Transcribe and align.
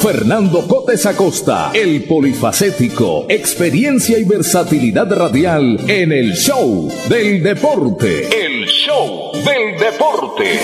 Fernando. 0.00 0.66
Cotes 0.66 1.06
Acosta, 1.06 1.70
el 1.74 2.04
polifacético, 2.04 3.26
experiencia 3.28 4.18
y 4.18 4.24
versatilidad 4.24 5.10
radial 5.12 5.78
en 5.88 6.12
el 6.12 6.34
show 6.34 6.88
del 7.08 7.42
deporte. 7.42 8.28
El 8.28 8.66
show 8.66 9.32
del 9.32 9.78
deporte. 9.78 10.60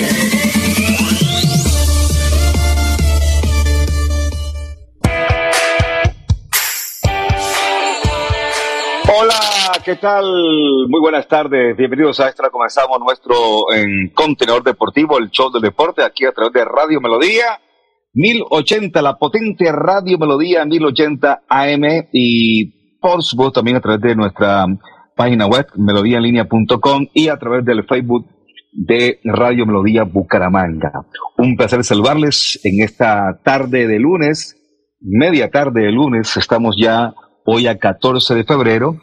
Hola, 9.14 9.41
¿qué 9.84 9.96
tal? 9.96 10.24
Muy 10.89 11.00
buenas 11.00 11.27
tardes. 11.27 11.77
Bienvenidos 11.77 12.20
a 12.20 12.28
Extra. 12.28 12.50
Comenzamos 12.50 12.98
nuestro 13.00 13.72
en 13.72 14.11
contenedor 14.11 14.62
deportivo, 14.62 15.19
el 15.19 15.30
show 15.30 15.50
del 15.50 15.62
deporte, 15.62 16.02
aquí 16.02 16.24
a 16.24 16.33
través 16.33 16.52
de 16.52 16.64
Radio 16.64 17.00
Melodía 17.00 17.58
1080, 18.14 19.00
la 19.00 19.16
potente 19.16 19.72
Radio 19.72 20.18
Melodía 20.18 20.64
1080 20.64 21.42
AM 21.48 21.84
y 22.12 22.98
por 23.00 23.22
supuesto 23.22 23.52
también 23.52 23.78
a 23.78 23.80
través 23.80 24.00
de 24.02 24.14
nuestra 24.14 24.66
página 25.16 25.46
web 25.46 25.66
melodíaenlínea.com 25.77 27.06
y 27.14 27.28
a 27.28 27.38
través 27.38 27.64
del 27.64 27.84
Facebook 27.84 28.27
de 28.72 29.18
Radio 29.24 29.66
Melodía 29.66 30.05
Bucaramanga. 30.05 31.06
Un 31.38 31.56
placer 31.56 31.84
saludarles 31.84 32.60
en 32.64 32.83
esta 32.83 33.40
tarde 33.42 33.86
de 33.86 33.98
lunes, 33.98 34.56
media 35.00 35.50
tarde 35.50 35.83
de 35.83 35.92
lunes, 35.92 36.36
estamos 36.36 36.77
ya 36.78 37.14
hoy 37.44 37.66
a 37.66 37.78
14 37.78 38.34
de 38.34 38.44
febrero. 38.44 38.98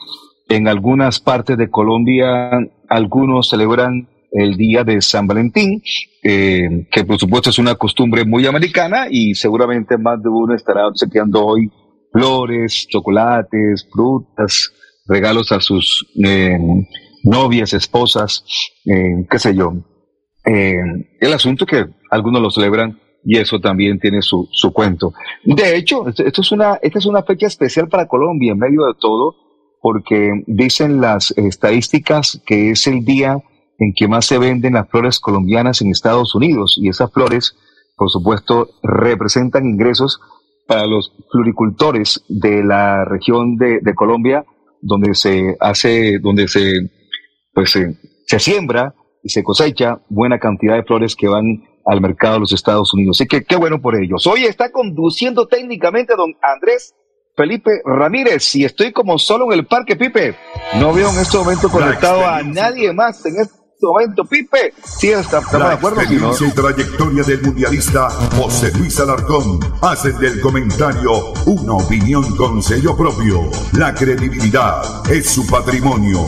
En 0.47 0.67
algunas 0.67 1.19
partes 1.19 1.57
de 1.57 1.69
Colombia, 1.69 2.51
algunos 2.87 3.49
celebran 3.49 4.07
el 4.31 4.55
día 4.57 4.83
de 4.83 5.01
San 5.01 5.27
Valentín, 5.27 5.81
eh, 6.23 6.87
que 6.91 7.03
por 7.05 7.17
supuesto 7.17 7.49
es 7.49 7.59
una 7.59 7.75
costumbre 7.75 8.25
muy 8.25 8.45
americana 8.45 9.07
y 9.09 9.35
seguramente 9.35 9.97
más 9.97 10.21
de 10.21 10.29
uno 10.29 10.55
estará 10.55 10.87
obsequiando 10.87 11.45
hoy 11.45 11.71
flores, 12.11 12.87
chocolates, 12.87 13.87
frutas, 13.91 14.71
regalos 15.07 15.51
a 15.51 15.59
sus 15.59 16.05
eh, 16.23 16.57
novias, 17.23 17.73
esposas, 17.73 18.43
eh, 18.85 19.25
qué 19.29 19.39
sé 19.39 19.55
yo. 19.55 19.73
el 20.45 21.33
asunto 21.33 21.65
que 21.65 21.85
algunos 22.09 22.41
lo 22.41 22.49
celebran 22.49 22.99
y 23.23 23.37
eso 23.37 23.59
también 23.59 23.99
tiene 23.99 24.21
su, 24.21 24.47
su 24.51 24.71
cuento. 24.71 25.13
De 25.43 25.75
hecho, 25.75 26.05
es 26.07 26.51
una, 26.51 26.79
esta 26.81 26.99
es 26.99 27.05
una 27.05 27.23
fecha 27.23 27.47
especial 27.47 27.87
para 27.87 28.07
Colombia 28.07 28.53
en 28.53 28.59
medio 28.59 28.85
de 28.85 28.93
todo, 28.99 29.35
porque 29.81 30.31
dicen 30.47 31.01
las 31.01 31.31
estadísticas 31.31 32.41
que 32.45 32.71
es 32.71 32.87
el 32.87 33.05
día 33.05 33.37
en 33.79 33.93
que 33.95 34.07
más 34.07 34.25
se 34.25 34.37
venden 34.37 34.73
las 34.73 34.89
flores 34.89 35.19
colombianas 35.19 35.81
en 35.81 35.89
Estados 35.89 36.35
Unidos 36.35 36.77
y 36.79 36.89
esas 36.89 37.11
flores, 37.11 37.55
por 37.95 38.09
supuesto, 38.09 38.69
representan 38.83 39.65
ingresos 39.65 40.19
para 40.67 40.85
los 40.85 41.11
floricultores 41.31 42.23
de 42.27 42.63
la 42.63 43.03
región 43.05 43.55
de, 43.55 43.81
Colombia, 43.95 44.45
donde 44.81 45.15
se 45.15 45.55
hace, 45.59 46.19
donde 46.19 46.47
se, 46.47 46.91
pues, 47.53 47.71
se, 47.71 48.39
siembra 48.39 48.93
y 49.23 49.29
se 49.29 49.43
cosecha 49.43 49.99
buena 50.09 50.37
cantidad 50.37 50.75
de 50.75 50.83
flores 50.83 51.15
que 51.15 51.27
van 51.27 51.63
al 51.85 52.01
mercado 52.01 52.35
de 52.35 52.39
los 52.41 52.53
Estados 52.53 52.93
Unidos. 52.93 53.17
Así 53.19 53.27
que 53.27 53.43
qué 53.43 53.55
bueno 53.55 53.81
por 53.81 53.95
ellos. 53.95 54.27
Hoy 54.27 54.43
está 54.43 54.71
conduciendo 54.71 55.47
técnicamente 55.47 56.15
don 56.15 56.35
Andrés 56.41 56.93
Felipe 57.35 57.81
Ramírez 57.85 58.53
y 58.55 58.65
estoy 58.65 58.91
como 58.91 59.17
solo 59.17 59.45
en 59.45 59.59
el 59.59 59.65
parque, 59.65 59.95
Pipe. 59.95 60.35
No 60.77 60.93
veo 60.93 61.09
en 61.09 61.19
este 61.19 61.37
momento 61.37 61.69
conectado 61.69 62.27
a 62.27 62.43
nadie 62.43 62.93
más 62.93 63.25
en 63.25 63.39
este 63.39 63.58
momento, 63.87 64.25
Pipe. 64.25 64.73
Sí, 64.83 65.11
estamos 65.11 65.51
de 65.51 65.63
acuerdo. 65.63 66.01
Experiencia 66.01 66.47
y 66.47 66.51
trayectoria 66.51 67.23
del 67.23 67.41
mundialista 67.41 68.09
José 68.35 68.71
Luis 68.77 68.99
Alarcón 68.99 69.59
hacen 69.81 70.17
del 70.19 70.41
comentario 70.41 71.33
una 71.45 71.73
opinión 71.73 72.35
con 72.35 72.61
sello 72.61 72.95
propio. 72.95 73.49
La 73.77 73.93
credibilidad 73.93 74.81
es 75.11 75.29
su 75.29 75.47
patrimonio. 75.47 76.25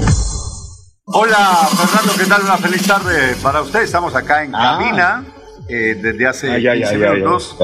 Hola, 1.05 1.67
Fernando, 1.75 2.13
¿qué 2.17 2.25
tal? 2.25 2.43
Una 2.43 2.57
feliz 2.57 2.87
tarde 2.87 3.35
para 3.41 3.61
usted. 3.61 3.81
Estamos 3.81 4.15
acá 4.15 4.43
en 4.43 4.55
ah. 4.55 4.77
cabina 4.77 5.25
eh, 5.67 5.99
desde 6.01 6.27
hace 6.27 6.51
ay, 6.51 6.79
15 6.79 6.97
minutos. 6.97 7.57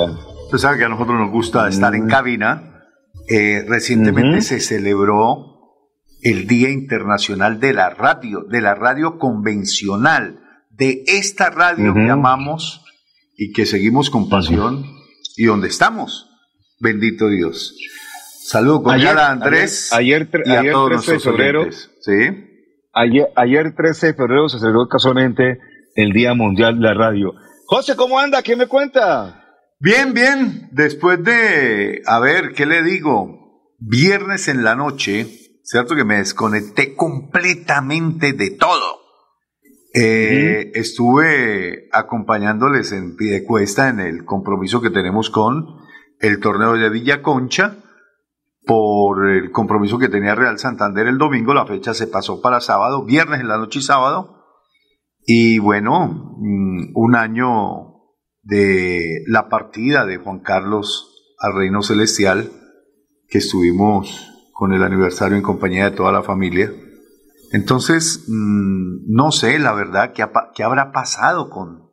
Usted 0.45 0.57
sabe 0.57 0.77
que 0.77 0.85
a 0.85 0.89
nosotros 0.89 1.17
nos 1.17 1.31
gusta 1.31 1.67
estar 1.67 1.95
en 1.95 2.05
mm. 2.05 2.09
cabina. 2.09 2.73
Eh, 3.29 3.65
recientemente 3.67 4.41
se 4.41 4.59
celebró 4.59 5.56
el 6.29 6.45
Día 6.45 6.69
Internacional 6.69 7.61
de 7.61 7.73
la 7.73 7.89
Radio, 7.89 8.43
de 8.49 8.59
la 8.59 8.75
radio 8.75 9.17
convencional, 9.17 10.41
de 10.69 11.03
esta 11.07 11.49
radio 11.49 11.93
que 11.93 12.09
amamos 12.09 12.83
y 13.37 13.53
que 13.53 13.65
seguimos 13.65 14.09
con 14.09 14.27
pasión 14.27 14.85
y 15.37 15.45
donde 15.45 15.69
estamos. 15.69 16.29
Bendito 16.81 17.29
Dios. 17.29 17.77
Saludo 18.43 18.83
con 18.83 18.95
ayer, 18.95 19.17
a 19.17 19.29
Andrés 19.29 19.93
ayer, 19.93 20.29
y 20.45 20.51
a 20.51 20.69
todos 20.69 21.05
13 21.05 21.11
de 21.13 21.19
febrero. 21.19 21.67
¿sí? 21.71 22.13
Ayer, 22.93 23.27
ayer 23.37 23.73
13 23.73 24.07
de 24.07 24.13
febrero 24.13 24.49
se 24.49 24.59
celebró 24.59 24.89
casualmente 24.89 25.59
el 25.95 26.11
Día 26.11 26.33
Mundial 26.33 26.75
de 26.75 26.81
la 26.81 26.93
Radio. 26.93 27.35
José, 27.67 27.95
¿cómo 27.95 28.19
anda? 28.19 28.43
¿Qué 28.43 28.57
me 28.57 28.67
cuenta? 28.67 29.45
Bien, 29.79 30.13
bien. 30.13 30.67
Después 30.73 31.23
de, 31.23 32.01
a 32.05 32.19
ver, 32.19 32.51
¿qué 32.53 32.65
le 32.65 32.83
digo? 32.83 33.71
Viernes 33.79 34.49
en 34.49 34.63
la 34.63 34.75
noche, 34.75 35.46
¿cierto? 35.67 35.95
Que 35.95 36.05
me 36.05 36.17
desconecté 36.17 36.95
completamente 36.95 38.31
de 38.31 38.51
todo. 38.51 39.01
Eh, 39.93 40.71
estuve 40.75 41.89
acompañándoles 41.91 42.93
en 42.93 43.15
Pidecuesta 43.17 43.89
en 43.89 43.99
el 43.99 44.23
compromiso 44.25 44.81
que 44.81 44.89
tenemos 44.89 45.29
con 45.29 45.65
el 46.19 46.39
torneo 46.39 46.73
de 46.73 46.89
Villa 46.89 47.21
Concha 47.21 47.77
por 48.65 49.29
el 49.29 49.51
compromiso 49.51 49.99
que 49.99 50.09
tenía 50.09 50.35
Real 50.35 50.57
Santander 50.59 51.07
el 51.07 51.17
domingo, 51.17 51.53
la 51.53 51.65
fecha 51.65 51.93
se 51.93 52.07
pasó 52.07 52.41
para 52.41 52.61
sábado, 52.61 53.05
viernes 53.05 53.39
en 53.39 53.47
la 53.47 53.57
noche 53.57 53.79
y 53.79 53.81
sábado, 53.81 54.45
y 55.25 55.59
bueno, 55.59 56.35
mm, 56.37 56.91
un 56.93 57.15
año 57.15 57.93
de 58.43 59.23
la 59.27 59.47
partida 59.49 60.05
de 60.05 60.17
Juan 60.17 60.39
Carlos 60.39 61.35
al 61.39 61.55
Reino 61.55 61.81
Celestial, 61.81 62.51
que 63.29 63.37
estuvimos 63.37 64.36
con 64.57 64.73
el 64.73 64.81
aniversario 64.81 65.37
en 65.37 65.43
compañía 65.43 65.91
de 65.91 65.95
toda 65.95 66.11
la 66.11 66.23
familia. 66.23 66.71
Entonces, 67.51 68.25
mm, 68.27 69.05
no 69.05 69.31
sé, 69.31 69.59
la 69.59 69.71
verdad, 69.73 70.13
qué, 70.13 70.27
qué 70.55 70.63
habrá 70.63 70.91
pasado 70.91 71.51
con, 71.51 71.91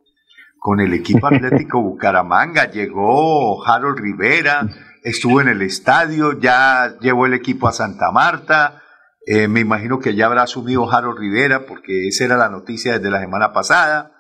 con 0.59 0.81
el 0.81 0.95
equipo 0.95 1.27
Atlético 1.27 1.83
Bucaramanga. 1.83 2.71
Llegó 2.71 3.63
Harold 3.67 3.99
Rivera, 3.99 4.67
estuvo 5.03 5.43
en 5.43 5.49
el 5.49 5.61
estadio, 5.61 6.41
ya 6.41 6.97
llevó 7.03 7.27
el 7.27 7.35
equipo 7.35 7.69
a 7.69 7.73
Santa 7.73 8.11
Marta. 8.11 8.81
Eh, 9.27 9.47
me 9.47 9.61
imagino 9.61 9.99
que 9.99 10.15
ya 10.15 10.25
habrá 10.25 10.45
asumido 10.45 10.91
Harold 10.91 11.19
Rivera, 11.19 11.67
porque 11.67 12.09
esa 12.09 12.25
era 12.25 12.39
la 12.39 12.49
noticia 12.49 12.95
desde 12.95 13.11
la 13.11 13.21
semana 13.21 13.53
pasada, 13.53 14.13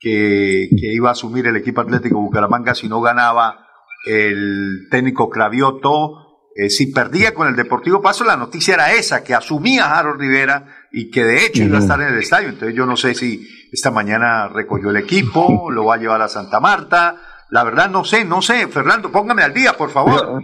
que, 0.00 0.68
que 0.70 0.92
iba 0.92 1.10
a 1.10 1.12
asumir 1.12 1.46
el 1.46 1.54
equipo 1.54 1.80
Atlético 1.80 2.20
Bucaramanga 2.20 2.74
si 2.74 2.88
no 2.88 3.00
ganaba 3.00 3.64
el 4.06 4.88
técnico 4.90 5.30
Cravioto 5.30 6.21
eh, 6.54 6.68
si 6.68 6.92
perdía 6.92 7.32
con 7.32 7.48
el 7.48 7.56
Deportivo 7.56 8.02
Paso, 8.02 8.24
la 8.24 8.36
noticia 8.36 8.74
era 8.74 8.92
esa, 8.92 9.24
que 9.24 9.34
asumía 9.34 9.96
Harold 9.96 10.20
Rivera 10.20 10.66
y 10.92 11.10
que 11.10 11.24
de 11.24 11.46
hecho 11.46 11.62
iba 11.62 11.78
a 11.78 11.80
estar 11.80 12.00
en 12.00 12.08
el 12.08 12.18
estadio. 12.18 12.50
Entonces 12.50 12.76
yo 12.76 12.84
no 12.84 12.96
sé 12.96 13.14
si 13.14 13.46
esta 13.72 13.90
mañana 13.90 14.48
recogió 14.48 14.90
el 14.90 14.96
equipo, 14.96 15.70
lo 15.70 15.86
va 15.86 15.94
a 15.94 15.98
llevar 15.98 16.20
a 16.20 16.28
Santa 16.28 16.60
Marta. 16.60 17.16
La 17.50 17.64
verdad 17.64 17.90
no 17.90 18.04
sé, 18.04 18.24
no 18.24 18.42
sé. 18.42 18.68
Fernando, 18.68 19.10
póngame 19.10 19.42
al 19.42 19.54
día, 19.54 19.74
por 19.74 19.90
favor. 19.90 20.42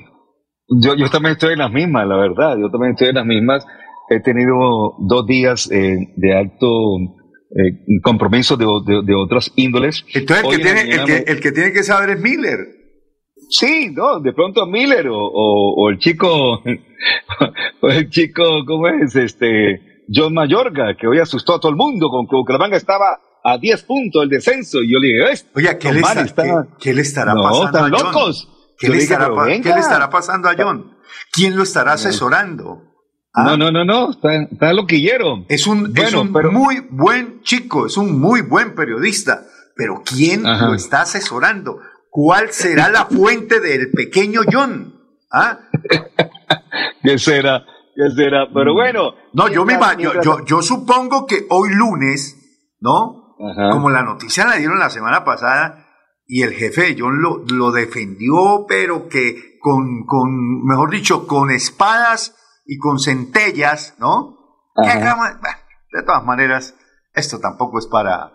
Yo, 0.82 0.94
yo 0.94 1.08
también 1.10 1.32
estoy 1.32 1.55
en 1.55 1.60
las 1.60 1.72
mismas, 1.72 2.06
la 2.06 2.16
verdad. 2.16 2.56
Yo 2.60 2.70
también 2.70 2.93
estoy 2.93 3.08
en 3.08 3.14
las 3.14 3.26
mismas. 3.26 3.66
He 4.10 4.20
tenido 4.20 4.94
dos 5.06 5.26
días 5.26 5.70
eh, 5.70 5.96
de 6.16 6.38
alto 6.38 6.66
eh, 7.50 8.00
compromiso 8.02 8.56
de, 8.56 8.66
de, 9.05 9.14
otras 9.14 9.52
índoles. 9.56 10.05
Entonces, 10.12 10.44
el 10.44 10.50
que, 10.50 10.62
tiene, 10.62 10.81
el, 10.82 11.05
que, 11.05 11.16
el 11.32 11.40
que, 11.40 11.52
tiene 11.52 11.72
que 11.72 11.82
saber 11.82 12.10
es 12.10 12.20
Miller. 12.20 12.78
Sí, 13.49 13.91
no, 13.95 14.21
de 14.21 14.33
pronto 14.33 14.67
Miller 14.67 15.09
o, 15.09 15.19
o, 15.19 15.91
el 15.91 15.99
chico, 15.99 16.29
o 17.81 17.89
el 17.89 18.11
chico, 18.11 18.43
¿cómo 18.67 18.89
es? 18.89 19.17
Este, 19.17 20.05
John 20.12 20.35
Mayorga, 20.35 20.97
que 20.99 21.06
hoy 21.06 21.19
asustó 21.19 21.55
a 21.55 21.61
todo 21.61 21.71
el 21.71 21.77
mundo 21.77 22.09
con 22.11 22.27
que 22.27 22.37
Bucaramanga 22.37 22.77
estaba 22.77 23.21
a 23.45 23.59
10 23.59 23.83
puntos 23.85 24.23
el 24.23 24.29
descenso. 24.29 24.83
Y 24.83 24.93
yo 24.93 24.99
le 24.99 25.09
dije, 25.09 25.47
Oye, 25.55 25.79
¿qué, 25.79 25.93
le, 25.93 26.03
¿qué, 26.79 26.95
le 26.95 27.03
estará 27.03 27.35
pasando? 27.35 27.67
Están 27.67 27.91
locos. 27.91 28.49
¿Qué, 28.79 28.89
le 28.89 28.99
estará, 28.99 29.31
¿Qué 29.47 29.73
le 29.75 29.81
estará 29.81 30.09
pasando 30.11 30.49
a 30.49 30.55
John? 30.56 30.97
¿Quién 31.33 31.56
lo 31.56 31.62
estará 31.62 31.94
asesorando? 31.94 32.83
¿Ah? 33.35 33.44
No, 33.44 33.56
no, 33.56 33.71
no, 33.71 33.85
no, 33.85 34.11
está, 34.11 34.43
está 34.43 34.73
loquillero. 34.73 35.44
Es 35.49 35.67
un, 35.67 35.93
es 35.97 36.15
un 36.15 36.33
muy 36.33 36.87
buen 36.91 37.43
chico, 37.43 37.87
es 37.87 37.97
un 37.97 38.21
muy 38.21 38.43
buen 38.43 38.75
periodista, 38.75 39.43
pero 39.77 40.03
¿quién 40.05 40.43
lo 40.43 40.75
está 40.75 41.03
asesorando? 41.03 41.79
¿Cuál 42.10 42.50
será 42.52 42.88
la 42.88 43.06
fuente 43.06 43.60
del 43.60 43.90
pequeño 43.90 44.43
John? 44.50 44.94
¿Ah? 45.31 45.58
¿Qué 47.02 47.19
será? 47.19 47.64
¿Qué 47.94 48.10
será? 48.14 48.49
Pero 48.52 48.75
bueno. 48.75 49.14
No, 49.32 49.49
yo, 49.49 49.64
me, 49.64 49.78
yo, 49.99 50.20
yo, 50.22 50.44
yo 50.44 50.62
supongo 50.62 51.26
que 51.26 51.46
hoy 51.50 51.70
lunes, 51.75 52.37
¿no? 52.81 53.37
Como 53.37 53.90
la 53.90 54.02
noticia 54.02 54.44
la 54.46 54.56
dieron 54.56 54.78
la 54.78 54.90
semana 54.90 55.25
pasada, 55.25 55.87
y 56.26 56.43
el 56.43 56.52
jefe 56.52 56.96
John 56.99 57.22
lo, 57.22 57.44
lo 57.46 57.70
defendió, 57.70 58.66
pero 58.69 59.08
que 59.08 59.58
con, 59.60 60.05
con, 60.06 60.64
mejor 60.64 60.90
dicho, 60.90 61.26
con 61.26 61.50
espadas 61.50 62.34
y 62.66 62.78
con 62.78 62.99
centellas, 62.99 63.94
¿no? 63.99 64.37
de 65.90 66.02
todas 66.02 66.25
maneras, 66.25 66.75
esto 67.14 67.40
tampoco 67.40 67.78
es 67.78 67.87
para 67.87 68.32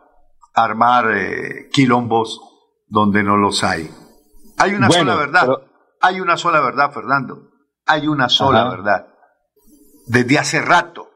armar 0.53 1.15
eh, 1.15 1.69
quilombos 1.71 2.41
donde 2.93 3.23
no 3.23 3.37
los 3.37 3.63
hay. 3.63 3.89
Hay 4.59 4.75
una 4.75 4.87
sola 4.91 5.15
verdad. 5.15 5.47
Hay 5.99 6.21
una 6.21 6.37
sola 6.37 6.61
verdad, 6.61 6.91
Fernando. 6.93 7.49
Hay 7.87 8.07
una 8.07 8.29
sola 8.29 8.69
verdad. 8.69 9.07
Desde 10.05 10.37
hace 10.37 10.61
rato. 10.61 11.09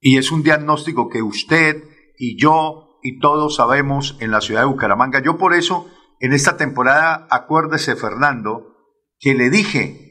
Y 0.00 0.18
es 0.18 0.30
un 0.30 0.42
diagnóstico 0.42 1.08
que 1.08 1.22
usted 1.22 1.82
y 2.18 2.38
yo 2.38 2.98
y 3.02 3.20
todos 3.20 3.56
sabemos 3.56 4.18
en 4.20 4.32
la 4.32 4.42
ciudad 4.42 4.60
de 4.60 4.66
Bucaramanga. 4.66 5.22
Yo 5.22 5.38
por 5.38 5.54
eso 5.54 5.88
en 6.20 6.34
esta 6.34 6.58
temporada, 6.58 7.26
acuérdese 7.30 7.96
Fernando, 7.96 8.76
que 9.18 9.32
le 9.32 9.48
dije 9.48 10.04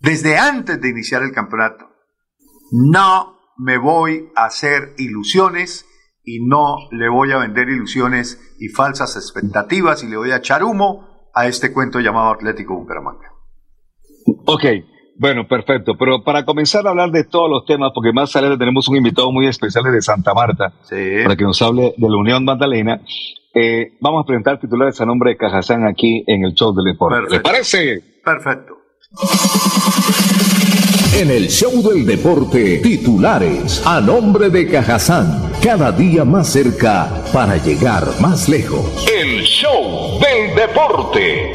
desde 0.00 0.38
antes 0.38 0.80
de 0.80 0.88
iniciar 0.88 1.22
el 1.22 1.32
campeonato, 1.32 1.90
no 2.72 3.36
me 3.58 3.76
voy 3.76 4.30
a 4.34 4.46
hacer 4.46 4.94
ilusiones 4.96 5.84
y 6.28 6.44
no 6.44 6.76
le 6.90 7.08
voy 7.08 7.32
a 7.32 7.38
vender 7.38 7.70
ilusiones 7.70 8.38
y 8.60 8.68
falsas 8.68 9.16
expectativas 9.16 10.04
y 10.04 10.08
le 10.08 10.18
voy 10.18 10.30
a 10.30 10.36
echar 10.36 10.62
humo 10.62 11.30
a 11.34 11.46
este 11.46 11.72
cuento 11.72 12.00
llamado 12.00 12.32
Atlético 12.32 12.74
Bucaramanga. 12.74 13.32
Ok, 14.44 14.64
bueno, 15.18 15.48
perfecto. 15.48 15.94
Pero 15.98 16.22
para 16.22 16.44
comenzar 16.44 16.86
a 16.86 16.90
hablar 16.90 17.10
de 17.10 17.24
todos 17.24 17.48
los 17.48 17.64
temas, 17.64 17.92
porque 17.94 18.12
más 18.12 18.34
adelante 18.36 18.58
tenemos 18.58 18.86
un 18.88 18.96
invitado 18.96 19.32
muy 19.32 19.46
especial 19.46 19.84
de 19.84 20.02
Santa 20.02 20.34
Marta, 20.34 20.74
para 20.90 21.36
que 21.36 21.44
nos 21.44 21.62
hable 21.62 21.94
de 21.96 22.08
la 22.08 22.16
Unión 22.16 22.44
Magdalena, 22.44 23.00
eh, 23.54 23.96
vamos 24.00 24.22
a 24.22 24.26
presentar 24.26 24.60
titulares 24.60 25.00
a 25.00 25.06
nombre 25.06 25.30
de 25.30 25.36
Cajazán 25.38 25.86
aquí 25.86 26.24
en 26.26 26.44
el 26.44 26.52
show 26.52 26.74
del 26.74 26.92
deporte. 26.92 27.30
¿Le 27.30 27.40
parece? 27.40 28.02
Perfecto. 28.22 28.74
En 31.14 31.30
el 31.30 31.48
show 31.48 31.82
del 31.82 32.06
deporte, 32.06 32.78
titulares 32.78 33.84
a 33.86 34.00
nombre 34.00 34.50
de 34.50 34.68
Cajazán, 34.68 35.50
cada 35.62 35.90
día 35.90 36.24
más 36.24 36.52
cerca 36.52 37.24
para 37.32 37.56
llegar 37.56 38.04
más 38.20 38.48
lejos. 38.48 39.04
El 39.12 39.42
show 39.42 40.20
del 40.20 40.54
deporte. 40.54 41.52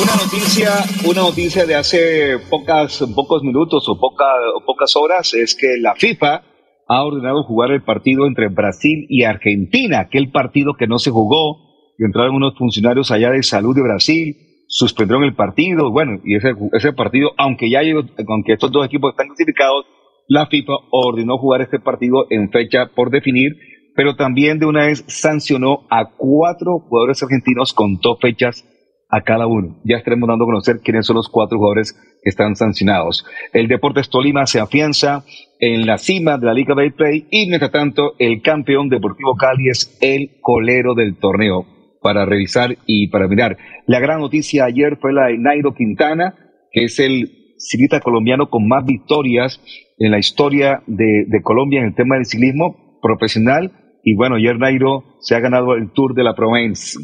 Una 0.00 0.14
noticia, 0.16 0.70
una 1.04 1.22
noticia 1.22 1.66
de 1.66 1.74
hace 1.74 2.38
pocas, 2.48 3.04
pocos 3.14 3.42
minutos 3.42 3.86
o, 3.88 3.92
o 3.92 4.64
pocas 4.64 4.96
horas 4.96 5.34
es 5.34 5.54
que 5.54 5.76
la 5.78 5.94
FIFA 5.94 6.42
ha 6.88 7.04
ordenado 7.04 7.42
jugar 7.42 7.72
el 7.72 7.82
partido 7.82 8.26
entre 8.26 8.48
Brasil 8.48 9.06
y 9.10 9.24
Argentina, 9.24 10.00
aquel 10.00 10.30
partido 10.30 10.74
que 10.78 10.86
no 10.86 10.98
se 10.98 11.10
jugó, 11.10 11.58
y 11.98 12.04
entraron 12.04 12.36
unos 12.36 12.56
funcionarios 12.56 13.10
allá 13.10 13.30
de 13.30 13.42
salud 13.42 13.74
de 13.74 13.82
Brasil, 13.82 14.49
suspendieron 14.70 15.24
el 15.24 15.34
partido, 15.34 15.90
bueno, 15.90 16.20
y 16.24 16.36
ese, 16.36 16.54
ese 16.72 16.92
partido, 16.92 17.32
aunque 17.36 17.68
ya 17.68 17.80
aunque 18.28 18.52
estos 18.52 18.70
dos 18.70 18.86
equipos 18.86 19.10
están 19.10 19.26
clasificados, 19.26 19.84
la 20.28 20.46
FIFA 20.46 20.74
ordenó 20.92 21.38
jugar 21.38 21.60
este 21.60 21.80
partido 21.80 22.26
en 22.30 22.50
fecha 22.50 22.86
por 22.94 23.10
definir, 23.10 23.56
pero 23.96 24.14
también 24.14 24.60
de 24.60 24.66
una 24.66 24.86
vez 24.86 25.04
sancionó 25.08 25.86
a 25.90 26.10
cuatro 26.16 26.78
jugadores 26.88 27.20
argentinos 27.20 27.72
con 27.72 27.98
dos 28.00 28.18
fechas 28.20 28.64
a 29.08 29.22
cada 29.22 29.48
uno. 29.48 29.80
Ya 29.84 29.96
estaremos 29.96 30.28
dando 30.28 30.44
a 30.44 30.46
conocer 30.46 30.78
quiénes 30.84 31.04
son 31.04 31.16
los 31.16 31.28
cuatro 31.28 31.58
jugadores 31.58 31.92
que 32.22 32.30
están 32.30 32.54
sancionados. 32.54 33.26
El 33.52 33.66
Deportes 33.66 34.08
Tolima 34.08 34.46
se 34.46 34.60
afianza 34.60 35.24
en 35.58 35.84
la 35.84 35.98
cima 35.98 36.38
de 36.38 36.46
la 36.46 36.54
Liga 36.54 36.76
Play 36.96 37.26
y 37.28 37.48
mientras 37.48 37.72
tanto 37.72 38.12
el 38.20 38.40
campeón 38.40 38.88
Deportivo 38.88 39.34
Cali 39.34 39.68
es 39.68 39.98
el 40.00 40.38
colero 40.40 40.94
del 40.94 41.18
torneo 41.18 41.79
para 42.00 42.24
revisar 42.24 42.76
y 42.86 43.08
para 43.08 43.28
mirar. 43.28 43.58
La 43.86 44.00
gran 44.00 44.20
noticia 44.20 44.64
ayer 44.64 44.96
fue 45.00 45.12
la 45.12 45.26
de 45.26 45.38
Nairo 45.38 45.74
Quintana, 45.74 46.34
que 46.72 46.84
es 46.84 46.98
el 46.98 47.54
ciclista 47.58 48.00
colombiano 48.00 48.48
con 48.48 48.66
más 48.66 48.84
victorias 48.84 49.60
en 49.98 50.10
la 50.10 50.18
historia 50.18 50.82
de, 50.86 51.24
de 51.26 51.42
Colombia 51.42 51.80
en 51.80 51.86
el 51.86 51.94
tema 51.94 52.16
del 52.16 52.24
ciclismo 52.24 52.98
profesional. 53.02 53.72
Y 54.02 54.14
bueno, 54.14 54.36
ayer 54.36 54.58
Nairo 54.58 55.04
se 55.20 55.34
ha 55.34 55.40
ganado 55.40 55.74
el 55.74 55.90
Tour 55.92 56.14
de 56.14 56.24
la 56.24 56.34
Provence 56.34 56.98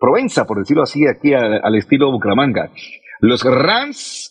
Provenza, 0.00 0.46
por 0.46 0.58
decirlo 0.58 0.82
así, 0.82 1.06
aquí 1.06 1.34
al 1.34 1.74
estilo 1.76 2.10
Bucaramanga. 2.10 2.70
Los 3.20 3.44
Rams 3.44 4.30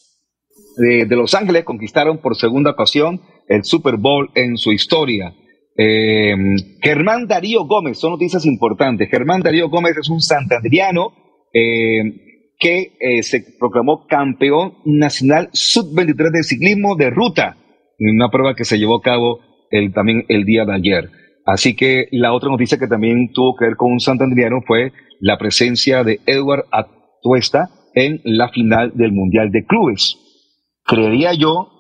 de, 0.78 1.06
Los 1.16 1.36
Ángeles 1.36 1.64
conquistaron 1.64 2.18
por 2.18 2.36
segunda 2.36 2.72
ocasión 2.72 3.22
el 3.48 3.64
Super 3.64 3.98
Bowl 3.98 4.32
en 4.34 4.58
su 4.58 4.72
historia. 4.72 5.34
Eh, 5.82 6.36
Germán 6.82 7.26
Darío 7.26 7.64
Gómez, 7.64 8.00
son 8.00 8.12
noticias 8.12 8.46
importantes. 8.46 9.10
Germán 9.10 9.40
Darío 9.40 9.70
Gómez 9.70 9.96
es 9.96 10.10
un 10.10 10.20
santandriano 10.20 11.14
eh, 11.54 12.52
que 12.60 12.98
eh, 13.00 13.24
se 13.24 13.46
proclamó 13.58 14.06
campeón 14.06 14.74
nacional 14.84 15.48
sub-23 15.54 16.32
de 16.32 16.44
ciclismo 16.44 16.98
de 16.98 17.10
ruta, 17.12 17.56
en 17.98 18.16
una 18.16 18.30
prueba 18.30 18.56
que 18.56 18.66
se 18.66 18.78
llevó 18.78 18.98
a 18.98 19.02
cabo 19.02 19.40
el, 19.72 19.94
también 19.94 20.26
el 20.28 20.44
día 20.44 20.66
de 20.66 20.76
ayer. 20.76 21.12
Así 21.46 21.78
que 21.78 22.10
la 22.12 22.34
otra 22.34 22.50
noticia 22.50 22.78
que 22.78 22.88
también 22.88 23.32
tuvo 23.32 23.56
que 23.56 23.68
ver 23.68 23.78
con 23.78 23.94
un 23.94 24.02
santandriano 24.02 24.58
fue 24.68 24.92
la 25.22 25.38
presencia 25.38 26.04
de 26.04 26.20
Edward 26.26 26.66
Atuesta 26.74 27.70
en 27.96 28.20
la 28.26 28.50
final 28.50 28.92
del 28.96 29.14
Mundial 29.14 29.50
de 29.50 29.64
Clubes. 29.66 30.18
Creería 30.84 31.32
yo, 31.34 31.72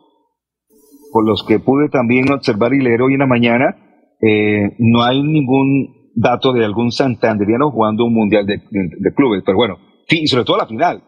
por 1.12 1.28
los 1.28 1.44
que 1.44 1.60
pude 1.60 1.90
también 1.90 2.32
observar 2.32 2.74
y 2.74 2.82
leer 2.82 3.02
hoy 3.02 3.16
en 3.16 3.20
la 3.20 3.28
mañana, 3.28 3.89
eh, 4.22 4.76
no 4.80 5.04
hay 5.04 5.22
ningún 5.24 6.12
dato 6.16 6.54
de 6.54 6.66
algún 6.66 6.92
santanderiano 6.92 7.72
jugando 7.72 8.06
un 8.06 8.14
Mundial 8.14 8.46
de, 8.46 8.62
Clubes, 9.16 9.44
pero 9.46 9.58
bueno, 9.58 9.78
y 10.10 10.28
sobre 10.28 10.46
todo 10.46 10.58
la 10.58 10.68
final. 10.68 11.04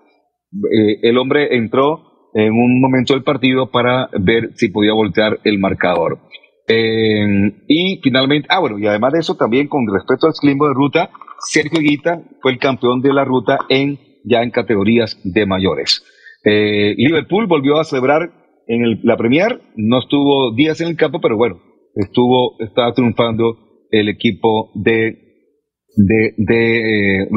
Eh, 0.54 1.00
el 1.04 1.18
hombre 1.18 1.56
entró 1.56 2.30
en 2.34 2.54
un 2.54 2.80
momento 2.80 3.14
del 3.14 3.24
partido 3.24 3.72
para 3.72 4.10
ver 4.20 4.52
si 4.56 4.70
podía 4.70 4.94
voltear 4.94 5.40
el 5.44 5.60
marcador. 5.60 6.20
Eh, 6.68 7.26
y 7.68 8.00
finalmente, 8.02 8.48
ah, 8.50 8.60
bueno, 8.60 8.80
y 8.80 8.88
además 8.88 9.14
de 9.14 9.20
eso, 9.20 9.36
también 9.36 9.68
con 9.68 9.86
respecto 9.92 10.28
al 10.28 10.34
ciclismo 10.34 10.68
de 10.68 10.74
ruta, 10.74 11.10
Sergio 11.40 11.80
Guita 11.80 12.22
fue 12.42 12.54
el 12.54 12.60
campeón 12.60 13.02
de 13.02 13.14
la 13.14 13.26
ruta 13.26 13.60
en 13.68 14.00
ya 14.24 14.44
en 14.44 14.52
categorías 14.52 15.20
de 15.24 15.46
mayores. 15.46 16.04
Eh, 16.44 16.94
Liverpool 16.98 17.48
volvió 17.48 17.80
a 17.80 17.84
celebrar 17.84 18.32
en 18.68 19.02
la 19.04 19.18
Premier, 19.18 19.62
no 19.76 20.00
estuvo 20.00 20.54
días 20.56 20.80
en 20.82 20.90
el 20.90 20.96
campo, 20.96 21.20
pero 21.20 21.36
bueno, 21.36 21.60
estuvo, 21.96 22.56
estaba 22.60 22.94
triunfando 22.94 23.58
el 23.90 24.10
equipo 24.10 24.72
de, 24.76 25.18
de, 25.96 26.34
de 26.38 27.24
eh, 27.24 27.28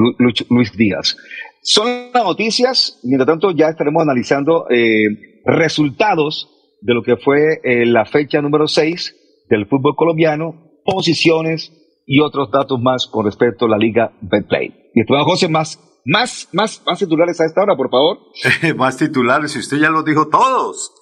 Luis 0.48 0.76
Díaz. 0.76 1.16
Son 1.62 2.12
las 2.12 2.24
noticias, 2.24 3.00
mientras 3.04 3.26
tanto 3.26 3.50
ya 3.50 3.68
estaremos 3.68 4.02
analizando 4.02 4.66
eh, 4.70 5.40
resultados 5.44 6.50
de 6.80 6.94
lo 6.94 7.02
que 7.02 7.16
fue 7.16 7.60
la 7.86 8.04
fecha 8.04 8.42
número 8.42 8.68
6 8.68 9.46
del 9.48 9.66
fútbol 9.66 9.94
colombiano, 9.96 10.72
posiciones, 10.84 11.72
y 12.06 12.20
otros 12.20 12.50
datos 12.50 12.80
más 12.80 13.06
con 13.06 13.24
respecto 13.24 13.66
a 13.66 13.68
la 13.68 13.78
Liga 13.78 14.12
Betplay. 14.20 14.90
Y 14.94 15.00
estimado 15.00 15.24
José, 15.24 15.48
más, 15.48 15.78
más, 16.04 16.48
más, 16.52 16.82
más 16.86 16.98
titulares 16.98 17.40
a 17.40 17.46
esta 17.46 17.62
hora, 17.62 17.76
por 17.76 17.90
favor. 17.90 18.18
más 18.76 18.96
titulares, 18.96 19.54
y 19.56 19.58
usted 19.58 19.78
ya 19.78 19.90
los 19.90 20.04
dijo 20.04 20.28
todos. 20.28 20.92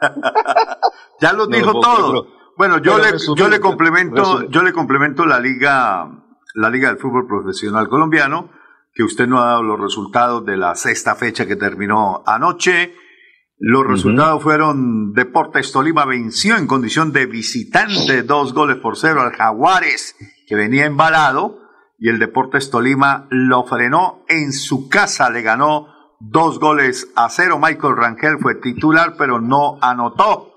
ya 1.20 1.32
los 1.32 1.48
dijo 1.48 1.80
todos. 1.80 2.26
Bueno, 2.56 2.78
yo 2.78 2.98
le, 2.98 3.12
yo 3.36 3.48
le 3.48 3.60
complemento, 3.60 4.48
yo 4.48 4.62
le 4.62 4.72
complemento 4.72 5.26
la 5.26 5.40
liga, 5.40 6.08
la 6.54 6.70
liga 6.70 6.88
del 6.88 6.98
fútbol 6.98 7.26
profesional 7.26 7.88
colombiano, 7.88 8.50
que 8.94 9.02
usted 9.02 9.26
no 9.26 9.40
ha 9.40 9.46
dado 9.46 9.62
los 9.62 9.80
resultados 9.80 10.44
de 10.44 10.56
la 10.56 10.74
sexta 10.74 11.14
fecha 11.14 11.46
que 11.46 11.56
terminó 11.56 12.22
anoche. 12.26 12.94
Los 13.58 13.86
resultados 13.86 14.42
fueron 14.42 15.12
Deportes 15.12 15.72
Tolima 15.72 16.04
venció 16.04 16.56
en 16.56 16.66
condición 16.66 17.12
de 17.12 17.26
visitante 17.26 18.22
dos 18.22 18.52
goles 18.52 18.76
por 18.78 18.96
cero 18.96 19.22
al 19.22 19.32
Jaguares, 19.32 20.16
que 20.48 20.56
venía 20.56 20.84
embalado, 20.84 21.60
y 21.98 22.08
el 22.08 22.18
Deportes 22.18 22.70
Tolima 22.70 23.28
lo 23.30 23.64
frenó 23.64 24.24
en 24.28 24.52
su 24.52 24.88
casa, 24.88 25.30
le 25.30 25.42
ganó 25.42 25.86
dos 26.18 26.58
goles 26.58 27.12
a 27.14 27.28
cero. 27.30 27.58
Michael 27.62 27.96
Rangel 27.96 28.38
fue 28.40 28.56
titular, 28.56 29.14
pero 29.16 29.40
no 29.40 29.78
anotó. 29.80 30.51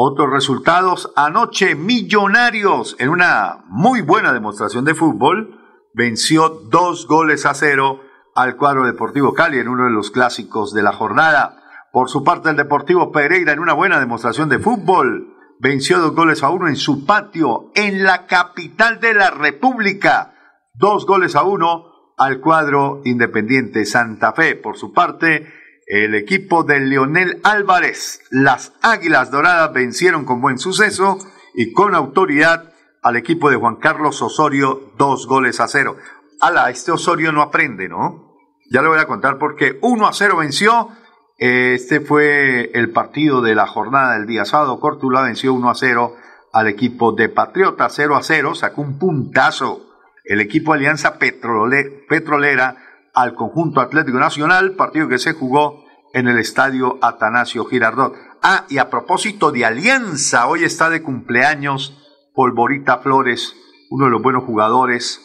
Otros 0.00 0.30
resultados, 0.30 1.12
anoche 1.16 1.74
Millonarios, 1.74 2.94
en 3.00 3.08
una 3.08 3.64
muy 3.66 4.00
buena 4.00 4.32
demostración 4.32 4.84
de 4.84 4.94
fútbol, 4.94 5.58
venció 5.92 6.50
dos 6.70 7.08
goles 7.08 7.44
a 7.44 7.52
cero 7.52 7.98
al 8.36 8.54
cuadro 8.54 8.86
Deportivo 8.86 9.34
Cali 9.34 9.58
en 9.58 9.66
uno 9.66 9.86
de 9.86 9.90
los 9.90 10.12
clásicos 10.12 10.72
de 10.72 10.84
la 10.84 10.92
jornada. 10.92 11.60
Por 11.92 12.08
su 12.10 12.22
parte, 12.22 12.50
el 12.50 12.54
Deportivo 12.54 13.10
Pereira, 13.10 13.52
en 13.52 13.58
una 13.58 13.72
buena 13.72 13.98
demostración 13.98 14.48
de 14.48 14.60
fútbol, 14.60 15.34
venció 15.58 15.98
dos 15.98 16.14
goles 16.14 16.44
a 16.44 16.50
uno 16.50 16.68
en 16.68 16.76
su 16.76 17.04
patio, 17.04 17.72
en 17.74 18.04
la 18.04 18.26
capital 18.26 19.00
de 19.00 19.14
la 19.14 19.30
República. 19.30 20.32
Dos 20.74 21.06
goles 21.06 21.34
a 21.34 21.42
uno 21.42 22.14
al 22.16 22.38
cuadro 22.38 23.02
Independiente 23.04 23.84
Santa 23.84 24.32
Fe. 24.32 24.54
Por 24.54 24.76
su 24.76 24.92
parte, 24.92 25.52
el 25.88 26.14
equipo 26.14 26.64
de 26.64 26.80
Leonel 26.80 27.40
Álvarez, 27.44 28.20
las 28.30 28.72
Águilas 28.82 29.30
Doradas, 29.30 29.72
vencieron 29.72 30.24
con 30.24 30.40
buen 30.40 30.58
suceso 30.58 31.18
y 31.54 31.72
con 31.72 31.94
autoridad 31.94 32.72
al 33.02 33.16
equipo 33.16 33.50
de 33.50 33.56
Juan 33.56 33.76
Carlos 33.76 34.20
Osorio, 34.22 34.92
dos 34.98 35.26
goles 35.26 35.60
a 35.60 35.68
cero. 35.68 35.96
Ala, 36.40 36.70
este 36.70 36.92
Osorio 36.92 37.32
no 37.32 37.42
aprende, 37.42 37.88
¿no? 37.88 38.36
Ya 38.70 38.82
le 38.82 38.88
voy 38.88 38.98
a 38.98 39.06
contar 39.06 39.38
porque 39.38 39.78
1 39.80 40.06
a 40.06 40.12
0 40.12 40.36
venció 40.36 40.90
este 41.38 42.00
fue 42.00 42.72
el 42.74 42.90
partido 42.90 43.40
de 43.42 43.54
la 43.54 43.68
jornada 43.68 44.14
del 44.14 44.26
día 44.26 44.44
sábado. 44.44 44.80
Córtula 44.80 45.22
venció 45.22 45.54
1 45.54 45.70
a 45.70 45.74
0 45.74 46.16
al 46.52 46.66
equipo 46.66 47.12
de 47.12 47.28
Patriota 47.28 47.88
0 47.88 48.16
a 48.16 48.22
0, 48.22 48.54
sacó 48.56 48.82
un 48.82 48.98
puntazo 48.98 49.84
el 50.24 50.40
equipo 50.40 50.72
Alianza 50.72 51.18
Petrolera 51.18 52.76
al 53.22 53.34
conjunto 53.34 53.80
Atlético 53.80 54.18
Nacional, 54.18 54.72
partido 54.72 55.08
que 55.08 55.18
se 55.18 55.32
jugó 55.32 55.84
en 56.14 56.28
el 56.28 56.38
estadio 56.38 56.98
Atanasio 57.02 57.64
Girardot. 57.64 58.14
Ah, 58.42 58.64
y 58.68 58.78
a 58.78 58.90
propósito 58.90 59.50
de 59.50 59.64
Alianza, 59.64 60.46
hoy 60.46 60.64
está 60.64 60.90
de 60.90 61.02
cumpleaños 61.02 61.98
Polvorita 62.34 62.98
Flores, 62.98 63.54
uno 63.90 64.06
de 64.06 64.10
los 64.12 64.22
buenos 64.22 64.44
jugadores 64.44 65.20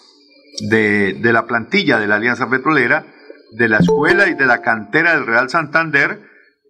de, 0.70 1.14
de 1.14 1.34
la 1.34 1.46
plantilla 1.46 2.00
de 2.00 2.08
la 2.08 2.16
Alianza 2.16 2.50
Petrolera 2.50 3.06
de 3.56 3.70
la 3.70 3.78
escuela 3.78 4.28
y 4.28 4.34
de 4.34 4.46
la 4.46 4.62
cantera 4.62 5.14
del 5.14 5.26
Real 5.26 5.50
Santander, 5.50 6.22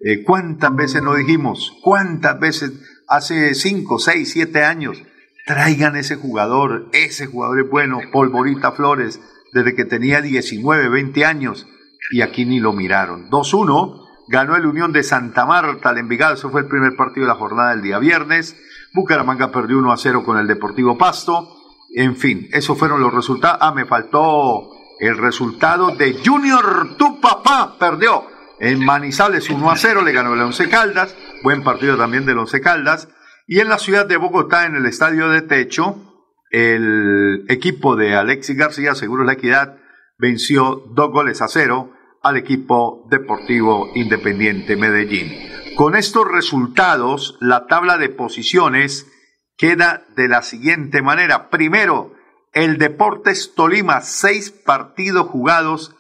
eh, 0.01 0.23
¿cuántas 0.23 0.75
veces 0.75 1.01
no 1.01 1.15
dijimos? 1.15 1.73
¿Cuántas 1.81 2.39
veces 2.39 2.73
hace 3.07 3.53
5, 3.53 3.99
6, 3.99 4.31
7 4.31 4.63
años? 4.63 5.01
Traigan 5.45 5.95
ese 5.95 6.15
jugador, 6.15 6.89
ese 6.93 7.25
jugador 7.25 7.61
es 7.61 7.69
bueno, 7.69 7.99
Polvorita 8.11 8.71
Flores, 8.71 9.19
desde 9.53 9.75
que 9.75 9.85
tenía 9.85 10.21
19, 10.21 10.89
20 10.89 11.25
años, 11.25 11.67
y 12.11 12.21
aquí 12.21 12.45
ni 12.45 12.59
lo 12.59 12.73
miraron. 12.73 13.29
2-1, 13.29 14.03
ganó 14.27 14.55
el 14.55 14.65
Unión 14.65 14.91
de 14.91 15.03
Santa 15.03 15.45
Marta 15.45 15.89
al 15.89 15.97
Envigado, 15.97 16.33
eso 16.33 16.49
fue 16.49 16.61
el 16.61 16.67
primer 16.67 16.95
partido 16.95 17.25
de 17.25 17.33
la 17.33 17.39
jornada 17.39 17.71
del 17.71 17.81
día 17.81 17.99
viernes. 17.99 18.57
Bucaramanga 18.93 19.51
perdió 19.51 19.77
1 19.79 19.91
a 19.91 19.97
0 19.97 20.23
con 20.23 20.37
el 20.37 20.47
Deportivo 20.47 20.97
Pasto. 20.97 21.57
En 21.95 22.15
fin, 22.15 22.47
esos 22.51 22.77
fueron 22.77 23.01
los 23.01 23.13
resultados. 23.13 23.59
Ah, 23.61 23.73
me 23.73 23.85
faltó 23.85 24.69
el 24.99 25.17
resultado 25.17 25.95
de 25.95 26.19
Junior 26.23 26.95
Tu 26.97 27.19
Papá 27.19 27.75
perdió 27.79 28.25
en 28.59 28.83
Manizales 28.83 29.49
1 29.49 29.71
a 29.71 29.75
0, 29.75 30.01
le 30.03 30.11
ganó 30.11 30.33
el 30.33 30.41
Once 30.41 30.69
Caldas, 30.69 31.15
buen 31.43 31.63
partido 31.63 31.97
también 31.97 32.25
del 32.25 32.37
Once 32.37 32.61
Caldas. 32.61 33.09
Y 33.45 33.59
en 33.59 33.67
la 33.67 33.77
ciudad 33.77 34.05
de 34.05 34.17
Bogotá, 34.17 34.65
en 34.65 34.75
el 34.75 34.85
estadio 34.85 35.27
de 35.29 35.41
techo, 35.41 36.12
el 36.53 37.45
equipo 37.49 37.95
de 37.95 38.15
Alexis 38.15 38.55
García, 38.55 38.93
Seguro 38.93 39.23
La 39.23 39.33
Equidad, 39.33 39.79
venció 40.19 40.83
dos 40.91 41.11
goles 41.11 41.41
a 41.41 41.47
cero 41.47 41.91
al 42.21 42.37
equipo 42.37 43.07
deportivo 43.09 43.89
Independiente 43.95 44.75
Medellín. 44.75 45.31
Con 45.75 45.95
estos 45.95 46.31
resultados, 46.31 47.39
la 47.41 47.65
tabla 47.65 47.97
de 47.97 48.09
posiciones 48.09 49.07
queda 49.57 50.05
de 50.15 50.27
la 50.27 50.43
siguiente 50.43 51.01
manera. 51.01 51.49
Primero, 51.49 52.13
el 52.51 52.77
Deportes 52.77 53.55
Tolima, 53.55 54.01
seis 54.01 54.51
partidos 54.51 55.29
jugados, 55.29 55.95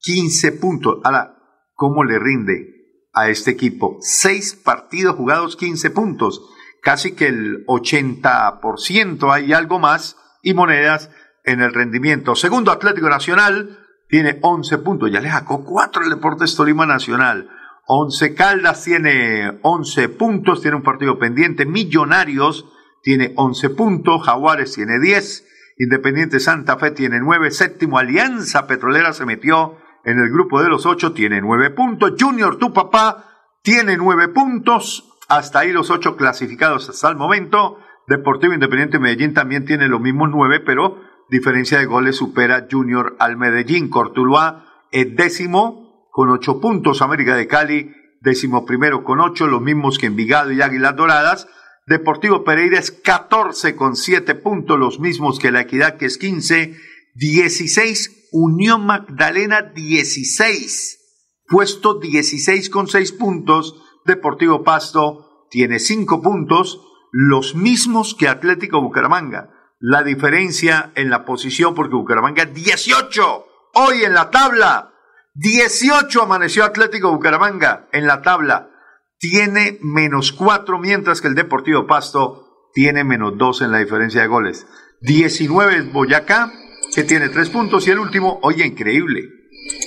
15 0.00 0.52
puntos. 0.52 1.00
Ahora, 1.04 1.36
¿cómo 1.74 2.02
le 2.02 2.18
rinde 2.18 2.64
a 3.12 3.28
este 3.28 3.50
equipo? 3.50 3.98
Seis 4.00 4.54
partidos 4.54 5.16
jugados, 5.16 5.56
15 5.56 5.90
puntos. 5.90 6.40
Casi 6.82 7.14
que 7.14 7.26
el 7.26 7.66
80% 7.66 9.32
hay 9.32 9.52
algo 9.52 9.78
más 9.78 10.16
y 10.42 10.54
monedas 10.54 11.10
en 11.44 11.60
el 11.60 11.74
rendimiento. 11.74 12.34
Segundo, 12.34 12.70
Atlético 12.70 13.08
Nacional 13.08 13.78
tiene 14.08 14.38
11 14.40 14.78
puntos. 14.78 15.10
Ya 15.10 15.20
le 15.20 15.30
sacó 15.30 15.64
4 15.64 16.04
el 16.04 16.10
Deportes 16.10 16.54
Tolima 16.54 16.86
Nacional. 16.86 17.50
11 17.86 18.34
Caldas 18.34 18.84
tiene 18.84 19.58
11 19.62 20.08
puntos, 20.10 20.60
tiene 20.60 20.76
un 20.76 20.82
partido 20.82 21.18
pendiente. 21.18 21.66
Millonarios 21.66 22.66
tiene 23.02 23.32
11 23.36 23.70
puntos. 23.70 24.22
Jaguares 24.24 24.74
tiene 24.74 25.00
10. 25.00 25.46
Independiente 25.78 26.40
Santa 26.40 26.76
Fe 26.76 26.90
tiene 26.90 27.20
nueve, 27.20 27.52
séptimo 27.52 27.98
Alianza 27.98 28.66
Petrolera 28.66 29.12
se 29.12 29.24
metió 29.24 29.76
en 30.04 30.18
el 30.18 30.28
grupo 30.28 30.60
de 30.60 30.68
los 30.68 30.86
ocho, 30.86 31.12
tiene 31.12 31.40
nueve 31.40 31.70
puntos, 31.70 32.14
Junior 32.18 32.56
tu 32.56 32.72
papá 32.72 33.24
tiene 33.62 33.96
nueve 33.96 34.28
puntos, 34.28 35.07
hasta 35.28 35.60
ahí 35.60 35.72
los 35.72 35.90
ocho 35.90 36.16
clasificados 36.16 36.88
hasta 36.88 37.08
el 37.08 37.16
momento, 37.16 37.78
Deportivo 38.06 38.54
Independiente 38.54 38.98
Medellín 38.98 39.34
también 39.34 39.64
tiene 39.64 39.88
los 39.88 40.00
mismos 40.00 40.30
nueve, 40.32 40.60
pero 40.60 41.00
diferencia 41.28 41.78
de 41.78 41.84
goles 41.84 42.16
supera 42.16 42.66
Junior 42.70 43.16
al 43.18 43.36
Medellín, 43.36 43.90
Cortuluá 43.90 44.64
es 44.90 45.14
décimo 45.14 46.08
con 46.10 46.30
ocho 46.30 46.60
puntos, 46.60 47.02
América 47.02 47.36
de 47.36 47.46
Cali 47.46 47.92
décimo 48.20 48.64
primero 48.64 49.04
con 49.04 49.20
ocho, 49.20 49.46
los 49.46 49.62
mismos 49.62 49.98
que 49.98 50.06
Envigado 50.06 50.52
y 50.52 50.62
Águilas 50.62 50.96
Doradas, 50.96 51.48
Deportivo 51.86 52.44
Pereira 52.44 52.78
es 52.78 52.90
14 52.90 53.74
con 53.74 53.96
7 53.96 54.34
puntos, 54.34 54.78
los 54.78 55.00
mismos 55.00 55.38
que 55.38 55.50
la 55.50 55.62
Equidad, 55.62 55.96
que 55.96 56.04
es 56.04 56.18
15. 56.18 56.76
16, 57.14 58.28
Unión 58.30 58.84
Magdalena 58.84 59.62
16. 59.62 60.98
Puesto 61.46 61.98
16 61.98 62.68
con 62.68 62.88
6 62.88 63.12
puntos. 63.12 63.74
Deportivo 64.08 64.64
Pasto 64.64 65.46
tiene 65.50 65.78
5 65.78 66.20
puntos, 66.20 66.82
los 67.12 67.54
mismos 67.54 68.16
que 68.16 68.28
Atlético 68.28 68.82
Bucaramanga. 68.82 69.50
La 69.78 70.02
diferencia 70.02 70.90
en 70.96 71.08
la 71.08 71.24
posición, 71.24 71.76
porque 71.76 71.94
Bucaramanga 71.94 72.44
18. 72.44 73.44
Hoy 73.74 74.02
en 74.02 74.14
la 74.14 74.30
tabla. 74.30 74.92
18 75.34 76.22
amaneció 76.22 76.64
Atlético 76.64 77.12
Bucaramanga 77.12 77.88
en 77.92 78.08
la 78.08 78.22
tabla 78.22 78.70
tiene 79.18 79.78
menos 79.82 80.32
cuatro, 80.32 80.78
mientras 80.78 81.20
que 81.20 81.28
el 81.28 81.34
Deportivo 81.34 81.86
Pasto 81.86 82.70
tiene 82.72 83.04
menos 83.04 83.36
dos 83.36 83.62
en 83.62 83.72
la 83.72 83.78
diferencia 83.78 84.22
de 84.22 84.28
goles. 84.28 84.66
19 85.00 85.90
Boyacá, 85.92 86.52
que 86.94 87.04
tiene 87.04 87.28
tres 87.28 87.50
puntos, 87.50 87.86
y 87.86 87.90
el 87.90 87.98
último, 87.98 88.38
oye, 88.42 88.64
increíble, 88.64 89.24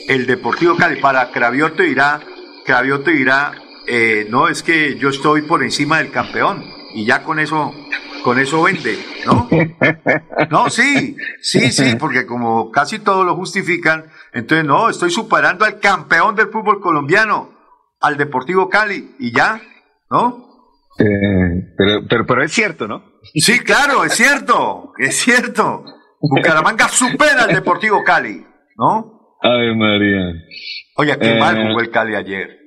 el 0.07 0.25
Deportivo 0.25 0.75
Cali. 0.75 0.99
Para 0.99 1.31
Cravioto 1.31 1.83
dirá, 1.83 2.19
Cravioto 2.65 3.09
dirá, 3.09 3.53
eh, 3.87 4.27
no, 4.29 4.47
es 4.47 4.63
que 4.63 4.97
yo 4.97 5.09
estoy 5.09 5.41
por 5.43 5.63
encima 5.63 5.97
del 5.99 6.11
campeón, 6.11 6.63
y 6.93 7.05
ya 7.05 7.23
con 7.23 7.39
eso, 7.39 7.73
con 8.23 8.39
eso 8.39 8.63
vende, 8.63 8.97
¿no? 9.25 9.47
No, 10.49 10.69
sí, 10.69 11.15
sí, 11.41 11.71
sí, 11.71 11.95
porque 11.97 12.25
como 12.25 12.71
casi 12.71 12.99
todos 12.99 13.25
lo 13.25 13.35
justifican, 13.35 14.05
entonces 14.33 14.65
no, 14.65 14.89
estoy 14.89 15.11
superando 15.11 15.65
al 15.65 15.79
campeón 15.79 16.35
del 16.35 16.49
fútbol 16.49 16.81
colombiano 16.81 17.61
al 18.01 18.17
Deportivo 18.17 18.67
Cali 18.67 19.15
y 19.19 19.31
ya, 19.31 19.61
¿no? 20.09 20.47
Eh, 20.99 21.73
pero, 21.77 22.01
pero, 22.09 22.25
pero 22.25 22.43
es 22.43 22.51
cierto, 22.51 22.87
¿no? 22.87 23.03
Sí, 23.35 23.59
claro, 23.59 24.03
es 24.03 24.13
cierto, 24.13 24.93
es 24.97 25.15
cierto. 25.15 25.85
Bucaramanga 26.19 26.89
supera 26.89 27.43
al 27.43 27.53
Deportivo 27.53 28.03
Cali, 28.03 28.45
¿no? 28.77 29.37
Ay, 29.41 29.75
María. 29.75 30.33
Oye, 30.97 31.17
qué 31.19 31.39
mal 31.39 31.57
eh. 31.57 31.67
jugó 31.67 31.81
el 31.81 31.89
Cali 31.89 32.15
ayer. 32.15 32.60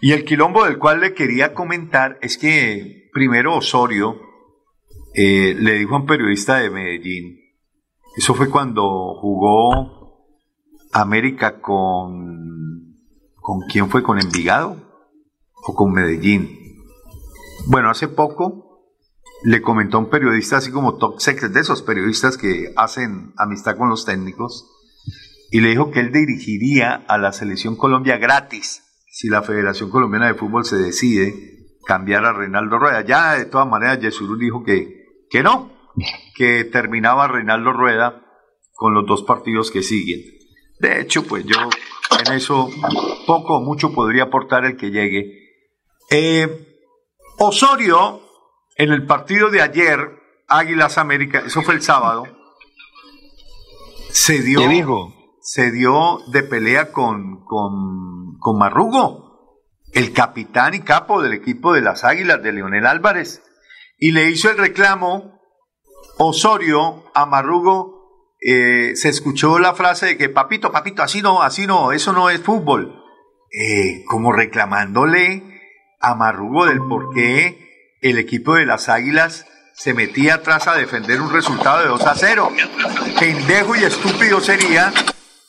Y 0.00 0.12
el 0.12 0.24
quilombo 0.24 0.64
del 0.64 0.78
cual 0.78 1.00
le 1.00 1.14
quería 1.14 1.54
comentar 1.54 2.18
es 2.22 2.38
que 2.38 3.08
primero 3.12 3.56
Osorio 3.56 4.20
eh, 5.14 5.54
le 5.58 5.72
dijo 5.74 5.94
a 5.94 6.00
un 6.00 6.06
periodista 6.06 6.56
de 6.56 6.70
Medellín, 6.70 7.40
eso 8.16 8.34
fue 8.34 8.50
cuando 8.50 9.14
jugó 9.20 10.34
América 10.92 11.60
con 11.60 12.46
¿Con 13.46 13.60
quién 13.60 13.88
fue? 13.88 14.02
¿Con 14.02 14.18
Envigado? 14.18 14.76
¿O 15.68 15.72
con 15.76 15.92
Medellín? 15.92 16.58
Bueno, 17.68 17.90
hace 17.90 18.08
poco 18.08 18.90
le 19.44 19.62
comentó 19.62 19.98
a 19.98 20.00
un 20.00 20.10
periodista, 20.10 20.56
así 20.56 20.72
como 20.72 20.96
top 20.96 21.20
secret, 21.20 21.52
de 21.52 21.60
esos 21.60 21.82
periodistas 21.82 22.36
que 22.38 22.72
hacen 22.76 23.34
amistad 23.36 23.76
con 23.76 23.88
los 23.88 24.04
técnicos, 24.04 24.68
y 25.52 25.60
le 25.60 25.68
dijo 25.68 25.92
que 25.92 26.00
él 26.00 26.10
dirigiría 26.10 27.04
a 27.06 27.18
la 27.18 27.30
selección 27.30 27.76
Colombia 27.76 28.18
gratis, 28.18 28.82
si 29.16 29.30
la 29.30 29.40
Federación 29.40 29.88
Colombiana 29.88 30.26
de 30.26 30.34
Fútbol 30.34 30.66
se 30.66 30.76
decide 30.76 31.32
cambiar 31.86 32.26
a 32.26 32.34
Reinaldo 32.34 32.78
Rueda. 32.78 33.02
Ya 33.02 33.32
de 33.32 33.46
todas 33.46 33.66
maneras 33.66 33.98
Yesurú 33.98 34.36
dijo 34.36 34.62
que, 34.62 35.06
que 35.30 35.42
no, 35.42 35.72
que 36.34 36.64
terminaba 36.64 37.26
Reinaldo 37.26 37.72
Rueda 37.72 38.22
con 38.74 38.92
los 38.92 39.06
dos 39.06 39.22
partidos 39.22 39.70
que 39.70 39.82
siguen. 39.82 40.20
De 40.80 41.00
hecho, 41.00 41.22
pues 41.26 41.46
yo 41.46 41.56
en 42.26 42.34
eso 42.34 42.68
poco 43.26 43.56
o 43.56 43.62
mucho 43.62 43.94
podría 43.94 44.24
aportar 44.24 44.66
el 44.66 44.76
que 44.76 44.90
llegue. 44.90 45.32
Eh, 46.10 46.84
Osorio, 47.38 48.20
en 48.76 48.92
el 48.92 49.06
partido 49.06 49.48
de 49.48 49.62
ayer, 49.62 50.10
Águilas 50.46 50.98
América, 50.98 51.42
eso 51.46 51.62
fue 51.62 51.72
el 51.72 51.80
sábado, 51.80 52.24
se 54.10 54.42
dio, 54.42 54.60
se 55.46 55.70
dio 55.70 56.18
de 56.26 56.42
pelea 56.42 56.90
con, 56.90 57.44
con, 57.44 58.36
con 58.40 58.58
Marrugo, 58.58 59.62
el 59.92 60.12
capitán 60.12 60.74
y 60.74 60.80
capo 60.80 61.22
del 61.22 61.34
equipo 61.34 61.72
de 61.72 61.82
las 61.82 62.02
Águilas 62.02 62.42
de 62.42 62.52
Leonel 62.52 62.84
Álvarez, 62.84 63.44
y 63.96 64.10
le 64.10 64.28
hizo 64.28 64.50
el 64.50 64.58
reclamo 64.58 65.40
Osorio 66.18 67.04
a 67.14 67.26
Marrugo. 67.26 68.34
Eh, 68.40 68.96
se 68.96 69.08
escuchó 69.08 69.60
la 69.60 69.74
frase 69.74 70.06
de 70.06 70.16
que 70.16 70.28
papito, 70.28 70.72
papito, 70.72 71.04
así 71.04 71.22
no, 71.22 71.40
así 71.40 71.68
no, 71.68 71.92
eso 71.92 72.12
no 72.12 72.28
es 72.28 72.40
fútbol. 72.40 73.04
Eh, 73.52 74.02
como 74.08 74.32
reclamándole 74.32 75.44
a 76.00 76.16
Marrugo 76.16 76.66
del 76.66 76.80
por 76.80 77.14
qué 77.14 77.96
el 78.02 78.18
equipo 78.18 78.56
de 78.56 78.66
las 78.66 78.88
Águilas 78.88 79.46
se 79.74 79.94
metía 79.94 80.34
atrás 80.34 80.66
a 80.66 80.74
defender 80.74 81.20
un 81.20 81.32
resultado 81.32 81.82
de 81.82 81.86
2 81.86 82.02
a 82.04 82.14
0. 82.16 82.50
Pendejo 83.20 83.76
y 83.76 83.84
estúpido 83.84 84.40
sería 84.40 84.92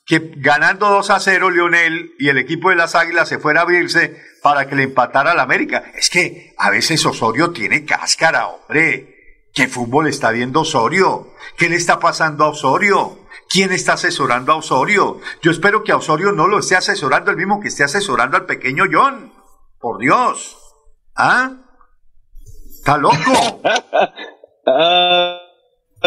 que 0.08 0.32
ganando 0.38 0.90
2 0.90 1.10
a 1.10 1.20
0 1.20 1.50
Lionel 1.50 2.14
y 2.18 2.30
el 2.30 2.38
equipo 2.38 2.70
de 2.70 2.78
las 2.78 2.96
Águilas 2.96 3.28
se 3.28 3.40
fuera 3.40 3.60
a 3.60 3.64
abrirse 3.64 4.24
para 4.42 4.66
que 4.66 4.76
le 4.76 4.84
empatara 4.84 5.32
al 5.32 5.40
América. 5.42 5.92
Es 5.96 6.10
que 6.10 6.56
a 6.58 6.70
veces 6.70 7.06
Osorio 7.06 7.52
tiene 7.52 7.84
cáscara, 7.84 8.48
hombre. 8.48 9.50
¿Qué 9.54 9.68
fútbol 9.68 10.08
está 10.08 10.32
viendo 10.32 10.62
Osorio? 10.62 11.34
¿Qué 11.58 11.68
le 11.68 11.76
está 11.76 12.00
pasando 12.00 12.46
a 12.46 12.50
Osorio? 12.50 13.28
¿Quién 13.50 13.74
está 13.74 13.94
asesorando 13.94 14.54
a 14.54 14.58
Osorio? 14.58 15.20
Yo 15.42 15.52
espero 15.52 15.84
que 15.84 15.92
a 15.92 15.98
Osorio 15.98 16.32
no 16.32 16.48
lo 16.48 16.60
esté 16.60 16.78
asesorando 16.78 17.32
el 17.32 17.38
mismo 17.38 17.60
que 17.60 17.68
esté 17.68 17.84
asesorando 17.84 18.38
al 18.38 18.46
pequeño 18.46 18.86
John. 18.90 19.34
Por 19.78 20.00
Dios. 20.00 20.58
¿Ah? 21.16 21.52
¡Está 22.80 22.98
loco! 22.98 23.62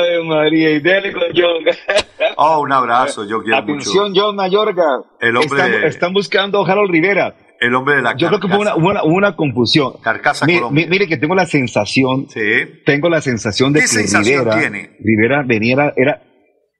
Ay, 0.00 0.26
María, 0.26 0.71
y 0.71 0.80
dale 0.80 1.12
con 1.12 1.23
John. 1.35 1.64
oh, 2.37 2.61
un 2.62 2.73
abrazo, 2.73 3.26
yo 3.26 3.42
quiero 3.42 3.59
Atención, 3.59 4.12
John 4.14 4.37
Mayorga. 4.37 4.85
El 5.21 5.37
hombre 5.37 5.87
están, 5.87 6.12
buscando 6.12 6.64
a 6.64 6.71
Harold 6.71 6.90
Rivera. 6.90 7.35
El 7.61 7.75
hombre 7.75 7.97
de 7.97 8.02
la 8.02 8.16
Yo 8.16 8.28
creo 8.28 8.40
que 8.40 8.49
fue 8.49 8.59
una, 8.59 9.02
una, 9.04 9.37
confusión. 9.37 9.95
Carcasa 10.02 10.47
mire, 10.47 11.07
que 11.07 11.19
tengo 11.19 11.35
la 11.35 11.47
sensación. 11.47 12.26
Sí. 12.28 12.40
Tengo 12.87 13.11
la 13.11 13.21
sensación 13.21 13.73
de 13.73 13.80
que 13.80 14.19
Rivera, 14.19 14.59
tiene? 14.59 14.97
Rivera 14.99 15.45
venía, 15.47 15.92
era, 15.95 16.23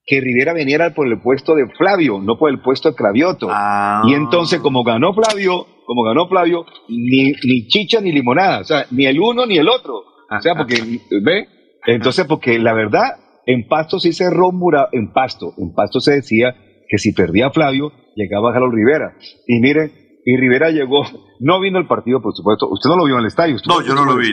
que 0.07 0.21
Rivera 0.21 0.55
venía 0.55 0.95
por 0.95 1.07
el 1.07 1.21
puesto 1.21 1.55
de 1.55 1.67
Flavio, 1.77 2.19
no 2.19 2.39
por 2.39 2.51
el 2.51 2.61
puesto 2.61 2.91
de 2.91 2.97
Cravioto. 2.97 3.49
Ah. 3.51 4.03
Y 4.07 4.15
entonces, 4.15 4.61
como 4.61 4.83
ganó 4.83 5.13
Flavio, 5.13 5.67
como 5.85 6.03
ganó 6.03 6.29
Flavio, 6.29 6.65
ni, 6.89 7.33
ni 7.33 7.67
chicha 7.69 8.01
ni 8.01 8.11
limonada, 8.13 8.61
o 8.61 8.65
sea, 8.65 8.87
ni 8.91 9.07
el 9.07 9.21
uno 9.21 9.45
ni 9.45 9.59
el 9.59 9.69
otro. 9.69 9.95
O 10.31 10.41
sea, 10.41 10.55
porque, 10.55 10.77
¿ve? 11.23 11.49
Entonces, 11.87 12.27
porque 12.27 12.59
la 12.59 12.75
verdad, 12.75 13.17
en 13.47 13.67
Pasto 13.67 13.99
sí 13.99 14.13
se 14.13 14.31
romura, 14.31 14.89
en 14.93 15.13
Pasto, 15.13 15.55
en 15.59 15.73
Pasto 15.73 16.01
se 16.01 16.13
decía 16.13 16.55
que 16.89 16.99
si 16.99 17.13
perdía 17.13 17.51
Flavio, 17.51 17.93
llegaba 18.17 18.53
Jalo 18.53 18.71
Rivera. 18.71 19.17
Y 19.47 19.61
mire, 19.61 19.93
y 20.25 20.37
Rivera 20.37 20.71
llegó, 20.71 21.05
no 21.41 21.61
vino 21.61 21.79
el 21.79 21.87
partido, 21.87 22.21
por 22.21 22.35
supuesto. 22.35 22.69
Usted 22.69 22.91
no 22.91 22.97
lo 22.97 23.05
vio 23.05 23.15
en 23.15 23.21
el 23.21 23.27
estadio. 23.27 23.57
No, 23.67 23.83
yo 23.83 23.95
no 23.95 24.05
lo 24.05 24.17
vi. 24.17 24.31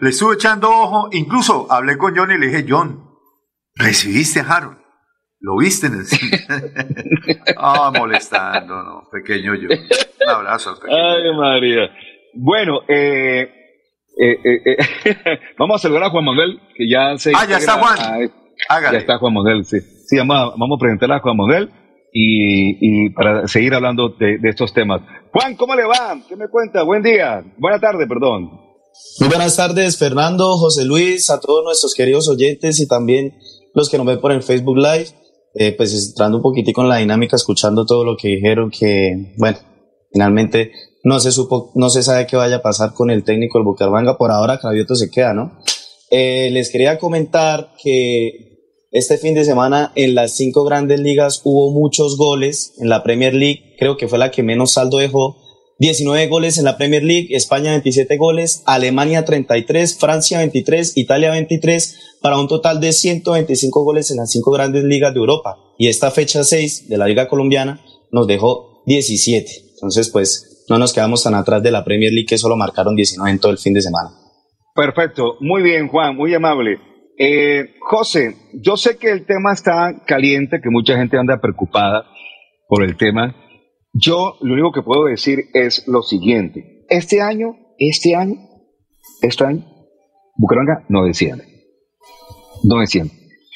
Le 0.00 0.08
estuve 0.08 0.34
echando 0.34 0.68
ojo, 0.68 1.08
incluso 1.12 1.66
hablé 1.70 1.96
con 1.96 2.14
John 2.16 2.30
y 2.32 2.38
le 2.38 2.48
dije, 2.48 2.66
John, 2.68 3.04
¿recibiste 3.74 4.40
a 4.40 4.44
Harold? 4.44 4.78
¿Lo 5.40 5.56
viste 5.56 5.88
en 5.88 5.94
el 5.94 6.04
cine? 6.04 6.38
ah, 7.56 7.90
molestando, 7.96 8.82
¿no? 8.82 9.02
Pequeño 9.10 9.54
yo. 9.56 9.68
Un 9.70 10.30
abrazo 10.30 10.78
pequeño. 10.78 10.96
Ay, 10.96 11.36
María. 11.36 11.90
Bueno, 12.34 12.80
eh, 12.86 13.61
eh, 14.18 14.38
eh, 14.44 14.76
vamos 15.58 15.76
a 15.76 15.82
saludar 15.82 16.04
a 16.04 16.10
Juan 16.10 16.24
Manuel, 16.24 16.60
que 16.76 16.88
ya 16.88 17.16
se... 17.18 17.32
Ah, 17.34 17.46
ya 17.48 17.58
está 17.58 17.78
Juan. 17.78 18.30
Ya 18.68 18.98
está 18.98 19.18
Juan 19.18 19.34
Manuel, 19.34 19.64
sí. 19.64 19.78
Sí, 20.06 20.16
vamos 20.18 20.54
a, 20.56 20.78
presentar 20.78 21.12
a 21.12 21.20
Juan 21.20 21.36
Manuel 21.36 21.70
y, 22.12 23.10
para 23.10 23.48
seguir 23.48 23.74
hablando 23.74 24.10
de, 24.10 24.38
de, 24.38 24.48
estos 24.50 24.72
temas. 24.74 25.00
Juan, 25.32 25.56
¿cómo 25.56 25.74
le 25.74 25.84
va? 25.84 26.16
¿Qué 26.28 26.36
me 26.36 26.48
cuenta? 26.48 26.82
Buen 26.82 27.02
día. 27.02 27.42
Buena 27.58 27.80
tarde, 27.80 28.06
perdón. 28.06 28.50
Muy 29.20 29.28
buenas 29.28 29.56
tardes, 29.56 29.98
Fernando, 29.98 30.56
José 30.58 30.84
Luis, 30.84 31.30
a 31.30 31.40
todos 31.40 31.64
nuestros 31.64 31.94
queridos 31.94 32.28
oyentes 32.28 32.78
y 32.80 32.86
también 32.86 33.38
los 33.74 33.88
que 33.88 33.96
nos 33.96 34.06
ven 34.06 34.20
por 34.20 34.32
el 34.32 34.42
Facebook 34.42 34.76
Live 34.76 35.22
eh, 35.54 35.74
pues 35.76 35.92
entrando 36.08 36.38
un 36.38 36.42
poquitico 36.42 36.82
en 36.82 36.88
la 36.88 36.96
dinámica, 36.96 37.36
escuchando 37.36 37.84
todo 37.84 38.04
lo 38.04 38.16
que 38.16 38.28
dijeron, 38.28 38.70
que 38.70 39.34
bueno, 39.36 39.58
finalmente 40.10 40.72
no 41.04 41.20
se 41.20 41.32
supo, 41.32 41.72
no 41.74 41.90
se 41.90 42.02
sabe 42.02 42.26
qué 42.26 42.36
vaya 42.36 42.56
a 42.56 42.62
pasar 42.62 42.92
con 42.94 43.10
el 43.10 43.24
técnico 43.24 43.58
del 43.58 43.64
Bucaramanga, 43.64 44.16
por 44.16 44.30
ahora 44.30 44.58
Cravioto 44.58 44.94
se 44.94 45.10
queda, 45.10 45.34
¿no? 45.34 45.58
Eh, 46.10 46.50
les 46.52 46.70
quería 46.70 46.98
comentar 46.98 47.72
que 47.82 48.52
este 48.90 49.16
fin 49.16 49.34
de 49.34 49.44
semana 49.44 49.92
en 49.94 50.14
las 50.14 50.32
cinco 50.32 50.64
grandes 50.64 51.00
ligas 51.00 51.40
hubo 51.44 51.72
muchos 51.72 52.16
goles, 52.16 52.74
en 52.78 52.88
la 52.88 53.02
Premier 53.02 53.34
League 53.34 53.74
creo 53.78 53.96
que 53.96 54.08
fue 54.08 54.18
la 54.18 54.30
que 54.30 54.42
menos 54.42 54.72
saldo 54.72 54.98
dejó, 54.98 55.38
19 55.78 56.28
goles 56.28 56.58
en 56.58 56.64
la 56.64 56.76
Premier 56.76 57.02
League, 57.02 57.34
España 57.34 57.72
27 57.72 58.16
goles, 58.16 58.62
Alemania 58.66 59.24
33, 59.24 59.98
Francia 59.98 60.38
23, 60.38 60.96
Italia 60.96 61.32
23, 61.32 61.96
para 62.20 62.38
un 62.38 62.46
total 62.46 62.80
de 62.80 62.92
125 62.92 63.82
goles 63.82 64.10
en 64.12 64.18
las 64.18 64.30
cinco 64.30 64.52
grandes 64.52 64.84
ligas 64.84 65.12
de 65.12 65.18
Europa. 65.18 65.56
Y 65.78 65.88
esta 65.88 66.12
fecha 66.12 66.44
6 66.44 66.88
de 66.88 66.98
la 66.98 67.08
Liga 67.08 67.26
Colombiana 67.26 67.84
nos 68.12 68.28
dejó 68.28 68.84
17. 68.86 69.70
Entonces, 69.74 70.10
pues 70.10 70.51
no 70.68 70.78
nos 70.78 70.92
quedamos 70.92 71.22
tan 71.22 71.34
atrás 71.34 71.62
de 71.62 71.70
la 71.70 71.84
Premier 71.84 72.12
League 72.12 72.26
que 72.28 72.38
solo 72.38 72.56
marcaron 72.56 72.96
19 72.96 73.30
en 73.30 73.38
todo 73.38 73.52
el 73.52 73.58
fin 73.58 73.74
de 73.74 73.82
semana. 73.82 74.10
Perfecto, 74.74 75.36
muy 75.40 75.62
bien 75.62 75.88
Juan, 75.88 76.16
muy 76.16 76.34
amable. 76.34 76.78
Eh, 77.18 77.74
José, 77.80 78.36
yo 78.54 78.76
sé 78.76 78.96
que 78.96 79.10
el 79.10 79.26
tema 79.26 79.52
está 79.52 80.02
caliente, 80.06 80.60
que 80.62 80.70
mucha 80.70 80.96
gente 80.96 81.18
anda 81.18 81.40
preocupada 81.40 82.06
por 82.68 82.82
el 82.82 82.96
tema. 82.96 83.34
Yo 83.92 84.36
lo 84.40 84.54
único 84.54 84.72
que 84.72 84.82
puedo 84.82 85.04
decir 85.04 85.40
es 85.52 85.86
lo 85.86 86.02
siguiente. 86.02 86.84
Este 86.88 87.20
año, 87.20 87.56
este 87.78 88.14
año, 88.14 88.36
este 89.20 89.44
año, 89.44 89.64
Bucaramanga 90.36 90.84
no 90.88 91.04
desciende. 91.04 91.44
No 92.64 92.80
desciende. 92.80 93.12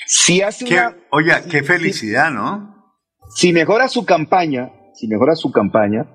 Si 0.07 0.43
hace 0.43 0.67
Oye, 1.11 1.33
qué 1.51 1.63
felicidad, 1.63 2.31
¿no? 2.31 2.95
Si 3.35 3.53
mejora 3.53 3.89
su 3.89 4.05
campaña, 4.05 4.71
si 4.95 5.09
mejora 5.09 5.35
su 5.35 5.51
campaña, 5.51 6.07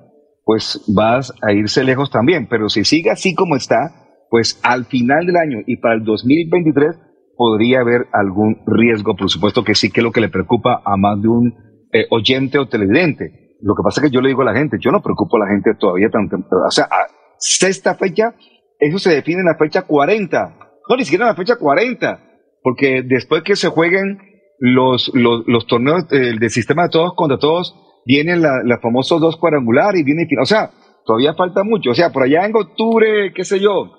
pues 0.43 0.83
vas 0.87 1.33
a 1.41 1.53
irse 1.53 1.83
lejos 1.83 2.09
también. 2.11 2.47
Pero 2.49 2.69
si 2.69 2.83
sigue 2.83 3.11
así 3.11 3.35
como 3.35 3.55
está, 3.55 3.93
pues 4.29 4.59
al 4.63 4.85
final 4.85 5.25
del 5.25 5.37
año 5.37 5.59
y 5.65 5.77
para 5.77 5.95
el 5.95 6.03
2023 6.03 6.97
podría 7.35 7.81
haber 7.81 8.07
algún 8.13 8.61
riesgo, 8.65 9.15
por 9.15 9.29
supuesto 9.29 9.63
que 9.63 9.75
sí 9.75 9.89
que 9.91 9.99
es 9.99 10.03
lo 10.03 10.11
que 10.11 10.21
le 10.21 10.29
preocupa 10.29 10.81
a 10.85 10.97
más 10.97 11.21
de 11.21 11.27
un 11.27 11.53
eh, 11.91 12.05
oyente 12.09 12.59
o 12.59 12.67
televidente 12.67 13.41
lo 13.61 13.75
que 13.75 13.83
pasa 13.83 14.01
es 14.01 14.09
que 14.09 14.13
yo 14.13 14.21
le 14.21 14.29
digo 14.29 14.41
a 14.41 14.45
la 14.45 14.55
gente, 14.55 14.77
yo 14.79 14.91
no 14.91 15.01
preocupo 15.01 15.37
a 15.37 15.41
la 15.41 15.47
gente 15.47 15.75
todavía 15.79 16.09
tan 16.09 16.29
temprano. 16.29 16.65
O 16.67 16.71
sea, 16.71 16.85
a 16.85 17.07
sexta 17.37 17.95
fecha, 17.95 18.33
eso 18.79 18.99
se 18.99 19.11
define 19.11 19.41
en 19.41 19.45
la 19.45 19.57
fecha 19.57 19.83
40. 19.83 20.57
No, 20.89 20.95
ni 20.95 21.03
siquiera 21.03 21.25
en 21.25 21.29
la 21.29 21.35
fecha 21.35 21.55
40. 21.57 22.19
Porque 22.63 23.03
después 23.03 23.43
que 23.43 23.55
se 23.55 23.69
jueguen 23.69 24.19
los, 24.59 25.11
los, 25.13 25.43
los 25.47 25.67
torneos 25.67 26.05
eh, 26.11 26.33
del 26.39 26.49
sistema 26.49 26.83
de 26.83 26.89
todos 26.89 27.13
contra 27.15 27.37
todos, 27.37 27.75
vienen 28.05 28.41
los 28.41 28.51
la 28.65 28.79
famosos 28.79 29.21
dos 29.21 29.37
cuadrangular 29.37 29.95
y 29.95 30.03
viene, 30.03 30.27
o 30.41 30.45
sea, 30.45 30.71
todavía 31.05 31.33
falta 31.33 31.63
mucho. 31.63 31.91
O 31.91 31.95
sea, 31.95 32.11
por 32.11 32.23
allá 32.23 32.45
en 32.45 32.55
octubre, 32.55 33.33
qué 33.33 33.43
sé 33.43 33.59
yo, 33.59 33.91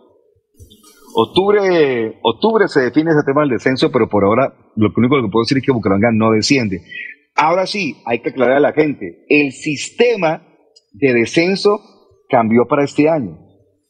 octubre, 1.15 2.19
octubre 2.23 2.69
se 2.69 2.81
define 2.81 3.11
ese 3.11 3.25
tema 3.27 3.43
del 3.43 3.51
descenso, 3.51 3.91
pero 3.91 4.09
por 4.09 4.25
ahora 4.25 4.55
lo 4.77 4.91
único 4.97 5.17
que 5.17 5.29
puedo 5.31 5.43
decir 5.43 5.59
es 5.59 5.65
que 5.65 5.73
Bucaramanga 5.73 6.11
no 6.13 6.31
desciende. 6.31 6.81
Ahora 7.35 7.67
sí, 7.67 7.97
hay 8.07 8.21
que 8.21 8.31
aclarar 8.31 8.57
a 8.57 8.61
la 8.61 8.73
gente, 8.73 9.25
el 9.29 9.53
sistema 9.53 10.43
de 10.93 11.15
descenso 11.15 11.81
cambió 12.29 12.67
para 12.69 12.85
este 12.85 13.09
año. 13.09 13.39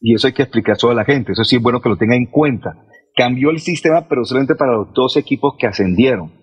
Y 0.00 0.14
eso 0.14 0.26
hay 0.26 0.32
que 0.32 0.42
explicar 0.42 0.76
a 0.82 0.94
la 0.94 1.04
gente, 1.04 1.32
eso 1.32 1.44
sí 1.44 1.56
es 1.56 1.62
bueno 1.62 1.80
que 1.80 1.88
lo 1.88 1.96
tenga 1.96 2.16
en 2.16 2.26
cuenta. 2.26 2.74
Cambió 3.14 3.50
el 3.50 3.60
sistema, 3.60 4.08
pero 4.08 4.24
solamente 4.24 4.54
para 4.54 4.72
los 4.72 4.92
dos 4.94 5.16
equipos 5.16 5.54
que 5.58 5.66
ascendieron. 5.66 6.41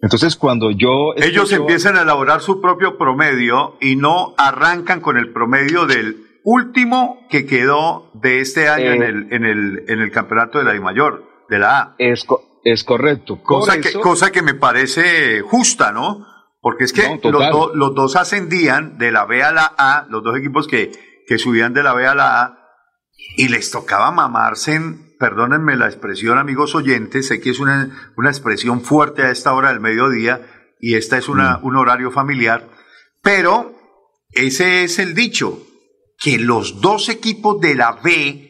Entonces, 0.00 0.36
cuando 0.36 0.70
yo... 0.70 1.14
Ellos 1.16 1.52
empiezan 1.52 1.96
a 1.96 2.02
elaborar 2.02 2.40
su 2.40 2.60
propio 2.60 2.96
promedio 2.96 3.76
y 3.80 3.96
no 3.96 4.34
arrancan 4.36 5.00
con 5.00 5.16
el 5.16 5.32
promedio 5.32 5.86
del 5.86 6.40
último 6.44 7.26
que 7.28 7.46
quedó 7.46 8.10
de 8.14 8.40
este 8.40 8.68
año 8.68 8.92
en, 8.92 9.02
eh, 9.02 9.06
el, 9.06 9.32
en, 9.32 9.44
el, 9.44 9.84
en 9.88 10.00
el 10.00 10.10
campeonato 10.12 10.58
de 10.58 10.64
la 10.64 10.74
I 10.74 10.80
mayor, 10.80 11.24
de 11.48 11.58
la 11.58 11.78
A. 11.78 11.94
Es, 11.98 12.26
es 12.64 12.84
correcto. 12.84 13.42
Cosa, 13.42 13.80
que, 13.80 13.92
cosa 13.94 14.30
que 14.30 14.42
me 14.42 14.54
parece 14.54 15.40
justa, 15.40 15.90
¿no? 15.92 16.26
Porque 16.60 16.84
es 16.84 16.92
que 16.92 17.20
los, 17.22 17.74
los, 17.74 17.94
dos 17.94 18.16
ascendían 18.16 18.98
de 18.98 19.12
la 19.12 19.26
B 19.26 19.42
a 19.42 19.52
la 19.52 19.74
A, 19.78 20.06
los 20.10 20.22
dos 20.22 20.36
equipos 20.36 20.66
que, 20.66 20.92
que 21.26 21.38
subían 21.38 21.72
de 21.72 21.82
la 21.82 21.94
B 21.94 22.06
a 22.06 22.14
la 22.14 22.42
A 22.42 22.58
y 23.36 23.48
les 23.48 23.70
tocaba 23.70 24.10
mamarse, 24.10 24.74
en, 24.74 25.07
perdónenme 25.18 25.76
la 25.76 25.86
expresión, 25.86 26.38
amigos 26.38 26.74
oyentes, 26.74 27.28
sé 27.28 27.40
que 27.40 27.50
es 27.50 27.60
una, 27.60 28.12
una 28.16 28.30
expresión 28.30 28.82
fuerte 28.82 29.22
a 29.22 29.30
esta 29.30 29.52
hora 29.52 29.70
del 29.70 29.80
mediodía 29.80 30.42
y 30.80 30.94
esta 30.94 31.18
es 31.18 31.28
una, 31.28 31.58
un 31.62 31.76
horario 31.76 32.10
familiar, 32.10 32.68
pero 33.22 33.74
ese 34.30 34.84
es 34.84 34.98
el 34.98 35.14
dicho, 35.14 35.62
que 36.18 36.38
los 36.38 36.80
dos 36.80 37.08
equipos 37.08 37.60
de 37.60 37.74
la 37.74 37.92
B 37.92 38.48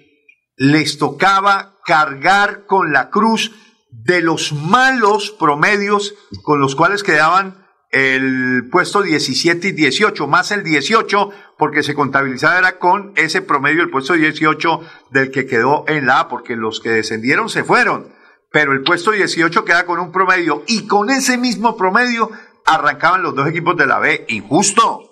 les 0.57 0.99
tocaba 0.99 1.79
cargar 1.85 2.67
con 2.67 2.93
la 2.93 3.11
cruz 3.11 3.53
de 3.91 4.21
los 4.21 4.53
malos 4.53 5.31
promedios 5.31 6.15
con 6.43 6.61
los 6.61 6.75
cuales 6.75 7.03
quedaban 7.03 7.68
el 7.91 8.69
puesto 8.71 9.03
17 9.03 9.69
y 9.69 9.73
18, 9.73 10.27
más 10.27 10.51
el 10.53 10.63
18, 10.63 11.31
porque 11.57 11.83
se 11.83 11.95
contabilizaba 11.95 12.59
era 12.59 12.79
con 12.79 13.13
ese 13.17 13.41
promedio 13.43 13.83
el 13.83 13.91
puesto 13.91 14.15
18 14.15 14.81
del 15.11 15.31
que 15.31 15.47
quedó 15.47 15.85
en 15.89 16.07
la 16.07 16.21
A, 16.21 16.29
porque 16.29 16.57
los 16.57 16.81
que 16.81 16.91
descendieron 16.91 17.49
se 17.49 17.65
fueron, 17.65 18.13
pero 18.53 18.73
el 18.73 18.83
puesto 18.83 19.11
18 19.11 19.65
queda 19.65 19.87
con 19.87 20.01
un 20.01 20.13
promedio 20.13 20.63
y 20.67 20.87
con 20.87 21.11
ese 21.11 21.39
mismo 21.39 21.77
promedio 21.77 22.31
arrancaban 22.67 23.23
los 23.23 23.35
dos 23.35 23.49
equipos 23.49 23.77
de 23.77 23.87
la 23.87 23.99
B. 23.99 24.27
Injusto, 24.29 25.03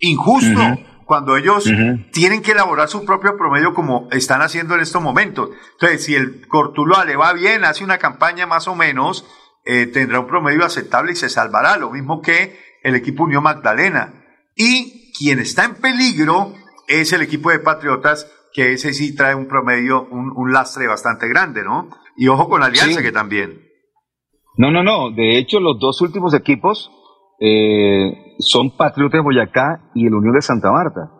injusto. 0.00 0.78
Cuando 1.06 1.36
ellos 1.36 1.70
tienen 2.12 2.40
que 2.40 2.52
elaborar 2.52 2.88
su 2.88 3.04
propio 3.04 3.36
promedio 3.36 3.74
como 3.74 4.08
están 4.10 4.40
haciendo 4.40 4.74
en 4.74 4.80
estos 4.80 5.02
momentos. 5.02 5.50
Entonces, 5.72 6.02
si 6.02 6.14
el 6.14 6.48
Cortuloa 6.48 7.04
le 7.04 7.16
va 7.16 7.34
bien, 7.34 7.64
hace 7.64 7.84
una 7.84 7.98
campaña 7.98 8.46
más 8.46 8.68
o 8.68 8.74
menos, 8.74 9.26
eh, 9.64 9.86
tendrá 9.86 10.20
un 10.20 10.26
promedio 10.26 10.64
aceptable 10.64 11.12
y 11.12 11.16
se 11.16 11.28
salvará, 11.28 11.76
lo 11.76 11.90
mismo 11.90 12.20
que 12.20 12.58
el 12.82 12.94
equipo 12.94 13.24
Unión 13.24 13.42
Magdalena. 13.42 14.24
Y 14.54 15.12
quien 15.18 15.38
está 15.38 15.64
en 15.64 15.76
peligro 15.76 16.52
es 16.86 17.12
el 17.12 17.22
equipo 17.22 17.50
de 17.50 17.60
Patriotas, 17.60 18.30
que 18.52 18.72
ese 18.72 18.92
sí 18.92 19.16
trae 19.16 19.34
un 19.34 19.48
promedio, 19.48 20.06
un, 20.10 20.52
lastre 20.52 20.86
bastante 20.86 21.28
grande, 21.28 21.64
¿no? 21.64 21.88
Y 22.16 22.28
ojo 22.28 22.48
con 22.48 22.62
Alianza, 22.62 23.02
que 23.02 23.10
también. 23.10 23.62
No, 24.56 24.70
no, 24.70 24.84
no. 24.84 25.10
De 25.10 25.38
hecho, 25.38 25.58
los 25.58 25.80
dos 25.80 26.00
últimos 26.02 26.34
equipos 26.34 26.90
eh, 27.40 28.36
son 28.38 28.76
Patriotas 28.76 29.18
de 29.18 29.22
Boyacá 29.22 29.90
y 29.94 30.06
el 30.06 30.14
Unión 30.14 30.34
de 30.34 30.42
Santa 30.42 30.70
Marta. 30.70 31.10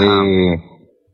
Eh, 0.00 0.56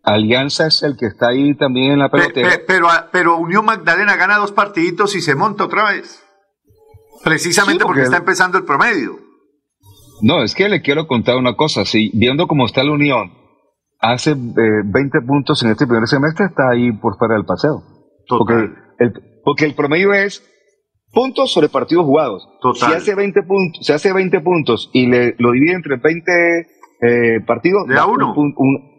Alianza 0.04 0.68
es 0.68 0.82
el 0.82 0.96
que 0.96 1.06
está 1.06 1.28
ahí 1.28 1.54
también 1.56 1.92
en 1.92 1.98
la 1.98 2.08
pelotera. 2.08 2.50
pero, 2.66 2.86
pero 3.12 3.36
Unión 3.36 3.64
Magdalena 3.64 4.16
gana 4.16 4.38
dos 4.38 4.52
partiditos 4.52 5.14
y 5.16 5.20
se 5.20 5.34
monta 5.34 5.64
otra 5.64 5.90
vez. 5.90 6.24
Precisamente 7.24 7.84
porque, 7.84 8.02
está 8.02 8.18
empezando 8.18 8.58
el 8.58 8.64
promedio. 8.64 9.18
No, 10.22 10.42
es 10.42 10.54
que 10.54 10.68
le 10.68 10.82
quiero 10.82 11.06
contar 11.06 11.36
una 11.36 11.54
cosa. 11.54 11.84
Si 11.84 12.10
viendo 12.14 12.46
cómo 12.46 12.66
está 12.66 12.82
la 12.82 12.92
Unión, 12.92 13.32
hace 14.00 14.34
20 14.34 15.18
eh, 15.18 15.20
puntos 15.26 15.62
en 15.62 15.70
este 15.70 15.86
primer 15.86 16.08
semestre, 16.08 16.46
está 16.46 16.70
ahí 16.70 16.92
por 16.92 17.16
fuera 17.16 17.34
del 17.34 17.44
paseo. 17.44 17.82
Porque 18.28 18.70
el, 18.98 19.12
porque 19.44 19.64
el 19.64 19.74
promedio 19.74 20.12
es 20.12 20.42
puntos 21.12 21.52
sobre 21.52 21.68
partidos 21.68 22.04
jugados. 22.04 22.46
Si 22.74 22.84
hace 22.84 23.14
20 23.14 23.42
puntos, 23.42 23.86
se 23.86 23.92
hace 23.94 24.12
20 24.12 24.40
puntos 24.40 24.90
y 24.92 25.06
le, 25.06 25.34
lo 25.38 25.52
divide 25.52 25.72
entre 25.72 25.96
20 25.96 26.32
eh, 27.00 27.40
partidos, 27.46 27.86
da 27.88 28.06
uno. 28.06 28.34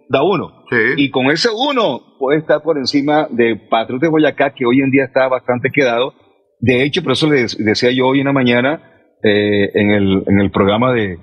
da 0.10 0.24
uno. 0.24 0.64
Y 0.98 1.10
con 1.12 1.28
ese 1.28 1.50
uno 1.50 2.02
puede 2.18 2.40
estar 2.40 2.62
por 2.62 2.78
encima 2.78 3.28
de 3.30 3.56
Patriotas 3.70 4.02
de 4.02 4.10
Boyacá, 4.10 4.54
que 4.54 4.66
hoy 4.66 4.82
en 4.82 4.92
día 4.92 5.06
está 5.06 5.28
bastante 5.28 5.70
quedado, 5.72 6.14
de 6.60 6.84
hecho, 6.84 7.02
por 7.04 7.14
eso 7.14 7.30
les 7.30 7.58
decía 7.58 7.92
yo 7.92 8.08
hoy 8.08 8.20
en 8.20 8.26
la 8.26 8.34
mañana 8.34 8.82
eh, 9.24 9.72
en, 9.74 9.92
el, 9.92 10.24
en 10.28 10.40
el 10.40 10.52
programa 10.52 10.94
de, 10.94 11.18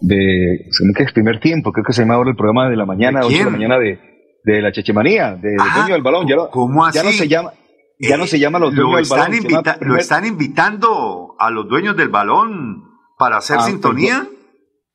de 0.00 0.68
¿qué 0.96 1.02
es? 1.02 1.12
Primer 1.12 1.40
Tiempo, 1.40 1.72
creo 1.72 1.84
que 1.84 1.92
se 1.92 2.02
llama 2.02 2.14
ahora 2.14 2.30
el 2.30 2.36
programa 2.36 2.68
de 2.68 2.76
la 2.76 2.86
mañana, 2.86 3.20
¿De, 3.20 3.28
de 3.28 3.44
la 3.44 3.50
mañana 3.50 3.78
de, 3.78 3.98
de 4.44 4.62
la 4.62 4.72
Chechemanía, 4.72 5.36
de, 5.36 5.56
ah, 5.58 5.72
dueño 5.76 5.94
del 5.94 6.02
balón. 6.02 6.26
Ya, 6.26 6.36
¿Cómo 6.50 6.84
así? 6.84 6.98
Ya 6.98 7.04
no 7.04 7.12
se 7.12 7.28
llama, 7.28 7.52
ya 7.98 8.16
no 8.16 8.26
se 8.26 8.38
llama 8.38 8.58
los 8.58 8.74
dueños 8.74 9.08
del 9.08 9.18
balón. 9.18 9.78
¿Lo 9.80 9.96
están 9.96 10.26
invitando 10.26 11.36
a 11.38 11.50
los 11.50 11.68
dueños 11.68 11.96
del 11.96 12.08
balón 12.08 12.84
para 13.18 13.38
hacer 13.38 13.56
ah, 13.56 13.60
pues 13.60 13.72
sintonía? 13.72 14.26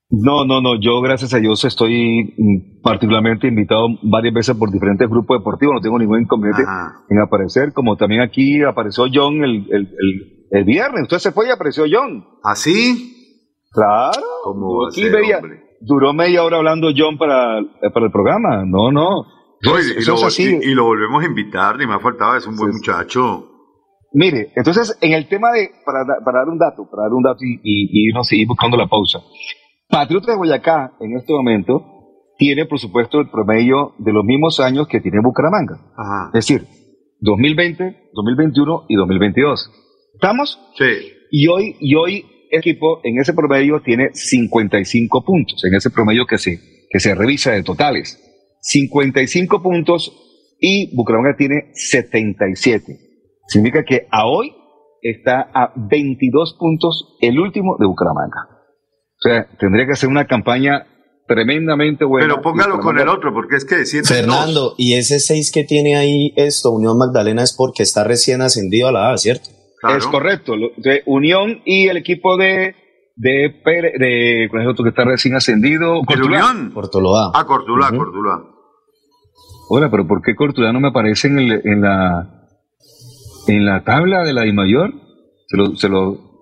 No, 0.10 0.46
no, 0.46 0.62
no. 0.62 0.80
Yo, 0.80 1.02
gracias 1.02 1.34
a 1.34 1.40
Dios, 1.40 1.66
estoy 1.66 2.36
mm, 2.38 2.82
particularmente 2.82 3.48
invitado 3.48 3.88
varias 4.04 4.34
veces 4.34 4.56
por 4.56 4.72
diferentes 4.72 5.10
grupos 5.10 5.40
deportivos. 5.40 5.76
No 5.76 5.82
tengo 5.82 5.98
ningún 5.98 6.22
inconveniente 6.22 6.64
en 7.10 7.20
aparecer. 7.20 7.74
Como 7.74 7.96
también 7.98 8.22
aquí 8.22 8.62
apareció 8.64 9.06
John 9.12 9.44
el, 9.44 9.66
el, 9.72 10.48
el, 10.52 10.64
viernes. 10.64 11.04
Usted 11.04 11.18
se 11.18 11.32
fue 11.32 11.48
y 11.48 11.52
apareció 11.52 11.86
John. 11.92 12.24
¿Ah, 12.44 12.56
sí? 12.56 13.14
Claro. 13.72 14.22
¿Cómo 14.44 14.88
aquí 14.88 15.10
veía, 15.10 15.42
duró 15.82 16.14
media 16.14 16.44
hora 16.44 16.58
hablando 16.58 16.90
John 16.96 17.18
para, 17.18 17.62
para 17.94 18.06
el 18.06 18.12
programa. 18.12 18.64
No, 18.66 18.92
no. 18.92 19.26
y, 19.62 20.06
lo, 20.06 20.26
así. 20.26 20.60
Y, 20.62 20.74
lo 20.76 20.86
volvemos 20.86 21.24
a 21.24 21.28
invitar, 21.28 21.78
ni 21.78 21.88
me 21.88 21.96
ha 21.96 22.00
faltado, 22.00 22.38
es 22.38 22.46
un 22.46 22.56
buen 22.56 22.72
muchacho. 22.72 23.50
Mire, 24.14 24.54
entonces 24.56 24.98
en 25.02 25.12
el 25.12 25.28
tema 25.28 25.52
de, 25.52 25.72
para, 25.86 26.06
para 26.24 26.40
dar 26.40 26.48
un 26.48 26.58
dato, 26.58 26.88
para 26.90 27.04
dar 27.04 27.14
un 27.14 27.24
dato 27.24 27.40
y, 27.42 27.56
y, 27.56 27.90
y 27.92 28.10
irnos 28.10 28.28
seguir 28.28 28.48
buscando 28.48 28.78
la 28.78 28.88
pausa. 28.88 29.20
Patriota 29.90 30.32
de 30.32 30.38
Boyacá, 30.38 30.94
en 31.00 31.16
este 31.18 31.34
momento, 31.34 31.84
tiene, 32.38 32.66
por 32.66 32.80
supuesto, 32.80 33.20
el 33.20 33.30
promedio 33.30 33.94
de 34.00 34.12
los 34.12 34.26
mismos 34.26 34.60
años 34.60 34.88
que 34.88 35.00
tiene 35.00 35.20
Bucaramanga. 35.24 35.80
Es 36.34 36.48
decir, 36.48 36.68
2020, 37.20 38.10
2021 38.14 38.86
y 38.90 38.96
2022. 38.96 39.72
¿Estamos? 40.14 40.60
Sí. 40.78 41.12
Y 41.32 41.48
hoy, 41.48 41.76
y 41.80 41.96
hoy 41.96 42.26
el 42.52 42.60
equipo 42.60 43.00
en 43.04 43.20
ese 43.20 43.34
promedio 43.34 43.82
tiene 43.82 44.10
55 44.14 45.24
puntos, 45.24 45.64
en 45.66 45.76
ese 45.76 45.90
promedio 45.90 46.26
que 46.26 46.38
se, 46.38 46.60
que 46.90 47.00
se 47.00 47.16
revisa 47.16 47.52
de 47.52 47.64
totales. 47.64 48.22
55 48.62 49.62
puntos 49.62 50.12
y 50.60 50.96
Bucaramanga 50.96 51.36
tiene 51.38 51.72
77. 51.74 52.98
Significa 53.48 53.84
que 53.84 54.08
a 54.10 54.26
hoy 54.26 54.52
está 55.02 55.50
a 55.54 55.74
22 55.76 56.58
puntos 56.60 57.18
el 57.22 57.40
último 57.40 57.78
de 57.80 57.86
Bucaramanga. 57.86 58.55
O 59.26 59.28
sea, 59.28 59.48
tendría 59.58 59.88
que 59.88 59.94
hacer 59.94 60.08
una 60.08 60.26
campaña 60.26 60.86
tremendamente 61.28 62.06
buena. 62.06 62.28
Pero 62.28 62.42
póngalo 62.44 62.80
con 62.80 63.00
el 63.00 63.10
otro, 63.10 63.34
porque 63.34 63.56
es 63.56 63.66
que 63.66 63.84
Fernando, 64.04 64.76
y 64.78 64.94
ese 64.94 65.20
6 65.20 65.52
que 65.52 65.64
tiene 65.64 65.96
ahí 65.96 66.32
esto, 66.36 66.72
Unión 66.72 66.98
Magdalena, 66.98 67.42
es 67.42 67.56
porque 67.58 67.82
está 67.82 68.04
recién 68.04 68.42
ascendido 68.42 68.88
a 68.88 68.92
la 68.92 69.12
A, 69.12 69.18
¿cierto? 69.18 69.50
Es 69.98 70.06
correcto. 70.06 70.54
De 70.78 71.02
Unión 71.06 71.62
y 71.66 71.88
el 71.88 71.98
equipo 71.98 72.38
de 72.38 72.76
de 73.16 73.50
Pere, 73.64 73.94
de 73.98 74.48
¿cuál 74.52 74.64
es 74.64 74.70
otro 74.70 74.84
que 74.84 74.90
está 74.90 75.06
recién 75.06 75.36
ascendido? 75.36 76.02
Cortuluá. 76.06 76.54
Cortuluá. 76.74 77.32
Ah, 77.34 77.46
Cortuluá, 77.46 77.90
uh 77.92 78.56
Ahora, 79.72 79.90
pero 79.90 80.06
¿por 80.06 80.22
qué 80.22 80.36
Cortuluá 80.36 80.72
no 80.72 80.80
me 80.80 80.90
aparece 80.90 81.28
en, 81.28 81.40
en 81.40 81.82
la 81.82 82.48
en 83.48 83.66
la 83.66 83.84
tabla 83.84 84.24
de 84.24 84.34
la 84.34 84.46
I 84.46 84.54
mayor? 84.54 84.94
Se 85.48 85.58
lo, 85.58 85.76
se 85.76 85.90
lo 85.90 86.35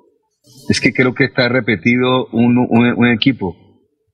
es 0.70 0.80
que 0.80 0.94
creo 0.94 1.14
que 1.14 1.26
está 1.26 1.48
repetido 1.50 2.28
un, 2.32 2.58
un, 2.70 3.08
equipo. 3.08 3.56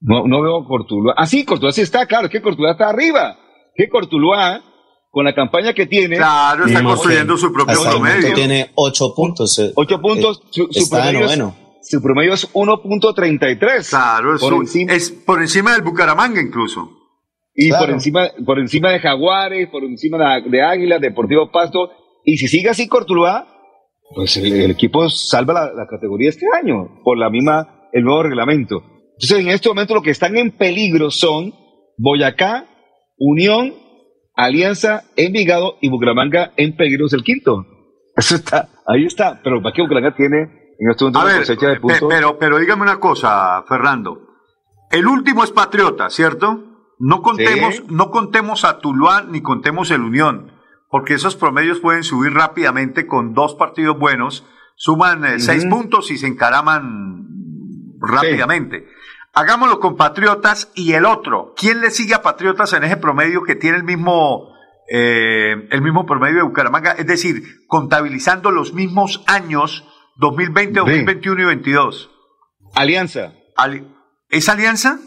No, 0.01 0.27
no 0.27 0.41
veo 0.41 0.65
Cortuluá. 0.65 1.13
Ah, 1.17 1.25
sí, 1.25 1.43
Cortuluá 1.43 1.71
sí 1.71 1.81
está, 1.81 2.05
claro, 2.05 2.27
es 2.27 2.31
que 2.31 2.41
Cortuluá 2.41 2.71
está 2.71 2.89
arriba. 2.89 3.37
Que 3.75 3.89
Cortuluá, 3.89 4.61
con 5.09 5.25
la 5.25 5.33
campaña 5.33 5.73
que 5.73 5.85
tiene. 5.85 6.17
Claro, 6.17 6.65
está 6.65 6.83
construyendo 6.83 7.37
su 7.37 7.51
propio 7.51 7.81
promedio. 7.81 8.33
Tiene 8.33 8.71
ocho 8.75 9.13
puntos. 9.15 9.57
Eh, 9.59 9.71
ocho 9.75 9.99
puntos, 9.99 10.41
su, 10.51 10.67
promedio 10.89 11.25
es, 11.25 11.39
su 11.81 12.01
promedio 12.01 12.33
es 12.33 12.53
1.33. 12.53 13.89
Claro, 13.89 14.37
por 14.39 14.53
encima, 14.53 14.93
es 14.93 15.11
por 15.11 15.41
encima 15.41 15.73
del 15.73 15.81
Bucaramanga 15.81 16.41
incluso. 16.41 16.95
Y 17.55 17.71
por 17.71 17.89
encima, 17.89 18.29
por 18.45 18.59
encima 18.59 18.91
de 18.91 18.99
Jaguares, 18.99 19.67
por 19.69 19.83
encima 19.83 20.17
de, 20.17 20.49
de 20.49 20.61
Águilas, 20.61 21.01
Deportivo 21.01 21.51
Pasto. 21.51 21.91
Y 22.23 22.37
si 22.37 22.47
sigue 22.47 22.69
así 22.69 22.87
Cortuluá, 22.87 23.58
pues 24.13 24.37
el, 24.37 24.71
equipo 24.71 25.07
salva 25.09 25.71
la, 25.75 25.87
categoría 25.87 26.29
este 26.29 26.45
año 26.61 27.01
por 27.03 27.17
la 27.17 27.29
misma, 27.29 27.89
el 27.91 28.03
nuevo 28.03 28.23
reglamento. 28.23 28.83
Entonces, 29.13 29.39
en 29.39 29.49
este 29.49 29.69
momento 29.69 29.95
lo 29.95 30.01
que 30.01 30.11
están 30.11 30.37
en 30.37 30.51
peligro 30.51 31.11
son 31.11 31.53
Boyacá, 31.97 32.65
Unión, 33.17 33.73
Alianza, 34.35 35.03
Envigado 35.15 35.77
y 35.81 35.89
Bucaramanga 35.89 36.53
en 36.57 36.75
peligro 36.75 37.05
es 37.05 37.13
el 37.13 37.23
quinto. 37.23 37.65
Eso 38.15 38.35
está, 38.35 38.69
ahí 38.87 39.05
está. 39.05 39.41
Pero 39.43 39.61
para 39.61 39.73
qué 39.73 39.81
Bucaramanga 39.81 40.15
tiene 40.15 40.41
en 40.79 40.89
este 40.89 41.05
momento 41.05 41.19
una 41.25 41.37
cosecha 41.39 41.67
de 41.67 41.79
puntos. 41.79 42.09
Pero, 42.09 42.39
pero 42.39 42.59
dígame 42.59 42.81
una 42.83 42.99
cosa, 42.99 43.63
Fernando. 43.67 44.21
El 44.91 45.07
último 45.07 45.43
es 45.43 45.51
Patriota, 45.51 46.09
¿cierto? 46.09 46.63
No 46.97 47.21
contemos, 47.21 47.83
no 47.89 48.09
contemos 48.09 48.65
a 48.65 48.79
Tuluá 48.79 49.23
ni 49.23 49.41
contemos 49.41 49.91
el 49.91 50.01
Unión 50.01 50.58
porque 50.89 51.13
esos 51.13 51.35
promedios 51.35 51.79
pueden 51.79 52.03
subir 52.03 52.33
rápidamente 52.33 53.05
con 53.05 53.33
dos 53.33 53.55
partidos 53.55 53.97
buenos, 53.97 54.45
suman 54.75 55.23
eh, 55.25 55.39
seis 55.39 55.65
puntos 55.65 56.09
y 56.11 56.17
se 56.17 56.27
encaraman 56.27 57.27
rápidamente. 57.99 58.87
Hagámoslo 59.33 59.79
con 59.79 59.95
Patriotas 59.95 60.71
y 60.73 60.93
el 60.93 61.05
otro. 61.05 61.53
¿Quién 61.55 61.81
le 61.81 61.91
sigue 61.91 62.15
a 62.15 62.23
Patriotas 62.23 62.73
en 62.73 62.83
ese 62.83 62.97
promedio 62.97 63.43
que 63.43 63.55
tiene 63.55 63.77
el 63.77 63.83
mismo, 63.83 64.53
eh, 64.89 65.67
el 65.69 65.81
mismo 65.81 66.05
promedio 66.07 66.37
de 66.37 66.43
Bucaramanga? 66.43 66.93
Es 66.93 67.05
decir, 67.05 67.43
contabilizando 67.67 68.49
los 68.49 68.73
mismos 68.73 69.23
años 69.27 69.85
2020, 70.17 70.79
2021 70.79 71.39
y 71.39 71.43
2022. 71.43 72.11
Alianza. 72.75 73.33
¿Es 74.29 74.49
Alianza? 74.49 74.99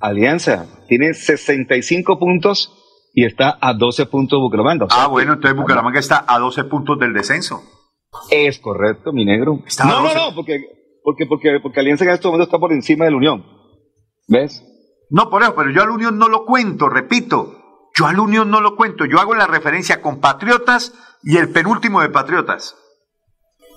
Alianza 0.00 0.66
tiene 0.88 1.14
65 1.14 2.18
puntos 2.18 2.83
y 3.14 3.24
está 3.24 3.56
a 3.60 3.72
12 3.72 4.06
puntos 4.06 4.40
Bucaramanga. 4.40 4.86
ah, 4.90 5.06
bueno, 5.06 5.34
entonces 5.34 5.56
Bucaramanga 5.56 6.00
está 6.00 6.24
a 6.26 6.38
12 6.38 6.64
puntos 6.64 6.98
del 6.98 7.14
descenso. 7.14 7.62
Es 8.30 8.58
correcto, 8.58 9.12
mi 9.12 9.24
negro. 9.24 9.60
no, 9.84 10.02
no, 10.02 10.14
no, 10.14 10.34
porque, 10.34 10.60
porque, 11.02 11.26
porque, 11.26 11.60
porque 11.62 11.80
Alianza 11.80 12.04
en 12.04 12.10
este 12.10 12.26
momento 12.26 12.44
está 12.44 12.58
por 12.58 12.72
encima 12.72 13.04
de 13.04 13.12
la 13.12 13.16
Unión. 13.16 13.46
¿Ves? 14.26 14.62
No, 15.10 15.30
por 15.30 15.42
eso, 15.42 15.54
pero 15.54 15.70
yo 15.70 15.82
al 15.82 15.90
Unión 15.90 16.18
no 16.18 16.28
lo 16.28 16.44
cuento, 16.44 16.88
repito. 16.88 17.60
Yo 17.96 18.06
al 18.06 18.18
Unión 18.18 18.50
no 18.50 18.60
lo 18.60 18.74
cuento. 18.74 19.04
Yo 19.04 19.20
hago 19.20 19.34
la 19.34 19.46
referencia 19.46 20.02
con 20.02 20.20
Patriotas 20.20 20.92
y 21.22 21.36
el 21.36 21.50
penúltimo 21.50 22.00
de 22.00 22.08
Patriotas. 22.08 22.76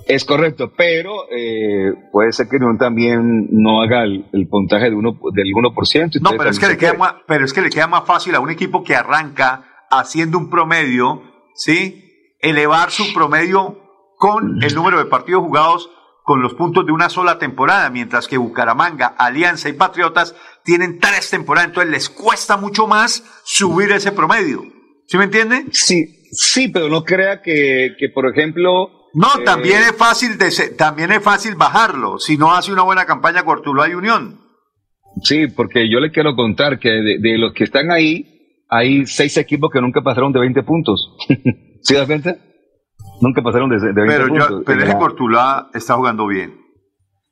Es 0.08 0.24
correcto, 0.24 0.72
pero 0.76 1.30
eh, 1.30 1.94
puede 2.12 2.32
ser 2.32 2.48
que 2.48 2.56
Unión 2.56 2.78
también 2.78 3.48
no 3.52 3.82
haga 3.82 4.04
el, 4.04 4.48
puntaje 4.50 4.90
de 4.90 4.96
uno, 4.96 5.20
del 5.34 5.48
1%. 5.48 6.22
No, 6.22 6.32
pero 6.38 6.50
es, 6.50 6.60
que 6.60 6.68
le 6.68 6.78
queda 6.78 6.94
más, 6.94 7.16
pero 7.28 7.44
es 7.44 7.52
que 7.52 7.62
le 7.62 7.70
queda 7.70 7.88
más 7.88 8.06
fácil 8.06 8.34
a 8.36 8.40
un 8.40 8.50
equipo 8.50 8.84
que 8.84 8.96
arranca 8.96 9.86
haciendo 9.90 10.38
un 10.38 10.50
promedio, 10.50 11.24
¿sí? 11.56 12.06
Elevar 12.40 12.92
su 12.92 13.14
promedio 13.14 13.80
con 14.18 14.64
el 14.64 14.76
número 14.76 14.98
de 14.98 15.06
partidos 15.06 15.44
jugados 15.44 15.90
con 16.24 16.42
los 16.42 16.56
puntos 16.56 16.86
de 16.86 16.92
una 16.92 17.10
sola 17.10 17.40
temporada, 17.40 17.90
mientras 17.90 18.28
que 18.28 18.38
Bucaramanga, 18.38 19.08
Alianza 19.08 19.70
y 19.70 19.74
Patriotas 19.74 20.36
tienen 20.64 21.00
tres 21.00 21.30
temporadas, 21.30 21.70
entonces 21.70 21.92
les 21.92 22.10
cuesta 22.10 22.58
mucho 22.58 22.86
más 22.86 23.24
subir 23.46 23.92
ese 23.92 24.12
promedio. 24.12 24.64
¿Sí 25.06 25.18
me 25.18 25.26
entiende? 25.26 25.66
Sí, 25.72 26.28
sí, 26.32 26.68
pero 26.68 26.90
no 26.90 27.04
crea 27.04 27.42
que, 27.42 27.96
que 27.98 28.10
por 28.10 28.30
ejemplo... 28.30 28.97
No, 29.18 29.40
eh, 29.40 29.44
también 29.44 29.82
es 29.82 29.96
fácil 29.98 30.38
de, 30.38 30.52
también 30.78 31.12
es 31.12 31.24
fácil 31.24 31.56
bajarlo, 31.56 32.20
si 32.20 32.38
no 32.38 32.54
hace 32.54 32.72
una 32.72 32.84
buena 32.84 33.06
campaña 33.06 33.44
Cortuluá 33.44 33.90
y 33.90 33.96
Unión. 33.96 34.40
Sí, 35.24 35.48
porque 35.48 35.90
yo 35.90 36.00
le 36.00 36.12
quiero 36.12 36.36
contar 36.36 36.78
que 36.78 36.90
de, 36.90 37.38
los 37.40 37.52
que 37.54 37.64
están 37.64 37.90
ahí, 37.90 38.62
hay 38.70 39.08
seis 39.08 39.36
equipos 39.38 39.72
que 39.74 39.82
nunca 39.82 40.02
pasaron 40.04 40.32
de 40.34 40.40
20 40.40 40.62
puntos. 40.62 41.16
¿Sí 41.82 41.96
das 41.96 42.06
cuenta? 42.06 42.36
Nunca 43.20 43.42
pasaron 43.42 43.72
de, 43.72 43.78
20 43.78 44.02
pero 44.06 44.28
puntos. 44.28 44.64
pero 44.68 44.84
ese 44.84 44.94
Cortuluá 44.94 45.72
está 45.74 45.96
jugando 45.96 46.28
bien. 46.28 46.56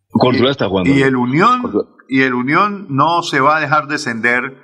Cortuluá 0.10 0.50
está 0.50 0.67
jugando 0.67 0.89
Y 0.91 1.04
el 1.04 1.15
Unión 1.15 1.62
y 2.10 2.24
el 2.24 2.34
Unión 2.34 2.88
no 2.89 3.21
se 3.21 3.39
va 3.41 3.58
a 3.58 3.60
dejar 3.60 3.88
descender 3.88 4.58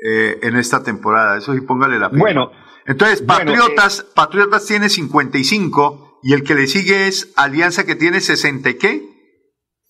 eh, 0.00 0.38
en 0.42 0.54
esta 0.54 0.84
temporada. 0.84 1.38
Eso 1.38 1.54
sí, 1.54 1.60
póngale 1.62 1.98
la 1.98 2.10
pena. 2.10 2.20
Bueno. 2.20 2.52
Entonces, 2.86 3.20
Patriotas, 3.20 4.00
eh, 4.00 4.12
Patriotas 4.14 4.64
tiene 4.64 4.88
55 4.88 6.07
y 6.22 6.32
el 6.34 6.42
que 6.42 6.54
le 6.54 6.66
sigue 6.66 7.06
es 7.06 7.32
Alianza 7.36 7.84
que 7.84 7.94
tiene 7.94 8.20
60 8.20 8.70
y 8.70 8.74
qué? 8.74 9.02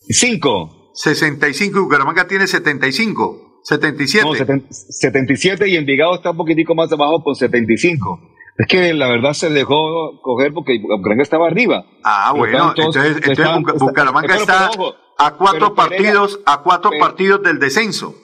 5. 0.08 0.92
65 0.94 1.78
y 1.78 1.82
Bucaramanga 1.82 2.26
tiene 2.26 2.46
75. 2.46 3.60
77. 3.62 4.26
No, 4.26 4.34
77 4.70 5.68
y 5.68 5.76
Envigado 5.76 6.14
está 6.14 6.30
un 6.30 6.36
poquitico 6.36 6.74
más 6.74 6.90
abajo 6.92 7.22
con 7.22 7.34
75. 7.34 8.20
Es 8.58 8.66
que 8.66 8.92
la 8.92 9.08
verdad 9.08 9.34
se 9.34 9.50
dejó 9.50 10.20
coger 10.20 10.52
porque 10.52 10.78
Bucaramanga 10.80 11.22
estaba 11.22 11.46
arriba. 11.46 11.84
Ah, 12.02 12.32
bueno, 12.36 12.74
entonces, 12.76 13.20
Bucaramanga 13.78 14.36
está 14.36 14.70
a 15.18 15.34
cuatro 15.36 15.74
partidos, 15.74 16.40
a 16.44 16.62
cuatro 16.62 16.90
partidos 16.98 17.42
del 17.42 17.58
descenso. 17.58 18.14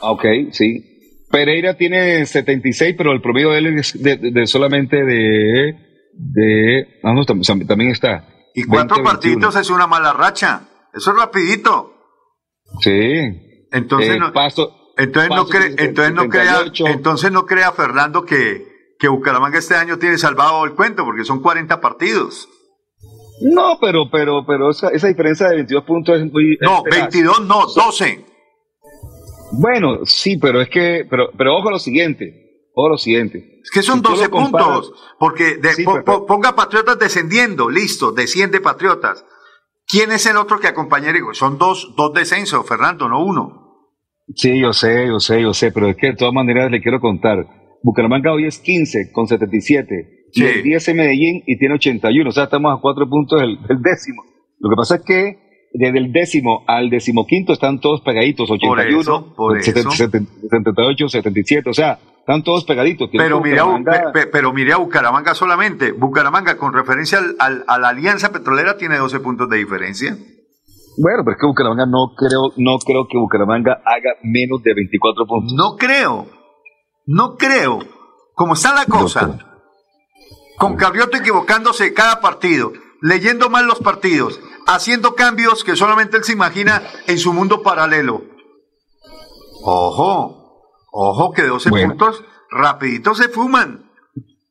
Ok, 0.00 0.24
sí. 0.52 0.92
Pereira 1.30 1.76
tiene 1.76 2.24
76, 2.24 2.94
pero 2.96 3.12
el 3.12 3.20
promedio 3.20 3.50
de 3.50 3.58
él 3.58 3.66
es 3.78 4.00
de, 4.00 4.46
solamente 4.46 5.04
de, 5.04 5.74
de 6.18 7.00
ah, 7.02 7.14
también 7.66 7.90
está. 7.90 8.26
Y 8.54 8.64
cuatro 8.64 9.02
partidos 9.02 9.56
es 9.56 9.70
una 9.70 9.86
mala 9.86 10.12
racha. 10.12 10.62
Eso 10.94 11.10
es 11.10 11.16
rapidito. 11.16 11.92
Sí. 12.80 13.66
Entonces 13.70 14.18
no, 14.18 14.32
entonces 14.96 15.30
no 15.30 15.46
entonces 15.76 16.14
no 16.14 16.28
crea, 16.28 16.64
entonces 16.86 17.32
no 17.32 17.46
crea 17.46 17.72
Fernando 17.72 18.24
que 18.24 18.76
que 18.98 19.08
Bucaramanga 19.08 19.58
este 19.58 19.74
año 19.74 19.98
tiene 19.98 20.18
salvado 20.18 20.64
el 20.64 20.74
cuento, 20.74 21.04
porque 21.04 21.24
son 21.24 21.42
40 21.42 21.80
partidos. 21.80 22.48
No, 23.42 23.78
pero, 23.80 24.08
pero, 24.10 24.44
pero 24.46 24.70
esa, 24.70 24.88
esa 24.88 25.08
diferencia 25.08 25.48
de 25.48 25.56
22 25.56 25.84
puntos 25.84 26.18
es 26.18 26.32
muy... 26.32 26.56
No, 26.60 26.82
22 26.82 27.46
no, 27.46 27.66
12. 27.66 28.24
Bueno, 29.52 29.98
sí, 30.04 30.38
pero 30.38 30.60
es 30.60 30.70
que, 30.70 31.06
pero, 31.08 31.30
pero 31.36 31.56
ojo 31.56 31.68
a 31.68 31.72
lo 31.72 31.78
siguiente, 31.78 32.45
a 32.84 32.90
lo 32.90 32.98
siguiente. 32.98 33.60
Es 33.62 33.70
que 33.70 33.82
son 33.82 34.02
12 34.02 34.28
puntos, 34.28 34.92
porque 35.18 35.58
ponga 36.26 36.54
Patriotas 36.54 36.98
descendiendo, 36.98 37.70
listo, 37.70 38.12
desciende 38.12 38.60
Patriotas. 38.60 39.24
¿Quién 39.86 40.12
es 40.12 40.26
el 40.26 40.36
otro 40.36 40.58
que 40.58 40.66
acompaña? 40.66 41.12
Son 41.32 41.58
dos, 41.58 41.94
dos 41.96 42.12
descensos, 42.12 42.66
Fernando, 42.66 43.08
no 43.08 43.24
uno. 43.24 43.66
Sí, 44.34 44.58
yo 44.58 44.72
sé, 44.72 45.06
yo 45.06 45.20
sé, 45.20 45.40
yo 45.40 45.54
sé, 45.54 45.70
pero 45.70 45.88
es 45.88 45.96
que 45.96 46.08
de 46.08 46.16
todas 46.16 46.34
maneras 46.34 46.70
le 46.70 46.82
quiero 46.82 47.00
contar. 47.00 47.46
Bucaramanga 47.82 48.32
hoy 48.32 48.46
es 48.46 48.58
15 48.58 49.12
con 49.12 49.28
77. 49.28 50.16
Y 50.32 50.42
el 50.42 50.62
10 50.64 50.88
es 50.88 50.94
Medellín 50.94 51.42
y 51.46 51.56
tiene 51.56 51.76
81. 51.76 52.28
O 52.28 52.32
sea, 52.32 52.44
estamos 52.44 52.76
a 52.76 52.80
cuatro 52.80 53.08
puntos 53.08 53.40
del, 53.40 53.58
décimo. 53.80 54.22
Lo 54.58 54.68
que 54.70 54.76
pasa 54.76 54.96
es 54.96 55.02
que 55.02 55.68
desde 55.72 55.98
el 55.98 56.12
décimo 56.12 56.64
al 56.66 56.90
decimoquinto 56.90 57.52
están 57.52 57.80
todos 57.80 58.00
pegaditos. 58.00 58.50
81, 58.50 59.34
por 59.36 59.62
78, 59.62 61.08
77. 61.08 61.70
O 61.70 61.72
sea, 61.72 62.00
están 62.26 62.42
todos 62.42 62.64
pegaditos. 62.64 63.08
Pero 63.16 63.40
mire, 63.40 63.62
pero 64.32 64.52
mire 64.52 64.72
a 64.72 64.78
Bucaramanga 64.78 65.32
solamente. 65.36 65.92
Bucaramanga, 65.92 66.56
con 66.56 66.72
referencia 66.72 67.20
al, 67.38 67.64
a 67.68 67.78
la 67.78 67.90
Alianza 67.90 68.32
Petrolera, 68.32 68.76
tiene 68.76 68.98
12 68.98 69.20
puntos 69.20 69.48
de 69.48 69.58
diferencia. 69.58 70.10
Bueno, 70.98 71.22
pero 71.24 71.36
es 71.36 71.40
que 71.40 71.46
Bucaramanga 71.46 71.86
no 71.86 72.16
creo, 72.16 72.52
no 72.56 72.78
creo 72.84 73.06
que 73.08 73.16
Bucaramanga 73.16 73.74
haga 73.84 74.16
menos 74.24 74.60
de 74.64 74.74
24 74.74 75.24
puntos. 75.24 75.52
No 75.56 75.76
creo. 75.76 76.26
No 77.06 77.36
creo, 77.36 77.78
como 78.34 78.54
está 78.54 78.74
la 78.74 78.86
cosa, 78.86 79.38
con 80.58 80.74
Carrioto 80.74 81.18
equivocándose 81.18 81.94
cada 81.94 82.20
partido, 82.20 82.72
leyendo 83.00 83.48
mal 83.50 83.68
los 83.68 83.78
partidos, 83.78 84.40
haciendo 84.66 85.14
cambios 85.14 85.62
que 85.62 85.76
solamente 85.76 86.16
él 86.16 86.24
se 86.24 86.32
imagina 86.32 86.82
en 87.06 87.18
su 87.18 87.32
mundo 87.32 87.62
paralelo. 87.62 88.24
Ojo, 89.62 90.45
ojo 90.96 91.32
que 91.32 91.42
12 91.42 91.70
puntos 91.70 92.24
rapidito 92.50 93.14
se 93.14 93.28
fuman. 93.28 93.90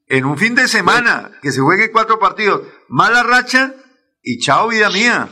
En 0.07 0.25
un 0.25 0.37
fin 0.37 0.53
de 0.53 0.67
semana, 0.67 1.31
que 1.41 1.51
se 1.51 1.61
juegue 1.61 1.91
cuatro 1.91 2.19
partidos, 2.19 2.61
mala 2.87 3.23
racha 3.23 3.73
y 4.21 4.37
chao 4.37 4.67
vida 4.67 4.89
mía. 4.91 5.29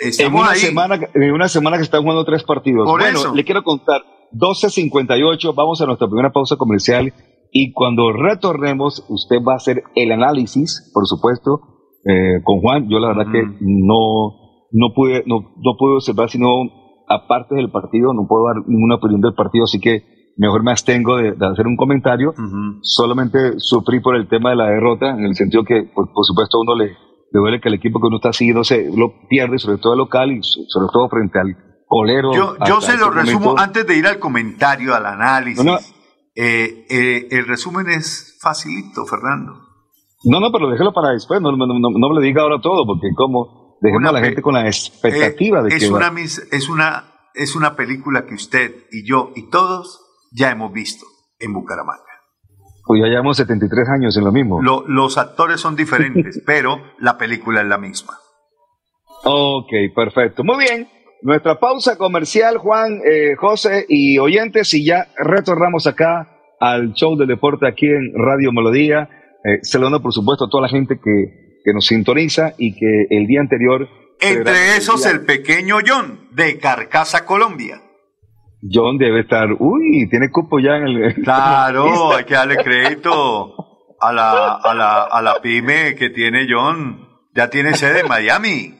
Estamos 0.00 0.32
en 0.32 0.40
una 0.40 0.50
ahí. 0.50 0.58
Semana, 0.58 0.98
en 1.14 1.32
una 1.32 1.48
semana 1.48 1.76
que 1.76 1.84
están 1.84 2.02
jugando 2.02 2.24
tres 2.24 2.42
partidos. 2.42 2.88
bueno, 2.88 3.34
le 3.34 3.44
quiero 3.44 3.62
contar, 3.62 4.02
12.58, 4.32 5.54
vamos 5.54 5.80
a 5.80 5.86
nuestra 5.86 6.08
primera 6.08 6.32
pausa 6.32 6.56
comercial 6.56 7.12
y 7.52 7.72
cuando 7.72 8.12
retornemos 8.12 9.06
usted 9.08 9.36
va 9.46 9.52
a 9.52 9.56
hacer 9.56 9.84
el 9.94 10.10
análisis, 10.10 10.90
por 10.92 11.06
supuesto, 11.06 11.60
eh, 12.04 12.42
con 12.42 12.60
Juan. 12.60 12.88
Yo 12.88 12.98
la 12.98 13.08
verdad 13.08 13.30
que 13.30 13.42
no, 13.60 14.66
no, 14.72 14.94
pude, 14.94 15.22
no, 15.26 15.54
no 15.56 15.76
pude 15.78 15.94
observar 15.94 16.28
sino 16.28 16.48
aparte 17.08 17.54
del 17.54 17.70
partido, 17.70 18.12
no 18.12 18.26
puedo 18.28 18.46
dar 18.46 18.56
ninguna 18.66 18.96
opinión 18.96 19.20
del 19.20 19.34
partido, 19.34 19.64
así 19.64 19.78
que 19.78 20.17
mejor 20.38 20.62
me 20.62 20.70
abstengo 20.70 21.16
de, 21.16 21.30
hacer 21.30 21.66
un 21.66 21.76
comentario. 21.76 22.32
Solamente 22.82 23.54
sufrí 23.58 24.00
por 24.00 24.16
el 24.16 24.28
tema 24.28 24.50
de 24.50 24.56
la 24.56 24.66
derrota, 24.66 25.10
en 25.10 25.24
el 25.24 25.34
sentido 25.34 25.64
que, 25.64 25.90
por, 25.94 26.08
supuesto, 26.22 26.58
a 26.58 26.60
uno 26.62 26.76
le, 26.76 26.86
le 26.86 27.40
duele 27.40 27.60
que 27.60 27.68
el 27.68 27.74
equipo 27.74 28.00
que 28.00 28.06
uno 28.06 28.16
está 28.16 28.32
siguiendo 28.32 28.64
se 28.64 28.88
lo 28.96 29.28
pierde, 29.28 29.58
sobre 29.58 29.78
todo 29.78 29.92
el 29.92 29.98
local 29.98 30.32
y 30.32 30.40
sobre 30.42 30.88
todo 30.92 31.08
frente 31.08 31.38
al 31.40 31.56
colero. 31.86 32.32
Yo, 32.32 32.56
yo 32.66 32.80
se 32.80 32.96
lo 32.96 33.10
resumo 33.10 33.58
antes 33.58 33.86
de 33.86 33.98
ir 33.98 34.06
al 34.06 34.18
comentario, 34.18 34.94
al 34.94 35.06
análisis. 35.06 35.94
Eh, 36.40 36.86
eh, 36.88 37.28
el 37.32 37.46
resumen 37.48 37.88
es 37.88 38.38
facilito, 38.40 39.04
Fernando. 39.06 39.54
No, 40.24 40.40
no, 40.40 40.52
pero 40.52 40.70
déjelo 40.70 40.92
para 40.92 41.10
después, 41.10 41.40
no, 41.40 41.50
no, 41.50 41.66
no, 41.66 42.08
me 42.14 42.20
le 42.20 42.26
diga 42.26 42.42
ahora 42.42 42.60
todo, 42.60 42.86
porque 42.86 43.08
como 43.16 43.76
dejemos 43.80 44.08
a 44.08 44.12
la 44.12 44.20
gente 44.20 44.42
con 44.42 44.54
la 44.54 44.66
expectativa 44.66 45.62
de 45.62 45.74
es 45.74 45.84
que... 45.84 45.90
Una, 45.90 46.12
es, 46.20 46.68
una, 46.68 47.04
es 47.34 47.56
una 47.56 47.76
película 47.76 48.26
que 48.26 48.34
usted 48.34 48.86
y 48.92 49.08
yo 49.08 49.30
y 49.34 49.48
todos 49.48 50.07
ya 50.32 50.50
hemos 50.50 50.72
visto 50.72 51.06
en 51.38 51.52
Bucaramanga. 51.52 52.02
Pues 52.84 53.02
ya 53.02 53.08
llevamos 53.08 53.36
73 53.36 53.88
años 53.90 54.16
en 54.16 54.24
lo 54.24 54.32
mismo. 54.32 54.62
los 54.62 55.18
actores 55.18 55.60
son 55.60 55.76
diferentes, 55.76 56.42
pero 56.46 56.80
la 56.98 57.18
película 57.18 57.60
es 57.60 57.66
la 57.66 57.76
misma. 57.76 58.14
Ok, 59.24 59.70
perfecto. 59.94 60.42
Muy 60.42 60.64
bien. 60.64 60.88
Nuestra 61.20 61.58
pausa 61.58 61.98
comercial, 61.98 62.58
Juan, 62.58 63.00
eh, 63.04 63.34
José 63.36 63.84
y 63.88 64.18
oyentes, 64.18 64.72
y 64.72 64.86
ya 64.86 65.08
retornamos 65.18 65.86
acá 65.86 66.38
al 66.60 66.94
show 66.94 67.16
del 67.16 67.28
deporte 67.28 67.66
aquí 67.68 67.86
en 67.86 68.12
Radio 68.14 68.52
Melodía. 68.52 69.10
Eh, 69.44 69.58
saludando, 69.62 70.00
por 70.00 70.12
supuesto, 70.12 70.46
a 70.46 70.48
toda 70.48 70.62
la 70.62 70.68
gente 70.68 70.98
que, 71.02 71.60
que 71.64 71.72
nos 71.74 71.86
sintoniza 71.86 72.54
y 72.56 72.74
que 72.74 73.06
el 73.10 73.26
día 73.26 73.40
anterior. 73.40 73.88
Entre 74.20 74.76
esos, 74.76 75.04
el, 75.06 75.26
pequeño 75.26 75.76
John, 75.86 76.28
de 76.32 76.58
Carcasa, 76.58 77.24
Colombia. 77.24 77.82
John 78.62 78.98
debe 78.98 79.20
estar, 79.20 79.48
uy, 79.58 80.08
tiene 80.10 80.30
cupo 80.30 80.58
ya 80.58 80.76
en 80.76 80.88
el. 80.88 81.14
Claro, 81.24 82.12
hay 82.16 82.24
que 82.24 82.34
darle 82.34 82.56
crédito 82.56 83.54
a 84.00 84.12
la, 84.12 84.54
a 84.54 84.74
la, 84.74 85.02
a 85.04 85.22
la 85.22 85.40
pyme 85.40 85.94
que 85.94 86.10
tiene 86.10 86.46
John. 86.48 87.06
Ya 87.34 87.48
tiene 87.50 87.74
sede 87.74 88.00
en 88.00 88.08
Miami. 88.08 88.74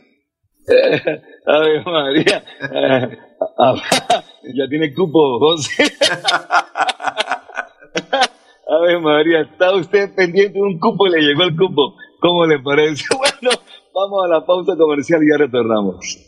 Ay, 1.46 1.84
María. 1.84 2.42
Ah, 3.58 3.74
ya 4.54 4.68
tiene 4.68 4.92
cupo, 4.92 5.38
José. 5.38 5.84
A 8.68 8.80
ver, 8.80 9.00
María, 9.00 9.40
está 9.42 9.74
usted 9.74 10.14
pendiente 10.14 10.54
de 10.58 10.62
un 10.62 10.78
cupo 10.78 11.06
y 11.06 11.10
le 11.10 11.20
llegó 11.20 11.44
el 11.44 11.56
cupo. 11.56 11.94
¿Cómo 12.20 12.44
le 12.46 12.58
parece? 12.58 13.04
Bueno, 13.16 13.56
vamos 13.94 14.24
a 14.24 14.28
la 14.28 14.44
pausa 14.44 14.76
comercial 14.76 15.22
y 15.22 15.30
ya 15.30 15.38
retornamos. 15.38 16.27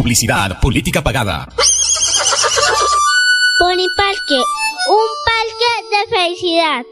Publicidad, 0.00 0.58
política 0.60 1.02
pagada. 1.02 1.46
Parque, 3.94 4.38
un 4.88 5.08
parque 5.28 5.72
de 5.90 6.00
felicidad. 6.16 6.86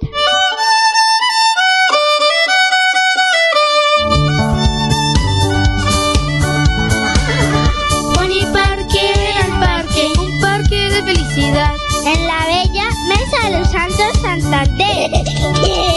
Parque, 8.53 9.07
al 9.43 9.53
parque, 9.59 10.05
un 10.19 10.41
parque 10.43 10.77
de 10.91 11.03
felicidad. 11.03 11.75
En 12.05 12.27
la 12.27 12.47
bella 12.47 12.91
Mesa 13.09 13.49
de 13.49 13.59
los 13.59 13.71
Santos 13.71 14.21
Santander. 14.21 15.88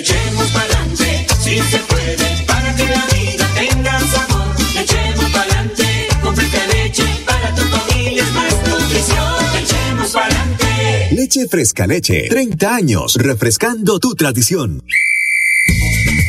Echemos 0.00 0.50
pa'lante, 0.50 1.26
si 1.42 1.58
se 1.58 1.78
puede, 1.78 2.26
para 2.46 2.74
que 2.74 2.86
la 2.86 3.04
vida 3.14 3.46
tenga 3.54 4.00
sabor. 4.00 4.54
Echemos 4.82 5.30
pa'lante, 5.30 6.08
con 6.22 6.34
fresca 6.34 6.66
leche, 6.66 7.04
para 7.26 7.54
tu 7.54 7.62
familia 7.62 8.22
es 8.22 8.32
más 8.32 8.54
nutrición. 8.68 9.34
Echemos 9.62 10.10
pa'lante. 10.12 11.08
Leche 11.12 11.48
fresca 11.48 11.86
leche, 11.86 12.28
30 12.28 12.74
años, 12.74 13.16
refrescando 13.16 13.98
tu 13.98 14.14
tradición. 14.14 14.82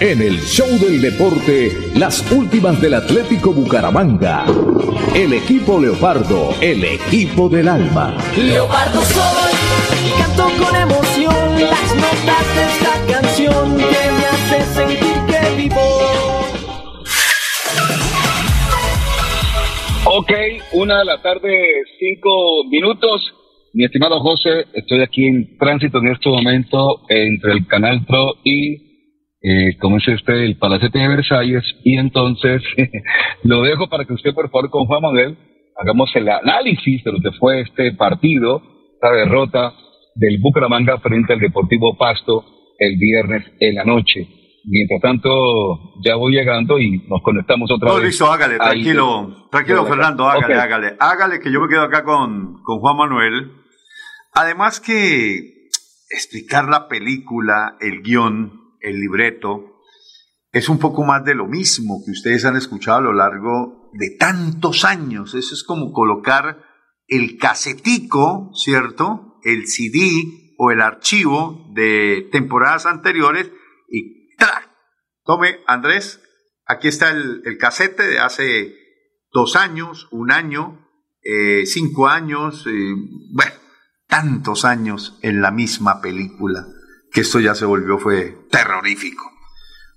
En 0.00 0.22
el 0.22 0.38
show 0.42 0.68
del 0.78 1.00
deporte, 1.00 1.72
las 1.96 2.30
últimas 2.30 2.80
del 2.80 2.94
Atlético 2.94 3.52
Bucaramanga. 3.52 4.44
El 5.12 5.32
equipo 5.32 5.80
Leopardo, 5.80 6.54
el 6.60 6.84
equipo 6.84 7.48
del 7.48 7.66
alma. 7.66 8.16
Leopardo 8.36 9.00
soy 9.00 9.52
y 10.06 10.10
canto 10.22 10.44
con 10.64 10.76
emoción 10.76 11.34
las 11.60 11.96
notas 11.96 12.54
de 12.54 12.64
esta 12.64 13.12
canción 13.12 13.76
que 13.76 14.10
me 14.12 14.24
hace 14.24 14.62
sentir 14.72 15.16
que 15.26 15.62
vivo. 15.62 15.80
Ok, 20.04 20.32
una 20.74 21.00
de 21.00 21.04
la 21.06 21.20
tarde, 21.20 21.50
cinco 21.98 22.62
minutos. 22.70 23.34
Mi 23.72 23.84
estimado 23.84 24.20
José, 24.20 24.66
estoy 24.74 25.02
aquí 25.02 25.26
en 25.26 25.58
tránsito 25.58 25.98
en 25.98 26.08
este 26.12 26.28
momento 26.30 27.00
entre 27.08 27.52
el 27.52 27.66
Canal 27.66 28.06
Pro 28.06 28.36
y, 28.44 28.87
eh, 29.40 29.76
como 29.80 29.98
es 29.98 30.08
este, 30.08 30.44
el 30.44 30.56
Palacete 30.58 30.98
de 30.98 31.08
Versalles. 31.08 31.64
Y 31.84 31.96
entonces 31.98 32.62
lo 33.44 33.62
dejo 33.62 33.88
para 33.88 34.04
que 34.04 34.14
usted, 34.14 34.34
por 34.34 34.50
favor, 34.50 34.70
con 34.70 34.86
Juan 34.86 35.02
Manuel, 35.02 35.38
hagamos 35.80 36.10
el 36.16 36.28
análisis 36.28 37.04
de 37.04 37.12
lo 37.12 37.18
que 37.20 37.32
fue 37.38 37.60
este 37.60 37.92
partido, 37.92 38.62
esta 38.94 39.12
derrota 39.12 39.72
del 40.14 40.38
Bucaramanga 40.40 40.98
frente 40.98 41.32
al 41.34 41.40
Deportivo 41.40 41.96
Pasto 41.96 42.44
el 42.78 42.96
viernes 42.98 43.44
en 43.60 43.74
la 43.76 43.84
noche. 43.84 44.26
Mientras 44.70 45.00
tanto, 45.00 45.30
ya 46.04 46.16
voy 46.16 46.32
llegando 46.34 46.78
y 46.78 46.98
nos 47.08 47.22
conectamos 47.22 47.70
otra 47.70 47.88
No, 47.88 47.94
vez. 47.96 48.06
listo, 48.06 48.26
hágale, 48.30 48.54
Ahí. 48.60 48.82
tranquilo, 48.82 49.48
tranquilo, 49.50 49.86
Fernando, 49.86 50.28
hágale, 50.28 50.54
Ok. 50.56 50.60
hágale. 50.60 50.92
Hágale 51.00 51.40
que 51.40 51.50
yo 51.52 51.60
me 51.60 51.68
quedo 51.68 51.82
acá 51.82 52.02
con, 52.04 52.60
con 52.64 52.78
Juan 52.80 52.96
Manuel. 52.96 53.52
Además 54.34 54.80
que 54.80 55.38
explicar 56.10 56.68
la 56.68 56.86
película, 56.88 57.76
el 57.80 58.02
guion, 58.02 58.52
el 58.80 59.00
libreto, 59.00 59.82
es 60.52 60.68
un 60.68 60.78
poco 60.78 61.04
más 61.04 61.24
de 61.24 61.34
lo 61.34 61.46
mismo 61.46 62.02
que 62.04 62.12
ustedes 62.12 62.44
han 62.44 62.56
escuchado 62.56 62.98
a 62.98 63.02
lo 63.02 63.12
largo 63.12 63.90
de 63.92 64.16
tantos 64.18 64.84
años. 64.84 65.34
Eso 65.34 65.54
es 65.54 65.62
como 65.62 65.92
colocar 65.92 66.64
el 67.06 67.38
casetico, 67.38 68.50
¿cierto? 68.54 69.38
El 69.42 69.66
CD 69.66 70.10
o 70.58 70.70
el 70.70 70.80
archivo 70.80 71.70
de 71.74 72.28
temporadas 72.32 72.86
anteriores 72.86 73.50
y 73.88 74.34
¡tra! 74.36 74.74
Tome, 75.24 75.60
Andrés, 75.66 76.20
aquí 76.66 76.88
está 76.88 77.10
el, 77.10 77.58
casete 77.58 78.06
de 78.06 78.18
hace 78.18 78.74
dos 79.32 79.56
años, 79.56 80.08
un 80.10 80.32
año, 80.32 80.88
eh, 81.22 81.64
cinco 81.66 82.08
años, 82.08 82.66
eh, 82.66 82.94
bueno, 83.32 83.52
tantos 84.06 84.64
años 84.64 85.18
en 85.22 85.42
la 85.42 85.50
misma 85.50 86.00
película, 86.00 86.66
que 87.12 87.20
esto 87.22 87.40
ya 87.40 87.54
se 87.54 87.64
volvió, 87.64 87.98
fue 87.98 88.36
terrorífico. 88.50 89.24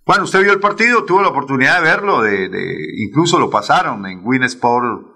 Bueno, 0.06 0.24
usted 0.24 0.42
vio 0.42 0.52
el 0.52 0.60
partido, 0.60 1.04
tuvo 1.06 1.22
la 1.22 1.28
oportunidad 1.30 1.78
de 1.78 1.84
verlo, 1.84 2.22
de, 2.22 2.50
de- 2.50 2.86
incluso 3.08 3.38
lo 3.40 3.50
pasaron 3.50 4.06
en 4.08 4.22
Win 4.24 4.44
Sport 4.44 5.08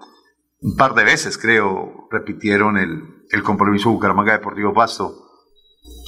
un 0.60 0.76
par 0.76 0.94
de 0.94 1.04
veces, 1.04 1.36
creo, 1.38 2.08
repitieron 2.10 2.76
el, 2.78 3.02
el 3.30 3.42
compromiso 3.42 3.90
Bucaramanga 3.90 4.32
Deportivo 4.32 4.72
Pasto. 4.72 5.14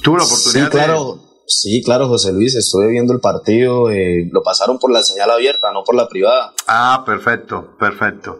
Tuvo 0.01 0.17
la 0.17 0.23
Sí, 0.23 0.31
oportunidad 0.33 0.65
de- 0.65 0.71
claro, 0.71 1.21
sí, 1.47 1.83
claro, 1.83 2.07
José 2.07 2.31
Luis, 2.33 2.55
estuve 2.55 2.87
viendo 2.87 3.13
el 3.13 3.19
partido, 3.19 3.89
eh, 3.89 4.27
lo 4.31 4.41
pasaron 4.41 4.79
por 4.79 4.91
la 4.91 5.03
señal 5.03 5.29
abierta, 5.31 5.71
no 5.71 5.83
por 5.83 5.95
la 5.95 6.07
privada. 6.07 6.53
Ah, 6.67 7.03
perfecto, 7.05 7.75
perfecto. 7.77 8.39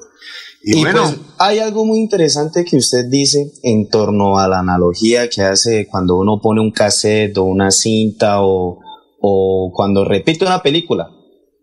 Y, 0.64 0.78
Y, 0.78 0.82
bueno, 0.82 1.04
pues 1.04 1.18
hay 1.38 1.60
algo 1.60 1.86
muy 1.86 2.00
interesante 2.00 2.66
que 2.66 2.78
usted 2.78 3.06
dice 3.10 3.52
en 3.64 3.88
torno 3.90 4.40
a 4.40 4.48
la 4.48 4.60
analogía 4.60 5.30
que 5.30 5.42
hace 5.42 5.88
cuando 5.88 6.18
uno 6.18 6.40
pone 6.42 6.60
un 6.62 6.72
cassette 6.72 7.38
o 7.38 7.44
una 7.46 7.72
cinta 7.72 8.42
o, 8.44 8.80
o 9.22 9.72
cuando 9.74 10.04
repite 10.04 10.46
una 10.46 10.62
película. 10.62 11.10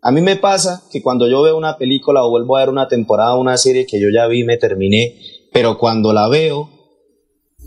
A 0.01 0.11
mí 0.11 0.21
me 0.21 0.35
pasa 0.35 0.83
que 0.91 1.01
cuando 1.01 1.27
yo 1.29 1.41
veo 1.41 1.57
una 1.57 1.77
película 1.77 2.23
o 2.23 2.29
vuelvo 2.29 2.55
a 2.57 2.61
ver 2.61 2.69
una 2.69 2.87
temporada 2.87 3.35
o 3.35 3.41
una 3.41 3.57
serie 3.57 3.85
que 3.85 3.99
yo 3.99 4.07
ya 4.13 4.27
vi, 4.27 4.43
me 4.43 4.57
terminé, 4.57 5.15
pero 5.51 5.77
cuando 5.77 6.13
la 6.13 6.27
veo, 6.29 6.69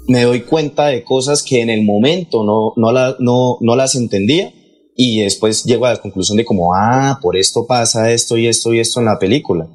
me 0.08 0.22
doy 0.24 0.40
cuenta 0.42 0.86
de 0.86 1.04
cosas 1.04 1.42
que 1.42 1.60
en 1.60 1.70
el 1.70 1.84
momento 1.84 2.42
no, 2.44 2.72
no, 2.76 2.92
la- 2.92 3.16
no, 3.20 3.58
no 3.60 3.76
las 3.76 3.94
entendía 3.94 4.52
y 4.96 5.20
después 5.20 5.64
llego 5.64 5.86
a 5.86 5.90
la 5.94 6.00
conclusión 6.00 6.36
de 6.36 6.44
como, 6.44 6.74
ah, 6.74 7.18
por 7.22 7.36
esto 7.36 7.66
pasa 7.66 8.10
esto 8.10 8.36
y 8.36 8.46
esto 8.46 8.72
y 8.74 8.80
esto 8.80 9.00
en 9.00 9.06
la 9.06 9.18
película. 9.18 9.68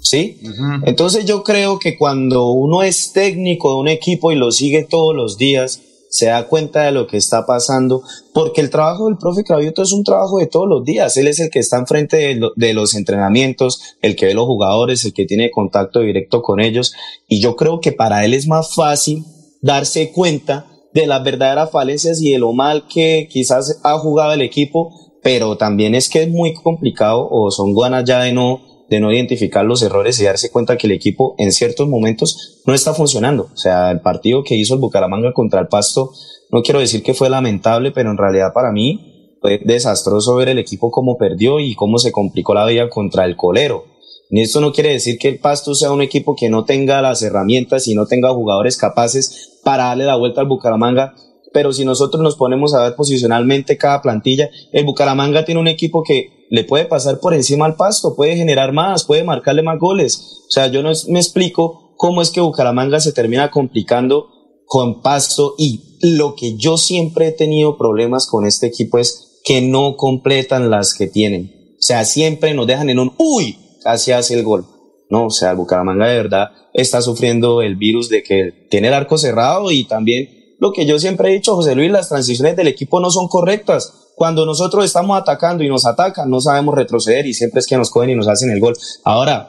¿Sí? 0.00 0.38
Entonces 0.86 1.24
yo 1.26 1.42
creo 1.42 1.78
que 1.78 1.98
cuando 1.98 2.50
uno 2.52 2.82
es 2.82 3.12
técnico 3.12 3.70
de 3.70 3.80
un 3.80 3.88
equipo 3.88 4.32
y 4.32 4.36
lo 4.36 4.50
sigue 4.52 4.84
todos 4.88 5.14
los 5.14 5.36
días, 5.38 5.82
se 6.10 6.26
da 6.26 6.46
cuenta 6.48 6.84
de 6.84 6.92
lo 6.92 7.06
que 7.06 7.18
está 7.18 7.44
pasando, 7.44 8.02
porque 8.32 8.62
el 8.62 8.70
trabajo 8.70 9.06
del 9.06 9.18
profe 9.18 9.44
Cravioto 9.44 9.82
es 9.82 9.92
un 9.92 10.04
trabajo 10.04 10.38
de 10.38 10.46
todos 10.46 10.66
los 10.66 10.82
días. 10.84 11.16
Él 11.18 11.26
es 11.26 11.38
el 11.40 11.50
que 11.50 11.58
está 11.58 11.76
enfrente 11.78 12.16
de, 12.16 12.34
lo- 12.36 12.52
de 12.56 12.72
los 12.72 12.94
entrenamientos, 12.94 13.82
el 14.00 14.16
que 14.16 14.26
ve 14.26 14.34
los 14.34 14.46
jugadores, 14.46 15.04
el 15.04 15.12
que 15.12 15.26
tiene 15.26 15.50
contacto 15.50 16.00
directo 16.00 16.40
con 16.40 16.60
ellos. 16.60 16.94
Y 17.28 17.40
yo 17.42 17.56
creo 17.56 17.80
que 17.80 17.92
para 17.92 18.24
él 18.24 18.32
es 18.32 18.46
más 18.46 18.74
fácil 18.74 19.24
darse 19.60 20.10
cuenta 20.12 20.66
de 20.94 21.06
las 21.06 21.22
verdaderas 21.22 21.70
falencias 21.70 22.22
y 22.22 22.30
de 22.32 22.38
lo 22.38 22.52
mal 22.54 22.86
que 22.88 23.28
quizás 23.30 23.78
ha 23.84 23.98
jugado 23.98 24.32
el 24.32 24.40
equipo, 24.40 24.90
pero 25.22 25.58
también 25.58 25.94
es 25.94 26.08
que 26.08 26.22
es 26.22 26.30
muy 26.30 26.54
complicado 26.54 27.28
o 27.30 27.50
son 27.50 27.74
ganas 27.74 28.04
ya 28.04 28.22
de 28.22 28.32
no, 28.32 28.60
de 28.88 29.00
no 29.00 29.12
identificar 29.12 29.64
los 29.64 29.82
errores 29.82 30.18
y 30.20 30.24
darse 30.24 30.50
cuenta 30.50 30.76
que 30.76 30.86
el 30.86 30.92
equipo 30.92 31.34
en 31.38 31.52
ciertos 31.52 31.88
momentos 31.88 32.62
no 32.66 32.74
está 32.74 32.94
funcionando. 32.94 33.48
O 33.52 33.56
sea, 33.56 33.90
el 33.90 34.00
partido 34.00 34.44
que 34.44 34.56
hizo 34.56 34.74
el 34.74 34.80
Bucaramanga 34.80 35.32
contra 35.32 35.60
el 35.60 35.68
Pasto, 35.68 36.12
no 36.50 36.62
quiero 36.62 36.80
decir 36.80 37.02
que 37.02 37.14
fue 37.14 37.28
lamentable, 37.28 37.90
pero 37.90 38.10
en 38.10 38.16
realidad 38.16 38.52
para 38.54 38.72
mí 38.72 39.36
fue 39.40 39.60
desastroso 39.64 40.34
ver 40.36 40.48
el 40.48 40.58
equipo 40.58 40.90
cómo 40.90 41.16
perdió 41.16 41.60
y 41.60 41.74
cómo 41.74 41.98
se 41.98 42.12
complicó 42.12 42.54
la 42.54 42.66
vida 42.66 42.88
contra 42.88 43.24
el 43.24 43.36
colero. 43.36 43.84
Y 44.30 44.40
esto 44.40 44.60
no 44.60 44.72
quiere 44.72 44.90
decir 44.90 45.18
que 45.18 45.28
el 45.28 45.38
Pasto 45.38 45.74
sea 45.74 45.90
un 45.90 46.02
equipo 46.02 46.36
que 46.36 46.50
no 46.50 46.64
tenga 46.64 47.00
las 47.00 47.22
herramientas 47.22 47.88
y 47.88 47.94
no 47.94 48.06
tenga 48.06 48.30
jugadores 48.30 48.76
capaces 48.76 49.58
para 49.64 49.84
darle 49.84 50.04
la 50.04 50.16
vuelta 50.16 50.40
al 50.40 50.48
Bucaramanga. 50.48 51.14
Pero 51.52 51.72
si 51.72 51.84
nosotros 51.86 52.22
nos 52.22 52.36
ponemos 52.36 52.74
a 52.74 52.82
ver 52.82 52.94
posicionalmente 52.94 53.78
cada 53.78 54.02
plantilla, 54.02 54.50
el 54.72 54.84
Bucaramanga 54.84 55.46
tiene 55.46 55.60
un 55.60 55.68
equipo 55.68 56.02
que 56.02 56.37
le 56.50 56.64
puede 56.64 56.84
pasar 56.84 57.20
por 57.20 57.34
encima 57.34 57.66
al 57.66 57.76
Pasto, 57.76 58.14
puede 58.16 58.36
generar 58.36 58.72
más, 58.72 59.04
puede 59.04 59.24
marcarle 59.24 59.62
más 59.62 59.78
goles. 59.78 60.44
O 60.48 60.50
sea, 60.50 60.68
yo 60.68 60.82
no 60.82 60.92
me 61.08 61.18
explico 61.18 61.94
cómo 61.96 62.22
es 62.22 62.30
que 62.30 62.40
Bucaramanga 62.40 63.00
se 63.00 63.12
termina 63.12 63.50
complicando 63.50 64.28
con 64.64 65.02
Pasto 65.02 65.54
y 65.58 65.98
lo 66.00 66.34
que 66.34 66.56
yo 66.56 66.76
siempre 66.76 67.28
he 67.28 67.32
tenido 67.32 67.76
problemas 67.76 68.26
con 68.26 68.46
este 68.46 68.66
equipo 68.66 68.98
es 68.98 69.40
que 69.44 69.62
no 69.62 69.96
completan 69.96 70.70
las 70.70 70.94
que 70.94 71.06
tienen. 71.06 71.74
O 71.78 71.82
sea, 71.82 72.04
siempre 72.04 72.54
nos 72.54 72.66
dejan 72.66 72.90
en 72.90 72.98
un 72.98 73.14
uy, 73.18 73.58
casi 73.82 74.12
hace 74.12 74.34
el 74.34 74.44
gol. 74.44 74.66
No, 75.10 75.26
o 75.26 75.30
sea, 75.30 75.54
Bucaramanga 75.54 76.06
de 76.06 76.16
verdad 76.16 76.50
está 76.74 77.00
sufriendo 77.00 77.62
el 77.62 77.76
virus 77.76 78.08
de 78.08 78.22
que 78.22 78.66
tiene 78.70 78.88
el 78.88 78.94
arco 78.94 79.16
cerrado 79.16 79.70
y 79.70 79.84
también 79.84 80.28
lo 80.58 80.72
que 80.72 80.86
yo 80.86 80.98
siempre 80.98 81.30
he 81.30 81.34
dicho, 81.34 81.54
José 81.54 81.74
Luis, 81.74 81.90
las 81.90 82.08
transiciones 82.08 82.56
del 82.56 82.68
equipo 82.68 83.00
no 83.00 83.10
son 83.10 83.28
correctas. 83.28 84.07
Cuando 84.18 84.44
nosotros 84.44 84.84
estamos 84.84 85.16
atacando 85.16 85.62
y 85.64 85.68
nos 85.68 85.86
atacan, 85.86 86.28
no 86.28 86.40
sabemos 86.40 86.74
retroceder 86.74 87.24
y 87.26 87.32
siempre 87.34 87.60
es 87.60 87.66
que 87.66 87.76
nos 87.78 87.88
cogen 87.90 88.10
y 88.10 88.14
nos 88.16 88.26
hacen 88.28 88.50
el 88.50 88.58
gol. 88.60 88.76
Ahora, 89.04 89.48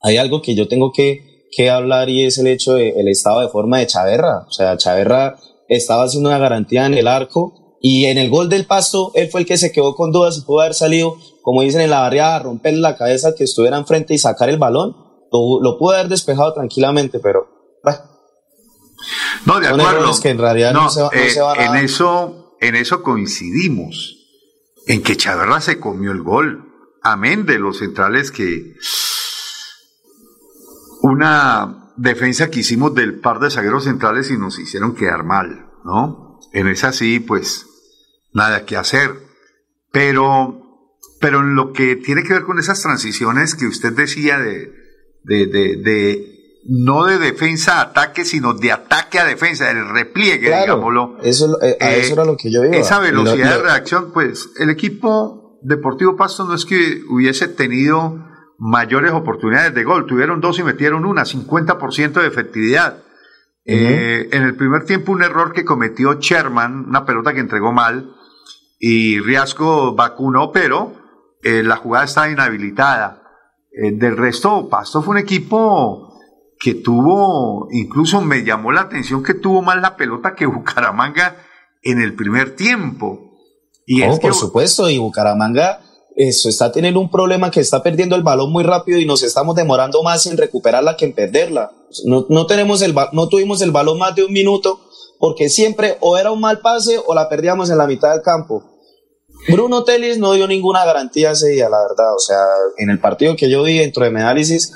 hay 0.00 0.16
algo 0.16 0.42
que 0.42 0.54
yo 0.56 0.66
tengo 0.68 0.90
que, 0.92 1.46
que 1.52 1.70
hablar 1.70 2.08
y 2.10 2.24
es 2.24 2.36
el 2.38 2.48
hecho 2.48 2.74
del 2.74 3.06
estado 3.08 3.40
de 3.40 3.48
forma 3.48 3.78
de 3.78 3.86
Chaverra. 3.86 4.44
O 4.48 4.50
sea, 4.50 4.76
Chaverra 4.76 5.36
estaba 5.68 6.02
haciendo 6.02 6.28
una 6.30 6.38
garantía 6.38 6.84
en 6.86 6.94
el 6.94 7.06
arco 7.06 7.78
y 7.80 8.06
en 8.06 8.18
el 8.18 8.28
gol 8.28 8.48
del 8.48 8.66
pasto, 8.66 9.12
él 9.14 9.28
fue 9.30 9.40
el 9.42 9.46
que 9.46 9.56
se 9.56 9.70
quedó 9.72 9.94
con 9.94 10.10
dudas 10.12 10.36
y 10.38 10.42
pudo 10.42 10.60
haber 10.60 10.74
salido, 10.74 11.16
como 11.42 11.62
dicen 11.62 11.80
en 11.80 11.90
la 11.90 12.00
barriada, 12.00 12.36
a 12.36 12.38
romper 12.40 12.74
la 12.74 12.96
cabeza 12.96 13.34
que 13.36 13.44
estuviera 13.44 13.76
enfrente 13.78 14.14
y 14.14 14.18
sacar 14.18 14.50
el 14.50 14.58
balón. 14.58 14.96
Lo, 15.32 15.60
lo 15.62 15.78
pudo 15.78 15.94
haber 15.94 16.08
despejado 16.08 16.52
tranquilamente, 16.54 17.18
pero 17.20 17.46
No, 19.46 19.58
de 19.60 19.66
Son 19.68 19.80
acuerdo. 19.80 19.98
errores 20.00 20.20
que 20.20 20.28
en 20.30 20.38
realidad 20.38 20.72
no 20.72 20.88
se 20.90 21.02
va- 21.02 21.10
no 21.12 21.20
eh, 21.20 21.30
se 21.30 21.40
van 21.40 21.58
a 21.58 21.64
en 21.66 21.72
dar. 21.72 21.84
eso, 21.84 22.41
en 22.62 22.76
eso 22.76 23.02
coincidimos. 23.02 24.18
En 24.86 25.02
que 25.02 25.16
Chaverra 25.16 25.60
se 25.60 25.78
comió 25.78 26.12
el 26.12 26.22
gol. 26.22 26.68
Amén 27.02 27.44
de 27.44 27.58
los 27.58 27.78
centrales 27.78 28.30
que 28.30 28.74
una 31.02 31.92
defensa 31.96 32.50
que 32.50 32.60
hicimos 32.60 32.94
del 32.94 33.18
par 33.18 33.40
de 33.40 33.50
zagueros 33.50 33.84
centrales 33.84 34.30
y 34.30 34.38
nos 34.38 34.60
hicieron 34.60 34.94
quedar 34.94 35.24
mal, 35.24 35.66
¿no? 35.84 36.38
En 36.52 36.68
esa 36.68 36.92
sí, 36.92 37.18
pues 37.18 37.66
nada 38.32 38.64
que 38.64 38.76
hacer. 38.76 39.10
Pero, 39.90 40.88
pero 41.20 41.40
en 41.40 41.56
lo 41.56 41.72
que 41.72 41.96
tiene 41.96 42.22
que 42.22 42.32
ver 42.32 42.44
con 42.44 42.60
esas 42.60 42.80
transiciones 42.80 43.56
que 43.56 43.66
usted 43.66 43.92
decía 43.92 44.38
de, 44.38 44.72
de, 45.24 45.46
de, 45.46 45.76
de 45.82 46.31
no 46.68 47.04
de 47.04 47.18
defensa 47.18 47.78
a 47.78 47.82
ataque, 47.82 48.24
sino 48.24 48.54
de 48.54 48.70
ataque 48.72 49.18
a 49.18 49.24
defensa, 49.24 49.70
el 49.70 49.88
repliegue, 49.88 50.46
Claro, 50.48 50.74
digámoslo. 50.76 51.18
Eso, 51.22 51.58
eh, 51.62 51.76
a 51.80 51.90
Eh, 51.92 52.00
eso 52.00 52.12
era 52.14 52.24
lo 52.24 52.36
que 52.36 52.52
yo 52.52 52.64
iba. 52.64 52.76
Esa 52.76 52.96
lo- 52.98 53.02
velocidad 53.04 53.50
lo- 53.50 53.56
de 53.58 53.62
reacción, 53.62 54.12
pues 54.12 54.50
el 54.58 54.70
equipo 54.70 55.58
Deportivo 55.64 56.16
Pasto 56.16 56.44
no 56.44 56.54
es 56.54 56.64
que 56.64 57.02
hubiese 57.08 57.46
tenido 57.46 58.18
mayores 58.58 59.12
oportunidades 59.12 59.72
de 59.74 59.84
gol, 59.84 60.06
tuvieron 60.06 60.40
dos 60.40 60.58
y 60.58 60.64
metieron 60.64 61.04
una, 61.04 61.24
50% 61.24 62.20
de 62.20 62.26
efectividad. 62.26 62.98
Eh, 63.64 64.28
en 64.32 64.42
el 64.42 64.56
primer 64.56 64.84
tiempo 64.86 65.12
un 65.12 65.22
error 65.22 65.52
que 65.52 65.64
cometió 65.64 66.14
Sherman, 66.14 66.86
una 66.88 67.04
pelota 67.06 67.32
que 67.32 67.38
entregó 67.38 67.70
mal, 67.72 68.12
y 68.80 69.20
Riasco 69.20 69.94
vacunó, 69.94 70.50
pero 70.50 70.94
eh, 71.44 71.62
la 71.62 71.76
jugada 71.76 72.04
estaba 72.06 72.28
inhabilitada. 72.30 73.22
Del 73.72 74.16
resto, 74.16 74.68
Pasto 74.68 75.00
fue 75.00 75.12
un 75.12 75.18
equipo 75.18 76.11
que 76.62 76.74
tuvo, 76.74 77.66
incluso 77.72 78.20
me 78.20 78.44
llamó 78.44 78.70
la 78.70 78.82
atención 78.82 79.22
que 79.22 79.34
tuvo 79.34 79.62
más 79.62 79.80
la 79.80 79.96
pelota 79.96 80.34
que 80.36 80.46
Bucaramanga 80.46 81.36
en 81.82 82.00
el 82.00 82.14
primer 82.14 82.54
tiempo. 82.54 83.32
Y 83.84 84.02
Oh, 84.02 84.12
es 84.12 84.20
que 84.20 84.28
por 84.28 84.36
supuesto, 84.36 84.88
y 84.88 84.98
Bucaramanga 84.98 85.80
eso, 86.14 86.48
está 86.48 86.70
teniendo 86.70 87.00
un 87.00 87.10
problema 87.10 87.50
que 87.50 87.60
está 87.60 87.82
perdiendo 87.82 88.16
el 88.16 88.22
balón 88.22 88.52
muy 88.52 88.64
rápido 88.64 88.98
y 88.98 89.06
nos 89.06 89.22
estamos 89.22 89.56
demorando 89.56 90.02
más 90.02 90.26
en 90.26 90.36
recuperarla 90.36 90.96
que 90.96 91.06
en 91.06 91.14
perderla. 91.14 91.72
No, 92.04 92.26
no, 92.28 92.46
tenemos 92.46 92.82
el, 92.82 92.94
no 93.12 93.28
tuvimos 93.28 93.60
el 93.62 93.70
balón 93.70 93.98
más 93.98 94.14
de 94.14 94.24
un 94.24 94.32
minuto 94.32 94.80
porque 95.18 95.48
siempre 95.48 95.96
o 96.00 96.16
era 96.16 96.30
un 96.30 96.40
mal 96.40 96.60
pase 96.60 97.00
o 97.04 97.14
la 97.14 97.28
perdíamos 97.28 97.70
en 97.70 97.78
la 97.78 97.86
mitad 97.86 98.12
del 98.12 98.22
campo. 98.22 98.62
Bruno 99.48 99.82
Telis 99.82 100.18
no 100.18 100.34
dio 100.34 100.46
ninguna 100.46 100.84
garantía 100.84 101.32
ese 101.32 101.48
día, 101.48 101.68
la 101.68 101.80
verdad. 101.80 102.14
O 102.14 102.18
sea, 102.18 102.38
en 102.78 102.90
el 102.90 103.00
partido 103.00 103.34
que 103.34 103.50
yo 103.50 103.62
vi 103.64 103.78
dentro 103.78 104.04
de 104.04 104.10
mi 104.10 104.20
análisis, 104.20 104.72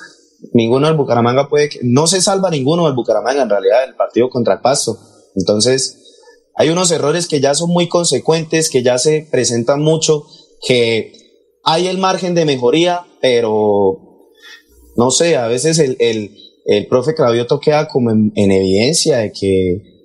ninguno 0.53 0.87
del 0.87 0.97
Bucaramanga 0.97 1.49
puede, 1.49 1.71
no 1.83 2.07
se 2.07 2.21
salva 2.21 2.51
ninguno 2.51 2.87
del 2.87 2.95
Bucaramanga 2.95 3.43
en 3.43 3.51
realidad 3.51 3.85
en 3.85 3.91
el 3.91 3.97
partido 3.97 4.29
contra 4.29 4.55
el 4.55 4.61
Pasto. 4.61 4.99
Entonces, 5.35 6.23
hay 6.55 6.71
unos 6.71 6.91
errores 6.91 7.27
que 7.27 7.41
ya 7.41 7.55
son 7.55 7.71
muy 7.71 7.89
consecuentes, 7.89 8.71
que 8.71 8.83
ya 8.83 8.99
se 8.99 9.27
presentan 9.31 9.83
mucho, 9.83 10.27
que 10.67 11.13
hay 11.65 11.89
el 11.89 11.99
margen 11.99 12.35
de 12.35 12.45
mejoría, 12.45 13.07
pero 13.21 14.31
no 14.97 15.11
sé, 15.11 15.37
a 15.37 15.49
veces 15.49 15.79
el, 15.79 15.97
el, 16.01 16.37
el 16.65 16.87
profe 16.87 17.15
Cravioto 17.15 17.61
queda 17.61 17.89
como 17.89 18.11
en 18.11 18.33
evidencia 18.53 19.19
de 19.19 19.33
que, 19.33 19.96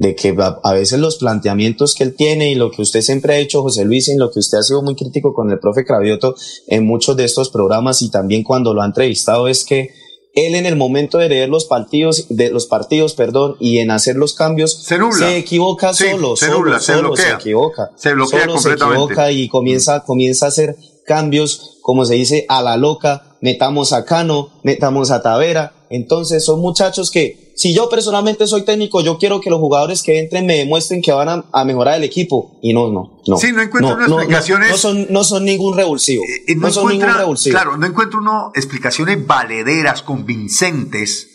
de 0.00 0.14
que 0.14 0.34
a, 0.38 0.72
veces 0.72 0.98
los 0.98 1.18
planteamientos 1.18 1.94
que 1.94 2.04
él 2.04 2.16
tiene 2.16 2.50
y 2.50 2.54
lo 2.54 2.70
que 2.70 2.80
usted 2.80 3.02
siempre 3.02 3.34
ha 3.34 3.38
hecho, 3.38 3.60
José 3.60 3.84
Luis, 3.84 4.08
en 4.08 4.18
lo 4.18 4.30
que 4.30 4.38
usted 4.38 4.56
ha 4.56 4.62
sido 4.62 4.80
muy 4.80 4.96
crítico 4.96 5.34
con 5.34 5.50
el 5.50 5.58
profe 5.58 5.84
Cravioto 5.84 6.34
en 6.68 6.86
muchos 6.86 7.18
de 7.18 7.24
estos 7.24 7.50
programas 7.50 8.00
y 8.00 8.10
también 8.10 8.42
cuando 8.42 8.72
lo 8.72 8.80
ha 8.80 8.86
entrevistado, 8.86 9.46
es 9.46 9.62
que 9.62 9.90
él 10.32 10.54
en 10.54 10.64
el 10.64 10.76
momento 10.76 11.18
de 11.18 11.28
leer 11.28 11.50
los 11.50 11.66
partidos, 11.66 12.28
de 12.30 12.48
los 12.48 12.64
partidos, 12.64 13.12
perdón, 13.12 13.56
y 13.60 13.76
en 13.76 13.90
hacer 13.90 14.16
los 14.16 14.32
cambios, 14.32 14.72
se, 14.84 14.96
nubla. 14.96 15.36
equivoca 15.36 15.92
Sí, 15.92 16.04
solo, 16.10 16.34
se 16.34 16.46
solo, 16.46 16.60
nubla, 16.60 16.80
se 16.80 16.94
solo 16.94 17.14
se 17.14 17.22
bloquea. 17.22 17.34
equivoca. 17.34 17.90
Se 17.96 18.14
bloquea 18.14 18.40
solo 18.40 18.52
se 18.52 18.68
completamente. 18.68 19.04
equivoca 19.04 19.32
y 19.32 19.48
comienza, 19.48 20.00
comienza 20.00 20.46
a 20.46 20.48
hacer 20.48 20.76
cambios, 21.04 21.78
como 21.82 22.06
se 22.06 22.14
dice, 22.14 22.46
a 22.48 22.62
la 22.62 22.78
loca, 22.78 23.36
metamos 23.42 23.92
a 23.92 24.06
Cano, 24.06 24.48
metamos 24.62 25.10
a 25.10 25.20
Tavera. 25.20 25.74
Entonces 25.92 26.44
son 26.44 26.60
muchachos 26.60 27.10
que, 27.10 27.52
si 27.56 27.74
yo 27.74 27.88
personalmente 27.88 28.46
soy 28.46 28.62
técnico, 28.62 29.00
yo 29.02 29.18
quiero 29.18 29.40
que 29.40 29.50
los 29.50 29.58
jugadores 29.58 30.02
que 30.04 30.20
entren 30.20 30.46
me 30.46 30.56
demuestren 30.56 31.02
que 31.02 31.10
van 31.12 31.28
a, 31.28 31.44
a 31.52 31.64
mejorar 31.64 31.96
el 31.96 32.04
equipo. 32.04 32.58
Y 32.62 32.72
no, 32.72 32.90
no, 32.92 33.20
no. 33.26 33.36
Sí, 33.36 33.48
no 33.52 33.60
encuentro 33.60 33.96
unas 33.96 34.08
explicaciones- 34.08 34.70
No, 34.70 34.76
son, 34.78 35.06
no 35.10 35.24
son 35.24 35.44
ningún 35.44 35.76
revulsivo. 35.76 36.22
Y 36.46 36.54
no, 36.54 36.70
son 36.70 36.88
ningún 36.92 37.12
revulsivo. 37.18 37.52
Claro, 37.54 37.76
no 37.76 37.86
encuentro 37.86 38.20
uno 38.20 38.52
explicaciones 38.54 39.26
valederas, 39.26 40.02
convincentes, 40.02 41.26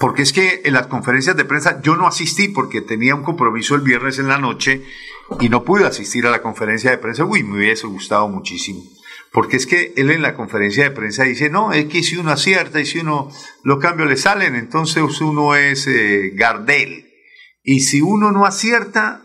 porque 0.00 0.22
es 0.22 0.32
que 0.32 0.62
en 0.64 0.72
las 0.72 0.86
conferencias 0.86 1.36
de 1.36 1.44
prensa 1.44 1.80
yo 1.82 1.94
no 1.96 2.06
asistí 2.06 2.48
porque 2.48 2.80
tenía 2.80 3.14
un 3.14 3.22
compromiso 3.22 3.74
el 3.74 3.82
viernes 3.82 4.18
en 4.18 4.26
la 4.28 4.38
noche 4.38 4.82
y 5.38 5.48
no 5.50 5.64
pude 5.64 5.84
asistir 5.84 6.26
a 6.26 6.30
la 6.30 6.40
conferencia 6.42 6.90
de 6.90 6.98
prensa. 6.98 7.24
Uy, 7.24 7.44
me 7.44 7.58
hubiese 7.58 7.86
gustado 7.86 8.26
muchísimo. 8.28 8.82
Porque 9.32 9.56
es 9.56 9.66
que 9.66 9.94
él 9.96 10.10
en 10.10 10.20
la 10.20 10.34
conferencia 10.34 10.84
de 10.84 10.90
prensa 10.90 11.24
dice, 11.24 11.48
no, 11.48 11.72
es 11.72 11.86
que 11.86 12.02
si 12.02 12.16
uno 12.16 12.32
acierta 12.32 12.80
y 12.80 12.86
si 12.86 12.98
uno 12.98 13.30
los 13.64 13.78
cambios 13.78 14.08
le 14.08 14.16
salen, 14.16 14.54
entonces 14.54 15.02
uno 15.22 15.56
es 15.56 15.86
eh, 15.86 16.32
Gardel. 16.34 17.06
Y 17.62 17.80
si 17.80 18.02
uno 18.02 18.30
no 18.30 18.44
acierta, 18.44 19.22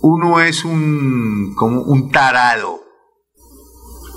uno 0.00 0.40
es 0.40 0.64
un, 0.64 1.54
como 1.56 1.82
un 1.82 2.12
tarado. 2.12 2.80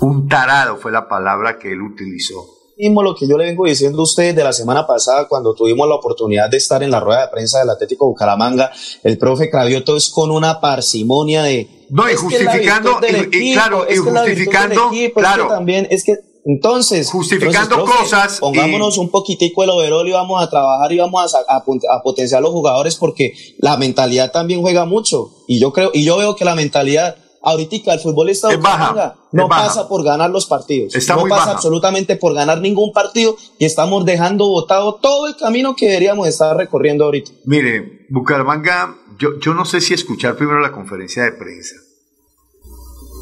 Un 0.00 0.28
tarado 0.28 0.76
fue 0.76 0.92
la 0.92 1.08
palabra 1.08 1.58
que 1.58 1.72
él 1.72 1.82
utilizó. 1.82 2.59
Mismo 2.80 3.02
lo 3.02 3.14
que 3.14 3.28
yo 3.28 3.36
le 3.36 3.44
vengo 3.44 3.66
diciendo 3.66 3.98
a 4.00 4.02
ustedes 4.04 4.34
de 4.34 4.42
la 4.42 4.52
semana 4.52 4.86
pasada 4.86 5.28
cuando 5.28 5.54
tuvimos 5.54 5.86
la 5.88 5.96
oportunidad 5.96 6.48
de 6.48 6.56
estar 6.56 6.82
en 6.82 6.90
la 6.90 6.98
rueda 7.00 7.22
de 7.22 7.28
prensa 7.28 7.58
del 7.60 7.70
Atlético 7.70 8.06
Bucaramanga, 8.06 8.70
el 9.04 9.18
profe 9.18 9.50
Cravioto 9.50 9.96
es 9.96 10.08
con 10.08 10.30
una 10.30 10.60
parsimonia 10.60 11.42
de 11.42 11.68
No, 11.90 12.10
y 12.10 12.14
justificando, 12.14 12.98
y- 13.32 13.52
claro, 13.52 13.86
y 13.88 13.96
justificando, 13.96 14.88
equipo, 14.88 14.96
es 15.20 15.26
que 15.26 15.32
claro. 15.32 15.48
también 15.48 15.86
es 15.90 16.04
que 16.04 16.14
entonces 16.46 17.10
Justificando 17.10 17.74
entonces, 17.74 17.84
profe, 17.84 17.98
cosas 18.02 18.36
y- 18.38 18.40
pongámonos 18.40 18.96
un 18.96 19.10
poquitico 19.10 19.62
el 19.62 19.68
overol 19.70 20.08
y 20.08 20.12
vamos 20.12 20.42
a 20.42 20.48
trabajar 20.48 20.90
y 20.90 20.96
vamos 20.98 21.34
a, 21.34 21.56
a 21.56 22.02
potenciar 22.02 22.38
a 22.38 22.40
los 22.42 22.50
jugadores 22.52 22.96
porque 22.96 23.34
la 23.58 23.76
mentalidad 23.76 24.32
también 24.32 24.62
juega 24.62 24.86
mucho 24.86 25.30
y 25.46 25.60
yo 25.60 25.70
creo 25.74 25.90
y 25.92 26.02
yo 26.02 26.16
veo 26.16 26.36
que 26.36 26.46
la 26.46 26.54
mentalidad 26.54 27.16
ahorita 27.42 27.94
el 27.94 28.00
futbolista 28.00 28.48
de 28.48 28.56
Bucaramanga 28.56 29.16
no 29.32 29.48
pasa 29.48 29.88
por 29.88 30.04
ganar 30.04 30.30
los 30.30 30.46
partidos 30.46 30.94
Está 30.94 31.16
no 31.16 31.22
pasa 31.22 31.36
baja. 31.36 31.50
absolutamente 31.52 32.16
por 32.16 32.34
ganar 32.34 32.60
ningún 32.60 32.92
partido 32.92 33.36
y 33.58 33.64
estamos 33.64 34.04
dejando 34.04 34.46
botado 34.46 34.96
todo 34.96 35.26
el 35.26 35.36
camino 35.36 35.74
que 35.74 35.86
deberíamos 35.86 36.28
estar 36.28 36.56
recorriendo 36.56 37.04
ahorita 37.04 37.30
Mire, 37.44 38.06
Bucaramanga, 38.10 38.96
yo, 39.18 39.38
yo 39.38 39.54
no 39.54 39.64
sé 39.64 39.80
si 39.80 39.94
escuchar 39.94 40.36
primero 40.36 40.60
la 40.60 40.72
conferencia 40.72 41.22
de 41.24 41.32
prensa 41.32 41.76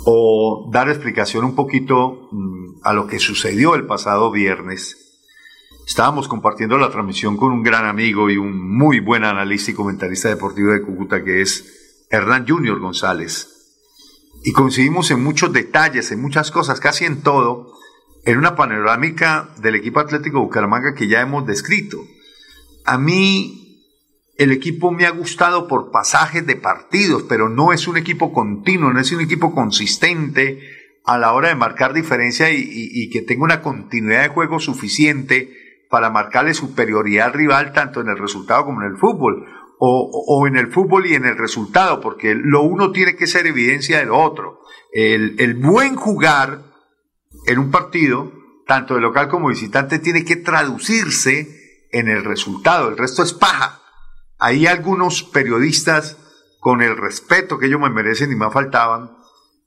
o 0.04 0.68
dar 0.72 0.88
explicación 0.88 1.44
un 1.44 1.54
poquito 1.54 2.28
mm, 2.32 2.80
a 2.82 2.92
lo 2.94 3.06
que 3.06 3.18
sucedió 3.18 3.74
el 3.74 3.86
pasado 3.86 4.30
viernes. 4.30 4.96
Estábamos 5.86 6.28
compartiendo 6.28 6.78
la 6.78 6.90
transmisión 6.90 7.36
con 7.36 7.52
un 7.52 7.62
gran 7.62 7.84
amigo 7.84 8.30
y 8.30 8.36
un 8.38 8.76
muy 8.76 9.00
buen 9.00 9.24
analista 9.24 9.70
y 9.70 9.74
comentarista 9.74 10.28
deportivo 10.28 10.72
de 10.72 10.82
Cúcuta 10.82 11.22
que 11.22 11.42
es 11.42 12.06
Hernán 12.10 12.46
Junior 12.48 12.78
González. 12.78 13.57
Y 14.44 14.52
coincidimos 14.52 15.10
en 15.10 15.22
muchos 15.22 15.52
detalles, 15.52 16.10
en 16.12 16.20
muchas 16.22 16.50
cosas, 16.50 16.80
casi 16.80 17.04
en 17.04 17.22
todo, 17.22 17.72
en 18.24 18.38
una 18.38 18.56
panorámica 18.56 19.50
del 19.60 19.74
equipo 19.74 20.00
Atlético 20.00 20.40
Bucaramanga 20.40 20.94
que 20.94 21.08
ya 21.08 21.20
hemos 21.20 21.46
descrito. 21.46 21.98
A 22.84 22.98
mí 22.98 23.64
el 24.36 24.52
equipo 24.52 24.92
me 24.92 25.06
ha 25.06 25.10
gustado 25.10 25.66
por 25.66 25.90
pasajes 25.90 26.46
de 26.46 26.56
partidos, 26.56 27.24
pero 27.28 27.48
no 27.48 27.72
es 27.72 27.88
un 27.88 27.96
equipo 27.96 28.32
continuo, 28.32 28.92
no 28.92 29.00
es 29.00 29.10
un 29.12 29.20
equipo 29.20 29.52
consistente 29.54 30.60
a 31.04 31.18
la 31.18 31.32
hora 31.32 31.48
de 31.48 31.54
marcar 31.56 31.92
diferencia 31.92 32.50
y, 32.50 32.64
y- 32.70 33.10
que 33.10 33.22
tenga 33.22 33.42
una 33.44 33.62
continuidad 33.62 34.22
de 34.22 34.28
juego 34.28 34.60
suficiente 34.60 35.50
para 35.90 36.10
marcarle 36.10 36.52
superioridad 36.54 37.28
al 37.28 37.32
rival 37.32 37.72
tanto 37.72 38.00
en 38.00 38.08
el 38.08 38.18
resultado 38.18 38.64
como 38.66 38.82
en 38.82 38.88
el 38.92 38.96
fútbol, 38.98 39.44
o, 39.78 40.24
o 40.26 40.46
en 40.46 40.56
el 40.56 40.72
fútbol 40.72 41.06
y 41.06 41.14
en 41.14 41.24
el 41.24 41.36
resultado, 41.36 42.00
porque 42.00 42.34
lo 42.34 42.62
uno 42.62 42.92
tiene 42.92 43.16
que 43.16 43.26
ser 43.26 43.46
evidencia 43.46 43.98
de 43.98 44.06
lo 44.06 44.18
otro. 44.18 44.60
El, 44.92 45.36
el 45.38 45.54
buen 45.54 45.96
jugar 45.96 46.62
en 47.46 47.58
un 47.58 47.70
partido, 47.70 48.32
tanto 48.66 48.94
de 48.94 49.00
local 49.00 49.28
como 49.28 49.48
visitante, 49.48 49.98
tiene 49.98 50.24
que 50.24 50.36
traducirse 50.36 51.86
en 51.90 52.08
el 52.08 52.24
resultado, 52.24 52.88
el 52.88 52.98
resto 52.98 53.22
es 53.22 53.32
paja. 53.32 53.82
Hay 54.38 54.66
algunos 54.66 55.22
periodistas, 55.22 56.16
con 56.60 56.82
el 56.82 56.96
respeto 56.96 57.58
que 57.58 57.66
ellos 57.66 57.80
me 57.80 57.90
merecen 57.90 58.32
y 58.32 58.36
me 58.36 58.50
faltaban, 58.50 59.16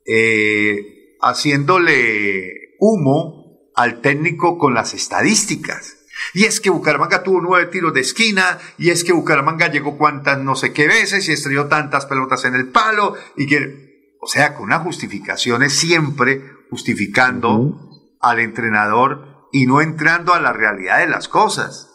eh, 0.05 1.18
haciéndole 1.22 2.76
humo 2.80 3.72
al 3.76 4.01
técnico 4.01 4.57
con 4.57 4.74
las 4.74 4.93
estadísticas. 4.93 5.97
Y 6.34 6.45
es 6.45 6.59
que 6.59 6.69
Bucaramanga 6.69 7.24
tuvo 7.24 7.41
nueve 7.41 7.67
tiros 7.72 7.93
de 7.93 8.01
esquina, 8.01 8.59
y 8.78 8.89
es 8.89 9.03
que 9.03 9.13
Bucaramanga 9.13 9.72
llegó 9.72 9.97
cuantas 9.97 10.39
no 10.39 10.55
sé 10.55 10.74
qué 10.74 10.88
veces 10.88 11.28
y 11.28 11.32
estrelló 11.34 11.67
tantas 11.67 12.05
pelotas 12.05 12.45
en 12.45 12.55
el 12.55 12.69
palo, 12.69 13.15
y 13.38 13.47
que, 13.47 14.15
o 14.22 14.28
sea, 14.28 14.53
con 14.55 14.65
unas 14.65 14.84
justificaciones 14.84 15.74
siempre 15.74 16.41
justificando 16.69 17.89
al 18.19 18.39
entrenador 18.39 19.47
y 19.51 19.65
no 19.65 19.82
entrando 19.82 20.34
a 20.34 20.39
la 20.39 20.53
realidad 20.53 20.99
de 20.99 21.07
las 21.07 21.28
cosas. 21.28 21.88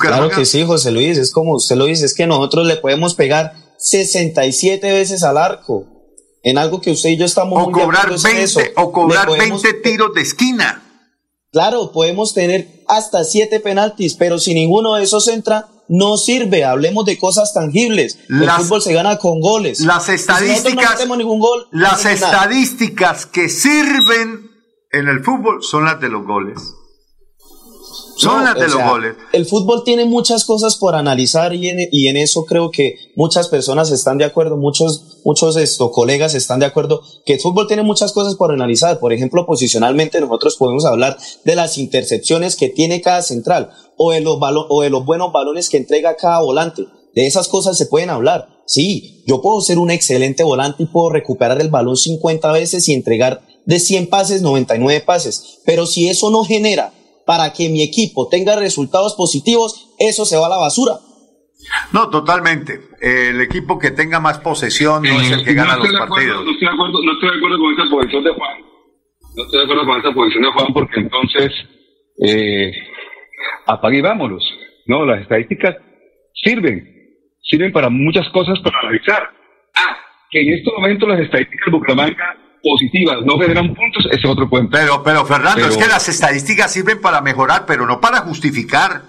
Claro 0.00 0.28
que 0.30 0.44
sí, 0.44 0.64
José 0.64 0.90
Luis, 0.90 1.18
es 1.18 1.32
como 1.32 1.54
usted 1.54 1.76
lo 1.76 1.86
dice, 1.86 2.04
es 2.06 2.14
que 2.14 2.26
nosotros 2.26 2.66
le 2.66 2.76
podemos 2.76 3.14
pegar 3.14 3.52
67 3.78 4.92
veces 4.92 5.22
al 5.22 5.38
arco. 5.38 5.86
En 6.44 6.58
algo 6.58 6.80
que 6.80 6.90
usted 6.90 7.10
y 7.10 7.16
yo 7.16 7.24
estamos 7.24 7.60
o 7.60 7.70
muy 7.70 7.72
cobrar 7.72 8.06
acuerdo 8.06 8.16
es 8.16 8.24
en 8.24 8.30
20, 8.36 8.42
eso. 8.44 8.60
o 8.76 8.92
cobrar 8.92 9.26
podemos- 9.26 9.62
20 9.62 9.80
tiros 9.80 10.14
de 10.14 10.22
esquina. 10.22 10.81
Claro, 11.52 11.92
podemos 11.92 12.32
tener 12.32 12.82
hasta 12.88 13.24
siete 13.24 13.60
penaltis, 13.60 14.14
pero 14.14 14.38
si 14.38 14.54
ninguno 14.54 14.94
de 14.94 15.02
esos 15.04 15.28
entra, 15.28 15.68
no 15.88 16.16
sirve. 16.16 16.64
Hablemos 16.64 17.04
de 17.04 17.18
cosas 17.18 17.52
tangibles. 17.52 18.18
Las- 18.28 18.58
el 18.60 18.64
fútbol 18.64 18.82
se 18.82 18.94
gana 18.94 19.18
con 19.18 19.40
goles. 19.40 19.80
Las 19.80 20.04
si 20.04 20.12
no 20.12 20.14
estadísticas, 20.16 20.90
metemos 20.94 21.18
ningún 21.18 21.40
gol, 21.40 21.66
no 21.70 21.82
las 21.82 22.02
nada. 22.04 22.14
estadísticas 22.14 23.26
que 23.26 23.50
sirven 23.50 24.50
en 24.92 25.08
el 25.08 25.22
fútbol 25.22 25.62
son 25.62 25.84
las 25.84 26.00
de 26.00 26.08
los 26.08 26.24
goles. 26.26 26.58
Son 28.16 28.44
las 28.44 28.54
de 28.54 28.62
los 28.62 28.72
sea, 28.72 28.88
goles. 28.88 29.14
El 29.32 29.46
fútbol 29.46 29.84
tiene 29.84 30.04
muchas 30.04 30.44
cosas 30.44 30.76
por 30.76 30.94
analizar 30.94 31.54
y 31.54 31.68
en, 31.68 31.88
y 31.90 32.08
en 32.08 32.16
eso 32.16 32.44
creo 32.44 32.70
que 32.70 32.96
muchas 33.16 33.48
personas 33.48 33.90
están 33.90 34.18
de 34.18 34.24
acuerdo, 34.24 34.56
muchos, 34.56 35.18
muchos 35.24 35.56
esto, 35.56 35.90
colegas 35.90 36.34
están 36.34 36.60
de 36.60 36.66
acuerdo 36.66 37.02
que 37.24 37.34
el 37.34 37.40
fútbol 37.40 37.66
tiene 37.66 37.82
muchas 37.82 38.12
cosas 38.12 38.34
por 38.34 38.52
analizar. 38.52 38.98
Por 38.98 39.12
ejemplo, 39.12 39.46
posicionalmente 39.46 40.20
nosotros 40.20 40.56
podemos 40.56 40.84
hablar 40.84 41.16
de 41.44 41.56
las 41.56 41.78
intercepciones 41.78 42.56
que 42.56 42.68
tiene 42.68 43.00
cada 43.00 43.22
central 43.22 43.70
o 43.96 44.12
de 44.12 44.20
los, 44.20 44.38
o 44.68 44.82
de 44.82 44.90
los 44.90 45.04
buenos 45.04 45.32
balones 45.32 45.68
que 45.68 45.78
entrega 45.78 46.16
cada 46.16 46.40
volante. 46.40 46.86
De 47.14 47.26
esas 47.26 47.48
cosas 47.48 47.76
se 47.76 47.86
pueden 47.86 48.10
hablar. 48.10 48.48
Sí, 48.66 49.22
yo 49.26 49.42
puedo 49.42 49.60
ser 49.60 49.78
un 49.78 49.90
excelente 49.90 50.44
volante 50.44 50.82
y 50.82 50.86
puedo 50.86 51.10
recuperar 51.10 51.60
el 51.60 51.68
balón 51.68 51.96
50 51.96 52.52
veces 52.52 52.88
y 52.88 52.94
entregar 52.94 53.42
de 53.66 53.78
100 53.78 54.08
pases 54.08 54.42
99 54.42 55.02
pases. 55.04 55.60
Pero 55.64 55.86
si 55.86 56.08
eso 56.08 56.30
no 56.30 56.44
genera 56.44 56.92
para 57.26 57.52
que 57.52 57.68
mi 57.68 57.82
equipo 57.82 58.28
tenga 58.28 58.56
resultados 58.56 59.14
positivos, 59.16 59.94
eso 59.98 60.24
se 60.24 60.36
va 60.36 60.46
a 60.46 60.50
la 60.50 60.56
basura. 60.58 60.94
No, 61.92 62.10
totalmente. 62.10 62.80
El 63.00 63.40
equipo 63.40 63.78
que 63.78 63.90
tenga 63.90 64.20
más 64.20 64.38
posesión 64.38 65.02
no 65.02 65.20
es 65.20 65.30
el 65.30 65.44
que 65.44 65.54
gana 65.54 65.76
no 65.76 65.82
estoy 65.82 65.92
los 65.92 66.00
acuerdo, 66.02 66.14
partidos. 66.14 66.44
No 66.44 66.50
estoy, 66.50 66.66
de 66.66 66.74
acuerdo, 66.74 67.02
no 67.02 67.12
estoy 67.12 67.30
de 67.30 67.36
acuerdo 67.36 67.58
con 67.58 67.72
esa 67.72 67.90
posición 67.90 68.24
de 68.24 68.30
Juan. 68.34 68.60
No 69.36 69.42
estoy 69.44 69.58
de 69.58 69.64
acuerdo 69.64 69.86
con 69.86 70.00
esa 70.00 70.12
posición 70.12 70.42
de 70.42 70.52
Juan 70.52 70.72
porque 70.72 71.00
entonces 71.00 71.52
eh, 72.26 72.72
apague 73.66 73.98
y 73.98 74.02
vámonos. 74.02 74.42
No, 74.86 75.06
las 75.06 75.22
estadísticas 75.22 75.76
sirven. 76.34 76.88
Sirven 77.42 77.72
para 77.72 77.88
muchas 77.88 78.28
cosas 78.30 78.58
para 78.60 78.78
analizar. 78.80 79.22
Ah, 79.74 79.96
que 80.30 80.40
en 80.40 80.54
estos 80.58 80.72
momentos 80.74 81.08
las 81.08 81.20
estadísticas 81.20 81.66
de 81.66 81.72
Bucaramanga 81.72 82.36
positivas 82.62 83.18
no 83.24 83.38
generan 83.38 83.74
puntos, 83.74 84.06
ese 84.06 84.20
es 84.20 84.24
otro 84.24 84.48
cuento. 84.48 84.70
Pero, 84.72 85.02
pero 85.02 85.24
Fernando, 85.26 85.62
Pero- 85.62 85.68
es 85.68 85.76
que 85.76 85.86
las 85.86 86.08
estadísticas 86.08 86.72
sirven 86.72 87.00
para 87.00 87.20
mejorar, 87.20 87.66
pero 87.66 87.86
no 87.86 88.00
para 88.00 88.18
justificar. 88.18 89.02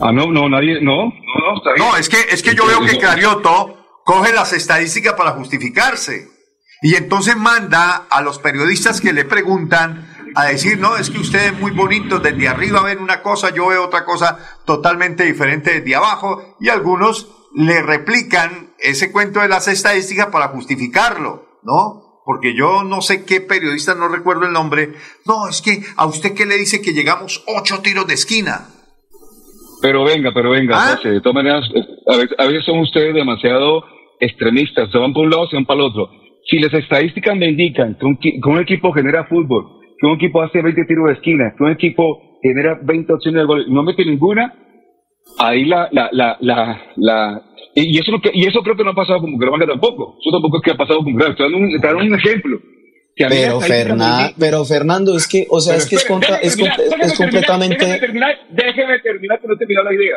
Ah, 0.00 0.12
no, 0.12 0.32
no, 0.32 0.48
nadie, 0.48 0.80
no, 0.80 1.04
no, 1.04 1.10
no, 1.10 1.56
está 1.58 1.74
bien. 1.74 1.86
No, 1.86 1.96
es 1.96 2.08
que, 2.08 2.16
es 2.30 2.42
que 2.42 2.54
yo 2.54 2.66
veo 2.66 2.80
que 2.80 2.98
Carioto 2.98 3.76
coge 4.04 4.32
las 4.32 4.52
estadísticas 4.52 5.12
para 5.14 5.32
justificarse. 5.32 6.28
Y 6.82 6.94
entonces 6.94 7.36
manda 7.36 8.06
a 8.10 8.22
los 8.22 8.38
periodistas 8.38 9.02
que 9.02 9.12
le 9.12 9.26
preguntan 9.26 10.08
a 10.34 10.46
decir, 10.46 10.78
no, 10.78 10.96
es 10.96 11.10
que 11.10 11.18
usted 11.18 11.52
es 11.52 11.60
muy 11.60 11.72
bonito, 11.72 12.18
desde 12.18 12.48
arriba 12.48 12.82
ven 12.82 13.00
una 13.00 13.20
cosa, 13.20 13.50
yo 13.50 13.66
veo 13.66 13.84
otra 13.84 14.04
cosa 14.04 14.38
totalmente 14.64 15.24
diferente 15.24 15.80
desde 15.80 15.94
abajo, 15.94 16.56
y 16.60 16.68
algunos 16.70 17.28
le 17.54 17.82
replican 17.82 18.70
ese 18.78 19.12
cuento 19.12 19.40
de 19.40 19.48
las 19.48 19.68
estadísticas 19.68 20.28
para 20.28 20.48
justificarlo, 20.48 21.58
¿no? 21.62 22.09
Porque 22.30 22.54
yo 22.54 22.84
no 22.84 23.00
sé 23.00 23.24
qué 23.24 23.40
periodista, 23.40 23.96
no 23.96 24.06
recuerdo 24.06 24.46
el 24.46 24.52
nombre, 24.52 24.90
no, 25.26 25.48
es 25.48 25.60
que 25.62 25.80
a 25.96 26.06
usted 26.06 26.32
qué 26.36 26.46
le 26.46 26.56
dice 26.58 26.80
que 26.80 26.92
llegamos 26.92 27.42
ocho 27.58 27.80
tiros 27.82 28.06
de 28.06 28.14
esquina. 28.14 28.68
Pero 29.82 30.04
venga, 30.04 30.30
pero 30.32 30.50
venga, 30.50 30.76
¿Ah? 30.76 30.94
José, 30.96 31.08
de 31.08 31.20
todas 31.20 31.34
maneras, 31.34 31.64
a 32.06 32.16
veces, 32.16 32.36
a 32.38 32.46
veces 32.46 32.64
son 32.64 32.78
ustedes 32.78 33.14
demasiado 33.14 33.82
extremistas, 34.20 34.90
se 34.92 34.98
van 34.98 35.12
por 35.12 35.24
un 35.24 35.30
lado, 35.30 35.48
se 35.48 35.56
van 35.56 35.64
para 35.66 35.80
el 35.80 35.86
otro. 35.86 36.08
Si 36.48 36.60
las 36.60 36.72
estadísticas 36.72 37.36
me 37.36 37.48
indican 37.48 37.96
que 37.98 38.06
un, 38.06 38.16
qui- 38.18 38.38
que 38.40 38.48
un 38.48 38.60
equipo 38.60 38.92
genera 38.92 39.24
fútbol, 39.24 39.64
que 39.98 40.06
un 40.06 40.12
equipo 40.14 40.40
hace 40.42 40.62
20 40.62 40.84
tiros 40.84 41.06
de 41.08 41.14
esquina, 41.14 41.52
que 41.58 41.64
un 41.64 41.70
equipo 41.72 42.38
genera 42.42 42.78
20 42.80 43.12
opciones 43.12 43.40
de 43.42 43.46
gol 43.46 43.64
y 43.66 43.72
no 43.72 43.82
mete 43.82 44.04
ninguna, 44.04 44.54
ahí 45.38 45.64
la, 45.64 45.88
la, 45.90 46.10
la, 46.12 46.36
la, 46.40 46.80
la 46.96 47.42
y 47.74 47.98
eso, 47.98 48.12
que- 48.22 48.30
y 48.34 48.46
eso 48.46 48.60
creo 48.62 48.76
que 48.76 48.84
no 48.84 48.90
ha 48.90 48.94
pasado 48.94 49.20
con 49.20 49.32
Bucaramanga 49.32 49.66
tampoco. 49.66 50.16
Eso 50.20 50.30
tampoco 50.32 50.58
es 50.58 50.62
que 50.64 50.70
ha 50.72 50.76
pasado 50.76 51.00
con 51.02 51.12
Bucaramanga. 51.12 51.42
Dando 51.44 51.58
un, 51.58 51.76
dando 51.80 51.98
un 52.04 52.14
ejemplo. 52.14 52.58
Pero, 53.16 53.60
Fernan- 53.60 54.32
pero 54.38 54.64
Fernando, 54.64 55.14
es 55.16 55.28
que, 55.28 55.46
o 55.50 55.60
sea, 55.60 55.72
pero 55.74 55.82
es 55.82 55.88
que 55.90 55.96
es, 55.96 56.04
contra- 56.06 56.36
es, 56.36 56.56
terminar, 56.56 56.76
comple- 56.78 56.86
déjeme 56.88 57.04
es 57.04 57.18
terminar, 57.18 57.30
completamente... 57.30 57.76
Déjeme 57.76 57.98
terminar, 58.00 58.34
déjeme 58.50 58.98
terminar 59.00 59.40
que 59.40 59.46
no 59.48 59.54
he 59.54 59.56
terminado 59.58 59.90
la 59.90 59.94
idea. 59.94 60.16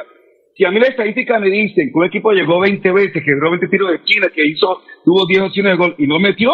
Si 0.55 0.63
a 0.65 0.71
mí 0.71 0.79
la 0.79 0.87
estadística 0.87 1.39
me 1.39 1.49
dicen 1.49 1.87
que 1.91 1.97
un 1.97 2.05
equipo 2.05 2.31
llegó 2.31 2.59
20 2.61 2.91
veces, 2.91 3.11
que 3.13 3.21
generó 3.21 3.49
20 3.51 3.67
tiros 3.67 3.89
de 3.89 3.95
esquina, 3.97 4.27
que 4.33 4.45
hizo, 4.47 4.79
tuvo 5.03 5.25
10 5.25 5.41
opciones 5.41 5.73
de 5.73 5.77
gol 5.77 5.95
y 5.97 6.07
no 6.07 6.19
metió, 6.19 6.51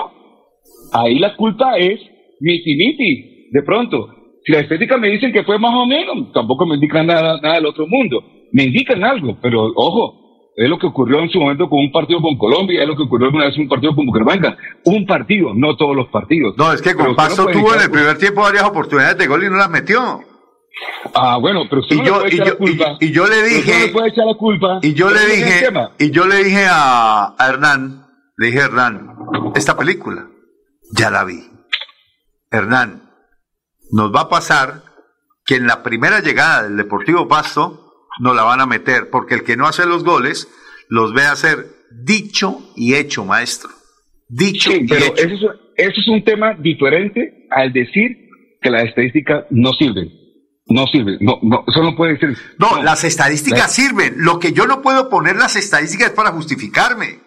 ahí 0.93 1.19
la 1.19 1.35
culpa 1.35 1.77
es 1.77 1.99
miti 2.39 2.75
miti, 2.75 3.49
de 3.51 3.61
pronto. 3.63 4.07
Si 4.45 4.51
la 4.53 4.61
estadística 4.61 4.97
me 4.97 5.09
dicen 5.09 5.31
que 5.33 5.43
fue 5.43 5.59
más 5.59 5.75
o 5.75 5.85
menos, 5.85 6.31
tampoco 6.33 6.65
me 6.65 6.75
indican 6.75 7.05
nada, 7.05 7.39
nada 7.41 7.55
del 7.55 7.65
otro 7.67 7.85
mundo. 7.87 8.23
Me 8.53 8.63
indican 8.63 9.03
algo, 9.03 9.37
pero 9.41 9.65
ojo, 9.75 10.18
es 10.61 10.69
lo 10.69 10.77
que 10.77 10.87
ocurrió 10.87 11.19
en 11.19 11.29
su 11.29 11.39
momento 11.39 11.69
con 11.69 11.79
un 11.79 11.91
partido 11.91 12.21
con 12.21 12.37
Colombia, 12.37 12.81
es 12.81 12.87
lo 12.87 12.95
que 12.95 13.03
ocurrió 13.03 13.27
alguna 13.27 13.45
vez 13.45 13.57
un 13.57 13.67
partido 13.69 13.95
con 13.95 14.05
Bucaramanga. 14.05 14.57
Un 14.85 15.05
partido, 15.05 15.53
no 15.55 15.75
todos 15.77 15.95
los 15.95 16.07
partidos. 16.09 16.55
No, 16.57 16.73
es 16.73 16.81
que 16.81 16.95
con 16.95 17.07
no 17.07 17.15
Pasto 17.15 17.45
tuvo 17.47 17.73
en 17.75 17.81
el 17.81 17.89
primer 17.91 18.17
tiempo 18.17 18.41
varias 18.41 18.63
oportunidades 18.65 19.17
de 19.17 19.27
gol 19.27 19.43
y 19.43 19.49
no 19.49 19.55
las 19.55 19.69
metió. 19.69 20.19
Ah, 21.13 21.37
bueno, 21.39 21.61
pero 21.69 21.81
usted 21.81 21.95
Y 21.95 21.99
no 21.99 22.05
yo- 22.05 22.13
le 22.13 22.19
puede 22.19 22.31
y 22.31 22.35
echar 22.35 22.45
yo- 22.47 22.51
la 22.53 22.57
culpa. 22.57 22.97
y- 22.99 23.05
y 23.05 23.11
yo 23.11 23.27
le 23.27 23.43
dije- 23.43 23.73
no 23.79 23.85
le 23.85 23.91
puede 23.91 24.07
echar 24.09 24.25
la 24.25 24.33
culpa. 24.35 24.79
Y 24.81 24.93
yo 24.93 25.09
le 25.09 25.25
dije, 25.25 25.69
y 25.99 26.11
yo 26.11 26.25
le 26.27 26.43
dije 26.43 26.65
a, 26.69 27.35
a 27.37 27.47
Hernán, 27.49 28.05
le 28.37 28.47
dije 28.47 28.59
Hernán, 28.59 29.07
esta 29.55 29.75
película, 29.77 30.27
ya 30.91 31.09
la 31.09 31.23
vi. 31.23 31.39
Hernán, 32.51 33.09
nos 33.91 34.13
va 34.13 34.21
a 34.21 34.29
pasar 34.29 34.83
que 35.45 35.55
en 35.55 35.67
la 35.67 35.83
primera 35.83 36.19
llegada 36.19 36.63
del 36.63 36.77
Deportivo 36.77 37.27
Pasto 37.27 37.88
nos 38.19 38.35
la 38.35 38.43
van 38.43 38.61
a 38.61 38.65
meter, 38.65 39.09
porque 39.09 39.35
el 39.35 39.43
que 39.43 39.57
no 39.57 39.67
hace 39.67 39.85
los 39.85 40.03
goles 40.03 40.47
los 40.89 41.13
ve 41.13 41.23
hacer 41.23 41.65
dicho 41.91 42.59
y 42.75 42.95
hecho, 42.95 43.25
maestro. 43.25 43.69
Dicho 44.27 44.71
Sí, 44.71 44.79
y 44.81 44.87
pero 44.87 45.05
hecho. 45.05 45.13
eso 45.15 45.33
es, 45.33 45.41
eso 45.77 46.01
es 46.01 46.07
un 46.07 46.23
tema 46.23 46.53
diferente 46.53 47.47
al 47.49 47.73
decir 47.73 48.29
que 48.61 48.69
las 48.69 48.83
estadísticas 48.83 49.45
no 49.49 49.73
sirven. 49.73 50.11
No 50.67 50.85
sirven. 50.85 51.17
No, 51.19 51.39
no, 51.41 51.63
eso 51.67 51.81
no 51.81 51.95
puede 51.95 52.19
ser. 52.19 52.35
No, 52.59 52.83
las 52.83 53.03
estadísticas 53.03 53.73
sirven. 53.73 54.13
Lo 54.17 54.37
que 54.39 54.53
yo 54.53 54.67
no 54.67 54.81
puedo 54.83 55.09
poner 55.09 55.35
las 55.35 55.55
estadísticas 55.55 56.09
es 56.09 56.13
para 56.13 56.31
justificarme. 56.31 57.21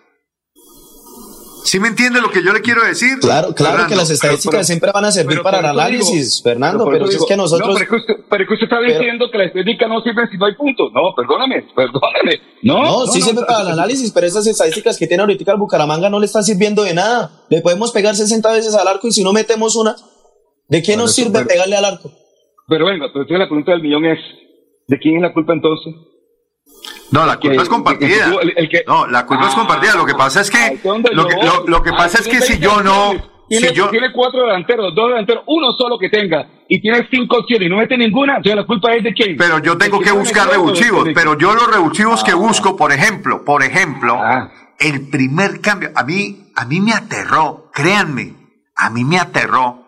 ¿Sí 1.65 1.79
me 1.81 1.89
entiende 1.89 2.21
lo 2.21 2.29
que 2.31 2.43
yo 2.45 2.53
le 2.53 2.61
quiero 2.61 2.85
decir? 2.85 3.19
Claro, 3.21 3.55
claro 3.55 3.73
Fernando? 3.73 3.89
que 3.89 3.97
las 3.97 4.11
estadísticas 4.11 4.67
siempre 4.67 4.91
van 4.93 5.05
a 5.05 5.13
servir 5.13 5.31
pero 5.39 5.43
para 5.43 5.59
el 5.61 5.67
análisis, 5.67 6.39
digo- 6.43 6.51
Fernando, 6.51 6.85
pero 6.91 7.07
si 7.07 7.17
es 7.17 7.25
que 7.25 7.37
nosotros... 7.37 7.69
No, 7.69 7.75
pero 7.75 7.85
es 7.85 7.89
que 7.89 8.13
usted, 8.13 8.15
que 8.47 8.53
usted 8.55 8.65
está 8.65 8.77
Pero- 8.81 8.99
diciendo 8.99 9.27
que 9.31 9.39
las 9.39 9.47
estadísticas 9.49 9.89
no 9.89 10.01
sirven 10.03 10.29
si 10.31 10.37
no 10.37 10.47
hay 10.47 10.55
puntos. 10.57 10.91
No, 10.93 11.01
perdóname, 11.17 11.65
perdóname. 11.75 12.41
No, 12.63 12.83
No, 12.83 13.07
sí 13.07 13.23
sirve 13.23 13.43
para 13.47 13.63
el 13.63 13.69
análisis, 13.69 14.11
pero 14.13 14.27
esas 14.27 14.47
estadísticas 14.47 14.99
que 14.99 15.07
tiene 15.07 15.23
ahorita 15.23 15.53
el 15.53 15.59
Bucaramanga 15.59 16.11
no 16.11 16.19
le 16.21 16.27
están 16.27 16.43
sirviendo 16.45 16.83
de 16.83 16.95
nada. 16.95 17.45
Le 17.49 17.61
podemos 17.63 17.93
pegar 17.93 18.15
60 18.17 18.53
veces 18.53 18.75
al 18.75 18.87
arco 18.89 19.07
y 19.09 19.13
si 19.13 19.23
no 19.25 19.33
metemos 19.33 19.77
una, 19.77 19.95
¿de 20.69 20.83
qué 20.83 20.97
nos 20.97 21.11
eso- 21.13 21.23
sirve 21.23 21.39
pero- 21.39 21.49
pegarle 21.49 21.77
al 21.77 21.85
arco? 21.85 22.11
Pero 22.69 22.87
venga, 22.87 23.07
pero 23.13 23.23
entonces 23.23 23.39
la 23.39 23.47
pregunta 23.49 23.73
del 23.73 23.83
millón 23.83 24.05
es, 24.05 24.19
¿de 24.89 24.99
quién 24.99 25.17
es 25.17 25.23
la 25.23 25.33
culpa 25.33 25.53
entonces? 25.55 25.95
No, 27.13 27.27
la 27.27 27.37
culpa 27.39 27.57
que- 27.57 27.63
es 27.63 27.69
compartida. 27.69 28.27
el- 28.27 28.39
el- 28.51 28.55
el 28.57 28.69
que- 28.69 28.85
No, 28.87 29.07
la 29.07 29.27
culpa 29.27 29.47
es 29.49 29.53
Ah, 29.55 29.59
compartida. 29.59 29.95
Lo 29.95 30.07
que 30.07 30.15
pasa 30.15 30.41
es 30.41 30.51
que 30.51 30.67
es 30.67 30.85
lo 30.85 31.27
que, 31.29 31.37
voy. 31.37 31.47
lo, 31.47 31.67
lo 31.67 31.83
que 31.83 31.91
Ah, 31.91 31.97
pasa 31.97 32.19
es 32.21 32.27
que 32.27 32.41
si 32.41 32.55
20 32.55 32.59
yo 32.65 32.83
no, 32.83 33.13
Tiene, 33.49 33.69
si 33.69 33.75
yo, 33.75 33.91
tiene 33.91 34.11
cuatro 34.13 34.41
delanteros, 34.47 34.95
dos 34.95 35.09
delanteros, 35.11 35.45
uno 35.47 35.73
solo 35.77 35.99
que 35.99 36.09
tenga, 36.09 36.49
y 36.69 36.81
tiene 36.81 37.07
cinco 37.11 37.37
opciones 37.39 37.67
y 37.67 37.71
no 37.71 37.77
mete 37.77 37.99
ninguna, 37.99 38.37
entonces 38.39 38.57
la 38.57 38.65
culpa 38.67 38.95
es 38.95 39.05
de 39.05 39.13
quién. 39.13 39.37
pero 39.37 39.59
yo 39.59 39.77
tengo 39.77 39.99
¿De 39.99 40.05
que 40.07 40.13
buscar 40.13 40.49
revulsivos. 40.49 41.09
Pero 41.15 41.37
yo 41.37 41.55
los 41.55 41.71
revulsivos 41.71 42.25
que 42.25 42.31
Ah. 42.33 42.37
busco, 42.37 42.77
por 42.77 42.93
ejemplo, 42.93 43.45
por 43.45 43.63
ejemplo, 43.63 44.15
Ah. 44.19 44.51
el 44.79 45.09
primer 45.11 45.61
cambio, 45.61 45.91
a 45.95 46.03
mí, 46.05 46.47
a 46.57 46.65
mí 46.65 46.81
me 46.81 46.95
aterró, 46.95 47.71
créanme, 47.75 48.35
a 48.75 48.89
mí 48.89 49.05
me 49.05 49.19
aterró. 49.19 49.85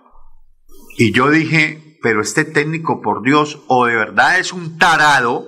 Y 0.98 1.12
yo 1.12 1.30
dije, 1.30 1.98
pero 2.02 2.20
este 2.20 2.44
técnico, 2.44 3.00
por 3.00 3.22
Dios, 3.22 3.60
o 3.66 3.86
de 3.86 3.96
verdad 3.96 4.38
es 4.38 4.52
un 4.52 4.76
tarado. 4.78 5.46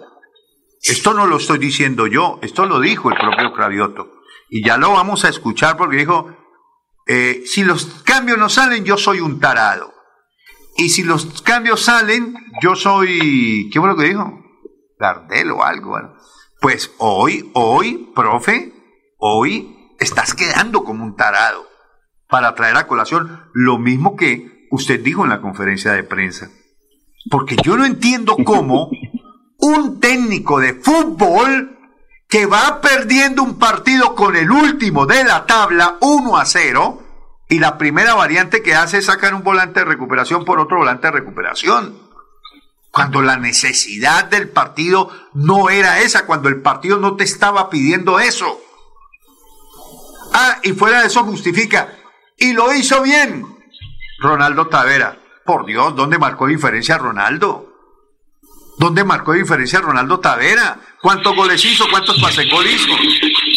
Esto 0.88 1.14
no 1.14 1.26
lo 1.26 1.38
estoy 1.38 1.58
diciendo 1.58 2.06
yo, 2.06 2.38
esto 2.42 2.66
lo 2.66 2.80
dijo 2.80 3.10
el 3.10 3.16
propio 3.16 3.52
Cravioto. 3.52 4.12
Y 4.48 4.64
ya 4.64 4.76
lo 4.76 4.92
vamos 4.92 5.24
a 5.24 5.28
escuchar 5.28 5.76
porque 5.76 5.96
dijo, 5.96 6.30
eh, 7.06 7.42
si 7.44 7.64
los 7.64 8.02
cambios 8.04 8.38
no 8.38 8.48
salen, 8.48 8.84
yo 8.84 8.96
soy 8.96 9.20
un 9.20 9.40
tarado. 9.40 9.92
Y 10.76 10.90
si 10.90 11.02
los 11.02 11.42
cambios 11.42 11.82
salen, 11.82 12.34
yo 12.62 12.76
soy, 12.76 13.68
¿qué 13.72 13.80
fue 13.80 13.88
lo 13.88 13.96
que 13.96 14.04
dijo? 14.04 14.40
Gardel 14.98 15.50
o 15.52 15.64
algo. 15.64 15.90
bueno. 15.90 16.14
Pues 16.60 16.94
hoy, 16.98 17.50
hoy, 17.54 18.12
profe, 18.14 18.72
hoy 19.18 19.94
estás 19.98 20.34
quedando 20.34 20.84
como 20.84 21.04
un 21.04 21.16
tarado 21.16 21.66
para 22.28 22.54
traer 22.54 22.76
a 22.76 22.86
colación 22.86 23.50
lo 23.52 23.78
mismo 23.78 24.16
que 24.16 24.66
usted 24.70 25.02
dijo 25.02 25.24
en 25.24 25.30
la 25.30 25.40
conferencia 25.40 25.92
de 25.92 26.02
prensa. 26.02 26.50
Porque 27.30 27.56
yo 27.62 27.76
no 27.76 27.84
entiendo 27.84 28.36
cómo 28.44 28.90
un 29.58 30.00
técnico 30.00 30.60
de 30.60 30.74
fútbol 30.74 31.78
que 32.28 32.46
va 32.46 32.80
perdiendo 32.80 33.42
un 33.42 33.58
partido 33.58 34.14
con 34.14 34.36
el 34.36 34.50
último 34.50 35.06
de 35.06 35.24
la 35.24 35.46
tabla 35.46 35.96
1 36.00 36.36
a 36.36 36.44
0 36.44 37.02
y 37.48 37.58
la 37.58 37.78
primera 37.78 38.14
variante 38.14 38.62
que 38.62 38.74
hace 38.74 38.98
es 38.98 39.06
sacar 39.06 39.34
un 39.34 39.44
volante 39.44 39.80
de 39.80 39.86
recuperación 39.86 40.44
por 40.44 40.58
otro 40.58 40.78
volante 40.78 41.06
de 41.06 41.12
recuperación. 41.12 42.06
Cuando 42.90 43.22
la 43.22 43.36
necesidad 43.36 44.24
del 44.24 44.48
partido 44.48 45.10
no 45.34 45.70
era 45.70 46.00
esa, 46.00 46.26
cuando 46.26 46.48
el 46.48 46.62
partido 46.62 46.98
no 46.98 47.14
te 47.14 47.24
estaba 47.24 47.70
pidiendo 47.70 48.18
eso. 48.18 48.60
Ah, 50.32 50.58
y 50.62 50.72
fuera 50.72 51.02
de 51.02 51.06
eso 51.06 51.22
justifica. 51.24 51.94
Y 52.36 52.52
lo 52.52 52.72
hizo 52.74 53.02
bien. 53.02 53.46
Ronaldo 54.18 54.66
Tavera. 54.68 55.18
Por 55.44 55.66
Dios, 55.66 55.94
¿dónde 55.94 56.18
marcó 56.18 56.46
diferencia 56.46 56.98
Ronaldo? 56.98 57.65
¿Dónde 58.78 59.04
marcó 59.04 59.32
diferencia 59.32 59.80
Ronaldo 59.80 60.20
Tavera? 60.20 60.78
¿Cuántos 61.00 61.34
goles 61.34 61.64
hizo? 61.64 61.84
¿Cuántos 61.90 62.18
pase 62.20 62.44
gol 62.48 62.66
hizo? 62.66 62.92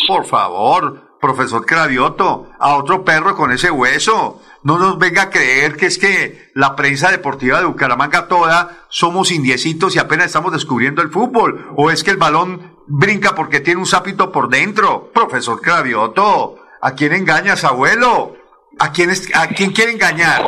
Por 0.08 0.26
favor, 0.26 1.18
profesor 1.20 1.66
Cravioto, 1.66 2.50
a 2.60 2.76
otro 2.76 3.04
perro 3.04 3.36
con 3.36 3.52
ese 3.52 3.70
hueso. 3.70 4.42
No 4.64 4.78
nos 4.78 4.98
venga 4.98 5.24
a 5.24 5.30
creer 5.30 5.76
que 5.78 5.86
es 5.88 5.98
que 5.98 6.50
la 6.54 6.76
prensa 6.76 7.12
deportiva 7.12 7.60
de 7.60 7.66
Bucaramanga 7.66 8.28
toda 8.28 8.86
somos 8.90 9.32
indiecitos 9.32 9.96
y 9.96 10.00
apenas 10.00 10.28
estamos 10.28 10.52
descubriendo 10.54 11.02
el 11.02 11.10
fútbol. 11.12 11.70
O 11.76 11.92
es 11.92 12.04
que 12.04 12.12
el 12.12 12.18
balón 12.18 12.78
brinca 12.88 13.36
porque 13.36 13.60
tiene 13.60 13.80
un 13.80 13.86
sapito 13.86 14.32
por 14.32 14.50
dentro. 14.50 15.12
Profesor 15.14 15.62
Cravioto, 15.62 16.58
¿a 16.82 16.92
quién 16.92 17.14
engañas, 17.14 17.64
abuelo? 17.64 18.36
¿A 18.80 18.92
quién, 18.94 19.10
es- 19.10 19.30
¿A 19.36 19.48
quién 19.48 19.72
quiere 19.72 19.92
engañar? 19.92 20.44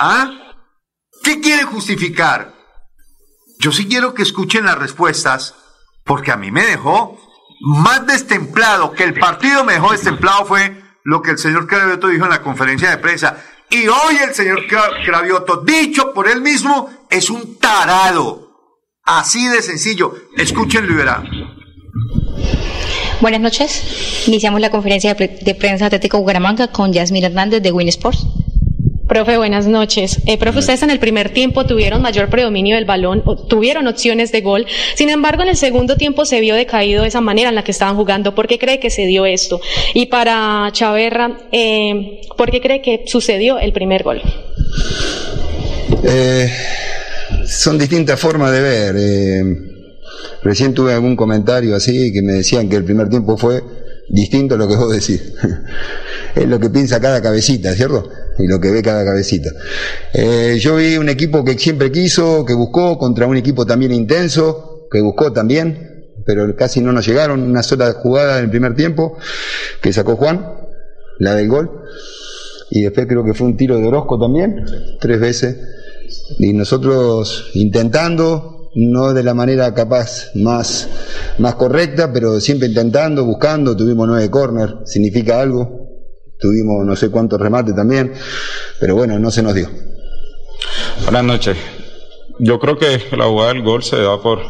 ¿Ah? 0.00 0.30
¿Qué 1.22 1.40
quiere 1.40 1.64
justificar? 1.64 2.54
Yo 3.60 3.72
sí 3.72 3.88
quiero 3.88 4.14
que 4.14 4.22
escuchen 4.22 4.64
las 4.64 4.78
respuestas, 4.78 5.54
porque 6.04 6.30
a 6.32 6.36
mí 6.36 6.50
me 6.50 6.64
dejó 6.64 7.18
más 7.60 8.06
destemplado, 8.06 8.92
que 8.92 9.04
el 9.04 9.14
partido 9.18 9.64
me 9.64 9.72
dejó 9.74 9.92
destemplado 9.92 10.44
fue 10.46 10.80
lo 11.04 11.22
que 11.22 11.32
el 11.32 11.38
señor 11.38 11.66
Cravioto 11.66 12.08
dijo 12.08 12.24
en 12.24 12.30
la 12.30 12.42
conferencia 12.42 12.90
de 12.90 12.98
prensa. 12.98 13.42
Y 13.70 13.86
hoy 13.88 14.16
el 14.22 14.34
señor 14.34 14.60
Cra- 14.68 15.04
Cravioto, 15.04 15.62
dicho 15.64 16.12
por 16.14 16.28
él 16.28 16.40
mismo, 16.40 16.88
es 17.10 17.28
un 17.30 17.58
tarado. 17.58 18.46
Así 19.04 19.46
de 19.48 19.60
sencillo. 19.62 20.14
Escúchenlo 20.36 20.92
y 20.92 20.96
verán. 20.96 21.28
Buenas 23.20 23.40
noches. 23.40 24.24
Iniciamos 24.28 24.60
la 24.60 24.70
conferencia 24.70 25.14
de, 25.14 25.16
pre- 25.16 25.38
de 25.42 25.54
prensa 25.54 25.86
Atlético 25.86 26.18
Bucaramanga 26.18 26.68
con 26.68 26.92
Yasmín 26.92 27.24
Hernández 27.24 27.62
de 27.62 27.72
Win 27.72 27.88
Sports. 27.88 28.24
Profe, 29.08 29.38
buenas 29.38 29.66
noches. 29.66 30.18
Eh, 30.26 30.36
profe, 30.36 30.58
ustedes 30.58 30.82
en 30.82 30.90
el 30.90 30.98
primer 30.98 31.30
tiempo 31.30 31.64
tuvieron 31.64 32.02
mayor 32.02 32.28
predominio 32.28 32.76
del 32.76 32.84
balón, 32.84 33.24
tuvieron 33.48 33.86
opciones 33.86 34.32
de 34.32 34.42
gol. 34.42 34.66
Sin 34.96 35.08
embargo, 35.08 35.42
en 35.42 35.48
el 35.48 35.56
segundo 35.56 35.96
tiempo 35.96 36.26
se 36.26 36.40
vio 36.40 36.54
decaído 36.54 37.06
esa 37.06 37.22
manera 37.22 37.48
en 37.48 37.54
la 37.54 37.64
que 37.64 37.70
estaban 37.70 37.96
jugando. 37.96 38.34
¿Por 38.34 38.46
qué 38.46 38.58
cree 38.58 38.78
que 38.78 38.90
se 38.90 39.06
dio 39.06 39.24
esto? 39.24 39.62
Y 39.94 40.06
para 40.06 40.68
Chaverra, 40.72 41.38
eh, 41.52 42.20
¿por 42.36 42.50
qué 42.50 42.60
cree 42.60 42.82
que 42.82 43.04
sucedió 43.06 43.58
el 43.58 43.72
primer 43.72 44.02
gol? 44.02 44.20
Eh, 46.04 46.52
son 47.46 47.78
distintas 47.78 48.20
formas 48.20 48.52
de 48.52 48.60
ver. 48.60 48.96
eh, 48.98 49.42
recién 50.42 50.74
tuve 50.74 50.92
algún 50.92 51.16
comentario 51.16 51.74
así 51.74 52.12
que 52.12 52.20
me 52.20 52.34
decían 52.34 52.68
que 52.68 52.76
el 52.76 52.84
primer 52.84 53.08
tiempo 53.08 53.38
fue 53.38 53.62
distinto 54.10 54.54
a 54.54 54.58
lo 54.58 54.68
que 54.68 54.76
vos 54.76 54.92
decís. 54.92 55.32
es 56.34 56.46
lo 56.46 56.60
que 56.60 56.68
piensa 56.68 57.00
cada 57.00 57.22
cabecita, 57.22 57.72
¿cierto? 57.72 58.10
Y 58.38 58.46
lo 58.46 58.60
que 58.60 58.70
ve 58.70 58.82
cada 58.82 59.04
cabecita. 59.04 59.50
Eh, 60.14 60.58
yo 60.60 60.76
vi 60.76 60.96
un 60.96 61.08
equipo 61.08 61.44
que 61.44 61.58
siempre 61.58 61.90
quiso, 61.90 62.44
que 62.44 62.54
buscó, 62.54 62.98
contra 62.98 63.26
un 63.26 63.36
equipo 63.36 63.66
también 63.66 63.92
intenso, 63.92 64.86
que 64.90 65.00
buscó 65.00 65.32
también, 65.32 66.12
pero 66.24 66.54
casi 66.56 66.80
no 66.80 66.92
nos 66.92 67.06
llegaron. 67.06 67.42
Una 67.42 67.62
sola 67.62 67.92
jugada 67.92 68.38
en 68.38 68.44
el 68.44 68.50
primer 68.50 68.74
tiempo 68.74 69.16
que 69.80 69.92
sacó 69.92 70.16
Juan, 70.16 70.46
la 71.18 71.34
del 71.34 71.48
gol. 71.48 71.70
Y 72.70 72.82
después 72.82 73.06
creo 73.06 73.24
que 73.24 73.34
fue 73.34 73.46
un 73.46 73.56
tiro 73.56 73.78
de 73.78 73.86
Orozco 73.86 74.18
también, 74.18 74.64
tres 75.00 75.20
veces. 75.20 75.56
Y 76.38 76.52
nosotros 76.52 77.50
intentando, 77.54 78.70
no 78.74 79.14
de 79.14 79.22
la 79.22 79.34
manera 79.34 79.72
capaz 79.74 80.30
más, 80.34 80.88
más 81.38 81.54
correcta, 81.54 82.12
pero 82.12 82.40
siempre 82.40 82.68
intentando, 82.68 83.24
buscando, 83.24 83.76
tuvimos 83.76 84.06
nueve 84.06 84.30
corner, 84.30 84.76
significa 84.84 85.40
algo. 85.40 85.77
Tuvimos 86.38 86.86
no 86.86 86.94
sé 86.94 87.10
cuántos 87.10 87.40
remates 87.40 87.74
también, 87.74 88.12
pero 88.78 88.94
bueno, 88.94 89.18
no 89.18 89.30
se 89.30 89.42
nos 89.42 89.54
dio. 89.54 89.68
Buenas 91.02 91.24
noches. 91.24 91.56
Yo 92.38 92.60
creo 92.60 92.78
que 92.78 93.00
la 93.16 93.24
jugada 93.24 93.52
del 93.52 93.62
gol 93.62 93.82
se 93.82 94.00
da 94.00 94.20
por, 94.20 94.40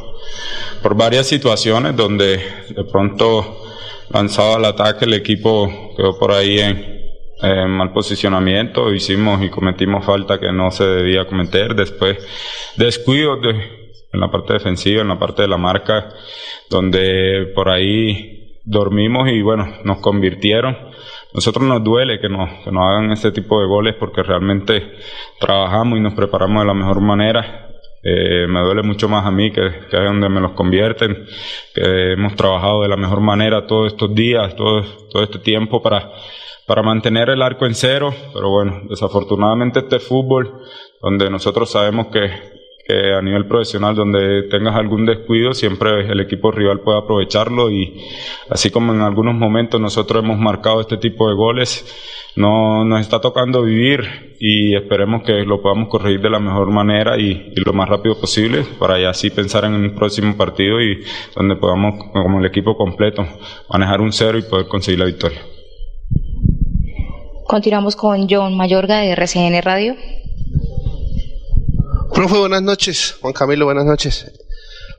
por 0.82 0.94
varias 0.94 1.26
situaciones 1.26 1.96
donde 1.96 2.40
de 2.68 2.84
pronto 2.90 3.62
lanzado 4.10 4.56
al 4.56 4.64
ataque 4.64 5.04
el 5.04 5.14
equipo 5.14 5.70
quedó 5.96 6.18
por 6.18 6.32
ahí 6.32 6.58
en, 6.60 6.98
mal 7.70 7.92
posicionamiento, 7.92 8.92
hicimos 8.92 9.42
y 9.42 9.48
cometimos 9.48 10.04
falta 10.04 10.40
que 10.40 10.50
no 10.50 10.72
se 10.72 10.84
debía 10.84 11.26
cometer, 11.26 11.76
después 11.76 12.18
descuidos 12.76 13.40
de, 13.40 13.50
en 14.12 14.20
la 14.20 14.28
parte 14.28 14.54
defensiva, 14.54 15.02
en 15.02 15.08
la 15.08 15.20
parte 15.20 15.42
de 15.42 15.48
la 15.48 15.56
marca, 15.56 16.08
donde 16.68 17.52
por 17.54 17.68
ahí 17.68 18.60
dormimos 18.64 19.30
y 19.30 19.40
bueno, 19.40 19.72
nos 19.84 19.98
convirtieron. 19.98 20.76
Nosotros 21.38 21.68
nos 21.68 21.84
duele 21.84 22.18
que 22.18 22.28
nos, 22.28 22.50
que 22.64 22.72
nos 22.72 22.82
hagan 22.82 23.12
este 23.12 23.30
tipo 23.30 23.60
de 23.60 23.68
goles 23.68 23.94
porque 23.94 24.24
realmente 24.24 24.94
trabajamos 25.38 25.96
y 25.96 26.00
nos 26.02 26.12
preparamos 26.14 26.64
de 26.64 26.66
la 26.66 26.74
mejor 26.74 27.00
manera. 27.00 27.68
Eh, 28.02 28.48
me 28.48 28.58
duele 28.58 28.82
mucho 28.82 29.08
más 29.08 29.24
a 29.24 29.30
mí 29.30 29.52
que, 29.52 29.70
que 29.88 29.96
es 29.98 30.04
donde 30.04 30.28
me 30.28 30.40
los 30.40 30.50
convierten, 30.54 31.26
que 31.72 32.14
hemos 32.14 32.34
trabajado 32.34 32.82
de 32.82 32.88
la 32.88 32.96
mejor 32.96 33.20
manera 33.20 33.68
todos 33.68 33.92
estos 33.92 34.12
días, 34.16 34.56
todo, 34.56 34.82
todo 35.12 35.22
este 35.22 35.38
tiempo 35.38 35.80
para, 35.80 36.10
para 36.66 36.82
mantener 36.82 37.30
el 37.30 37.40
arco 37.40 37.66
en 37.66 37.76
cero, 37.76 38.12
pero 38.34 38.50
bueno, 38.50 38.80
desafortunadamente 38.88 39.78
este 39.78 40.00
fútbol, 40.00 40.64
donde 41.00 41.30
nosotros 41.30 41.70
sabemos 41.70 42.08
que, 42.08 42.32
a 42.88 43.20
nivel 43.20 43.46
profesional, 43.46 43.94
donde 43.94 44.44
tengas 44.44 44.74
algún 44.74 45.04
descuido, 45.04 45.52
siempre 45.52 46.10
el 46.10 46.20
equipo 46.20 46.50
rival 46.50 46.80
puede 46.80 46.98
aprovecharlo 46.98 47.70
y 47.70 48.00
así 48.48 48.70
como 48.70 48.94
en 48.94 49.02
algunos 49.02 49.34
momentos 49.34 49.78
nosotros 49.78 50.24
hemos 50.24 50.38
marcado 50.38 50.80
este 50.80 50.96
tipo 50.96 51.28
de 51.28 51.34
goles, 51.34 51.84
no 52.34 52.86
nos 52.86 53.00
está 53.02 53.20
tocando 53.20 53.62
vivir 53.62 54.36
y 54.40 54.74
esperemos 54.74 55.22
que 55.22 55.44
lo 55.44 55.60
podamos 55.60 55.88
corregir 55.88 56.22
de 56.22 56.30
la 56.30 56.38
mejor 56.38 56.70
manera 56.70 57.18
y, 57.18 57.52
y 57.54 57.60
lo 57.60 57.74
más 57.74 57.90
rápido 57.90 58.18
posible 58.18 58.64
para 58.78 58.98
ya 58.98 59.10
así 59.10 59.28
pensar 59.28 59.66
en 59.66 59.74
un 59.74 59.94
próximo 59.94 60.34
partido 60.34 60.80
y 60.80 61.04
donde 61.36 61.56
podamos, 61.56 62.02
como 62.12 62.40
el 62.40 62.46
equipo 62.46 62.74
completo, 62.74 63.26
manejar 63.68 64.00
un 64.00 64.12
cero 64.12 64.38
y 64.38 64.42
poder 64.42 64.66
conseguir 64.66 65.00
la 65.00 65.06
victoria. 65.06 65.40
Continuamos 67.46 67.96
con 67.96 68.26
John 68.30 68.56
Mayorga 68.56 69.00
de 69.00 69.12
RCN 69.12 69.60
Radio. 69.62 69.94
Profe, 72.18 72.36
buenas 72.36 72.62
noches. 72.62 73.14
Juan 73.20 73.32
Camilo, 73.32 73.66
buenas 73.66 73.84
noches. 73.84 74.26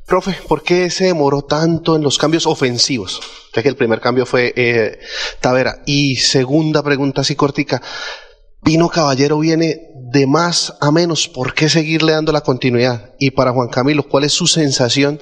Profe, 0.06 0.38
¿por 0.48 0.64
qué 0.64 0.90
se 0.90 1.04
demoró 1.04 1.42
tanto 1.42 1.98
en 1.98 2.02
los 2.02 2.18
cambios 2.18 2.48
ofensivos? 2.48 3.20
Ya 3.54 3.62
que 3.62 3.68
el 3.68 3.76
primer 3.76 4.00
cambio 4.00 4.26
fue 4.26 4.54
eh, 4.56 5.00
Tavera. 5.42 5.84
Y 5.86 6.16
segunda 6.16 6.82
pregunta 6.82 7.20
así 7.20 7.36
cortica. 7.36 7.82
Pino 8.64 8.88
Caballero 8.88 9.38
viene 9.38 9.82
de 10.14 10.28
más 10.28 10.76
a 10.80 10.94
menos. 10.94 11.28
¿Por 11.28 11.54
qué 11.54 11.68
seguirle 11.68 12.14
dando 12.14 12.32
la 12.32 12.40
continuidad? 12.40 13.14
Y 13.20 13.32
para 13.32 13.52
Juan 13.52 13.68
Camilo, 13.68 14.08
¿cuál 14.08 14.24
es 14.24 14.32
su 14.32 14.48
sensación 14.48 15.20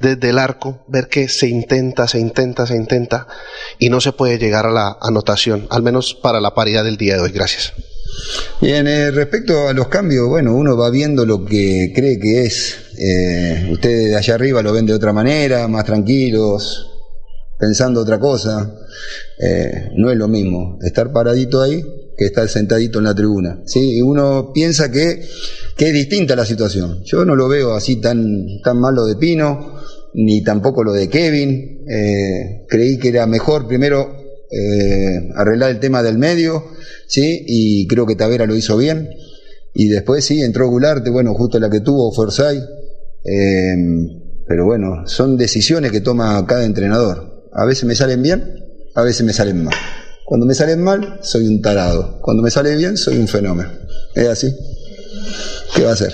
desde 0.00 0.30
el 0.30 0.40
arco? 0.40 0.84
Ver 0.88 1.06
que 1.06 1.28
se 1.28 1.46
intenta, 1.46 2.08
se 2.08 2.18
intenta, 2.18 2.66
se 2.66 2.74
intenta 2.74 3.28
y 3.78 3.88
no 3.88 4.00
se 4.00 4.10
puede 4.10 4.38
llegar 4.38 4.66
a 4.66 4.72
la 4.72 4.98
anotación, 5.00 5.68
al 5.70 5.84
menos 5.84 6.12
para 6.12 6.40
la 6.40 6.54
paridad 6.54 6.82
del 6.82 6.96
día 6.96 7.14
de 7.14 7.20
hoy. 7.20 7.30
Gracias. 7.30 7.72
Bien, 8.60 8.86
eh, 8.86 9.10
respecto 9.10 9.68
a 9.68 9.72
los 9.74 9.88
cambios, 9.88 10.28
bueno, 10.28 10.54
uno 10.54 10.76
va 10.76 10.88
viendo 10.90 11.26
lo 11.26 11.44
que 11.44 11.92
cree 11.94 12.18
que 12.18 12.44
es. 12.44 12.74
Eh, 12.98 13.68
ustedes 13.70 14.10
de 14.10 14.16
allá 14.16 14.34
arriba 14.34 14.62
lo 14.62 14.72
ven 14.72 14.86
de 14.86 14.94
otra 14.94 15.12
manera, 15.12 15.68
más 15.68 15.84
tranquilos, 15.84 16.90
pensando 17.58 18.00
otra 18.00 18.18
cosa. 18.18 18.74
Eh, 19.38 19.90
no 19.96 20.10
es 20.10 20.16
lo 20.16 20.26
mismo 20.26 20.78
estar 20.82 21.12
paradito 21.12 21.60
ahí 21.60 21.84
que 22.16 22.24
estar 22.24 22.48
sentadito 22.48 22.98
en 22.98 23.04
la 23.04 23.14
tribuna. 23.14 23.60
¿sí? 23.66 23.98
Y 23.98 24.00
uno 24.00 24.52
piensa 24.54 24.90
que, 24.90 25.20
que 25.76 25.88
es 25.88 25.92
distinta 25.92 26.34
la 26.34 26.46
situación. 26.46 27.02
Yo 27.04 27.26
no 27.26 27.36
lo 27.36 27.48
veo 27.48 27.74
así 27.74 27.96
tan, 28.00 28.62
tan 28.64 28.78
mal 28.78 28.94
lo 28.94 29.04
de 29.04 29.16
Pino, 29.16 29.82
ni 30.14 30.42
tampoco 30.42 30.82
lo 30.82 30.94
de 30.94 31.10
Kevin. 31.10 31.84
Creí 32.66 32.98
que 32.98 33.08
era 33.08 33.26
mejor 33.26 33.68
primero 33.68 34.25
eh, 34.50 35.30
arreglar 35.34 35.70
el 35.70 35.80
tema 35.80 36.02
del 36.02 36.18
medio, 36.18 36.64
¿sí? 37.06 37.44
y 37.46 37.86
creo 37.86 38.06
que 38.06 38.16
Tavera 38.16 38.46
lo 38.46 38.56
hizo 38.56 38.76
bien. 38.76 39.10
Y 39.74 39.88
después 39.88 40.24
sí, 40.24 40.40
entró 40.40 40.68
Gularte, 40.68 41.10
bueno, 41.10 41.34
justo 41.34 41.58
la 41.58 41.68
que 41.68 41.80
tuvo 41.80 42.12
Forsyth. 42.12 42.64
Eh, 43.24 43.74
pero 44.46 44.64
bueno, 44.64 45.06
son 45.06 45.36
decisiones 45.36 45.90
que 45.90 46.00
toma 46.00 46.44
cada 46.46 46.64
entrenador. 46.64 47.48
A 47.52 47.64
veces 47.64 47.84
me 47.84 47.94
salen 47.94 48.22
bien, 48.22 48.42
a 48.94 49.02
veces 49.02 49.26
me 49.26 49.32
salen 49.32 49.64
mal. 49.64 49.74
Cuando 50.24 50.46
me 50.46 50.54
salen 50.54 50.82
mal, 50.82 51.18
soy 51.22 51.46
un 51.46 51.60
tarado. 51.60 52.20
Cuando 52.20 52.42
me 52.42 52.50
sale 52.50 52.74
bien, 52.76 52.96
soy 52.96 53.18
un 53.18 53.28
fenómeno. 53.28 53.70
¿Es 54.14 54.28
así? 54.28 54.54
¿Qué 55.74 55.82
va 55.82 55.90
a 55.90 55.92
hacer? 55.94 56.12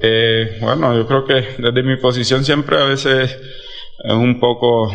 Eh, 0.00 0.58
bueno, 0.60 0.96
yo 0.96 1.06
creo 1.06 1.24
que 1.26 1.62
desde 1.62 1.82
mi 1.82 1.96
posición 1.96 2.44
siempre 2.44 2.76
a 2.80 2.84
veces 2.84 3.30
es 4.04 4.12
un 4.12 4.40
poco 4.40 4.90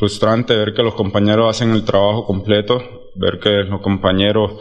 frustrante 0.00 0.56
ver 0.56 0.72
que 0.72 0.82
los 0.82 0.94
compañeros 0.94 1.50
hacen 1.50 1.72
el 1.72 1.84
trabajo 1.84 2.24
completo, 2.24 3.10
ver 3.14 3.38
que 3.38 3.50
los 3.64 3.82
compañeros 3.82 4.52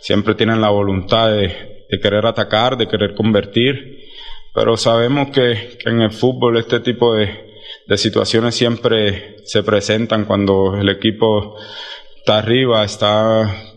siempre 0.00 0.34
tienen 0.34 0.60
la 0.60 0.68
voluntad 0.68 1.30
de, 1.30 1.86
querer 2.02 2.26
atacar, 2.26 2.76
de 2.76 2.86
querer 2.86 3.14
convertir, 3.14 4.00
pero 4.54 4.76
sabemos 4.76 5.28
que, 5.28 5.78
que 5.82 5.88
en 5.88 6.02
el 6.02 6.10
fútbol 6.10 6.58
este 6.58 6.80
tipo 6.80 7.14
de, 7.14 7.54
de 7.86 7.96
situaciones 7.96 8.54
siempre 8.54 9.36
se 9.44 9.62
presentan 9.62 10.26
cuando 10.26 10.76
el 10.76 10.90
equipo 10.90 11.56
está 12.18 12.38
arriba, 12.38 12.84
está 12.84 13.71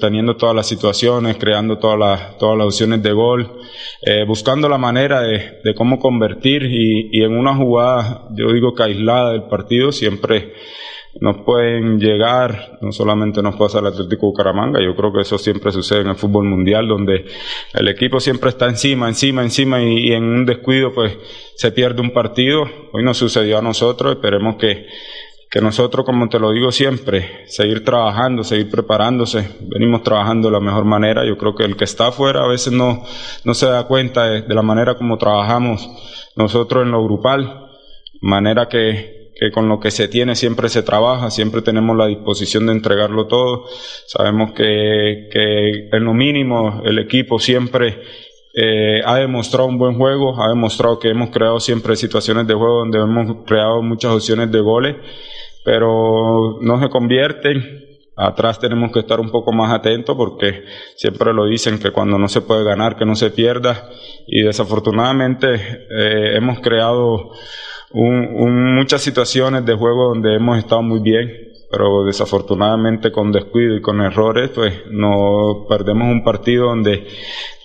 teniendo 0.00 0.36
todas 0.36 0.54
las 0.54 0.66
situaciones, 0.66 1.36
creando 1.36 1.78
todas 1.78 1.98
las, 1.98 2.38
todas 2.38 2.56
las 2.56 2.66
opciones 2.66 3.02
de 3.02 3.12
gol, 3.12 3.60
eh, 4.02 4.24
buscando 4.26 4.68
la 4.68 4.78
manera 4.78 5.20
de, 5.20 5.60
de 5.62 5.74
cómo 5.74 5.98
convertir 5.98 6.64
y, 6.64 7.10
y 7.12 7.22
en 7.22 7.36
una 7.36 7.54
jugada, 7.54 8.26
yo 8.30 8.52
digo 8.52 8.74
que 8.74 8.84
aislada 8.84 9.32
del 9.32 9.44
partido, 9.44 9.92
siempre 9.92 10.54
nos 11.20 11.38
pueden 11.44 11.98
llegar, 11.98 12.78
no 12.80 12.92
solamente 12.92 13.42
nos 13.42 13.56
pasa 13.56 13.80
el 13.80 13.86
Atlético 13.86 14.28
Bucaramanga, 14.28 14.80
yo 14.80 14.94
creo 14.94 15.12
que 15.12 15.22
eso 15.22 15.38
siempre 15.38 15.72
sucede 15.72 16.02
en 16.02 16.08
el 16.08 16.14
fútbol 16.14 16.44
mundial, 16.44 16.86
donde 16.86 17.26
el 17.74 17.88
equipo 17.88 18.20
siempre 18.20 18.50
está 18.50 18.66
encima, 18.66 19.08
encima, 19.08 19.42
encima 19.42 19.82
y, 19.82 20.08
y 20.08 20.12
en 20.12 20.22
un 20.22 20.46
descuido 20.46 20.92
pues 20.94 21.18
se 21.56 21.72
pierde 21.72 22.00
un 22.00 22.12
partido. 22.12 22.64
Hoy 22.92 23.02
nos 23.02 23.18
sucedió 23.18 23.58
a 23.58 23.62
nosotros, 23.62 24.12
esperemos 24.12 24.56
que, 24.56 24.86
que 25.50 25.60
nosotros, 25.60 26.06
como 26.06 26.28
te 26.28 26.38
lo 26.38 26.52
digo 26.52 26.70
siempre, 26.70 27.44
seguir 27.46 27.84
trabajando, 27.84 28.44
seguir 28.44 28.70
preparándose, 28.70 29.48
venimos 29.62 30.04
trabajando 30.04 30.48
de 30.48 30.52
la 30.52 30.60
mejor 30.60 30.84
manera, 30.84 31.26
yo 31.26 31.36
creo 31.36 31.56
que 31.56 31.64
el 31.64 31.76
que 31.76 31.84
está 31.84 32.06
afuera 32.06 32.44
a 32.44 32.48
veces 32.48 32.72
no, 32.72 33.04
no 33.44 33.54
se 33.54 33.66
da 33.66 33.84
cuenta 33.88 34.30
de, 34.30 34.54
la 34.54 34.62
manera 34.62 34.94
como 34.94 35.18
trabajamos 35.18 35.88
nosotros 36.36 36.84
en 36.84 36.92
lo 36.92 37.02
grupal, 37.02 37.66
manera 38.20 38.68
que, 38.68 39.32
que 39.34 39.50
con 39.50 39.68
lo 39.68 39.80
que 39.80 39.90
se 39.90 40.06
tiene 40.06 40.36
siempre 40.36 40.68
se 40.68 40.84
trabaja, 40.84 41.30
siempre 41.30 41.62
tenemos 41.62 41.96
la 41.96 42.06
disposición 42.06 42.66
de 42.66 42.72
entregarlo 42.72 43.26
todo. 43.26 43.64
Sabemos 44.06 44.52
que, 44.52 45.28
que 45.32 45.88
en 45.90 46.04
lo 46.04 46.14
mínimo 46.14 46.82
el 46.84 47.00
equipo 47.00 47.40
siempre 47.40 47.98
eh, 48.52 49.00
ha 49.04 49.16
demostrado 49.16 49.68
un 49.68 49.78
buen 49.78 49.96
juego, 49.96 50.42
ha 50.42 50.48
demostrado 50.48 50.98
que 50.98 51.08
hemos 51.08 51.30
creado 51.30 51.60
siempre 51.60 51.94
situaciones 51.94 52.46
de 52.48 52.54
juego 52.54 52.80
donde 52.80 52.98
hemos 52.98 53.44
creado 53.46 53.80
muchas 53.80 54.12
opciones 54.12 54.50
de 54.50 54.60
goles, 54.60 54.96
pero 55.64 56.58
no 56.60 56.80
se 56.80 56.88
convierten. 56.88 57.86
Atrás 58.16 58.58
tenemos 58.58 58.92
que 58.92 59.00
estar 59.00 59.18
un 59.18 59.30
poco 59.30 59.50
más 59.52 59.72
atentos 59.72 60.14
porque 60.14 60.64
siempre 60.96 61.32
lo 61.32 61.46
dicen 61.46 61.78
que 61.78 61.90
cuando 61.90 62.18
no 62.18 62.28
se 62.28 62.42
puede 62.42 62.64
ganar, 62.64 62.96
que 62.96 63.06
no 63.06 63.14
se 63.14 63.30
pierda. 63.30 63.88
Y 64.26 64.42
desafortunadamente 64.42 65.54
eh, 65.54 66.36
hemos 66.36 66.60
creado 66.60 67.30
un- 67.92 68.74
muchas 68.74 69.00
situaciones 69.00 69.64
de 69.64 69.74
juego 69.74 70.08
donde 70.14 70.34
hemos 70.36 70.58
estado 70.58 70.82
muy 70.82 71.00
bien, 71.00 71.49
pero 71.70 72.04
desafortunadamente 72.04 73.12
con 73.12 73.30
descuido 73.30 73.76
y 73.76 73.80
con 73.80 74.00
errores, 74.00 74.50
pues 74.52 74.74
no 74.90 75.66
perdemos 75.68 76.10
un 76.10 76.24
partido 76.24 76.66
donde, 76.66 77.06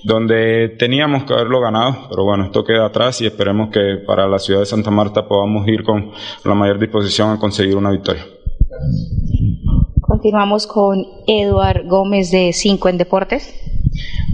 donde 0.03 0.69
teníamos 0.77 1.23
que 1.23 1.33
haberlo 1.33 1.59
ganado, 1.59 2.07
pero 2.09 2.23
bueno, 2.23 2.45
esto 2.45 2.63
queda 2.63 2.85
atrás 2.85 3.19
y 3.21 3.25
esperemos 3.25 3.69
que 3.69 3.97
para 4.05 4.27
la 4.27 4.37
ciudad 4.37 4.59
de 4.59 4.67
Santa 4.67 4.91
Marta 4.91 5.27
podamos 5.27 5.67
ir 5.67 5.83
con 5.83 6.11
la 6.43 6.53
mayor 6.53 6.77
disposición 6.77 7.31
a 7.31 7.39
conseguir 7.39 7.75
una 7.75 7.89
victoria. 7.89 8.25
Continuamos 10.01 10.67
con 10.67 11.03
Eduard 11.25 11.87
Gómez 11.87 12.29
de 12.29 12.53
5 12.53 12.89
en 12.89 12.97
Deportes. 12.99 13.53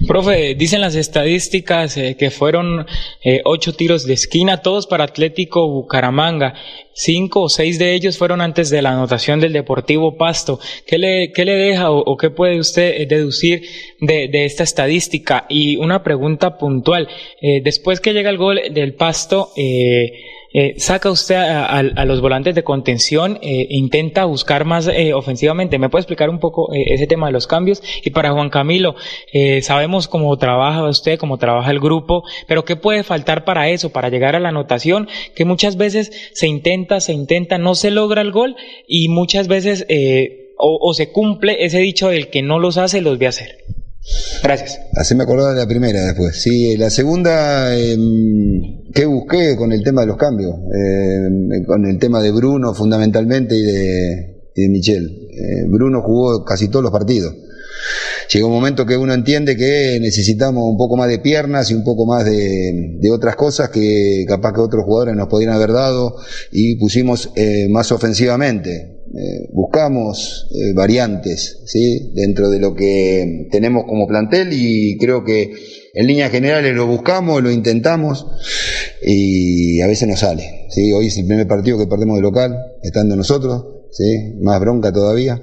Profe, 0.08 0.56
dicen 0.56 0.82
las 0.82 0.96
estadísticas 0.96 1.96
eh, 1.96 2.16
que 2.18 2.32
fueron 2.32 2.86
eh, 3.24 3.42
ocho 3.46 3.74
tiros 3.74 4.06
de 4.06 4.14
esquina, 4.14 4.62
todos 4.62 4.88
para 4.88 5.04
Atlético 5.04 5.68
Bucaramanga. 5.68 6.54
Cinco 6.94 7.44
o 7.44 7.50
seis 7.50 7.80
de 7.80 7.94
ellos 7.94 8.18
fueron 8.18 8.42
antes 8.42 8.70
de 8.70 8.82
la 8.82 8.92
anotación 8.92 9.40
del 9.40 9.54
Deportivo 9.54 10.18
Pasto. 10.18 10.60
¿Qué 10.86 10.98
le, 10.98 11.32
qué 11.32 11.46
le 11.46 11.54
deja 11.54 11.92
o, 11.92 12.18
qué 12.18 12.30
puede 12.30 12.60
usted 12.60 13.02
eh, 13.02 13.06
deducir 13.06 13.64
de, 14.00 14.30
esta 14.46 14.64
estadística? 14.64 15.46
Y 15.48 15.78
una 15.78 16.04
pregunta 16.04 16.58
puntual. 16.58 17.08
Después 17.64 18.02
que 18.02 18.14
llega 18.14 18.30
el 18.30 18.38
gol 18.38 18.60
del 18.74 18.94
Pasto, 18.96 19.52
eh, 20.54 20.76
saca 20.78 21.10
usted 21.10 21.36
a 21.36 22.06
los 22.06 22.22
volantes 22.22 22.56
de 22.56 22.64
contención, 22.64 23.40
eh, 23.42 23.68
intenta 23.70 24.26
buscar 24.26 24.66
más 24.66 24.88
eh, 24.88 25.14
ofensivamente. 25.14 25.80
¿Me 25.80 25.90
puede 25.90 26.02
explicar 26.02 26.30
un 26.30 26.40
poco 26.40 26.74
eh, 26.74 26.84
ese 26.94 27.08
tema 27.08 27.28
de 27.28 27.34
los 27.34 27.48
cambios? 27.48 27.82
Y 28.04 28.10
para 28.12 28.32
Juan 28.32 28.50
Camilo, 28.50 28.96
eh, 29.34 29.62
sabemos 29.62 30.08
cómo 30.08 30.38
trabaja 30.38 30.88
usted, 30.88 31.18
cómo 31.18 31.38
trabaja 31.38 31.72
el 31.72 31.80
grupo, 31.80 32.24
pero 32.48 32.66
¿qué 32.66 32.76
puede 32.76 33.04
faltar 33.04 33.46
para 33.46 33.70
eso, 33.70 33.92
para 33.92 34.10
llegar 34.10 34.36
a 34.36 34.40
la 34.40 34.50
anotación? 34.50 35.08
Que 35.36 35.46
muchas 35.46 35.78
veces 35.78 36.12
se 36.34 36.48
intenta, 36.48 37.00
se 37.00 37.14
intenta, 37.14 37.58
no 37.58 37.76
se 37.76 37.92
logra 37.92 38.22
el 38.22 38.32
gol 38.32 38.56
y 38.88 39.08
muchas 39.08 39.48
veces 39.48 39.86
eh, 39.90 40.54
o, 40.58 40.78
o 40.82 40.94
se 40.94 41.12
cumple 41.12 41.66
ese 41.66 41.80
dicho 41.80 42.10
del 42.10 42.30
que 42.30 42.42
no 42.42 42.60
los 42.60 42.78
hace, 42.78 43.02
los 43.02 43.18
ve 43.18 43.28
hacer. 43.28 43.58
Gracias. 44.44 44.80
Así 44.96 45.16
me 45.16 45.24
acordaba 45.24 45.54
de 45.54 45.60
la 45.60 45.68
primera 45.68 46.06
después. 46.06 46.42
Sí, 46.42 46.76
la 46.78 46.90
segunda, 46.90 47.76
eh, 47.78 47.98
¿qué 48.94 49.06
busqué 49.06 49.56
con 49.56 49.72
el 49.72 49.84
tema 49.84 50.02
de 50.02 50.08
los 50.08 50.18
cambios? 50.18 50.56
Eh, 50.56 51.64
con 51.66 51.86
el 51.86 52.00
tema 52.00 52.22
de 52.22 52.32
Bruno 52.32 52.74
fundamentalmente 52.74 53.56
y 53.56 53.62
de, 53.62 54.42
y 54.56 54.68
Michel. 54.70 55.06
Eh, 55.06 55.66
Bruno 55.68 56.02
jugó 56.02 56.44
casi 56.44 56.68
todos 56.68 56.84
los 56.84 56.92
partidos. 56.92 57.34
Llega 58.32 58.46
un 58.46 58.54
momento 58.54 58.86
que 58.86 58.98
uno 58.98 59.14
entiende 59.14 59.58
que 59.58 60.00
necesitamos 60.00 60.64
un 60.64 60.78
poco 60.78 60.96
más 60.96 61.10
de 61.10 61.20
piernas 61.20 61.70
y 61.70 61.74
un 61.74 61.84
poco 61.84 62.06
más 62.06 62.26
de, 62.26 62.98
de 63.00 63.12
otras 63.12 63.36
cosas 63.36 63.70
que 63.70 64.24
capaz 64.28 64.54
que 64.54 64.62
otros 64.62 64.86
jugadores 64.86 65.16
nos 65.16 65.28
podrían 65.28 65.54
haber 65.54 65.74
dado 65.74 66.16
y 66.52 66.78
pusimos 66.78 67.32
eh, 67.36 67.68
más 67.70 67.92
ofensivamente. 67.92 69.01
Eh, 69.14 69.50
buscamos 69.52 70.48
eh, 70.52 70.74
variantes 70.74 71.64
¿sí? 71.66 72.14
dentro 72.14 72.50
de 72.50 72.60
lo 72.60 72.74
que 72.74 73.50
tenemos 73.52 73.84
como 73.86 74.08
plantel 74.08 74.50
y 74.54 74.98
creo 74.98 75.26
que 75.26 75.52
en 75.94 76.08
líneas 76.08 76.32
generales 76.32 76.74
lo 76.74 76.88
buscamos, 76.88 77.44
lo 77.44 77.52
intentamos 77.52 78.26
y 79.02 79.82
a 79.82 79.88
veces 79.88 80.08
no 80.08 80.16
sale. 80.16 80.68
¿sí? 80.70 80.94
Hoy 80.94 81.08
es 81.08 81.18
el 81.18 81.26
primer 81.26 81.46
partido 81.46 81.78
que 81.78 81.88
perdemos 81.88 82.16
de 82.16 82.22
local, 82.22 82.56
estando 82.84 83.18
nosotros, 83.18 83.66
¿sí? 83.92 84.36
más 84.40 84.62
bronca 84.62 84.94
todavía, 84.94 85.42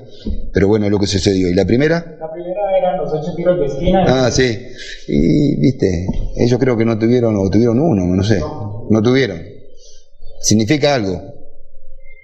pero 0.54 0.68
bueno, 0.68 0.86
es 0.86 0.90
lo 0.90 0.98
que 0.98 1.06
sucedió. 1.06 1.50
¿Y 1.50 1.54
la 1.54 1.66
primera? 1.66 2.16
La 2.18 2.32
primera 2.32 2.78
eran 2.78 2.96
los 2.96 3.12
ocho 3.12 3.34
tiros 3.36 3.60
de 3.60 3.66
esquina. 3.66 4.04
Ah, 4.08 4.30
sí. 4.30 4.58
Y, 5.08 5.60
viste, 5.60 6.06
ellos 6.36 6.58
creo 6.58 6.74
que 6.74 6.86
no 6.86 6.98
tuvieron, 6.98 7.36
o 7.36 7.50
tuvieron 7.50 7.80
uno, 7.80 8.06
no 8.06 8.22
sé. 8.22 8.40
No 8.88 9.02
tuvieron. 9.02 9.42
Significa 10.40 10.94
algo. 10.94 11.37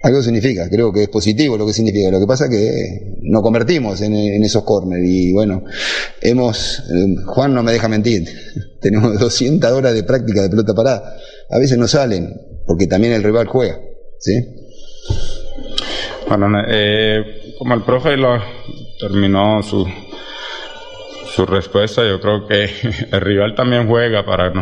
Algo 0.05 0.21
significa, 0.21 0.69
creo 0.69 0.93
que 0.93 1.01
es 1.01 1.09
positivo 1.09 1.57
lo 1.57 1.65
que 1.65 1.73
significa. 1.73 2.11
Lo 2.11 2.19
que 2.19 2.27
pasa 2.27 2.45
es 2.45 2.51
que 2.51 3.17
no 3.23 3.41
convertimos 3.41 3.99
en, 4.01 4.13
esos 4.43 4.63
corners. 4.63 5.03
Y 5.03 5.33
bueno, 5.33 5.63
hemos. 6.21 6.81
eh, 6.81 7.15
Juan 7.25 7.55
no 7.55 7.63
me 7.63 7.71
deja 7.71 7.87
mentir. 7.87 8.23
Tenemos 8.81 9.19
200 9.19 9.71
horas 9.71 9.95
de 9.95 10.03
práctica 10.03 10.43
de 10.43 10.49
pelota 10.49 10.75
parada. 10.75 11.17
A 11.49 11.57
veces 11.57 11.79
no 11.79 11.87
salen, 11.87 12.39
porque 12.67 12.85
también 12.85 13.13
el 13.13 13.23
rival 13.23 13.47
juega. 13.47 13.79
¿Sí? 14.19 14.33
Bueno, 16.27 16.49
eh, 16.69 17.55
como 17.57 17.73
el 17.73 17.81
profe 17.81 18.15
lo 18.15 18.39
terminó 18.99 19.63
su, 19.63 19.87
su 21.35 21.47
respuesta, 21.47 22.07
yo 22.07 22.19
creo 22.21 22.45
que 22.45 22.69
el 23.11 23.21
rival 23.21 23.55
también 23.55 23.87
juega 23.87 24.23
para, 24.23 24.53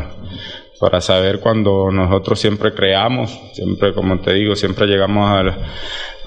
para 0.84 1.00
saber 1.00 1.40
cuando 1.40 1.90
nosotros 1.90 2.38
siempre 2.38 2.74
creamos, 2.74 3.32
siempre, 3.54 3.94
como 3.94 4.20
te 4.20 4.34
digo, 4.34 4.54
siempre 4.54 4.86
llegamos 4.86 5.32
al, 5.32 5.56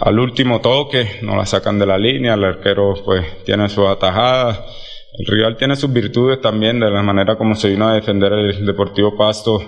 al 0.01 0.19
último 0.19 0.63
toque, 0.63 1.19
nos 1.21 1.37
la 1.37 1.45
sacan 1.45 1.79
de 1.79 1.85
la 1.85 1.99
línea, 1.99 2.33
el 2.33 2.43
arquero 2.43 2.95
pues 3.05 3.45
tiene 3.45 3.69
sus 3.69 3.87
atajadas. 3.87 4.59
El 5.13 5.27
rival 5.27 5.59
tiene 5.59 5.77
sus 5.77 5.93
virtudes 5.93 6.41
también 6.41 6.81
de 6.81 6.91
la 6.91 7.03
manera 7.03 7.37
como 7.37 7.55
se 7.55 7.69
vino 7.69 7.87
a 7.87 7.93
defender 7.97 8.33
el 8.33 8.65
Deportivo 8.65 9.15
Pasto 9.15 9.61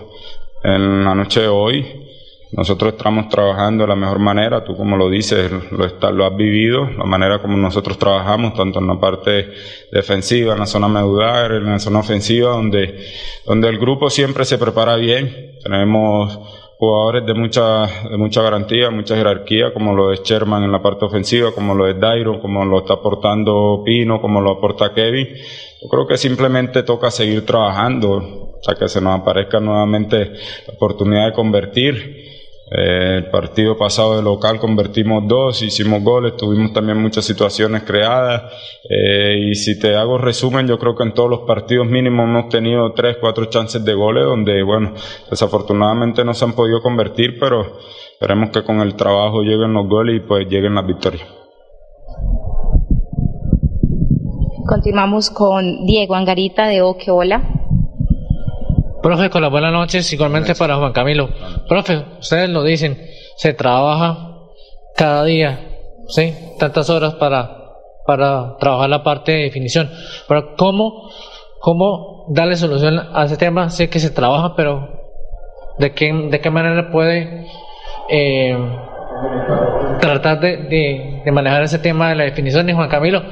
en 0.65 1.05
la 1.05 1.15
noche 1.15 1.43
de 1.43 1.49
hoy. 1.49 2.08
Nosotros 2.53 2.95
estamos 2.95 3.29
trabajando 3.29 3.85
de 3.85 3.89
la 3.89 3.97
mejor 3.97 4.19
manera, 4.21 4.65
tú 4.65 4.75
como 4.77 4.97
lo 4.97 5.11
dices, 5.11 5.51
lo, 5.71 5.85
está- 5.85 6.11
lo 6.11 6.25
has 6.25 6.35
vivido, 6.35 6.89
la 6.97 7.05
manera 7.05 7.41
como 7.43 7.57
nosotros 7.59 7.99
trabajamos, 7.99 8.55
tanto 8.55 8.79
en 8.79 8.87
la 8.87 8.99
parte 8.99 9.49
defensiva, 9.93 10.55
en 10.55 10.61
la 10.61 10.67
zona 10.67 10.89
medular, 10.89 11.53
en 11.53 11.67
la 11.67 11.79
zona 11.79 11.99
ofensiva, 11.99 12.51
donde, 12.51 12.99
donde 13.45 13.69
el 13.69 13.79
grupo 13.79 14.09
siempre 14.09 14.45
se 14.47 14.57
prepara 14.57 14.97
bien. 14.97 15.53
Tenemos 15.63 16.39
jugadores 16.79 17.27
de 17.27 17.35
mucha, 17.35 17.87
de 18.09 18.17
mucha 18.17 18.41
garantía, 18.41 18.91
mucha 18.91 19.15
jerarquía, 19.17 19.75
como 19.75 19.95
lo 19.95 20.13
es 20.13 20.23
Sherman 20.23 20.63
en 20.63 20.73
la 20.73 20.81
parte 20.81 21.05
ofensiva, 21.05 21.53
como 21.53 21.75
lo 21.75 21.87
es 21.87 22.01
Dairo, 22.01 22.41
como 22.41 22.65
lo 22.65 22.79
está 22.79 22.95
aportando 22.95 23.83
Pino, 23.85 24.23
como 24.23 24.41
lo 24.41 24.53
aporta 24.53 24.95
Kevin. 24.95 25.29
Yo 25.83 25.89
creo 25.89 26.07
que 26.07 26.17
simplemente 26.17 26.83
toca 26.83 27.11
seguir 27.11 27.45
trabajando, 27.45 28.17
o 28.17 28.75
que 28.79 28.89
se 28.89 29.01
nos 29.01 29.21
aparezca 29.21 29.61
nuevamente 29.61 30.33
la 30.67 30.75
oportunidad 30.75 31.27
de 31.27 31.33
convertir. 31.33 32.28
El 32.71 33.31
partido 33.31 33.79
pasado 33.79 34.17
de 34.17 34.23
local 34.23 34.59
convertimos 34.59 35.25
dos, 35.27 35.63
hicimos 35.63 36.03
goles, 36.03 36.37
tuvimos 36.37 36.73
también 36.73 37.01
muchas 37.01 37.25
situaciones 37.25 37.83
creadas. 37.85 38.53
eh, 38.89 39.51
y 39.51 39.55
si 39.55 39.79
te 39.79 39.97
hago 39.97 40.19
resumen, 40.19 40.67
yo 40.67 40.79
creo 40.79 40.95
que 40.95 41.05
en 41.05 41.15
todos 41.15 41.31
los 41.31 41.41
partidos 41.41 41.87
mínimos 41.87 42.27
hemos 42.27 42.49
tenido 42.49 42.93
tres, 42.93 43.17
cuatro 43.21 43.47
chances 43.47 43.85
de 43.85 43.95
goles, 43.95 44.25
donde, 44.25 44.63
bueno, 44.63 44.93
desafortunadamente 45.31 46.25
no 46.25 46.35
se 46.35 46.45
han 46.45 46.53
podido 46.53 46.83
convertir, 46.83 47.39
pero 47.41 47.79
esperemos 48.13 48.51
que 48.51 48.63
con 48.63 48.81
el 48.81 48.95
trabajo 48.95 49.43
lleguen 49.43 49.73
los 49.73 49.89
goles 49.89 50.17
y 50.17 50.21
pues 50.21 50.47
lleguen 50.49 50.75
las 50.75 50.87
victorias. 50.87 51.27
Continuamos 54.67 55.31
con 55.31 55.87
Diego 55.87 56.15
Angarita 56.15 56.67
de 56.67 56.83
Oque 56.83 57.11
Hola. 57.11 57.58
Profe, 59.09 59.31
con 59.31 59.41
las 59.41 59.51
buenas 59.51 59.73
noches, 59.73 60.13
igualmente 60.13 60.55
para 60.55 60.77
Juan 60.77 60.93
Camilo. 60.93 61.31
Profe, 61.67 62.05
ustedes 62.21 62.51
lo 62.51 62.63
dicen, 62.63 63.01
se 63.39 63.55
trabaja 63.55 64.35
cada 64.95 65.25
día, 65.25 65.61
¿sí? 66.09 66.35
Tantas 66.59 66.91
horas 66.91 67.15
para, 67.15 67.51
para 68.07 68.59
trabajar 68.59 68.91
la 68.91 69.03
parte 69.03 69.33
de 69.33 69.39
definición. 69.45 69.91
Pero 70.29 70.55
¿cómo, 70.57 71.09
cómo 71.59 72.27
darle 72.35 72.57
solución 72.57 73.01
a 73.15 73.25
ese 73.25 73.39
tema? 73.39 73.71
Sé 73.71 73.89
que 73.89 73.99
se 73.99 74.11
trabaja, 74.11 74.55
pero 74.55 74.87
¿de 75.79 75.95
qué, 75.95 76.13
de 76.13 76.41
qué 76.43 76.51
manera 76.51 76.91
puede 76.91 77.47
eh, 78.11 78.59
tratar 80.03 80.39
de, 80.41 80.57
de- 80.65 81.23
de 81.25 81.33
manejar 81.33 81.63
ese 81.63 81.79
tema 81.79 82.11
de 82.11 82.15
la 82.17 82.25
definición? 82.25 82.69
Y 82.69 82.75
Juan 82.75 82.91
Camilo, 82.91 83.23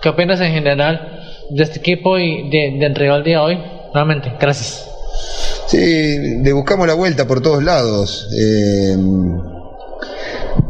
¿qué 0.00 0.08
opinas 0.08 0.40
en 0.40 0.52
general 0.54 1.20
de 1.50 1.62
este 1.62 1.78
equipo 1.80 2.16
y 2.16 2.48
de, 2.48 2.78
del 2.78 2.94
rival 2.94 3.22
día 3.22 3.40
de 3.40 3.44
hoy? 3.44 3.58
Nuevamente, 3.92 4.32
gracias. 4.40 4.94
Sí, 5.66 6.40
le 6.42 6.52
buscamos 6.52 6.86
la 6.86 6.94
vuelta 6.94 7.26
por 7.26 7.40
todos 7.40 7.62
lados. 7.62 8.28
Eh, 8.38 8.96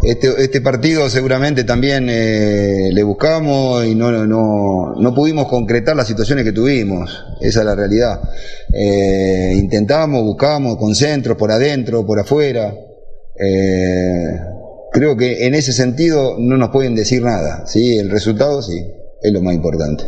este, 0.02 0.28
este 0.42 0.60
partido 0.60 1.08
seguramente 1.10 1.64
también 1.64 2.06
eh, 2.08 2.90
le 2.92 3.02
buscamos 3.02 3.84
y 3.84 3.94
no, 3.94 4.12
no, 4.26 4.94
no 4.94 5.14
pudimos 5.14 5.48
concretar 5.48 5.96
las 5.96 6.06
situaciones 6.06 6.44
que 6.44 6.52
tuvimos. 6.52 7.24
Esa 7.40 7.60
es 7.60 7.66
la 7.66 7.74
realidad. 7.74 8.20
Eh, 8.72 9.54
intentamos, 9.56 10.22
buscamos 10.22 10.76
con 10.76 10.94
centros, 10.94 11.36
por 11.36 11.50
adentro, 11.50 12.06
por 12.06 12.20
afuera. 12.20 12.72
Eh, 13.38 14.38
creo 14.92 15.16
que 15.16 15.46
en 15.46 15.54
ese 15.54 15.72
sentido 15.72 16.36
no 16.38 16.56
nos 16.56 16.70
pueden 16.70 16.94
decir 16.94 17.22
nada. 17.22 17.66
¿sí? 17.66 17.98
El 17.98 18.10
resultado 18.10 18.62
sí, 18.62 18.78
es 19.20 19.32
lo 19.32 19.42
más 19.42 19.54
importante. 19.54 20.04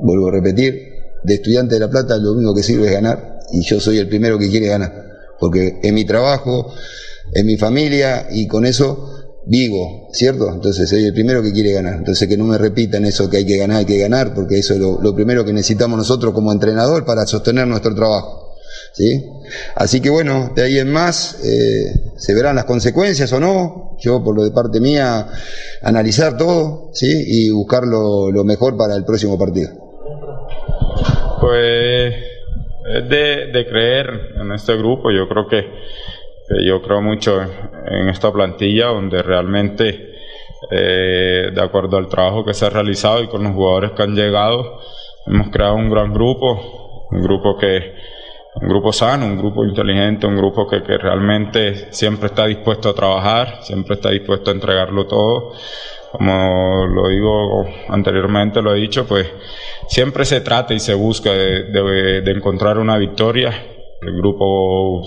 Vuelvo 0.00 0.28
a 0.28 0.32
repetir, 0.32 0.94
de 1.22 1.34
estudiante 1.34 1.74
de 1.74 1.80
La 1.80 1.90
Plata 1.90 2.16
lo 2.16 2.32
único 2.32 2.54
que 2.54 2.62
sirve 2.62 2.86
es 2.86 2.92
ganar 2.92 3.33
y 3.52 3.62
yo 3.62 3.80
soy 3.80 3.98
el 3.98 4.08
primero 4.08 4.38
que 4.38 4.50
quiere 4.50 4.68
ganar, 4.68 4.92
porque 5.38 5.78
es 5.82 5.92
mi 5.92 6.04
trabajo, 6.04 6.72
es 7.32 7.44
mi 7.44 7.56
familia 7.56 8.28
y 8.30 8.46
con 8.46 8.66
eso 8.66 9.10
vivo, 9.46 10.08
¿cierto? 10.12 10.48
Entonces 10.50 10.88
soy 10.88 11.04
el 11.04 11.12
primero 11.12 11.42
que 11.42 11.52
quiere 11.52 11.72
ganar. 11.72 11.94
Entonces 11.94 12.28
que 12.28 12.36
no 12.36 12.44
me 12.44 12.58
repitan 12.58 13.04
eso 13.04 13.28
que 13.28 13.38
hay 13.38 13.46
que 13.46 13.56
ganar, 13.56 13.78
hay 13.78 13.84
que 13.84 13.98
ganar, 13.98 14.34
porque 14.34 14.58
eso 14.58 14.74
es 14.74 14.80
lo, 14.80 15.14
primero 15.14 15.44
que 15.44 15.52
necesitamos 15.52 15.98
nosotros 15.98 16.32
como 16.32 16.52
entrenador 16.52 17.04
para 17.04 17.26
sostener 17.26 17.66
nuestro 17.66 17.94
trabajo. 17.94 18.54
¿Sí? 18.92 19.24
Así 19.74 20.00
que 20.00 20.08
bueno, 20.08 20.52
de 20.54 20.62
ahí 20.62 20.78
en 20.78 20.90
más 20.90 21.36
eh, 21.44 22.12
se 22.16 22.34
verán 22.34 22.56
las 22.56 22.64
consecuencias 22.64 23.32
o 23.32 23.40
no. 23.40 23.96
Yo 24.00 24.22
por 24.22 24.36
lo 24.36 24.44
de 24.44 24.50
parte 24.50 24.80
mía 24.80 25.28
analizar 25.82 26.36
todo, 26.36 26.90
¿sí? 26.92 27.24
Y 27.26 27.50
buscar 27.50 27.84
lo, 27.84 28.30
lo 28.30 28.44
mejor 28.44 28.76
para 28.76 28.94
el 28.94 29.04
próximo 29.04 29.38
partido. 29.38 29.70
Pues 31.40 32.14
es 32.84 33.08
de, 33.08 33.46
de 33.46 33.66
creer 33.66 34.34
en 34.40 34.52
este 34.52 34.76
grupo. 34.76 35.10
Yo 35.10 35.28
creo 35.28 35.46
que, 35.46 35.70
yo 36.64 36.82
creo 36.82 37.00
mucho 37.00 37.40
en, 37.40 37.50
en 37.86 38.08
esta 38.08 38.32
plantilla 38.32 38.86
donde 38.86 39.22
realmente, 39.22 40.14
eh, 40.70 41.50
de 41.52 41.62
acuerdo 41.62 41.96
al 41.96 42.08
trabajo 42.08 42.44
que 42.44 42.54
se 42.54 42.66
ha 42.66 42.70
realizado 42.70 43.22
y 43.22 43.28
con 43.28 43.42
los 43.42 43.52
jugadores 43.52 43.92
que 43.92 44.02
han 44.02 44.14
llegado, 44.14 44.80
hemos 45.26 45.48
creado 45.48 45.76
un 45.76 45.90
gran 45.90 46.12
grupo, 46.12 47.06
un 47.10 47.22
grupo 47.22 47.56
que 47.58 47.94
un 48.56 48.68
grupo 48.68 48.92
sano, 48.92 49.26
un 49.26 49.36
grupo 49.36 49.64
inteligente, 49.64 50.28
un 50.28 50.36
grupo 50.36 50.68
que, 50.68 50.82
que 50.82 50.96
realmente 50.96 51.92
siempre 51.92 52.26
está 52.26 52.46
dispuesto 52.46 52.90
a 52.90 52.94
trabajar, 52.94 53.62
siempre 53.62 53.96
está 53.96 54.10
dispuesto 54.10 54.50
a 54.50 54.54
entregarlo 54.54 55.06
todo. 55.06 55.54
Como 56.16 56.86
lo 56.86 57.08
digo 57.08 57.66
anteriormente, 57.88 58.62
lo 58.62 58.72
he 58.72 58.78
dicho, 58.78 59.04
pues 59.04 59.26
siempre 59.88 60.24
se 60.24 60.42
trata 60.42 60.72
y 60.72 60.78
se 60.78 60.94
busca 60.94 61.32
de, 61.32 62.22
encontrar 62.30 62.78
una 62.78 62.96
victoria. 62.98 63.52
El 64.00 64.16
grupo 64.18 65.02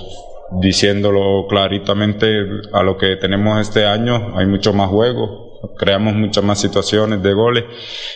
diciéndolo 0.59 1.47
claritamente 1.47 2.27
a 2.73 2.83
lo 2.83 2.97
que 2.97 3.15
tenemos 3.15 3.57
este 3.61 3.85
año, 3.85 4.33
hay 4.35 4.47
mucho 4.47 4.73
más 4.73 4.89
juego, 4.89 5.61
creamos 5.77 6.13
muchas 6.13 6.43
más 6.43 6.59
situaciones 6.59 7.23
de 7.23 7.31
goles, 7.31 7.63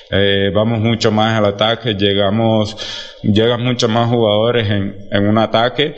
eh, 0.09 0.51
vamos 0.53 0.79
mucho 0.79 1.13
más 1.13 1.37
al 1.37 1.45
ataque, 1.45 1.93
llegamos, 1.93 2.75
llegan 3.23 3.63
muchos 3.63 3.89
más 3.89 4.09
jugadores 4.09 4.69
en 4.69 5.29
un 5.29 5.37
ataque, 5.37 5.95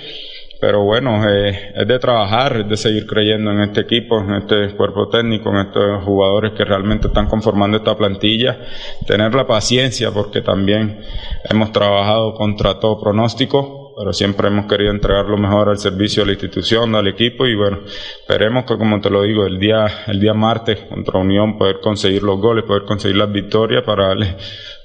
pero 0.64 0.82
bueno, 0.82 1.30
eh, 1.30 1.74
es 1.76 1.86
de 1.86 1.99
trabajar, 1.99 2.55
es 2.61 2.70
de 2.70 2.78
seguir 2.78 3.05
creyendo 3.05 3.51
en 3.51 3.59
este 3.59 3.82
equipo, 3.82 4.22
en 4.22 4.36
este 4.36 4.74
cuerpo 4.78 5.09
técnico, 5.09 5.49
en 5.49 5.57
estos 5.57 6.01
jugadores 6.05 6.53
que 6.53 6.64
realmente 6.64 7.07
están 7.07 7.28
conformando 7.28 7.76
esta 7.76 7.97
plantilla, 7.97 8.59
tener 9.05 9.36
la 9.36 9.45
paciencia 9.45 10.11
porque 10.11 10.41
también 10.41 11.01
hemos 11.49 11.74
trabajado 11.74 12.34
contra 12.36 12.80
todo 12.80 12.97
pronóstico, 12.97 13.93
pero 13.97 14.14
siempre 14.14 14.47
hemos 14.47 14.66
querido 14.68 14.91
entregar 14.91 15.26
lo 15.26 15.36
mejor 15.36 15.68
al 15.68 15.80
servicio 15.80 16.24
de 16.24 16.28
la 16.28 16.32
institución, 16.32 16.95
al 16.95 17.09
equipo 17.09 17.45
y 17.45 17.55
bueno, 17.55 17.80
esperemos 18.22 18.64
que 18.64 18.78
como 18.78 19.01
te 19.01 19.09
lo 19.09 19.22
digo, 19.24 19.45
el 19.45 19.59
día, 19.59 19.86
el 20.07 20.22
día 20.22 20.34
martes 20.34 20.80
contra 20.88 21.20
Unión 21.20 21.57
poder 21.57 21.82
conseguir 21.82 22.24
los 22.24 22.39
goles, 22.39 22.64
poder 22.64 22.84
conseguir 22.84 23.18
las 23.18 23.30
victorias 23.30 23.84
para 23.84 24.07
darle 24.07 24.38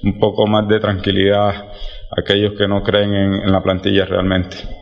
un 0.03 0.19
poco 0.19 0.45
más 0.45 0.67
de 0.67 0.77
tranquilidad 0.81 1.47
a 1.47 2.19
aquellos 2.19 2.51
que 2.57 2.67
no 2.67 2.83
creen 2.83 3.13
en, 3.13 3.33
en 3.35 3.49
la 3.53 3.63
plantilla 3.63 4.03
realmente. 4.03 4.78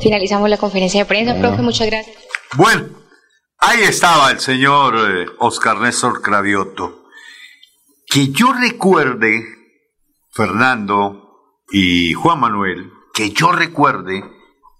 Finalizamos 0.00 0.50
la 0.50 0.58
conferencia 0.58 1.00
de 1.00 1.06
prensa, 1.06 1.38
profe, 1.38 1.62
muchas 1.62 1.86
gracias. 1.86 2.16
Bueno, 2.56 2.88
ahí 3.58 3.80
estaba 3.82 4.30
el 4.30 4.40
señor 4.40 4.94
eh, 4.96 5.26
Oscar 5.38 5.78
Néstor 5.78 6.20
Cravioto. 6.20 7.06
Que 8.06 8.28
yo 8.28 8.52
recuerde, 8.52 9.42
Fernando 10.32 11.62
y 11.70 12.12
Juan 12.12 12.40
Manuel, 12.40 12.92
que 13.14 13.30
yo 13.30 13.52
recuerde, 13.52 14.22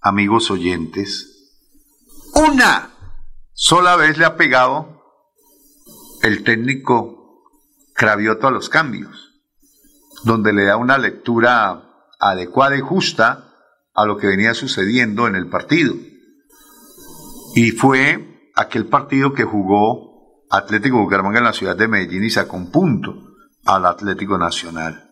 amigos 0.01 0.51
oyentes, 0.51 1.51
una 2.35 2.91
sola 3.53 3.95
vez 3.95 4.17
le 4.17 4.25
ha 4.25 4.35
pegado 4.35 5.03
el 6.21 6.43
técnico 6.43 7.43
Cravioto 7.95 8.47
a 8.47 8.51
los 8.51 8.69
cambios, 8.69 9.33
donde 10.23 10.51
le 10.53 10.65
da 10.65 10.77
una 10.77 10.97
lectura 10.97 12.09
adecuada 12.19 12.75
y 12.75 12.81
justa 12.81 13.42
a 13.93 14.05
lo 14.05 14.17
que 14.17 14.27
venía 14.27 14.53
sucediendo 14.53 15.27
en 15.27 15.35
el 15.35 15.47
partido. 15.47 15.93
Y 17.55 17.71
fue 17.71 18.51
aquel 18.55 18.87
partido 18.87 19.33
que 19.33 19.43
jugó 19.43 20.45
Atlético 20.49 20.99
Bucaramanga 20.99 21.39
en 21.39 21.45
la 21.45 21.53
ciudad 21.53 21.75
de 21.75 21.87
Medellín 21.87 22.23
y 22.23 22.29
sacó 22.29 22.57
un 22.57 22.71
punto 22.71 23.15
al 23.65 23.85
Atlético 23.85 24.37
Nacional. 24.37 25.11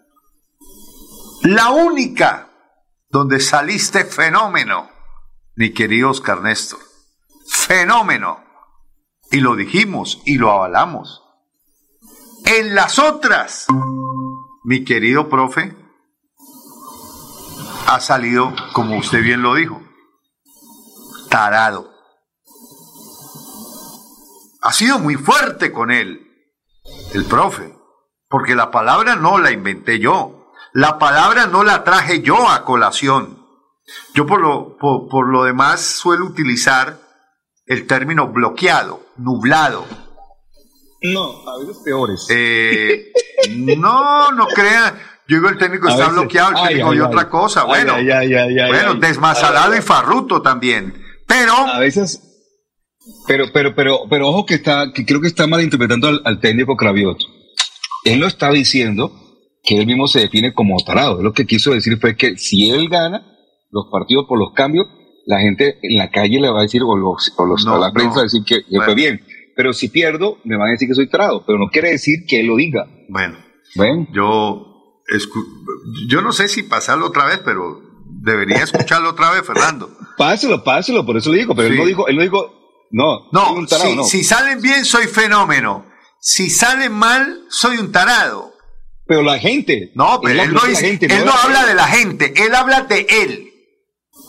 La 1.44 1.72
única 1.72 2.50
donde 3.10 3.40
saliste 3.40 4.06
fenómeno, 4.06 4.90
mi 5.56 5.74
querido 5.74 6.12
Oscar 6.12 6.42
Néstor. 6.42 6.80
Fenómeno. 7.48 8.44
Y 9.32 9.40
lo 9.40 9.56
dijimos 9.56 10.22
y 10.26 10.38
lo 10.38 10.52
avalamos. 10.52 11.24
En 12.46 12.76
las 12.76 13.00
otras, 13.00 13.68
mi 14.64 14.84
querido 14.84 15.30
profe, 15.30 15.76
ha 17.94 18.00
salido, 18.00 18.54
como 18.72 18.98
usted 18.98 19.22
bien 19.22 19.42
lo 19.42 19.56
dijo, 19.56 19.82
tarado. 21.30 21.92
Ha 24.62 24.72
sido 24.72 25.00
muy 25.00 25.16
fuerte 25.16 25.74
con 25.74 25.92
él, 25.92 26.26
el 27.14 27.26
profe, 27.26 27.76
porque 28.30 28.56
la 28.56 28.72
palabra 28.72 29.16
no 29.16 29.39
la 29.39 29.52
inventé 29.52 30.00
yo, 30.00 30.52
la 30.72 31.00
palabra 31.00 31.48
no 31.48 31.64
la 31.64 31.84
traje 31.84 32.22
yo 32.22 32.48
a 32.50 32.64
colación. 32.64 33.46
Yo 34.14 34.26
por 34.26 34.39
lo, 34.39 34.78
por, 34.78 35.10
por 35.10 35.28
lo 35.28 35.44
demás 35.44 35.82
suelo 35.82 36.26
utilizar 36.26 36.98
el 37.66 37.88
término 37.88 38.28
bloqueado, 38.28 39.02
nublado. 39.18 39.86
No, 41.02 41.50
a 41.50 41.58
veces 41.58 41.78
peores. 41.84 42.28
Eh, 42.30 43.12
no, 43.50 44.32
no 44.32 44.48
crean. 44.48 44.98
Yo 45.28 45.38
digo 45.38 45.50
el 45.50 45.58
técnico 45.58 45.88
A 45.88 45.92
está 45.92 46.04
veces- 46.04 46.20
bloqueado, 46.20 46.50
el 46.52 46.58
ay, 46.58 46.68
técnico 46.68 46.90
ay, 46.92 46.98
y 46.98 47.00
ay. 47.02 47.06
otra 47.08 47.30
cosa. 47.30 47.64
Bueno, 47.66 47.94
bueno, 47.94 48.14
Ay, 48.20 49.78
y 49.78 49.82
farruto 49.82 50.42
también. 50.42 50.94
Pero 51.28 51.54
a 51.54 51.80
veces 51.80 52.28
pero 53.28 53.46
pero 53.54 53.74
pero 53.76 54.00
pero 54.10 54.28
ojo 54.30 54.46
que 54.46 54.56
está 54.56 54.92
que 54.94 55.06
creo 55.06 55.22
que 55.22 55.28
está 55.28 55.48
malinterpretando 55.48 56.08
al, 56.08 56.22
al 56.24 56.40
técnico 56.40 56.76
Cravioto 56.76 57.26
él 58.06 58.20
no 58.20 58.28
está 58.28 58.52
diciendo 58.52 59.12
que 59.64 59.80
él 59.80 59.88
mismo 59.88 60.08
se 60.08 60.20
define 60.20 60.54
como 60.54 60.78
tarado 60.86 61.22
lo 61.24 61.34
que 61.34 61.46
quiso 61.48 61.72
decir 61.72 61.98
fue 62.00 62.16
que 62.16 62.38
si 62.38 62.70
él 62.70 62.90
gana 62.90 63.26
los 63.72 63.86
partidos 63.92 64.26
por 64.28 64.38
los 64.38 64.54
cambios 64.54 64.86
la 65.26 65.40
gente 65.40 65.80
en 65.82 65.98
la 65.98 66.12
calle 66.12 66.40
le 66.40 66.50
va 66.52 66.60
a 66.60 66.64
decir 66.64 66.82
o 66.84 66.96
los, 66.96 67.34
o 67.38 67.46
los- 67.46 67.66
No, 67.66 67.76
a 67.76 67.80
la 67.80 67.92
prensa 67.92 68.10
no. 68.10 68.16
va 68.18 68.22
a 68.22 68.26
decir 68.26 68.44
que, 68.46 68.62
Bueno. 68.70 68.86
fue 68.86 68.96
bien 68.96 69.26
pero 69.56 69.74
si 69.74 69.90
pierdo 69.90 70.38
me 70.44 70.58
van 70.58 70.68
a 70.70 70.72
decir 70.72 70.88
que 70.88 70.94
soy 70.96 71.10
tarado 71.10 71.44
pero 71.46 71.58
no 71.58 71.70
quiere 71.72 71.90
decir 71.92 72.20
que 72.28 72.42
él 72.42 72.48
lo 72.48 72.56
diga 72.58 72.86
Bueno, 73.10 73.38
Ven. 73.76 74.08
yo, 74.14 74.71
yo 76.07 76.22
no 76.22 76.32
sé 76.32 76.47
si 76.47 76.64
pasarlo 76.64 77.07
otra 77.07 77.26
vez, 77.26 77.39
pero 77.43 77.82
debería 78.05 78.57
escucharlo 78.64 79.09
otra 79.12 79.32
vez, 79.32 79.45
Fernando. 79.45 79.89
páselo 80.18 80.64
páselo 80.64 81.05
por 81.05 81.18
eso 81.18 81.30
lo 81.32 81.36
digo 81.38 81.55
pero 81.55 81.68
él 81.70 81.78
no 81.78 81.86
dijo 81.86 82.07
él 82.07 82.16
no 82.18 82.22
dijo 82.22 82.53
no 82.91 83.30
No, 83.32 83.53
un 83.53 83.68
tarado, 83.68 83.89
si, 83.89 83.95
no. 83.95 84.03
si 84.03 84.24
salen 84.24 84.62
bien 84.62 84.84
soy 84.86 85.07
fenómeno. 85.07 85.86
Si 86.20 86.49
salen 86.49 86.91
mal 86.91 87.45
soy 87.49 87.78
un 87.78 87.91
tarado. 87.91 88.53
pero 89.07 89.22
la 89.24 89.39
gente 89.39 89.91
No, 89.95 90.20
pero 90.22 90.41
él 90.43 90.53
no, 90.53 90.62
dice- 90.68 90.86
gente, 90.88 91.05
él 91.07 91.26
no 91.26 91.32
habla 91.32 91.66
de 91.66 91.74
la 91.74 91.88
gente, 91.88 92.34
él 92.45 92.53
habla 92.53 92.82
de 92.82 93.07
él. 93.09 93.51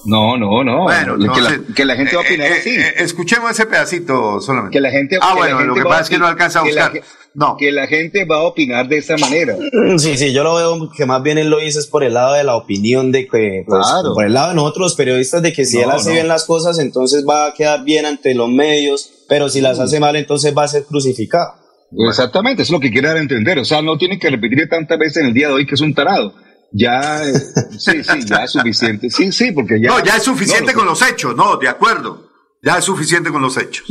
No, 0.05 0.37
no, 0.37 0.65
no. 0.65 0.83
Bueno, 0.85 1.17
que, 1.33 1.41
la, 1.41 1.61
que 1.75 1.85
la 1.85 1.95
gente 1.97 2.17
va 2.17 2.23
a 2.23 2.25
opinar 2.25 2.49
eh, 2.49 2.55
así. 2.59 2.71
eh, 2.71 2.95
escuchemos 2.99 3.51
ese 3.53 3.67
pedacito 3.67 4.41
solamente. 4.41 4.73
que 4.77 4.81
la 4.81 4.91
gente. 4.91 5.17
Ah, 5.21 5.35
que 5.35 5.41
la 5.49 5.55
bueno, 5.55 5.61
lo 5.69 5.75
que 5.75 5.83
va 5.85 5.89
pasa 5.91 6.03
es 6.03 6.11
que 6.11 6.19
no 6.19 6.27
alcanza 6.27 6.61
a 6.61 6.65
que 6.65 6.73
la 6.73 6.89
buscar. 6.89 7.03
ge- 7.03 7.57
Que 7.59 7.73
la 7.73 7.87
gente 7.87 8.25
va 8.25 8.37
a 8.39 8.43
opinar 8.43 8.89
de 8.89 8.99
esa 8.99 9.17
manera. 9.17 9.57
Sí, 9.99 10.17
sí, 10.17 10.33
yo 10.33 10.43
lo 10.43 10.55
veo 10.57 10.91
que 10.97 11.07
más 11.07 11.23
bien 11.23 11.39
él 11.39 11.49
lo 11.51 11.59
dice 11.59 11.79
es 11.79 11.87
por 11.87 12.03
el 12.05 12.15
lado 12.15 12.35
de 12.35 12.43
la 12.45 12.57
opinión 12.57 13.13
de 13.13 13.27
que, 13.29 13.63
pues, 13.67 13.87
Claro. 13.87 14.13
por 14.15 14.25
el 14.25 14.33
lado 14.35 14.49
de 14.51 14.55
nosotros 14.57 14.83
los 14.87 14.95
periodistas, 14.97 15.41
de 15.43 15.53
que 15.53 15.65
si 15.65 15.77
No, 15.79 15.85
él 15.85 15.91
hace 15.93 16.09
no. 16.11 16.15
bien 16.15 16.29
las 16.29 16.45
cosas, 16.45 16.79
entonces 16.79 17.25
va 17.29 17.47
a 17.47 17.55
quedar 17.55 17.85
bien 17.85 18.05
ante 18.05 18.35
los 18.35 18.49
medios, 18.51 19.09
pero 19.29 19.49
si 19.49 19.61
las 19.61 19.79
hace 19.79 20.01
mal, 20.01 20.17
entonces 20.17 20.53
va 20.57 20.65
a 20.65 20.69
ser 20.69 20.85
crucificado. 20.85 21.55
Exactamente, 22.09 22.63
eso 22.63 22.71
es 22.73 22.73
lo 22.73 22.81
que 22.81 22.91
quiere 22.91 23.09
dar 23.09 23.19
a 23.19 23.21
entender. 23.21 23.59
O 23.59 23.65
sea, 23.65 23.83
no 23.83 23.99
tiene 23.99 24.19
que 24.19 24.31
repetir 24.31 24.69
tantas 24.69 24.99
veces 24.99 25.19
en 25.19 25.27
el 25.27 25.35
día 25.35 25.49
de 25.49 25.55
hoy 25.55 25.67
que 25.67 25.75
es 25.75 25.81
un 25.81 25.95
tarado. 25.95 26.35
Ya, 26.73 27.23
eh, 27.25 27.33
sí, 27.79 28.03
sí, 28.03 28.25
ya 28.27 28.45
es 28.45 28.53
suficiente. 28.53 29.11
Sí, 29.11 29.31
sí, 29.33 29.53
porque 29.53 29.81
ya. 29.81 29.89
no, 29.89 30.05
ya 30.05 30.17
es 30.17 30.23
suficiente 30.23 30.73
no, 30.73 30.79
con 30.79 30.87
los 30.87 31.03
hechos, 31.03 31.37
no, 31.37 31.57
de 31.57 31.69
acuerdo. 31.69 32.31
Ya 32.63 32.79
es 32.79 32.85
suficiente 32.85 33.31
con 33.31 33.43
los 33.43 33.57
hechos. 33.57 33.87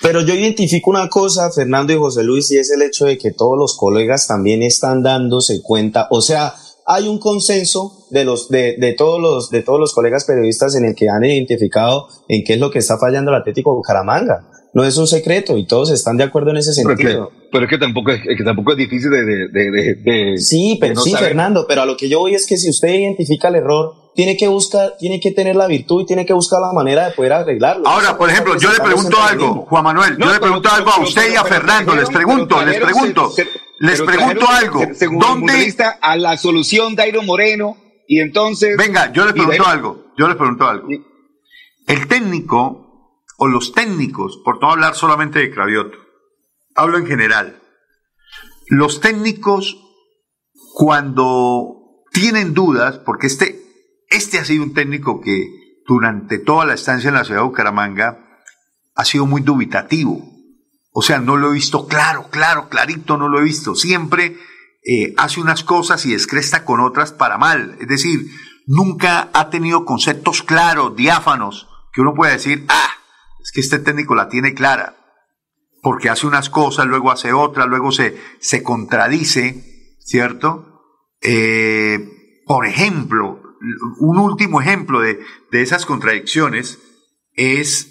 Pero 0.00 0.20
yo 0.20 0.34
identifico 0.34 0.90
una 0.90 1.08
cosa, 1.08 1.50
Fernando 1.50 1.92
y 1.92 1.96
José 1.96 2.24
Luis, 2.24 2.50
y 2.50 2.58
es 2.58 2.70
el 2.72 2.82
hecho 2.82 3.04
de 3.04 3.18
que 3.18 3.30
todos 3.30 3.56
los 3.56 3.76
colegas 3.76 4.26
también 4.26 4.62
están 4.62 5.02
dándose 5.02 5.62
cuenta, 5.62 6.08
o 6.10 6.20
sea, 6.20 6.54
hay 6.86 7.06
un 7.06 7.18
consenso 7.18 8.06
de 8.10 8.24
los 8.24 8.48
de, 8.48 8.76
de 8.78 8.92
todos 8.94 9.20
los 9.20 9.50
de 9.50 9.62
todos 9.62 9.78
los 9.78 9.94
colegas 9.94 10.24
periodistas 10.24 10.74
en 10.74 10.84
el 10.84 10.94
que 10.96 11.08
han 11.08 11.24
identificado 11.24 12.08
en 12.28 12.42
qué 12.42 12.54
es 12.54 12.58
lo 12.60 12.70
que 12.70 12.80
está 12.80 12.98
fallando 12.98 13.30
el 13.30 13.36
Atlético 13.36 13.74
Bucaramanga. 13.74 14.48
No 14.74 14.84
es 14.84 14.96
un 14.96 15.06
secreto 15.06 15.58
y 15.58 15.66
todos 15.66 15.90
están 15.90 16.16
de 16.16 16.24
acuerdo 16.24 16.50
en 16.50 16.56
ese 16.56 16.70
Pero, 16.82 16.96
que, 16.96 17.02
sentido. 17.02 17.30
pero 17.50 17.64
es 17.64 17.70
que 17.70 17.76
tampoco 17.78 18.10
es, 18.10 18.20
es 18.26 18.38
que 18.38 18.44
tampoco 18.44 18.72
es 18.72 18.78
difícil 18.78 19.10
de. 19.10 19.22
de, 19.24 19.48
de, 19.48 19.70
de- 19.70 19.94
de- 20.02 20.38
Sí, 20.38 20.78
pero 20.80 20.90
de 20.90 20.94
no 20.94 21.02
sí, 21.02 21.10
saber. 21.10 21.28
Fernando, 21.28 21.66
pero 21.68 21.82
a 21.82 21.86
lo 21.86 21.96
que 21.96 22.08
yo 22.08 22.20
voy 22.20 22.34
es 22.34 22.46
que 22.46 22.56
si 22.56 22.70
usted 22.70 22.88
identifica 22.88 23.48
el 23.48 23.56
error, 23.56 23.92
tiene 24.14 24.36
que 24.36 24.48
buscar, 24.48 24.94
tiene 24.98 25.20
que 25.20 25.30
tener 25.32 25.56
la 25.56 25.66
virtud 25.66 26.02
y 26.02 26.06
tiene 26.06 26.24
que 26.24 26.32
buscar 26.32 26.60
la 26.60 26.72
manera 26.72 27.06
de 27.06 27.12
poder 27.14 27.34
arreglarlo. 27.34 27.86
Ahora, 27.86 28.16
por 28.16 28.30
ejemplo, 28.30 28.56
yo 28.58 28.72
le 28.72 28.80
pregunto 28.80 29.16
algo, 29.22 29.66
Juan 29.68 29.84
Manuel, 29.84 30.16
yo 30.18 30.32
le 30.32 30.40
pregunto 30.40 30.68
algo 30.70 30.90
a 30.90 31.00
usted 31.02 31.32
y 31.32 31.36
a 31.36 31.44
Fernando, 31.44 31.94
les 31.94 32.08
pregunto, 32.08 32.62
les 32.64 32.80
pregunto, 32.80 33.32
les 33.80 34.00
pregunto 34.00 34.46
algo, 34.48 34.80
se- 34.80 34.94
según 34.94 35.18
¿dónde? 35.18 35.74
a 36.00 36.16
la 36.16 36.36
solución 36.38 36.94
Dairo 36.94 37.22
Moreno 37.22 37.76
y 38.08 38.20
entonces. 38.20 38.76
Venga, 38.78 39.12
yo 39.12 39.24
les 39.26 39.34
y 39.34 39.38
pregunto 39.38 39.66
algo, 39.66 40.04
yo 40.16 40.28
les 40.28 40.36
pregunto 40.36 40.66
algo. 40.66 40.88
El 41.86 42.06
técnico 42.08 42.81
o 43.42 43.48
los 43.48 43.72
técnicos, 43.72 44.38
por 44.44 44.62
no 44.62 44.70
hablar 44.70 44.94
solamente 44.94 45.40
de 45.40 45.50
Cravioto, 45.50 45.98
hablo 46.76 46.96
en 46.96 47.08
general. 47.08 47.60
Los 48.68 49.00
técnicos 49.00 49.78
cuando 50.74 52.04
tienen 52.12 52.54
dudas, 52.54 52.98
porque 52.98 53.26
este, 53.26 53.60
este 54.10 54.38
ha 54.38 54.44
sido 54.44 54.62
un 54.62 54.74
técnico 54.74 55.20
que 55.20 55.80
durante 55.88 56.38
toda 56.38 56.66
la 56.66 56.74
estancia 56.74 57.08
en 57.08 57.14
la 57.14 57.24
ciudad 57.24 57.40
de 57.40 57.46
Bucaramanga 57.46 58.40
ha 58.94 59.04
sido 59.04 59.26
muy 59.26 59.40
dubitativo. 59.40 60.22
O 60.92 61.02
sea, 61.02 61.18
no 61.18 61.36
lo 61.36 61.50
he 61.50 61.54
visto 61.54 61.88
claro, 61.88 62.28
claro, 62.30 62.68
clarito, 62.68 63.16
no 63.16 63.28
lo 63.28 63.40
he 63.40 63.44
visto. 63.44 63.74
Siempre 63.74 64.36
eh, 64.84 65.14
hace 65.16 65.40
unas 65.40 65.64
cosas 65.64 66.06
y 66.06 66.12
descresta 66.12 66.64
con 66.64 66.78
otras 66.78 67.10
para 67.10 67.38
mal. 67.38 67.76
Es 67.80 67.88
decir, 67.88 68.24
nunca 68.68 69.30
ha 69.32 69.50
tenido 69.50 69.84
conceptos 69.84 70.44
claros, 70.44 70.94
diáfanos, 70.94 71.66
que 71.92 72.02
uno 72.02 72.14
puede 72.14 72.34
decir, 72.34 72.66
ah, 72.68 72.92
es 73.42 73.52
que 73.52 73.60
este 73.60 73.78
técnico 73.78 74.14
la 74.14 74.28
tiene 74.28 74.54
clara. 74.54 74.96
Porque 75.82 76.08
hace 76.08 76.26
unas 76.26 76.48
cosas, 76.48 76.86
luego 76.86 77.10
hace 77.10 77.32
otras, 77.32 77.66
luego 77.66 77.90
se, 77.90 78.16
se 78.40 78.62
contradice, 78.62 79.96
¿cierto? 79.98 80.80
Eh, 81.20 82.42
por 82.46 82.66
ejemplo, 82.66 83.42
un 83.98 84.18
último 84.18 84.60
ejemplo 84.60 85.00
de, 85.00 85.20
de 85.50 85.62
esas 85.62 85.86
contradicciones 85.86 86.78
es 87.34 87.88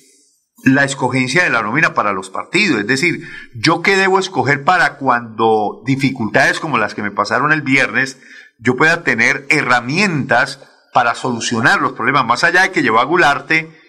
la 0.64 0.84
escogencia 0.84 1.44
de 1.44 1.50
la 1.50 1.64
nómina 1.64 1.94
para 1.94 2.14
los 2.14 2.30
partidos. 2.30 2.80
Es 2.80 2.88
decir, 2.88 3.28
yo 3.56 3.82
qué 3.82 3.98
debo 3.98 4.20
escoger 4.20 4.64
para 4.64 4.98
cuando 4.98 5.82
dificultades 5.86 6.60
como 6.60 6.78
las 6.78 6.94
que 6.94 7.02
me 7.02 7.12
pasaron 7.12 7.52
el 7.52 7.62
viernes, 7.62 8.20
yo 8.60 8.76
pueda 8.76 9.04
tener 9.04 9.46
herramientas 9.50 10.60
para 10.94 11.16
solucionar 11.16 11.82
los 11.82 11.94
problemas. 11.94 12.26
Más 12.26 12.44
allá 12.44 12.62
de 12.62 12.72
que 12.72 12.84
llevó 12.84 13.00
a 13.00 13.06
Gularte, 13.06 13.81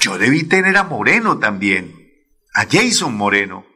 yo 0.00 0.18
debí 0.18 0.44
tener 0.44 0.76
a 0.76 0.84
Moreno 0.84 1.38
también, 1.38 1.94
a 2.54 2.66
Jason 2.70 3.14
Moreno. 3.14 3.66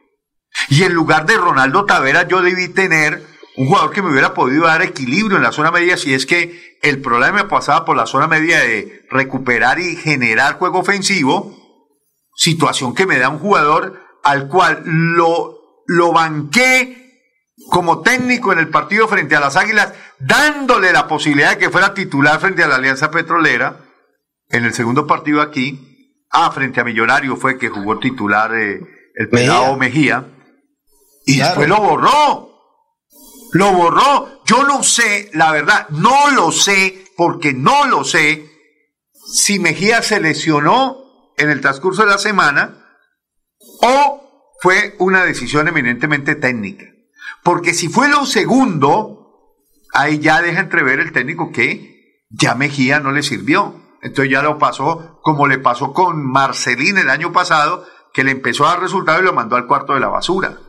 Y 0.69 0.83
en 0.83 0.93
lugar 0.93 1.25
de 1.25 1.37
Ronaldo 1.37 1.85
Tavera, 1.85 2.27
yo 2.27 2.41
debí 2.41 2.67
tener 2.69 3.23
un 3.55 3.67
jugador 3.67 3.91
que 3.91 4.01
me 4.01 4.11
hubiera 4.11 4.33
podido 4.33 4.65
dar 4.65 4.81
equilibrio 4.81 5.37
en 5.37 5.43
la 5.43 5.51
zona 5.51 5.71
media 5.71 5.95
si 5.95 6.13
es 6.13 6.25
que 6.25 6.77
el 6.81 7.01
problema 7.01 7.47
pasaba 7.47 7.85
por 7.85 7.95
la 7.95 8.05
zona 8.05 8.27
media 8.27 8.59
de 8.59 9.05
recuperar 9.09 9.79
y 9.79 9.95
generar 9.95 10.57
juego 10.57 10.79
ofensivo, 10.79 11.55
situación 12.35 12.93
que 12.93 13.05
me 13.05 13.17
da 13.17 13.29
un 13.29 13.39
jugador 13.39 14.01
al 14.23 14.47
cual 14.49 14.81
lo, 14.85 15.83
lo 15.87 16.11
banqué 16.11 17.05
como 17.69 18.01
técnico 18.01 18.51
en 18.51 18.59
el 18.59 18.69
partido 18.69 19.07
frente 19.07 19.35
a 19.35 19.39
las 19.39 19.55
Águilas, 19.55 19.93
dándole 20.19 20.91
la 20.91 21.07
posibilidad 21.07 21.51
de 21.51 21.57
que 21.57 21.69
fuera 21.69 21.93
titular 21.93 22.39
frente 22.39 22.63
a 22.63 22.67
la 22.67 22.75
Alianza 22.75 23.11
Petrolera. 23.11 23.81
En 24.49 24.65
el 24.65 24.73
segundo 24.73 25.07
partido 25.07 25.41
aquí, 25.41 25.94
ah, 26.31 26.51
frente 26.51 26.81
a 26.81 26.83
Millonario 26.83 27.35
fue 27.35 27.57
que 27.57 27.69
jugó 27.69 27.99
titular 27.99 28.53
eh, 28.55 28.81
el 29.15 29.29
pelado 29.29 29.75
Mejía. 29.77 30.25
Y 31.25 31.39
después 31.39 31.67
lo 31.67 31.77
borró. 31.77 32.51
Lo 33.53 33.71
borró. 33.71 34.43
Yo 34.45 34.63
no 34.63 34.83
sé, 34.83 35.29
la 35.33 35.51
verdad, 35.51 35.87
no 35.89 36.31
lo 36.31 36.51
sé, 36.51 37.05
porque 37.17 37.53
no 37.53 37.85
lo 37.87 38.03
sé 38.03 38.49
si 39.33 39.59
Mejía 39.59 40.01
se 40.01 40.19
lesionó 40.19 40.97
en 41.37 41.49
el 41.49 41.61
transcurso 41.61 42.03
de 42.03 42.11
la 42.11 42.17
semana 42.17 42.85
o 43.81 44.55
fue 44.61 44.95
una 44.99 45.25
decisión 45.25 45.67
eminentemente 45.67 46.35
técnica. 46.35 46.85
Porque 47.43 47.73
si 47.73 47.87
fue 47.87 48.09
lo 48.09 48.25
segundo, 48.25 49.55
ahí 49.93 50.19
ya 50.19 50.41
deja 50.41 50.59
entrever 50.59 50.99
el 50.99 51.11
técnico 51.11 51.51
que 51.51 52.23
ya 52.29 52.55
Mejía 52.55 52.99
no 52.99 53.11
le 53.11 53.23
sirvió. 53.23 53.84
Entonces 54.05 54.31
ya 54.31 54.43
lo 54.43 54.59
pasó 54.59 55.19
como 55.23 55.47
le 55.47 55.57
pasó 55.57 55.91
con 55.91 56.23
Marcelín 56.23 56.99
el 56.99 57.09
año 57.09 57.33
pasado, 57.33 57.83
que 58.13 58.23
le 58.23 58.29
empezó 58.29 58.65
a 58.65 58.69
dar 58.69 58.81
resultado 58.81 59.19
y 59.19 59.25
lo 59.25 59.33
mandó 59.33 59.55
al 59.55 59.65
cuarto 59.65 59.95
de 59.95 59.99
la 59.99 60.07
basura. 60.07 60.59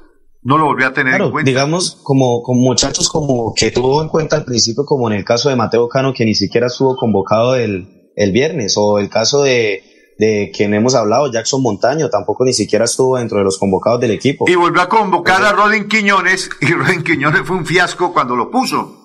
No 0.43 0.57
lo 0.57 0.65
volvió 0.65 0.87
a 0.87 0.95
tener 0.95 1.21
en 1.21 1.31
cuenta. 1.31 1.49
digamos, 1.49 1.99
como, 2.03 2.43
como 2.43 2.61
muchachos 2.63 3.11
como 3.11 3.53
que 3.55 3.71
tuvo 3.71 4.01
en 4.03 4.09
cuenta 4.09 4.37
al 4.37 4.45
principio, 4.45 4.85
como 4.87 5.11
en 5.11 5.17
el 5.17 5.25
caso 5.25 5.51
de 5.51 5.57
Mateo 5.57 5.89
Cano, 5.89 6.15
que 6.15 6.25
ni 6.25 6.35
siquiera 6.35 6.69
estuvo 6.69 6.97
convocado 6.97 7.57
el, 7.57 8.11
el 8.17 8.33
viernes, 8.33 8.75
o 8.79 8.99
el 8.99 9.11
caso 9.11 9.43
de, 9.43 9.83
de 10.19 10.51
quien 10.57 10.73
hemos 10.73 10.95
hablado, 10.95 11.31
Jackson 11.31 11.61
Montaño, 11.61 12.09
tampoco 12.09 12.45
ni 12.45 12.55
siquiera 12.55 12.87
estuvo 12.87 13.19
dentro 13.19 13.39
de 13.39 13.45
los 13.45 13.59
convocados 13.59 14.01
del 14.01 14.13
equipo. 14.13 14.47
Y 14.49 14.55
volvió 14.55 14.81
a 14.81 14.89
convocar 14.89 15.45
a 15.45 15.53
Rodin 15.53 15.89
Quiñones, 15.89 16.49
y 16.63 16.67
Rodin 16.73 17.03
Quiñones 17.03 17.43
fue 17.45 17.57
un 17.57 17.67
fiasco 17.67 18.15
cuando 18.15 18.35
lo 18.35 18.51
puso. 18.51 19.03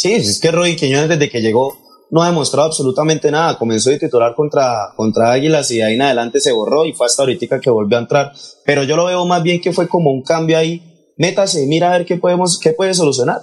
Sí, 0.00 0.12
es 0.12 0.40
que 0.40 0.50
Roddy 0.50 0.76
Quiñones 0.76 1.08
desde 1.08 1.30
que 1.30 1.40
llegó 1.40 1.76
no 2.10 2.22
ha 2.22 2.26
demostrado 2.26 2.66
absolutamente 2.68 3.30
nada. 3.30 3.58
Comenzó 3.58 3.90
de 3.90 3.98
titular 3.98 4.34
contra, 4.34 4.92
contra 4.96 5.32
Águilas 5.32 5.70
y 5.70 5.76
de 5.78 5.84
ahí 5.84 5.94
en 5.94 6.02
adelante 6.02 6.40
se 6.40 6.52
borró 6.52 6.84
y 6.86 6.92
fue 6.92 7.06
hasta 7.06 7.22
ahorita 7.22 7.60
que 7.60 7.70
volvió 7.70 7.96
a 7.98 8.00
entrar. 8.02 8.32
Pero 8.64 8.82
yo 8.84 8.96
lo 8.96 9.06
veo 9.06 9.24
más 9.26 9.42
bien 9.42 9.60
que 9.60 9.72
fue 9.72 9.88
como 9.88 10.10
un 10.10 10.22
cambio 10.22 10.58
ahí. 10.58 11.12
Métase, 11.18 11.66
mira 11.66 11.88
a 11.88 11.98
ver 11.98 12.06
qué 12.06 12.16
podemos, 12.16 12.58
qué 12.60 12.72
puede 12.72 12.94
solucionar. 12.94 13.40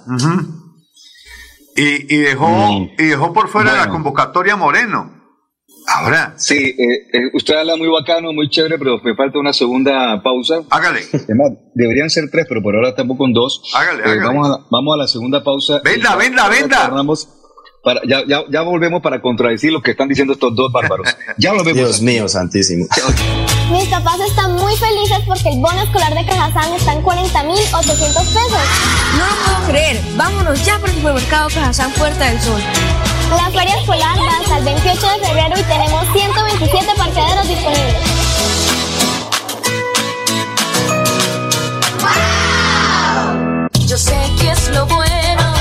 y, 1.76 2.14
y 2.14 2.18
dejó, 2.18 2.48
Mm. 2.48 2.90
y 2.98 3.04
dejó 3.04 3.32
por 3.32 3.48
fuera 3.48 3.76
la 3.76 3.88
convocatoria 3.88 4.54
Moreno. 4.56 5.13
Ahora. 5.86 6.34
Sí, 6.38 6.54
eh, 6.56 6.74
eh, 7.12 7.30
usted 7.34 7.54
habla 7.56 7.76
muy 7.76 7.88
bacano, 7.88 8.32
muy 8.32 8.48
chévere, 8.48 8.78
pero 8.78 8.98
me 9.02 9.14
falta 9.14 9.38
una 9.38 9.52
segunda 9.52 10.22
pausa. 10.22 10.62
Hágale. 10.70 11.00
deberían 11.74 12.08
ser 12.10 12.30
tres, 12.30 12.46
pero 12.48 12.62
por 12.62 12.74
ahora 12.74 12.88
estamos 12.90 13.16
con 13.18 13.32
dos. 13.32 13.62
Hágale, 13.74 14.00
Eh, 14.00 14.02
hágale. 14.06 14.26
Vamos, 14.26 14.48
a, 14.50 14.66
vamos 14.70 14.94
a 14.94 14.98
la 14.98 15.06
segunda 15.06 15.42
pausa. 15.44 15.80
Venda, 15.84 16.14
Y- 16.14 16.18
venda, 16.18 16.48
venda. 16.48 16.90
Para, 17.84 18.00
ya, 18.08 18.22
ya, 18.26 18.44
ya 18.50 18.62
volvemos 18.62 19.02
para 19.02 19.20
contradecir 19.20 19.70
lo 19.70 19.82
que 19.82 19.90
están 19.90 20.08
diciendo 20.08 20.32
estos 20.32 20.56
dos 20.56 20.72
bárbaros. 20.72 21.06
Ya 21.36 21.52
volvemos. 21.52 21.74
Dios 21.74 22.00
mío, 22.00 22.28
santísimo. 22.28 22.86
Mis 23.70 23.88
papás 23.88 24.18
están 24.20 24.54
muy 24.54 24.74
felices 24.76 25.18
porque 25.26 25.50
el 25.50 25.60
bono 25.60 25.82
escolar 25.82 26.14
de 26.14 26.24
Cajazán 26.24 26.72
está 26.72 26.94
en 26.94 27.02
40,800 27.02 28.22
pesos. 28.24 28.50
No 29.18 29.26
lo 29.26 29.34
puedo 29.44 29.68
creer. 29.68 30.00
Vámonos 30.16 30.64
ya 30.64 30.78
por 30.78 30.88
el 30.88 30.94
supermercado 30.96 31.48
Cajazán 31.48 31.92
Puerta 31.92 32.30
del 32.30 32.40
Sol. 32.40 32.60
La 33.30 33.50
feria 33.50 33.76
escolar 33.76 34.16
va 34.18 34.38
hasta 34.38 34.58
el 34.58 34.64
28 34.64 35.06
de 35.06 35.26
febrero 35.26 35.54
y 35.58 35.62
tenemos 35.64 36.06
127 36.12 36.86
parqueaderos 36.96 37.48
disponibles. 37.48 37.94
Yo 43.86 43.98
sé 43.98 44.16
que 44.40 44.50
es 44.50 44.68
lo 44.70 44.86
bueno. 44.86 45.53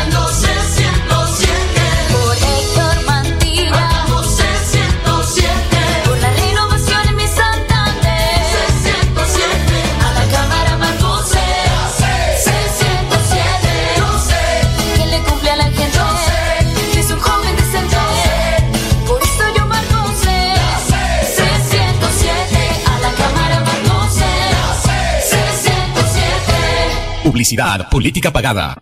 Publicidad, 27.33 27.89
política 27.89 28.31
pagada. 28.31 28.75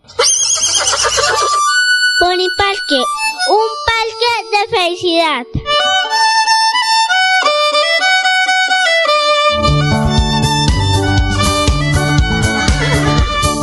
Pony 2.20 2.50
Parque, 2.58 3.00
un 3.48 3.70
parque 3.88 4.34
de 4.52 4.62
felicidad. 4.76 5.46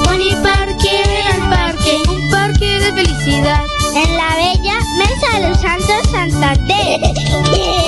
Pony 0.04 0.32
Parque, 0.42 1.04
al 1.34 1.50
parque, 1.50 1.94
un 2.08 2.30
parque 2.30 2.80
de 2.80 2.90
felicidad. 2.94 3.66
En 3.94 4.16
la 4.16 4.36
bella 4.36 4.78
Mesa 4.96 5.38
de 5.38 5.48
los 5.50 5.60
Santos 5.60 6.10
Santander. 6.10 7.87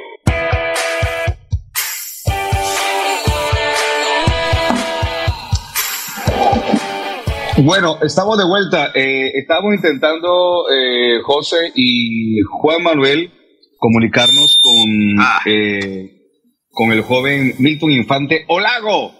Bueno, 7.63 7.99
estamos 8.01 8.39
de 8.39 8.45
vuelta. 8.45 8.91
Eh, 8.95 9.33
estamos 9.35 9.75
intentando, 9.75 10.65
eh, 10.71 11.19
José 11.23 11.71
y 11.75 12.41
Juan 12.49 12.81
Manuel, 12.81 13.29
comunicarnos 13.77 14.59
con, 14.59 15.25
eh, 15.45 16.09
con 16.71 16.91
el 16.91 17.01
joven 17.01 17.53
Milton 17.59 17.91
Infante 17.91 18.45
Olago. 18.47 19.11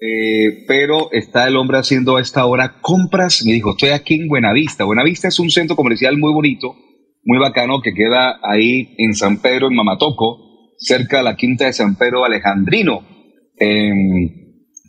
Eh, 0.00 0.64
pero 0.66 1.12
está 1.12 1.46
el 1.46 1.56
hombre 1.56 1.78
haciendo 1.78 2.16
a 2.16 2.22
esta 2.22 2.46
hora 2.46 2.80
compras. 2.80 3.42
Me 3.44 3.52
dijo, 3.52 3.72
estoy 3.72 3.90
aquí 3.90 4.14
en 4.14 4.28
Buenavista. 4.28 4.84
Buenavista 4.84 5.28
es 5.28 5.38
un 5.38 5.50
centro 5.50 5.76
comercial 5.76 6.16
muy 6.16 6.32
bonito, 6.32 6.74
muy 7.24 7.38
bacano, 7.38 7.82
que 7.82 7.92
queda 7.92 8.40
ahí 8.42 8.94
en 8.96 9.12
San 9.12 9.42
Pedro, 9.42 9.68
en 9.68 9.74
Mamatoco, 9.74 10.38
cerca 10.78 11.18
de 11.18 11.24
la 11.24 11.36
quinta 11.36 11.66
de 11.66 11.74
San 11.74 11.96
Pedro 11.96 12.24
Alejandrino. 12.24 13.06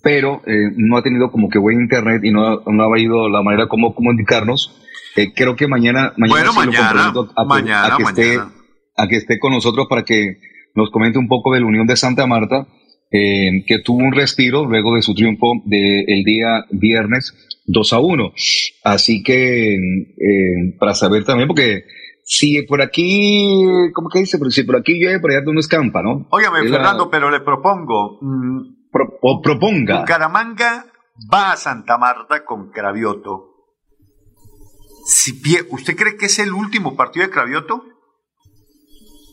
Pero 0.04 0.42
eh, 0.46 0.70
no 0.76 0.98
ha 0.98 1.02
tenido 1.02 1.32
como 1.32 1.50
que 1.50 1.58
buen 1.58 1.80
internet 1.80 2.22
y 2.24 2.32
no, 2.32 2.60
no 2.68 2.84
ha 2.84 2.88
habido 2.88 3.30
la 3.30 3.42
manera 3.42 3.68
como 3.68 3.96
comunicarnos. 3.96 4.80
Eh, 5.16 5.32
creo 5.34 5.56
que 5.56 5.68
mañana, 5.68 6.14
mañana, 6.18 6.52
Bueno, 6.52 6.52
lo 6.52 6.54
mañana, 6.72 6.88
comprometo 7.14 7.34
a 7.36 7.44
que, 7.44 7.48
mañana, 7.50 7.86
a 7.94 7.98
que 7.98 8.04
esté, 8.04 8.38
mañana. 8.38 8.52
a 8.98 9.08
que 9.08 9.16
esté 9.16 9.40
con 9.40 9.54
nosotros 9.54 9.88
para 9.90 10.04
que 10.04 10.38
nos 10.76 10.90
comente 10.92 11.18
un 11.20 11.28
poco 11.28 11.54
de 11.54 11.62
la 11.62 11.68
Unión 11.68 11.88
de 11.88 11.96
Santa 11.96 12.28
Marta, 12.28 12.68
eh, 13.12 13.64
que 13.66 13.80
tuvo 13.80 14.00
un 14.00 14.12
respiro 14.12 14.66
luego 14.66 14.96
de 14.96 15.04
su 15.04 15.14
triunfo 15.14 15.54
del 15.66 16.24
día 16.26 16.66
viernes 16.72 17.34
2 17.68 17.94
a 17.94 18.00
1. 18.00 18.34
Así 18.84 19.24
que, 19.24 19.76
eh, 19.76 20.76
para 20.80 20.96
saber 20.96 21.24
también, 21.24 21.48
porque 21.48 21.84
si 22.26 22.62
por 22.64 22.82
aquí, 22.82 23.64
¿cómo 23.94 24.10
que 24.10 24.20
dice? 24.20 24.38
Si 24.50 24.64
por 24.64 24.78
aquí 24.78 25.00
llueve, 25.00 25.20
por 25.20 25.32
allá 25.32 25.42
no 25.46 25.60
escampa, 25.60 26.02
¿no? 26.02 26.28
Óigame, 26.32 26.60
Es 26.60 26.72
la- 26.72 26.78
Fernando, 26.78 27.10
pero 27.12 27.30
le 27.30 27.40
propongo. 27.42 28.18
mm, 28.22 28.82
Pro- 28.94 29.18
o 29.22 29.41
proponga. 29.41 29.99
Bucaramanga 30.02 30.86
va 31.34 31.52
a 31.52 31.57
Santa 31.57 31.98
Marta 31.98 32.45
con 32.45 32.70
Cravioto. 32.72 33.49
Si 35.06 35.41
pie- 35.41 35.68
¿Usted 35.70 35.95
cree 35.98 36.15
que 36.15 36.28
es 36.28 36.40
el 36.40 36.53
último 36.53 36.95
partido 36.95 37.26
de 37.26 37.32
Cravioto? 37.32 37.84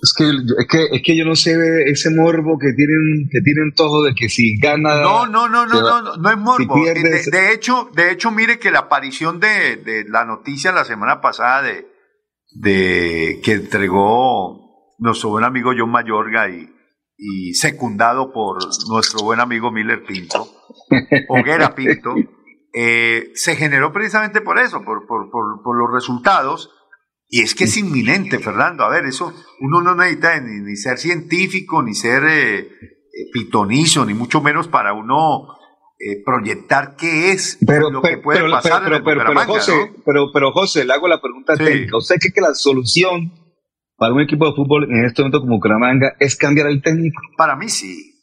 Es 0.03 0.15
que, 0.17 0.25
es 0.31 0.67
que, 0.67 0.97
es 0.97 1.03
que 1.05 1.15
yo 1.17 1.27
no 1.27 1.37
sé 1.37 1.53
ese 1.87 2.09
morbo 2.11 2.57
que 2.59 2.73
tienen, 2.73 3.29
que 3.31 3.41
tienen 3.45 3.73
todos 3.77 4.07
de 4.07 4.15
que 4.15 4.31
si 4.31 4.59
gana. 4.59 5.03
No, 5.03 5.27
no, 5.27 5.47
no, 5.47 5.67
no, 5.67 5.75
va- 5.85 5.91
no, 5.91 6.03
no, 6.03 6.17
no 6.17 6.31
es 6.31 6.39
morbo. 6.39 6.57
si 6.57 6.67
pierdes- 6.67 7.27
de, 7.31 7.39
de 7.39 7.53
hecho, 7.53 7.91
de 7.95 8.11
hecho, 8.11 8.31
mire 8.31 8.59
que 8.59 8.71
la 8.71 8.79
aparición 8.81 9.39
de, 9.41 9.77
de 9.77 10.05
la 10.09 10.25
noticia 10.25 10.73
la 10.73 10.85
semana 10.87 11.21
pasada 11.21 11.61
de, 11.63 11.87
de 12.55 13.41
que 13.45 13.53
entregó 13.53 14.95
nuestro 14.99 15.29
buen 15.29 15.45
amigo 15.45 15.73
John 15.79 15.91
Mayorga 15.91 16.49
y, 16.49 16.67
y 17.21 17.53
secundado 17.53 18.33
por 18.33 18.59
nuestro 18.89 19.23
buen 19.23 19.41
amigo 19.41 19.71
Miller 19.71 20.03
Pinto, 20.05 20.49
Hoguera 21.29 21.75
Pinto, 21.75 22.15
eh, 22.73 23.31
se 23.35 23.57
generó 23.57 23.93
precisamente 23.93 24.41
por 24.41 24.59
eso, 24.59 24.83
por, 24.83 25.07
por, 25.07 25.31
por, 25.31 25.63
por 25.63 25.77
los 25.77 25.93
resultados. 25.93 26.71
Y 27.29 27.43
es 27.43 27.55
que 27.55 27.65
es 27.65 27.77
inminente, 27.77 28.41
Fernando. 28.41 28.83
A 28.83 28.89
ver, 28.89 29.05
eso 29.05 29.33
uno 29.61 29.83
no 29.83 29.95
necesita 29.95 30.41
ni, 30.41 30.63
ni 30.63 30.75
ser 30.77 30.99
científico, 30.99 31.83
ni 31.83 31.95
ser 31.95 32.25
eh, 32.25 32.59
eh, 32.59 32.67
pitonizo, 33.33 34.05
ni 34.05 34.15
mucho 34.15 34.41
menos 34.41 34.67
para 34.67 34.95
uno 34.95 35.47
eh, 35.99 36.23
proyectar 36.25 36.97
qué 36.97 37.31
es 37.31 37.59
Pero, 37.65 37.91
lo 37.91 38.01
pero, 38.01 38.17
que 38.17 38.23
puede 38.23 38.41
pero, 38.41 38.51
pasar 38.51 38.83
pero, 38.83 38.97
en 38.97 39.39
el 39.39 39.47
José, 39.47 39.77
¿no? 39.77 40.03
pero, 40.05 40.33
pero 40.33 40.51
José, 40.53 40.85
le 40.87 40.95
hago 40.95 41.07
la 41.07 41.21
pregunta 41.21 41.55
técnica. 41.57 41.99
¿Usted 41.99 42.17
cree 42.17 42.33
que 42.33 42.41
la 42.41 42.55
solución 42.55 43.31
para 44.01 44.15
un 44.15 44.21
equipo 44.23 44.47
de 44.47 44.55
fútbol 44.55 44.85
en 44.91 45.05
este 45.05 45.21
momento 45.21 45.41
como 45.41 45.57
Bucaramanga 45.57 46.15
es 46.19 46.35
cambiar 46.35 46.69
el 46.69 46.81
técnico? 46.81 47.21
Para 47.37 47.55
mí 47.55 47.69
sí. 47.69 48.15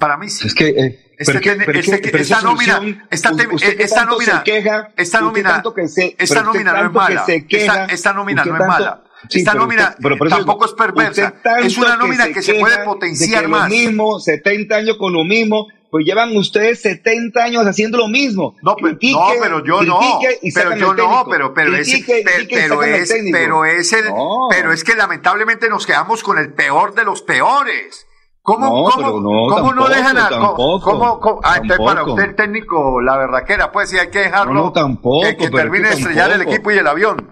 Para 0.00 0.16
mí 0.16 0.28
sí. 0.28 0.48
Es 0.48 0.54
que, 0.54 0.68
eh, 0.70 0.98
Este 1.16 1.32
es 1.34 1.40
que- 1.40 1.50
es 1.52 1.88
este- 1.88 2.00
que- 2.10 2.18
esta 2.20 2.42
nómina, 2.42 3.06
esta, 3.12 3.30
usted 3.30 3.48
que 3.48 3.82
esta 3.84 4.00
se 4.00 4.06
nómina, 4.06 4.42
queja, 4.42 4.88
esta 4.96 5.20
nómina, 5.20 5.62
que 5.72 5.86
se- 5.86 6.16
esta 6.18 6.42
nómina 6.42 6.72
no 6.72 6.78
es 6.80 6.84
que 6.88 6.88
mala. 6.94 7.24
se 7.26 7.46
queja, 7.46 7.82
esta, 7.84 7.94
esta 7.94 8.12
nómina 8.12 8.44
no 8.44 8.52
es 8.54 8.58
tanto- 8.58 8.72
mala. 8.72 9.04
Sí, 9.30 9.38
esta 9.38 9.52
pero 9.52 9.62
nómina 9.62 9.82
usted- 9.90 9.96
pero 10.02 10.18
por 10.18 10.26
eso 10.26 10.36
tampoco 10.36 10.64
es 10.66 10.72
perversa. 10.72 11.34
Es 11.62 11.78
una 11.78 11.96
nómina 11.96 12.26
que, 12.26 12.42
se 12.42 12.52
queja 12.52 12.60
puede 12.64 12.78
de 12.78 12.84
potenciar 12.84 13.42
que 13.42 13.48
más. 13.48 13.70
Lo 13.70 13.76
mismo, 13.76 14.18
70 14.18 14.74
años 14.76 14.96
con 14.98 15.12
lo 15.12 15.22
mismo, 15.24 15.68
pues 15.94 16.06
llevan 16.06 16.36
ustedes 16.36 16.82
70 16.82 17.40
años 17.40 17.64
haciendo 17.68 17.98
lo 17.98 18.08
mismo. 18.08 18.56
No, 18.62 18.74
pero, 18.74 18.88
Critique, 18.98 19.14
no, 19.16 19.40
pero 19.40 19.64
yo 19.64 19.82
no. 19.84 20.00
y 20.42 20.50
Pero 20.52 20.74
yo 20.74 20.92
no, 20.92 21.24
pero, 21.30 21.54
pero, 21.54 21.76
es, 21.76 21.88
Critique, 21.88 22.22
pero, 22.24 22.36
critique 22.38 22.60
pero 22.66 22.82
es, 22.82 23.14
pero 23.30 23.64
es 23.64 23.92
el, 23.92 24.06
No. 24.08 24.48
pero 24.50 24.72
es 24.72 24.82
que 24.82 24.96
lamentablemente 24.96 25.68
nos 25.68 25.86
quedamos 25.86 26.24
con 26.24 26.36
el 26.38 26.52
peor 26.52 26.94
de 26.96 27.04
los 27.04 27.22
peores. 27.22 28.08
¿Cómo, 28.42 28.66
No, 28.66 28.90
cómo, 28.90 29.06
no, 29.20 29.54
cómo 29.54 29.72
no 29.72 29.84
tampoco, 29.84 29.88
dejan 29.88 30.18
a, 30.18 30.28
tampoco, 30.30 30.80
cómo, 30.80 31.20
cómo- 31.20 31.40
ah, 31.44 31.58
entonces 31.62 31.86
para 31.86 32.02
usted 32.04 32.24
el 32.24 32.34
técnico, 32.34 33.00
la 33.00 33.16
verdadera, 33.16 33.70
pues 33.70 33.88
sí 33.90 33.96
hay 33.96 34.08
que 34.10 34.18
dejarlo. 34.18 34.52
No, 34.52 34.62
no, 34.64 34.72
tampoco, 34.72 35.22
Que, 35.28 35.36
que 35.36 35.44
es 35.44 35.50
termine 35.52 35.90
de 35.90 35.94
estrellar 35.94 36.32
el 36.32 36.42
equipo 36.42 36.72
y 36.72 36.78
el 36.78 36.88
avión. 36.88 37.30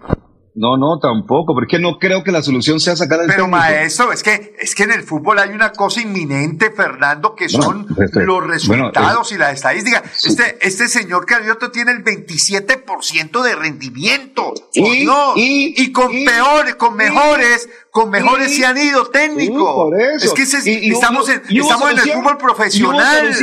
No, 0.54 0.76
no, 0.76 0.98
tampoco, 1.00 1.54
porque 1.54 1.78
no 1.78 1.98
creo 1.98 2.22
que 2.22 2.30
la 2.30 2.42
solución 2.42 2.78
sea 2.78 2.94
sacar 2.94 3.20
al 3.20 3.26
Pero 3.26 3.44
técnico. 3.44 3.56
maestro, 3.56 4.12
es 4.12 4.22
que, 4.22 4.54
es 4.60 4.74
que 4.74 4.82
en 4.82 4.92
el 4.92 5.02
fútbol 5.02 5.38
hay 5.38 5.48
una 5.50 5.72
cosa 5.72 6.02
inminente, 6.02 6.70
Fernando, 6.70 7.34
que 7.34 7.46
Bueno, 7.46 7.62
son 7.64 7.86
este, 8.04 8.22
los 8.24 8.46
resultados 8.46 9.30
bueno, 9.30 9.34
y 9.34 9.38
las 9.38 9.54
estadísticas. 9.54 10.02
Este, 10.26 10.58
este 10.60 10.88
señor 10.88 11.24
Carioto 11.24 11.70
tiene 11.70 11.92
el 11.92 12.04
27% 12.04 13.42
de 13.42 13.54
rendimiento. 13.54 14.52
Y- 14.74 14.80
Por 14.82 14.92
Dios. 14.92 15.32
y, 15.36 15.92
con 15.92 16.08
peores, 16.10 16.74
con 16.74 16.96
mejores, 16.96 17.68
con 17.90 18.10
mejores 18.10 18.52
y- 18.52 18.56
se 18.56 18.66
han 18.66 18.76
ido 18.76 19.06
técnicos. 19.06 19.56
Sí, 19.56 19.74
por 19.90 20.00
eso. 20.02 20.26
Es 20.26 20.62
que 20.62 20.70
Y- 20.70 20.88
y 20.88 20.92
estamos, 20.92 21.28
en, 21.30 21.42
y 21.48 21.60
estamos 21.60 21.90
en 21.92 21.98
el 21.98 22.10
fútbol 22.12 22.36
¿Y 22.38 22.42
profesional. 22.42 23.34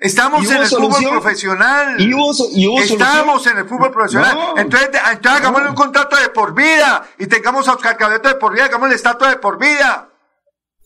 Estamos 0.00 0.44
¿Y 0.44 0.48
en 0.48 0.62
el 0.62 0.66
fútbol 0.66 1.08
profesional. 1.10 2.00
¿Y 2.00 2.12
hubo 2.14 2.34
so- 2.34 2.48
y 2.52 2.66
hubo 2.66 2.80
Estamos 2.80 3.42
solución? 3.42 3.54
en 3.54 3.62
el 3.62 3.68
fútbol 3.68 3.90
profesional. 3.92 4.34
No. 4.34 4.58
Entonces, 4.58 4.90
entonces 5.12 5.40
hagámosle 5.40 5.68
un 5.70 5.74
contrato 5.74 6.16
de 6.16 6.28
por 6.28 6.54
vida 6.54 7.06
y 7.18 7.26
tengamos 7.26 7.66
a 7.68 7.74
Oscar 7.74 7.96
Caballero 7.96 8.28
de 8.28 8.34
por 8.36 8.52
vida, 8.52 8.66
hagámosle 8.66 8.94
estatua 8.94 9.30
de 9.30 9.36
por 9.36 9.58
vida. 9.58 10.10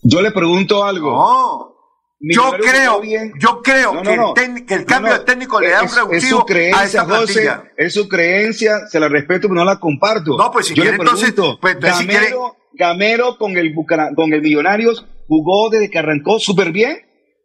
Yo 0.03 0.21
le 0.23 0.31
pregunto 0.31 0.85
algo. 0.85 1.11
No. 1.13 1.75
Yo 2.21 2.51
creo, 2.59 3.01
yo 3.39 3.63
creo 3.63 3.95
No, 3.95 4.35
que, 4.35 4.43
el 4.45 4.67
que 4.67 4.75
el 4.75 4.85
cambio 4.85 5.13
de 5.13 5.21
técnico 5.21 5.61
le 5.61 5.71
da 5.71 5.83
un 5.83 6.15
Es- 6.15 6.29
su 6.29 6.45
creencia, 6.45 6.81
a 6.81 6.85
esta 6.85 7.05
José, 7.05 7.33
plantilla. 7.43 7.73
es 7.77 7.95
su 7.95 8.09
creencia, 8.09 8.89
se 8.89 8.99
la 8.99 9.09
respeto, 9.09 9.43
pero 9.49 9.55
no 9.55 9.65
la 9.65 9.79
comparto. 9.79 10.37
No, 10.37 10.51
pues 10.51 10.67
si 10.67 10.75
Yo 10.75 10.83
le 10.83 10.91
quiere, 10.91 11.03
entonces- 11.05 11.33
pregunto, 11.33 11.59
pues 11.61 11.75
entonces 11.75 11.99
si 12.01 12.07
Gamero, 12.07 12.57
Gamero 12.73 13.39
con 13.39 13.57
el 13.57 13.73
Bucara- 13.73 14.13
con 14.17 14.33
el 14.33 14.43
Millonarios 14.43 15.07
jugó 15.29 15.71
desde 15.71 15.91
que 15.91 15.99
arrancó 16.01 16.41
súper 16.41 16.73
bien 16.73 16.99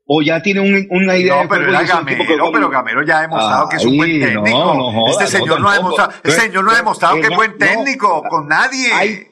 o 0.06 0.22
ya 0.22 0.42
tiene 0.42 0.60
un- 0.60 0.88
una 0.90 1.16
idea 1.18 1.36
No, 1.36 1.42
de 1.44 1.48
pero 1.48 1.62
juego 1.66 1.80
era 1.80 1.88
Gamero, 1.96 2.24
juega 2.26 2.52
pero? 2.52 2.70
Gamero 2.70 3.04
ya 3.06 3.18
ha 3.20 3.22
demostrado 3.22 3.70
que 3.70 3.76
es 3.78 3.86
un 3.86 3.98
buen 3.98 4.20
técnico. 4.20 4.42
no, 4.50 5.08
este 5.10 5.24
no, 5.24 5.30
señor 5.30 5.60
no, 5.62 5.70
ha 5.70 5.76
demostrado, 5.76 6.12
este 6.24 6.32
señor 6.42 6.64
no 6.66 6.72
ha 6.72 6.76
demostrado 6.76 7.16
que 7.16 7.28
es 7.28 7.36
buen 7.36 7.58
técnico 7.58 8.24
con 8.30 8.48
nadie. 8.48 8.92
Hay, 8.94 9.28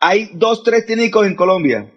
hay 0.00 0.30
dos, 0.34 0.62
tres 0.64 0.86
técnicos 0.86 1.26
en 1.26 1.34
Colombia 1.36 1.92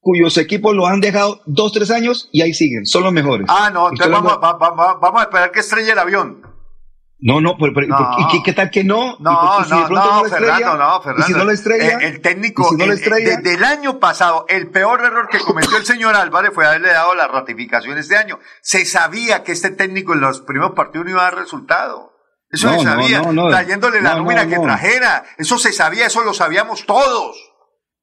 cuyos 0.00 0.38
equipos 0.38 0.74
los 0.74 0.88
han 0.88 1.00
dejado 1.00 1.40
dos, 1.46 1.72
tres 1.72 1.90
años 1.90 2.28
y 2.32 2.40
ahí 2.42 2.54
siguen, 2.54 2.86
son 2.86 3.02
los 3.02 3.12
mejores. 3.12 3.46
ah, 3.50 3.70
no, 3.72 3.88
entonces 3.90 4.10
vamos, 4.10 4.38
va- 4.42 4.52
va- 4.56 4.70
va- 4.70 4.94
vamos 4.94 5.20
a 5.20 5.24
esperar 5.24 5.50
que 5.50 5.60
estrelle 5.60 5.90
el 5.92 5.98
avión. 5.98 6.42
No, 7.20 7.40
no, 7.40 7.56
pero, 7.58 7.72
pero- 7.74 7.88
No. 7.88 8.16
¿y 8.18 8.28
qué, 8.28 8.42
qué 8.44 8.52
tal 8.52 8.70
que 8.70 8.84
no? 8.84 9.16
¿Y 9.18 9.22
No, 9.22 9.64
si 9.64 9.70
no, 9.70 9.88
no, 9.88 10.24
estrella? 10.26 10.54
Fernando, 10.54 10.76
no, 10.78 11.00
¿Y 11.00 11.02
Fernando. 11.02 11.26
si 11.26 11.32
no 11.32 11.44
lo 11.44 11.50
estrella? 11.50 11.98
Eh, 11.98 12.06
el 12.06 12.20
técnico, 12.20 12.62
¿Y 12.62 12.68
si 12.68 12.76
no 12.76 12.86
lo 12.86 12.92
el- 12.92 12.98
estrella? 12.98 13.36
desde 13.38 13.54
el 13.54 13.64
año 13.64 13.98
pasado, 13.98 14.46
el 14.48 14.68
peor 14.70 15.04
error 15.04 15.28
que 15.28 15.40
cometió 15.40 15.76
el 15.76 15.84
señor 15.84 16.14
Álvarez 16.14 16.52
fue 16.54 16.64
haberle 16.66 16.92
dado 16.92 17.14
la 17.16 17.26
ratificación 17.26 17.98
este 17.98 18.16
año. 18.16 18.38
Se 18.62 18.84
sabía 18.84 19.42
que 19.42 19.50
este 19.50 19.70
técnico 19.70 20.12
en 20.14 20.20
los 20.20 20.42
primeros 20.42 20.72
partidos 20.76 21.06
no 21.06 21.10
iba 21.10 21.20
a 21.22 21.24
dar 21.30 21.36
resultado. 21.36 22.12
Eso 22.50 22.72
se 22.72 22.80
sabía, 22.84 23.20
trayéndole 23.50 24.00
la 24.00 24.14
nómina 24.14 24.46
que 24.46 24.58
trajera. 24.58 25.24
Eso 25.38 25.58
se 25.58 25.72
sabía, 25.72 26.06
eso 26.06 26.22
lo 26.22 26.32
sabíamos 26.32 26.86
todos. 26.86 27.36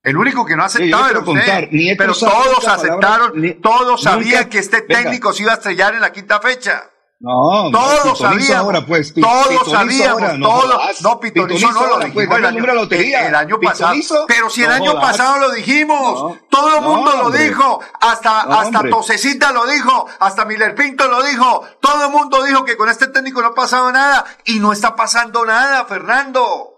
El 0.04 0.18
único 0.18 0.46
que 0.46 0.56
no 0.56 0.64
aceptaba 0.66 1.10
era 1.10 1.20
usted. 1.20 1.70
Pero 1.98 2.14
todos 2.14 2.64
palabra, 2.64 2.74
aceptaron, 2.74 3.62
todos 3.62 4.04
sabían 4.04 4.42
nunca- 4.44 4.50
que 4.50 4.60
este 4.60 4.82
venga. 4.82 5.02
técnico 5.04 5.34
se 5.34 5.42
iba 5.44 5.54
a 5.54 5.56
estrellar 5.56 5.96
en 5.96 6.02
la 6.02 6.12
quinta 6.12 6.40
fecha. 6.42 6.84
No, 7.18 7.70
no, 7.70 7.72
Todos 7.72 7.94
pitonizo 8.02 8.16
sabíamos, 8.18 8.66
ahora, 8.66 8.86
pues, 8.86 9.14
todos 9.14 9.72
sabíamos, 9.72 10.22
ahora, 10.22 10.38
no 10.38 10.48
todos, 10.50 11.02
no, 11.02 11.20
pitonizo 11.20 11.70
Pitonizo 11.70 11.72
no 11.72 11.88
lo 11.88 12.00
dijimos 12.06 12.26
pues, 12.28 12.40
el 12.40 12.46
año, 12.46 12.74
lotería. 12.74 13.28
el, 13.30 13.36
año 13.36 13.60
pasado, 13.60 13.92
Pitonizo, 13.94 14.26
pero 14.28 14.50
si 14.50 14.64
el 14.64 14.68
no 14.70 14.74
año 14.76 14.92
jodas. 14.92 15.06
pasado 15.12 15.40
lo 15.40 15.52
dijimos, 15.54 15.98
No, 16.14 16.38
todo 16.50 16.76
el 16.78 16.82
no, 16.84 16.90
mundo 16.90 17.12
lo 17.24 17.32
dijo, 17.32 17.80
hasta, 18.02 18.46
No, 18.46 18.60
hasta 18.60 18.78
hombre. 18.80 18.92
Tosecita 18.92 19.54
lo 19.54 19.66
dijo, 19.66 20.06
hasta 20.20 20.44
Miller 20.46 20.76
Pinto 20.76 21.08
lo 21.08 21.24
dijo, 21.24 21.64
todo 21.80 22.06
el 22.06 22.12
mundo 22.12 22.44
dijo 22.44 22.66
que 22.66 22.76
con 22.76 22.90
este 22.90 23.08
técnico 23.08 23.42
no 23.42 23.54
pasaba 23.54 23.94
nada, 23.94 24.26
y 24.44 24.60
no 24.60 24.74
está 24.74 24.96
pasando 24.98 25.46
nada, 25.46 25.86
Fernando. 25.86 26.70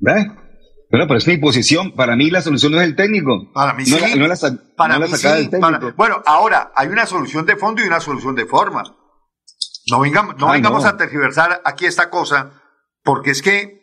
¿Ves? 0.00 0.26
Bueno, 0.90 1.06
pero 1.08 1.16
es 1.18 1.26
mi 1.28 1.36
posición. 1.38 1.92
Para 1.92 2.16
mí 2.16 2.28
la 2.30 2.42
solución 2.42 2.72
no 2.72 2.80
es 2.80 2.86
el 2.88 2.96
técnico. 2.96 3.50
Para 3.54 3.72
mí 3.72 3.84
no 3.86 3.96
sí. 3.96 4.02
La, 4.02 4.16
no 4.16 4.26
la, 4.26 4.36
Para 4.76 4.98
no 4.98 5.06
mí 5.06 5.16
sí, 5.16 5.48
para- 5.60 5.78
bueno, 5.96 6.22
ahora, 6.26 6.72
hay 6.74 6.88
una 6.88 7.06
solución 7.06 7.46
de 7.46 7.56
fondo 7.56 7.82
y 7.82 7.86
una 7.86 8.00
solución 8.00 8.34
de 8.34 8.46
forma. 8.46 8.82
No, 9.90 10.00
vengamos, 10.00 10.36
no 10.38 10.50
vengamos 10.50 10.82
no. 10.84 10.88
a 10.90 10.96
tergiversar 10.96 11.60
aquí 11.64 11.86
esta 11.86 12.10
cosa, 12.10 12.60
porque 13.02 13.30
es 13.30 13.42
que 13.42 13.80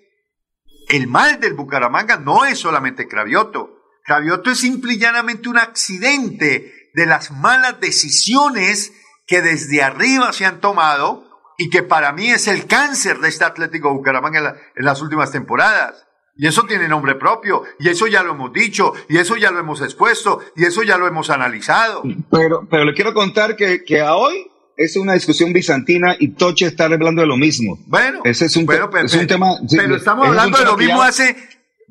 el 0.89 1.07
mal 1.07 1.39
del 1.39 1.53
Bucaramanga 1.53 2.17
no 2.17 2.45
es 2.45 2.59
solamente 2.59 3.07
Cravioto. 3.07 3.69
Cravioto 4.05 4.51
es 4.51 4.59
simple 4.59 4.93
y 4.93 4.99
llanamente 4.99 5.47
un 5.47 5.57
accidente 5.57 6.73
de 6.93 7.05
las 7.05 7.31
malas 7.31 7.79
decisiones 7.79 8.91
que 9.25 9.41
desde 9.41 9.81
arriba 9.81 10.33
se 10.33 10.45
han 10.45 10.59
tomado 10.59 11.23
y 11.57 11.69
que 11.69 11.83
para 11.83 12.11
mí 12.11 12.29
es 12.29 12.47
el 12.47 12.67
cáncer 12.67 13.19
de 13.19 13.29
este 13.29 13.45
Atlético 13.45 13.93
Bucaramanga 13.93 14.39
en, 14.39 14.43
la- 14.43 14.55
en 14.75 14.85
las 14.85 15.01
últimas 15.01 15.31
temporadas. 15.31 16.05
Y 16.35 16.47
eso 16.47 16.63
tiene 16.63 16.87
nombre 16.87 17.13
propio, 17.15 17.61
y 17.79 17.89
eso 17.89 18.07
ya 18.07 18.23
lo 18.23 18.31
hemos 18.31 18.51
dicho, 18.51 18.91
y 19.07 19.19
eso 19.19 19.37
ya 19.37 19.51
lo 19.51 19.59
hemos 19.59 19.81
expuesto, 19.81 20.39
y 20.55 20.65
eso 20.65 20.81
ya 20.81 20.97
lo 20.97 21.05
hemos 21.07 21.29
analizado. 21.29 22.01
Pero, 22.31 22.67
pero 22.69 22.85
le 22.85 22.93
quiero 22.95 23.13
contar 23.13 23.55
que, 23.55 23.83
que 23.83 24.01
a 24.01 24.15
hoy 24.15 24.47
es 24.77 24.95
una 24.95 25.13
discusión 25.13 25.53
bizantina 25.53 26.15
y 26.19 26.29
Toche 26.29 26.65
está 26.67 26.85
hablando 26.85 27.21
de 27.21 27.27
lo 27.27 27.37
mismo. 27.37 27.77
Bueno, 27.87 28.21
Ese 28.23 28.45
es 28.45 28.55
un, 28.57 28.65
pero, 28.65 28.89
pero- 28.89 29.05
es 29.05 29.13
un 29.13 29.27
tema. 29.27 29.55
sí, 29.67 29.77
pero 29.77 29.95
estamos 29.95 30.27
hablando 30.27 30.57
de 30.57 30.65
lo 30.65 30.77
mismo 30.77 30.97
ya- 30.97 31.07
hace. 31.07 31.35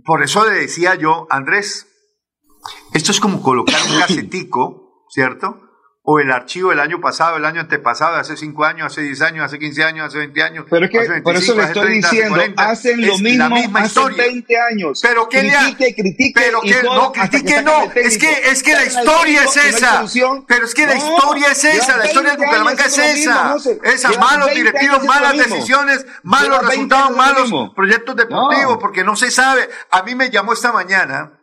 Por 0.05 0.23
eso 0.23 0.45
le 0.49 0.61
decía 0.63 0.95
yo, 0.97 1.27
Andrés, 1.31 1.87
esto 2.93 3.13
es 3.13 3.21
como 3.21 3.41
colocar 3.43 3.81
un 3.91 4.01
casetico, 4.01 5.05
¿cierto? 5.11 5.61
o 6.05 6.19
el 6.19 6.33
archivo 6.33 6.71
del 6.71 6.81
año 6.81 7.01
pasado, 7.01 7.37
el 7.37 7.45
año 7.45 7.61
antepasado, 7.61 8.17
hace 8.17 8.37
5 8.37 8.65
años, 8.65 8.87
hace 8.93 9.03
10 9.03 9.23
años, 9.23 9.45
hace 9.45 9.59
15 9.61 9.85
años, 9.85 10.07
hace 10.09 10.19
20 10.19 10.43
años. 10.43 10.67
Pero 10.69 10.87
es 10.87 10.91
que, 10.91 11.23
por 11.23 11.37
eso 11.37 11.55
le 11.55 11.63
estoy 11.63 11.93
diciendo, 11.95 12.43
hacen 12.57 13.07
lo 13.07 13.19
mismo 13.19 13.79
hace 13.79 13.87
historia. 13.87 14.25
años. 14.69 14.99
Pero 15.01 15.29
que 15.29 15.39
critique, 15.39 15.85
le 15.85 15.95
critique, 15.95 16.33
pero 16.35 16.61
que, 16.61 16.83
no, 16.83 17.13
critique, 17.13 17.63
no. 17.63 17.85
Es 17.95 18.19
que, 18.19 18.51
es 18.51 18.63
que 18.65 18.73
la 18.73 18.85
historia 18.85 19.45
es 19.45 19.57
esa. 19.57 20.05
Pero 20.49 20.65
es 20.65 20.75
que 20.75 20.87
la 20.87 20.97
historia 20.97 21.53
es 21.53 21.65
esa. 21.65 21.97
La 21.97 22.07
historia 22.07 22.33
de 22.33 22.37
Bucaramanga 22.45 22.85
es 22.85 22.99
esa. 22.99 23.45
No 23.51 23.59
sé, 23.61 23.79
esa, 23.85 24.11
malos 24.19 24.53
directivos, 24.53 25.05
malas 25.05 25.37
decisiones, 25.37 26.05
malos 26.25 26.67
resultados, 26.67 27.17
malos 27.17 27.53
proyectos 27.77 28.17
deportivos, 28.17 28.79
porque 28.81 29.05
no 29.05 29.15
se 29.15 29.31
sabe. 29.31 29.69
A 29.93 30.03
mí 30.03 30.17
me 30.17 30.31
llamó 30.31 30.53
esta 30.53 30.73
mañana 30.73 31.42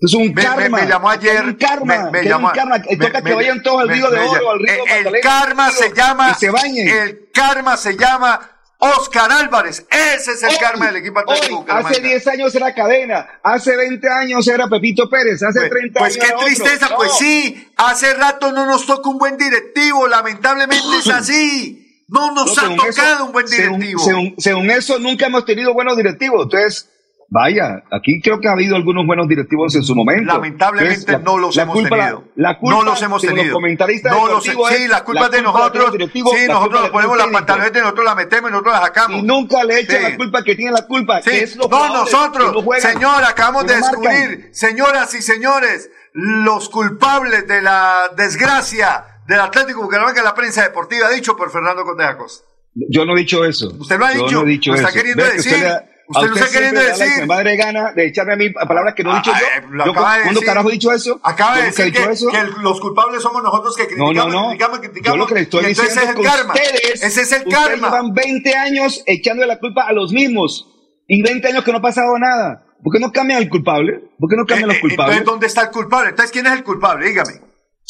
es 0.00 0.14
un 0.14 0.32
karma. 0.32 0.78
Me, 0.78 0.86
llamó 0.86 1.10
ayer. 1.10 1.44
Un 1.44 1.54
karma. 1.54 2.10
Me, 2.10 2.24
llamó, 2.24 2.48
un 2.48 2.54
karma. 2.54 2.82
Toca 2.82 3.22
que 3.22 3.34
vayan 3.34 3.62
todos 3.62 3.82
al 3.82 3.88
río 3.88 4.10
de 4.10 4.18
oro, 4.18 4.50
al 4.50 4.58
río 4.58 4.84
eh, 4.86 5.04
El, 5.06 5.20
karma 5.20 5.70
se 5.70 5.92
llama. 5.92 6.34
se 6.34 6.50
bañen. 6.50 6.88
El 6.88 7.30
karma 7.32 7.76
se 7.76 7.96
llama 7.96 8.60
Oscar 8.80 9.30
Álvarez. 9.30 9.86
Ese 9.90 10.32
es 10.32 10.42
el 10.42 10.56
karma 10.58 10.86
del 10.86 10.96
equipo 10.96 11.20
Atlético 11.20 11.66
Hace 11.68 12.00
10 12.00 12.26
años 12.28 12.54
era 12.54 12.74
Cadena, 12.74 13.28
hace 13.42 13.76
20 13.76 14.08
años 14.08 14.48
era 14.48 14.68
Pepito 14.68 15.08
Pérez, 15.08 15.42
hace 15.42 15.60
pues, 15.60 15.70
30 15.70 16.00
pues 16.00 16.16
años. 16.16 16.32
Pues 16.32 16.38
qué 16.38 16.46
tristeza, 16.46 16.96
pues 16.96 17.12
sí, 17.18 17.72
hace 17.76 18.14
rato 18.14 18.52
no 18.52 18.64
nos 18.64 18.86
toca 18.86 19.08
un 19.10 19.18
buen 19.18 19.36
directivo, 19.36 20.08
lamentablemente 20.08 20.98
es 20.98 21.08
así. 21.12 21.76
No 22.08 22.32
nos 22.32 22.58
ha 22.58 22.74
tocado 22.74 23.26
un 23.26 23.32
buen 23.32 23.46
directivo. 23.46 24.00
Según, 24.00 24.34
según, 24.38 24.70
eso, 24.70 24.98
nunca 24.98 25.26
hemos 25.26 25.44
tenido 25.44 25.72
buenos 25.74 25.96
directivos. 25.96 26.42
Entonces, 26.42 26.90
Vaya, 27.32 27.84
aquí 27.92 28.20
creo 28.20 28.40
que 28.40 28.48
ha 28.48 28.52
habido 28.52 28.74
algunos 28.74 29.06
buenos 29.06 29.28
directivos 29.28 29.72
en 29.76 29.84
su 29.84 29.94
momento. 29.94 30.32
Lamentablemente 30.32 31.16
no 31.20 31.38
los 31.38 31.56
hemos 31.56 31.76
tenido. 31.76 32.24
La, 32.34 32.58
culpa 32.58 32.76
no 32.76 32.82
los 32.82 33.02
hemos 33.02 33.22
tenido. 33.22 33.44
Los 33.44 33.52
comentaristas 33.52 34.12
no 34.12 34.26
los, 34.26 34.42
sí, 34.42 34.50
es, 34.50 34.88
la 34.90 35.04
culpa 35.04 35.26
es 35.26 35.30
de 35.30 35.42
nosotros. 35.42 35.92
De 35.92 36.08
sí, 36.08 36.22
nosotros 36.48 36.80
nos 36.80 36.90
ponemos 36.90 37.16
las 37.16 37.28
pantalonetas, 37.28 37.82
nosotros 37.82 38.04
las 38.04 38.16
metemos 38.16 38.50
y 38.50 38.52
nosotros 38.52 38.74
las 38.74 38.82
sacamos. 38.82 39.20
Y 39.20 39.22
nunca 39.22 39.62
le 39.62 39.78
echan 39.78 40.02
la 40.02 40.16
culpa 40.16 40.42
que 40.42 40.56
tiene 40.56 40.72
la 40.72 40.86
culpa. 40.88 41.22
Sí. 41.22 41.44
No, 41.56 41.88
nosotros, 41.88 42.64
que 42.80 43.06
acabamos 43.28 43.64
de 43.64 43.76
descubrir, 43.76 44.48
señoras 44.52 45.14
y 45.14 45.22
señores, 45.22 45.88
los 46.12 46.68
culpables 46.68 47.46
de 47.46 47.62
la 47.62 48.10
desgracia 48.16 49.04
del 49.28 49.38
Atlético 49.38 49.82
Bucaramanga, 49.82 50.20
la 50.24 50.34
prensa 50.34 50.64
deportiva, 50.64 51.06
ha 51.06 51.10
dicho 51.10 51.36
por 51.36 51.52
Fernando 51.52 51.84
Conde 51.84 52.04
Acosta. 52.04 52.44
Yo 52.74 53.04
no 53.04 53.14
he 53.14 53.20
dicho 53.20 53.44
eso. 53.44 53.72
Usted 53.78 54.00
lo 54.00 54.06
ha 54.06 54.10
dicho. 54.10 54.42
No 54.42 54.42
he 54.42 54.50
dicho 54.50 54.74
está 54.74 54.90
queriendo 54.90 55.22
decir. 55.24 55.64
Usted 56.10 56.28
no 56.28 56.34
está 56.34 56.50
queriendo 56.50 56.80
decir. 56.80 57.20
Mi 57.20 57.26
madre 57.26 57.56
gana 57.56 57.92
de 57.92 58.06
echarme 58.08 58.32
a 58.32 58.36
mí 58.36 58.50
palabras 58.50 58.94
que 58.96 59.04
no 59.04 59.12
he 59.12 59.16
dicho 59.16 59.30
yo. 59.30 59.68
Lo 59.70 59.84
yo 59.84 59.90
acaba 59.92 60.18
de 60.18 60.24
decir, 60.24 60.44
carajo 60.44 60.68
he 60.68 60.72
dicho 60.72 60.92
eso? 60.92 61.20
Acaba 61.22 61.58
de 61.58 61.62
decir 61.66 61.92
que, 61.92 62.02
eso? 62.02 62.26
que, 62.28 62.62
los 62.62 62.80
culpables 62.80 63.22
somos 63.22 63.42
nosotros 63.44 63.76
que 63.76 63.86
criticamos, 63.86 64.14
no, 64.16 64.24
no, 64.26 64.30
no. 64.30 64.48
criticamos, 64.48 64.80
criticamos. 64.80 65.16
Yo 65.16 65.16
lo 65.16 65.26
que 65.28 65.34
le 65.34 65.40
estoy 65.42 65.66
diciendo 65.66 66.00
es 66.00 66.08
el 66.08 66.14
que 66.16 66.22
karma. 66.22 66.54
Ustedes, 66.54 67.02
ese 67.02 67.20
es 67.20 67.32
el 67.32 67.46
ustedes 67.46 67.64
karma. 67.64 67.86
llevan 67.86 68.12
20 68.12 68.54
años 68.56 69.02
echándole 69.06 69.46
la 69.46 69.60
culpa 69.60 69.84
a 69.86 69.92
los 69.92 70.12
mismos 70.12 70.68
y 71.06 71.22
20 71.22 71.46
años 71.46 71.62
que 71.62 71.70
no 71.70 71.78
ha 71.78 71.82
pasado 71.82 72.18
nada. 72.18 72.66
¿Por 72.82 72.92
qué 72.92 72.98
no 72.98 73.12
cambian 73.12 73.38
al 73.38 73.48
culpable? 73.48 74.10
¿Por 74.18 74.28
qué 74.28 74.36
no 74.36 74.46
cambian 74.46 74.70
eh, 74.70 74.74
los 74.74 74.76
eh, 74.78 74.80
culpables? 74.80 75.18
Entonces, 75.18 75.32
¿dónde 75.32 75.46
está 75.46 75.62
el 75.62 75.70
culpable? 75.70 76.10
Entonces, 76.10 76.32
¿quién 76.32 76.46
es 76.46 76.52
el 76.52 76.64
culpable? 76.64 77.06
Dígame. 77.06 77.40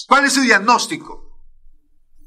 ¿Cuál 0.07 0.27
es 0.27 0.35
su 0.35 0.43
diagnóstico? 0.43 1.25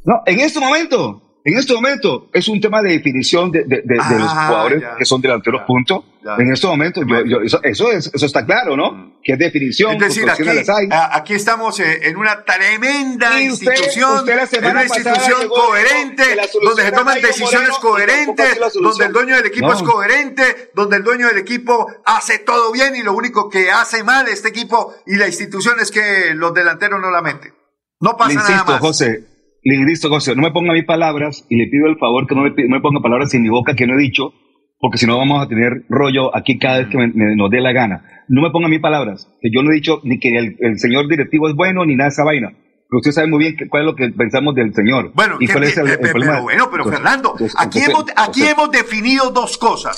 No, 0.05 0.15
en 0.25 0.39
este 0.39 0.59
momento, 0.59 1.22
en 1.45 1.57
este 1.57 1.73
momento 1.73 2.29
es 2.31 2.47
un 2.47 2.61
tema 2.61 2.81
de 2.81 2.91
definición 2.91 3.51
de, 3.51 3.65
de, 3.65 3.81
de, 3.83 3.95
los 3.95 4.31
ah, 4.31 4.47
jugadores 4.47 4.83
que 4.97 5.03
son 5.03 5.19
delanteros, 5.21 5.61
ya, 5.61 5.65
punto. 5.65 6.05
En 6.37 6.53
este 6.53 6.67
momento, 6.67 7.01
yo, 7.05 7.25
yo, 7.25 7.41
eso, 7.41 7.59
eso, 7.63 7.91
es, 7.91 8.09
eso 8.13 8.25
está 8.25 8.45
claro, 8.45 8.77
¿no? 8.77 8.91
Mm. 8.91 9.13
Que 9.21 9.33
es 9.33 9.39
definición. 9.39 9.91
Es 9.95 10.15
decir, 10.15 10.29
aquí, 10.29 10.43
aquí, 10.89 11.33
estamos 11.33 11.81
eh, 11.81 12.07
en 12.07 12.15
una 12.15 12.45
tremenda 12.45 13.41
institución, 13.41 14.25
en 14.29 14.65
una 14.65 14.83
institución 14.83 15.49
coherente, 15.49 16.23
donde 16.63 16.83
se 16.83 16.91
toman 16.93 17.21
decisiones 17.21 17.71
coherentes, 17.81 18.59
donde 18.81 19.05
el 19.05 19.11
dueño 19.11 19.35
del 19.35 19.45
equipo 19.47 19.73
es 19.73 19.83
coherente, 19.83 20.71
donde 20.73 20.95
el 20.95 21.03
dueño 21.03 21.27
del 21.27 21.39
equipo 21.39 21.87
hace 22.05 22.39
todo 22.39 22.71
bien 22.71 22.95
y 22.95 23.03
lo 23.03 23.11
único 23.13 23.49
que 23.49 23.69
hace 23.69 24.05
mal 24.05 24.29
este 24.29 24.47
equipo 24.47 24.95
y 25.05 25.17
la 25.17 25.27
institución 25.27 25.75
es 25.81 25.91
que 25.91 26.33
los 26.35 26.53
delanteros 26.53 27.01
no 27.01 27.11
la 27.11 27.21
meten. 27.21 27.53
No 27.99 28.15
pasa 28.15 28.29
Le 28.29 28.33
insisto, 28.35 28.51
nada 28.51 28.65
más. 28.65 28.79
José, 28.79 29.32
le 29.63 29.85
dice, 29.85 30.07
no 30.35 30.41
me 30.41 30.51
ponga 30.51 30.73
mis 30.73 30.85
palabras 30.85 31.45
y 31.49 31.55
le 31.55 31.67
pido 31.67 31.87
el 31.87 31.97
favor 31.97 32.27
que 32.27 32.35
no 32.35 32.41
me, 32.43 32.51
me 32.51 32.81
ponga 32.81 33.01
palabras 33.01 33.31
sin 33.31 33.41
mi 33.41 33.49
boca 33.49 33.75
que 33.75 33.87
no 33.87 33.95
he 33.95 34.01
dicho, 34.01 34.33
porque 34.79 34.97
si 34.97 35.05
no 35.05 35.17
vamos 35.17 35.43
a 35.43 35.47
tener 35.47 35.85
rollo 35.89 36.35
aquí 36.35 36.59
cada 36.59 36.79
vez 36.79 36.87
que 36.87 36.97
me, 36.97 37.35
nos 37.35 37.49
dé 37.49 37.61
la 37.61 37.71
gana. 37.71 38.05
No 38.27 38.41
me 38.41 38.51
ponga 38.51 38.67
mis 38.67 38.79
palabras, 38.79 39.29
que 39.41 39.49
yo 39.53 39.63
no 39.63 39.71
he 39.71 39.75
dicho 39.75 40.01
ni 40.03 40.19
que 40.19 40.29
el, 40.37 40.57
el 40.59 40.79
señor 40.79 41.07
directivo 41.07 41.47
es 41.47 41.55
bueno 41.55 41.85
ni 41.85 41.95
nada 41.95 42.09
de 42.09 42.13
esa 42.13 42.23
vaina 42.23 42.53
pero 42.93 42.99
usted 42.99 43.11
sabe 43.11 43.27
muy 43.27 43.39
bien 43.39 43.55
cuál 43.69 43.81
es 43.81 43.85
lo 43.87 43.95
que 43.95 44.09
pensamos 44.09 44.53
del 44.53 44.71
señor. 44.71 45.11
Bueno, 45.15 45.37
y 45.39 45.47
cuál 45.47 45.63
es 45.63 45.73
pero. 45.73 45.97
Pero, 45.99 46.43
bueno, 46.43 46.69
pero 46.69 46.85
Fernando, 46.85 47.35
aquí, 47.57 47.79
hemos, 47.79 48.05
aquí 48.15 48.43
hemos 48.43 48.69
definido 48.69 49.31
dos 49.31 49.57
cosas. 49.57 49.97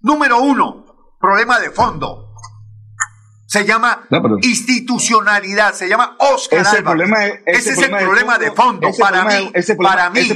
Número 0.00 0.40
uno, 0.40 0.84
problema 1.18 1.58
de 1.58 1.70
fondo. 1.70 2.25
Se 3.46 3.64
llama 3.64 4.06
institucionalidad, 4.42 5.72
se 5.72 5.88
llama 5.88 6.16
Oscar 6.18 6.60
ese 6.60 6.78
ese, 7.46 7.70
es 7.72 7.78
el 7.78 7.90
problema 7.96 8.38
de 8.38 8.50
fondo, 8.50 8.90
para, 8.98 9.24
mí, 9.24 9.50
ese 9.54 9.76
para 9.76 10.10
mí. 10.10 10.28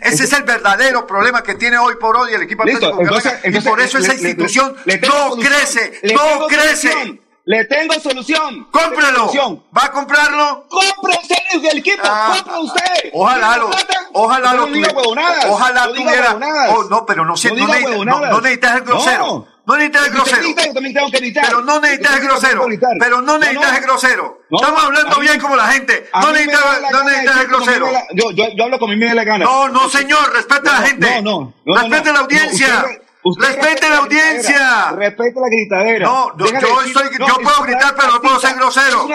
Ese 0.00 0.24
es 0.24 0.32
el 0.32 0.42
verdadero 0.42 1.06
problema 1.06 1.42
que 1.42 1.54
tiene 1.54 1.76
hoy 1.76 1.96
por 2.00 2.16
hoy 2.16 2.32
el 2.32 2.42
equipo 2.42 2.64
listo, 2.64 2.86
atlético. 2.94 3.58
Y 3.58 3.60
por 3.60 3.80
eso 3.80 3.98
esa 3.98 4.14
institución 4.14 4.74
no 4.86 5.36
crece, 5.36 6.00
no 6.14 6.46
crece. 6.46 7.20
Le 7.46 7.66
tengo 7.66 7.92
solución. 8.00 8.68
Cómprelo. 8.70 9.30
¿Va 9.76 9.84
a 9.84 9.92
comprarlo? 9.92 10.66
Cómprese 10.66 11.42
el 11.70 11.78
equipo. 11.78 12.02
Ah, 12.02 12.38
compre 12.42 12.58
usted. 12.60 13.10
Ojalá 13.12 13.58
lo. 13.58 13.70
Ojalá 14.14 14.54
lo. 14.54 14.66
Ojalá 15.50 15.92
tuviera. 15.92 16.38
Oh, 16.70 16.84
no, 16.84 17.04
pero 17.04 17.26
no, 17.26 17.34
no, 17.34 17.34
necesitas, 17.34 17.82
no 18.06 18.40
necesitas 18.40 18.76
el 18.76 18.80
grosero. 18.82 19.46
No 19.66 19.76
necesitas 19.76 20.12
grosero. 20.12 20.42
Pero 21.34 21.60
no 21.62 21.80
necesitas 21.80 22.20
grosero. 22.20 22.66
Pero 23.00 23.22
no 23.22 23.38
necesitas 23.38 23.80
grosero. 23.80 24.40
Estamos 24.50 24.84
hablando 24.84 25.20
bien 25.20 25.40
como 25.40 25.56
la 25.56 25.68
gente. 25.68 26.10
No 26.12 26.32
necesitas, 26.32 26.92
no 26.92 27.04
necesitas 27.04 27.48
grosero. 27.48 27.86
Yo, 28.12 28.64
hablo 28.64 28.78
con 28.78 28.90
mi 28.90 28.96
media 28.96 29.24
gana. 29.24 29.44
No, 29.44 29.68
no, 29.68 29.88
señor. 29.88 30.32
Respeta 30.32 30.70
no, 30.70 30.70
a 30.70 30.80
la 30.80 30.86
gente. 30.86 31.22
No, 31.22 31.54
no. 31.64 31.80
respeta 31.80 32.12
la 32.12 32.20
audiencia. 32.20 32.84
Respete 33.38 33.88
la, 33.88 33.96
audiencia. 33.98 34.92
Respete 34.92 35.40
la 35.40 35.48
gritadera. 35.48 36.06
No, 36.06 36.36
yo, 36.36 36.46
yo, 36.46 36.82
estoy, 36.82 37.08
yo 37.18 37.34
puedo 37.42 37.62
gritar, 37.62 37.94
pero 37.96 38.12
no 38.12 38.20
puedo 38.20 38.38
ser 38.38 38.54
grosero. 38.54 39.08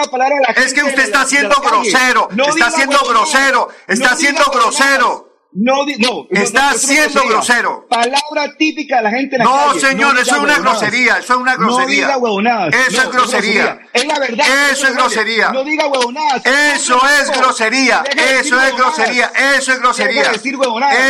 Es 0.56 0.74
que 0.74 0.82
usted 0.82 1.04
está 1.04 1.24
siendo 1.26 1.54
grosero. 1.60 2.28
Está 2.48 2.70
siendo 2.72 2.98
grosero. 3.08 3.68
Está 3.86 4.16
siendo 4.16 4.44
grosero. 4.46 5.29
No, 5.52 5.84
no, 5.98 6.26
está 6.30 6.72
no, 6.72 6.78
siendo 6.78 7.24
grosero. 7.26 7.84
Palabra 7.88 8.54
típica 8.56 8.98
de 8.98 9.02
la 9.02 9.10
gente 9.10 9.34
en 9.34 9.40
la 9.40 9.44
No, 9.44 9.66
calle. 9.68 9.80
señor, 9.80 10.14
no 10.14 10.20
eso 10.20 10.36
es 10.36 10.40
una 10.42 10.58
grosería, 10.58 11.18
eso 11.18 11.32
es 11.34 11.40
una 11.40 11.56
grosería. 11.56 11.82
No 11.82 11.88
diga 12.06 12.18
huevonadas. 12.18 12.74
Eso 12.88 13.02
es 13.02 13.10
grosería. 13.10 13.80
Es 13.92 14.06
la 14.06 14.18
verdad. 14.20 14.46
Eso 14.70 14.86
es 14.86 14.94
grosería. 14.94 15.50
No 15.50 15.64
diga 15.64 15.88
huevonadas. 15.88 16.46
Eso 16.46 17.00
es 17.20 17.36
grosería. 17.36 18.04
Eso 18.40 18.60
es 18.60 18.76
grosería. 18.76 19.32
Eso 19.56 19.72
es 19.72 19.80
grosería. 19.80 20.22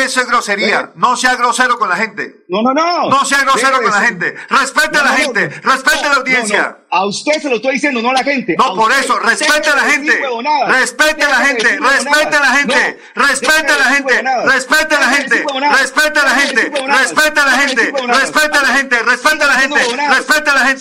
Eso 0.05 0.21
es 0.23 0.27
grosería. 0.27 0.93
No 0.95 1.17
sea 1.17 1.37
grosero 1.37 1.79
con 1.79 1.91
la 1.91 1.97
gente. 1.97 2.45
No, 2.49 2.62
no, 2.62 2.73
no. 2.73 3.11
No 3.11 3.25
sea 3.27 3.41
grosero 3.43 3.83
con 3.83 3.91
la 3.91 4.01
gente. 4.01 4.35
Respete 4.49 4.99
a 4.99 5.03
la 5.03 5.12
gente. 5.12 5.49
Respete 5.49 6.07
a 6.07 6.09
la 6.09 6.17
audiencia. 6.17 6.79
A 6.93 7.07
usted 7.07 7.41
se 7.41 7.49
lo 7.49 7.57
estoy 7.57 7.75
diciendo, 7.75 8.03
no 8.03 8.11
a 8.11 8.15
la 8.15 8.25
gente. 8.25 8.57
No, 8.59 8.75
por 8.75 8.91
eso, 8.91 9.17
respete 9.21 9.71
a 9.71 9.77
la 9.77 9.83
gente. 9.83 10.12
Respete 10.67 11.25
a 11.25 11.29
la 11.29 11.37
gente, 11.47 11.79
respete 11.79 12.37
a 12.37 12.41
la 12.41 12.57
gente, 12.57 12.99
respete 13.15 13.73
a 13.73 13.79
la 13.79 13.85
gente, 13.85 14.23
respete 14.45 14.95
a 14.95 14.99
la 14.99 15.11
gente, 15.11 15.45
respete 15.71 16.19
a 16.19 16.25
la 16.25 16.35
gente, 16.35 16.71
respete 16.89 17.41
a 17.41 17.45
la 17.45 17.59
gente, 17.59 17.93
respete 18.07 18.59
a 18.59 18.62
la 18.62 18.75
gente, 18.75 19.03
respete 19.03 19.45
a 19.45 19.47
la 19.47 19.55
gente, 19.55 19.81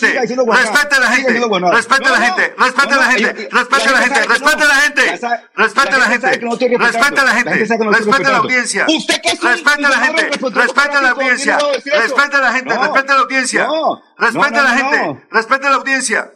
gente, 0.00 0.36
respete 0.52 0.96
a 0.96 1.00
la 1.00 1.06
gente, 1.10 1.32
respete 1.72 2.08
a 2.08 2.10
la 2.10 2.20
gente, 2.20 2.54
respete 2.56 2.94
a 2.94 2.98
la 2.98 3.10
gente, 3.10 3.32
respete 3.32 3.84
a 3.84 3.92
la 3.92 4.00
gente, 4.00 4.26
respete 4.26 4.64
a 4.64 4.68
la 4.68 4.74
gente, 4.74 5.02
respete 5.56 5.94
a 5.94 5.98
la 5.98 6.04
gente, 6.04 6.38
respete 6.78 7.20
a 7.20 7.24
la 7.24 7.34
gente, 7.34 7.54
respete 7.90 8.22
la 8.30 8.36
audiencia, 8.38 8.86
respete 8.86 9.84
a 9.84 9.88
la 9.88 9.98
gente, 9.98 10.30
respete 10.50 10.96
a 10.96 11.00
la 11.02 11.10
audiencia, 11.10 11.58
respete 11.84 12.36
a 12.36 12.40
la 12.40 12.52
gente, 12.52 12.74
respete 12.74 13.12
a 13.12 13.14
la 13.14 13.20
audiencia, 13.20 13.68
respete 14.18 14.58
a 14.58 14.62
la 14.62 14.76
gente, 14.76 15.26
respete 15.30 15.68
la 15.68 15.74
audiencia. 15.76 16.30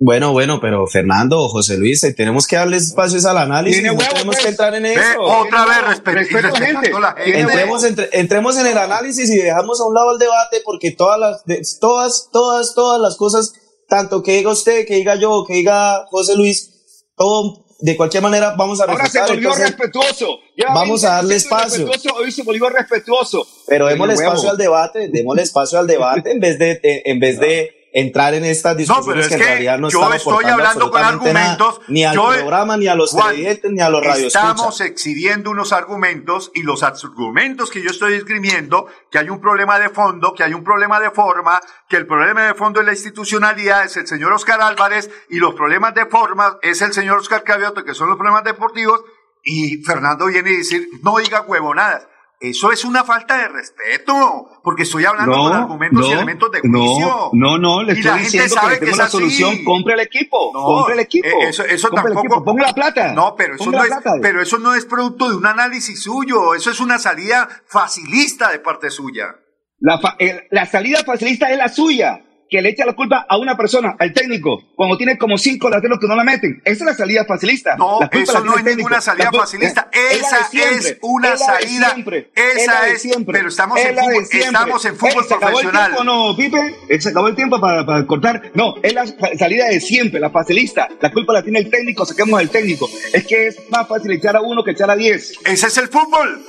Bueno, 0.00 0.30
bueno, 0.32 0.60
pero 0.60 0.86
Fernando, 0.86 1.48
José 1.48 1.76
Luis, 1.76 2.00
tenemos 2.16 2.46
que 2.46 2.54
darle 2.54 2.76
espacios 2.76 3.24
al 3.24 3.36
análisis, 3.36 3.80
Tiene 3.80 3.88
no 3.92 3.98
huevo, 3.98 4.12
tenemos 4.12 4.34
pues. 4.36 4.44
que 4.44 4.50
entrar 4.50 4.74
en 4.76 4.82
Ve, 4.84 4.92
eso. 4.94 5.20
otra 5.20 5.64
vez 5.66 5.76
respe- 5.78 6.12
y 6.12 6.14
Respeto 6.14 6.54
gente. 6.54 6.90
la 7.00 7.12
gente. 7.14 7.40
Entremos, 7.40 7.82
entre- 7.84 8.08
entremos 8.12 8.56
en 8.58 8.66
el 8.68 8.78
análisis 8.78 9.28
y 9.28 9.38
dejamos 9.38 9.80
a 9.80 9.84
un 9.86 9.94
lado 9.94 10.12
el 10.12 10.18
debate 10.20 10.58
porque 10.64 10.92
todas 10.92 11.18
las, 11.18 11.44
de- 11.46 11.62
todas, 11.80 12.28
todas, 12.32 12.74
todas 12.76 13.00
las 13.00 13.16
cosas, 13.16 13.52
tanto 13.88 14.22
que 14.22 14.36
diga 14.36 14.52
usted, 14.52 14.86
que 14.86 14.94
diga 14.94 15.16
yo, 15.16 15.44
que 15.44 15.54
diga 15.54 16.04
José 16.10 16.36
Luis, 16.36 17.04
todo, 17.16 17.64
de 17.80 17.96
cualquier 17.96 18.22
manera 18.22 18.54
vamos 18.56 18.80
a 18.80 18.84
Ahora 18.84 19.04
se 19.08 19.18
volvió 19.20 19.36
entonces, 19.50 19.66
respetuoso. 19.76 20.28
Vamos 20.74 21.00
20 21.02 21.06
a 21.08 21.10
darle 21.10 21.34
espacio. 21.34 21.90
Hoy 22.16 22.30
se 22.30 22.42
volvió 22.44 22.68
respetuoso. 22.68 23.44
pero 23.66 23.86
démosle 23.88 24.14
espacio 24.14 24.48
al 24.50 24.56
debate, 24.58 25.08
démosle 25.08 25.42
espacio 25.42 25.76
al 25.80 25.88
debate 25.88 26.30
en 26.30 26.38
vez 26.38 26.56
de, 26.56 26.80
en 27.04 27.18
vez 27.18 27.40
de 27.40 27.72
entrar 27.92 28.34
en 28.34 28.44
estas 28.44 28.74
No, 28.74 28.78
discusiones 28.78 29.06
pero 29.08 29.20
es 29.20 29.28
que 29.28 29.34
en 29.34 29.40
que 29.40 29.46
realidad 29.46 29.78
no 29.78 29.88
yo 29.88 30.00
están 30.02 30.16
estoy 30.16 30.44
hablando 30.44 30.90
con 30.90 31.00
nada, 31.00 31.12
argumentos. 31.12 31.80
ni 31.88 32.04
al 32.04 32.14
Yo- 32.14 32.28
programa, 32.32 32.76
ni 32.76 32.86
a 32.86 32.94
los 32.94 33.10
Juan, 33.12 33.28
televidentes, 33.30 33.70
ni 33.72 33.80
a 33.80 33.88
los 33.88 34.04
radioescuchas. 34.04 34.50
Estamos 34.50 34.80
exhibiendo 34.82 35.50
unos 35.50 35.72
argumentos 35.72 36.50
y 36.54 36.62
los 36.62 36.82
argumentos 36.82 37.70
que 37.70 37.82
yo 37.82 37.90
estoy 37.90 38.14
esgrimiendo, 38.14 38.86
que 39.10 39.18
hay 39.18 39.30
un 39.30 39.40
problema 39.40 39.78
de 39.78 39.88
fondo, 39.88 40.34
que 40.34 40.44
hay 40.44 40.54
un 40.54 40.64
problema 40.64 41.00
de 41.00 41.10
forma, 41.10 41.60
que 41.88 41.96
el 41.96 42.06
problema 42.06 42.42
de 42.46 42.54
fondo 42.54 42.80
es 42.80 42.86
la 42.86 42.92
institucionalidad, 42.92 43.84
es 43.84 43.96
el 43.96 44.06
señor 44.06 44.32
Oscar 44.32 44.60
Álvarez, 44.60 45.10
y 45.30 45.38
los 45.38 45.54
problemas 45.54 45.94
de 45.94 46.06
forma 46.06 46.58
es 46.62 46.82
el 46.82 46.92
señor 46.92 47.18
Oscar 47.18 47.42
Cavioto, 47.42 47.84
que 47.84 47.94
son 47.94 48.08
los 48.08 48.16
problemas 48.16 48.44
deportivos, 48.44 49.00
y 49.42 49.82
Fernando 49.84 50.26
viene 50.26 50.50
a 50.50 50.58
decir, 50.58 50.88
no 51.02 51.16
diga 51.18 51.40
huevonadas. 51.42 52.06
Eso 52.40 52.70
es 52.70 52.84
una 52.84 53.02
falta 53.02 53.36
de 53.38 53.48
respeto, 53.48 54.60
porque 54.62 54.84
estoy 54.84 55.04
hablando 55.04 55.32
con 55.36 55.52
argumentos 55.52 56.06
y 56.08 56.12
elementos 56.12 56.52
de 56.52 56.60
juicio. 56.60 57.30
No, 57.32 57.58
no, 57.58 57.58
no, 57.58 57.82
le 57.82 57.94
estoy 57.94 58.20
diciendo 58.20 58.54
que 58.70 58.78
que 58.78 58.90
es 58.90 58.96
la 58.96 59.04
así. 59.04 59.12
solución, 59.12 59.64
compre 59.64 59.94
el 59.94 60.00
equipo, 60.00 60.52
No, 60.54 60.62
compre 60.62 60.94
el 60.94 61.00
equipo. 61.00 61.26
eh, 61.26 61.48
Eso, 61.48 61.64
eso 61.64 61.90
tampoco. 61.90 62.44
ponga 62.44 62.66
la 62.66 62.72
plata. 62.74 63.12
No, 63.12 63.34
pero 63.36 63.56
eso 63.56 63.70
no, 63.72 63.82
es, 63.82 63.88
plata. 63.88 64.12
pero 64.22 64.40
eso 64.40 64.58
no 64.60 64.74
es 64.76 64.84
producto 64.84 65.28
de 65.28 65.34
un 65.36 65.46
análisis 65.46 66.00
suyo. 66.00 66.54
Eso 66.54 66.70
es 66.70 66.78
una 66.78 67.00
salida 67.00 67.48
facilista 67.66 68.52
de 68.52 68.60
parte 68.60 68.90
suya. 68.90 69.34
La, 69.80 69.98
fa- 69.98 70.14
el- 70.20 70.42
la 70.52 70.64
salida 70.66 71.02
facilista 71.04 71.50
es 71.50 71.58
la 71.58 71.68
suya, 71.68 72.24
que 72.50 72.62
le 72.62 72.70
echa 72.70 72.86
la 72.86 72.94
culpa 72.94 73.26
a 73.28 73.36
una 73.38 73.56
persona, 73.56 73.94
al 73.98 74.12
técnico, 74.12 74.62
cuando 74.74 74.96
tiene 74.96 75.18
como 75.18 75.36
cinco 75.38 75.68
lateros 75.68 75.98
que 76.00 76.06
no 76.06 76.16
la 76.16 76.24
meten. 76.24 76.60
Esa 76.64 76.84
es 76.84 76.90
la 76.90 76.94
salida 76.94 77.24
facilista. 77.24 77.76
No, 77.76 78.00
La 78.00 78.08
culpa 78.08 78.22
eso 78.32 78.32
la 78.34 78.40
no 78.40 78.56
es 78.56 78.64
ninguna 78.64 79.00
salida 79.00 79.30
La 79.32 79.38
facilista. 79.40 79.90
Esa 79.92 80.44
siempre, 80.48 80.88
es 80.90 80.98
una 81.02 81.36
salida. 81.36 81.90
siempre, 81.94 82.30
Esa 82.34 82.88
es- 82.88 83.02
siempre, 83.02 83.38
pero 83.38 83.48
estamos 83.48 83.78
es 83.78 83.86
en 83.86 83.96
fútbol- 83.96 84.28
estamos 84.32 84.84
en 84.84 84.96
fútbol 84.96 85.24
Eh, 85.24 85.28
¿se 85.28 85.34
acabó 85.34 85.60
el 85.60 85.66
profesional. 85.68 85.92
tiempo, 85.92 86.04
no, 86.04 86.36
Pipe? 86.36 86.74
Eh, 86.88 87.00
¿Se 87.00 87.08
acabó 87.10 87.28
el 87.28 87.34
tiempo 87.36 87.60
para, 87.60 87.84
para 87.84 88.06
cortar? 88.06 88.50
No, 88.54 88.74
es 88.82 88.94
la 88.94 89.06
salida 89.38 89.66
de 89.68 89.80
siempre, 89.80 90.20
la 90.20 90.30
facilista. 90.30 90.88
La 91.00 91.12
culpa 91.12 91.32
la 91.34 91.42
tiene 91.42 91.58
el 91.60 91.70
técnico, 91.70 92.06
saquemos 92.06 92.38
al 92.40 92.48
técnico. 92.50 92.88
Es 93.12 93.26
que 93.26 93.48
es 93.48 93.58
más 93.70 93.86
fácil 93.86 94.10
echar 94.12 94.36
a 94.36 94.40
uno 94.40 94.64
que 94.64 94.70
echar 94.72 94.90
a 94.90 94.96
diez. 94.96 95.34
Ese 95.44 95.66
es 95.66 95.76
el 95.78 95.88
fútbol. 95.88 96.44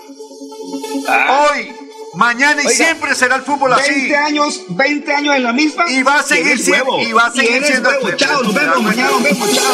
Hoy, 1.07 1.71
mañana 2.13 2.61
y 2.61 2.67
Oiga, 2.67 2.85
siempre 2.85 3.15
será 3.15 3.35
el 3.37 3.41
fútbol 3.43 3.73
así. 3.73 3.91
20 3.91 4.15
años, 4.17 4.61
20 4.69 5.13
años 5.13 5.35
en 5.35 5.43
la 5.43 5.53
misma. 5.53 5.89
Y 5.89 6.03
va 6.03 6.19
a 6.19 6.23
seguir 6.23 6.59
siendo. 6.59 6.99
Y 6.99 7.13
va 7.13 7.27
a 7.27 7.31
seguir 7.31 7.63
siendo. 7.65 7.89
huevo. 7.89 8.11
Chao, 8.17 8.43
nos 8.43 8.53
vemos, 8.53 8.81
mañana 8.81 9.11
nos 9.11 9.23
vemos, 9.23 9.49
chao. 9.53 9.73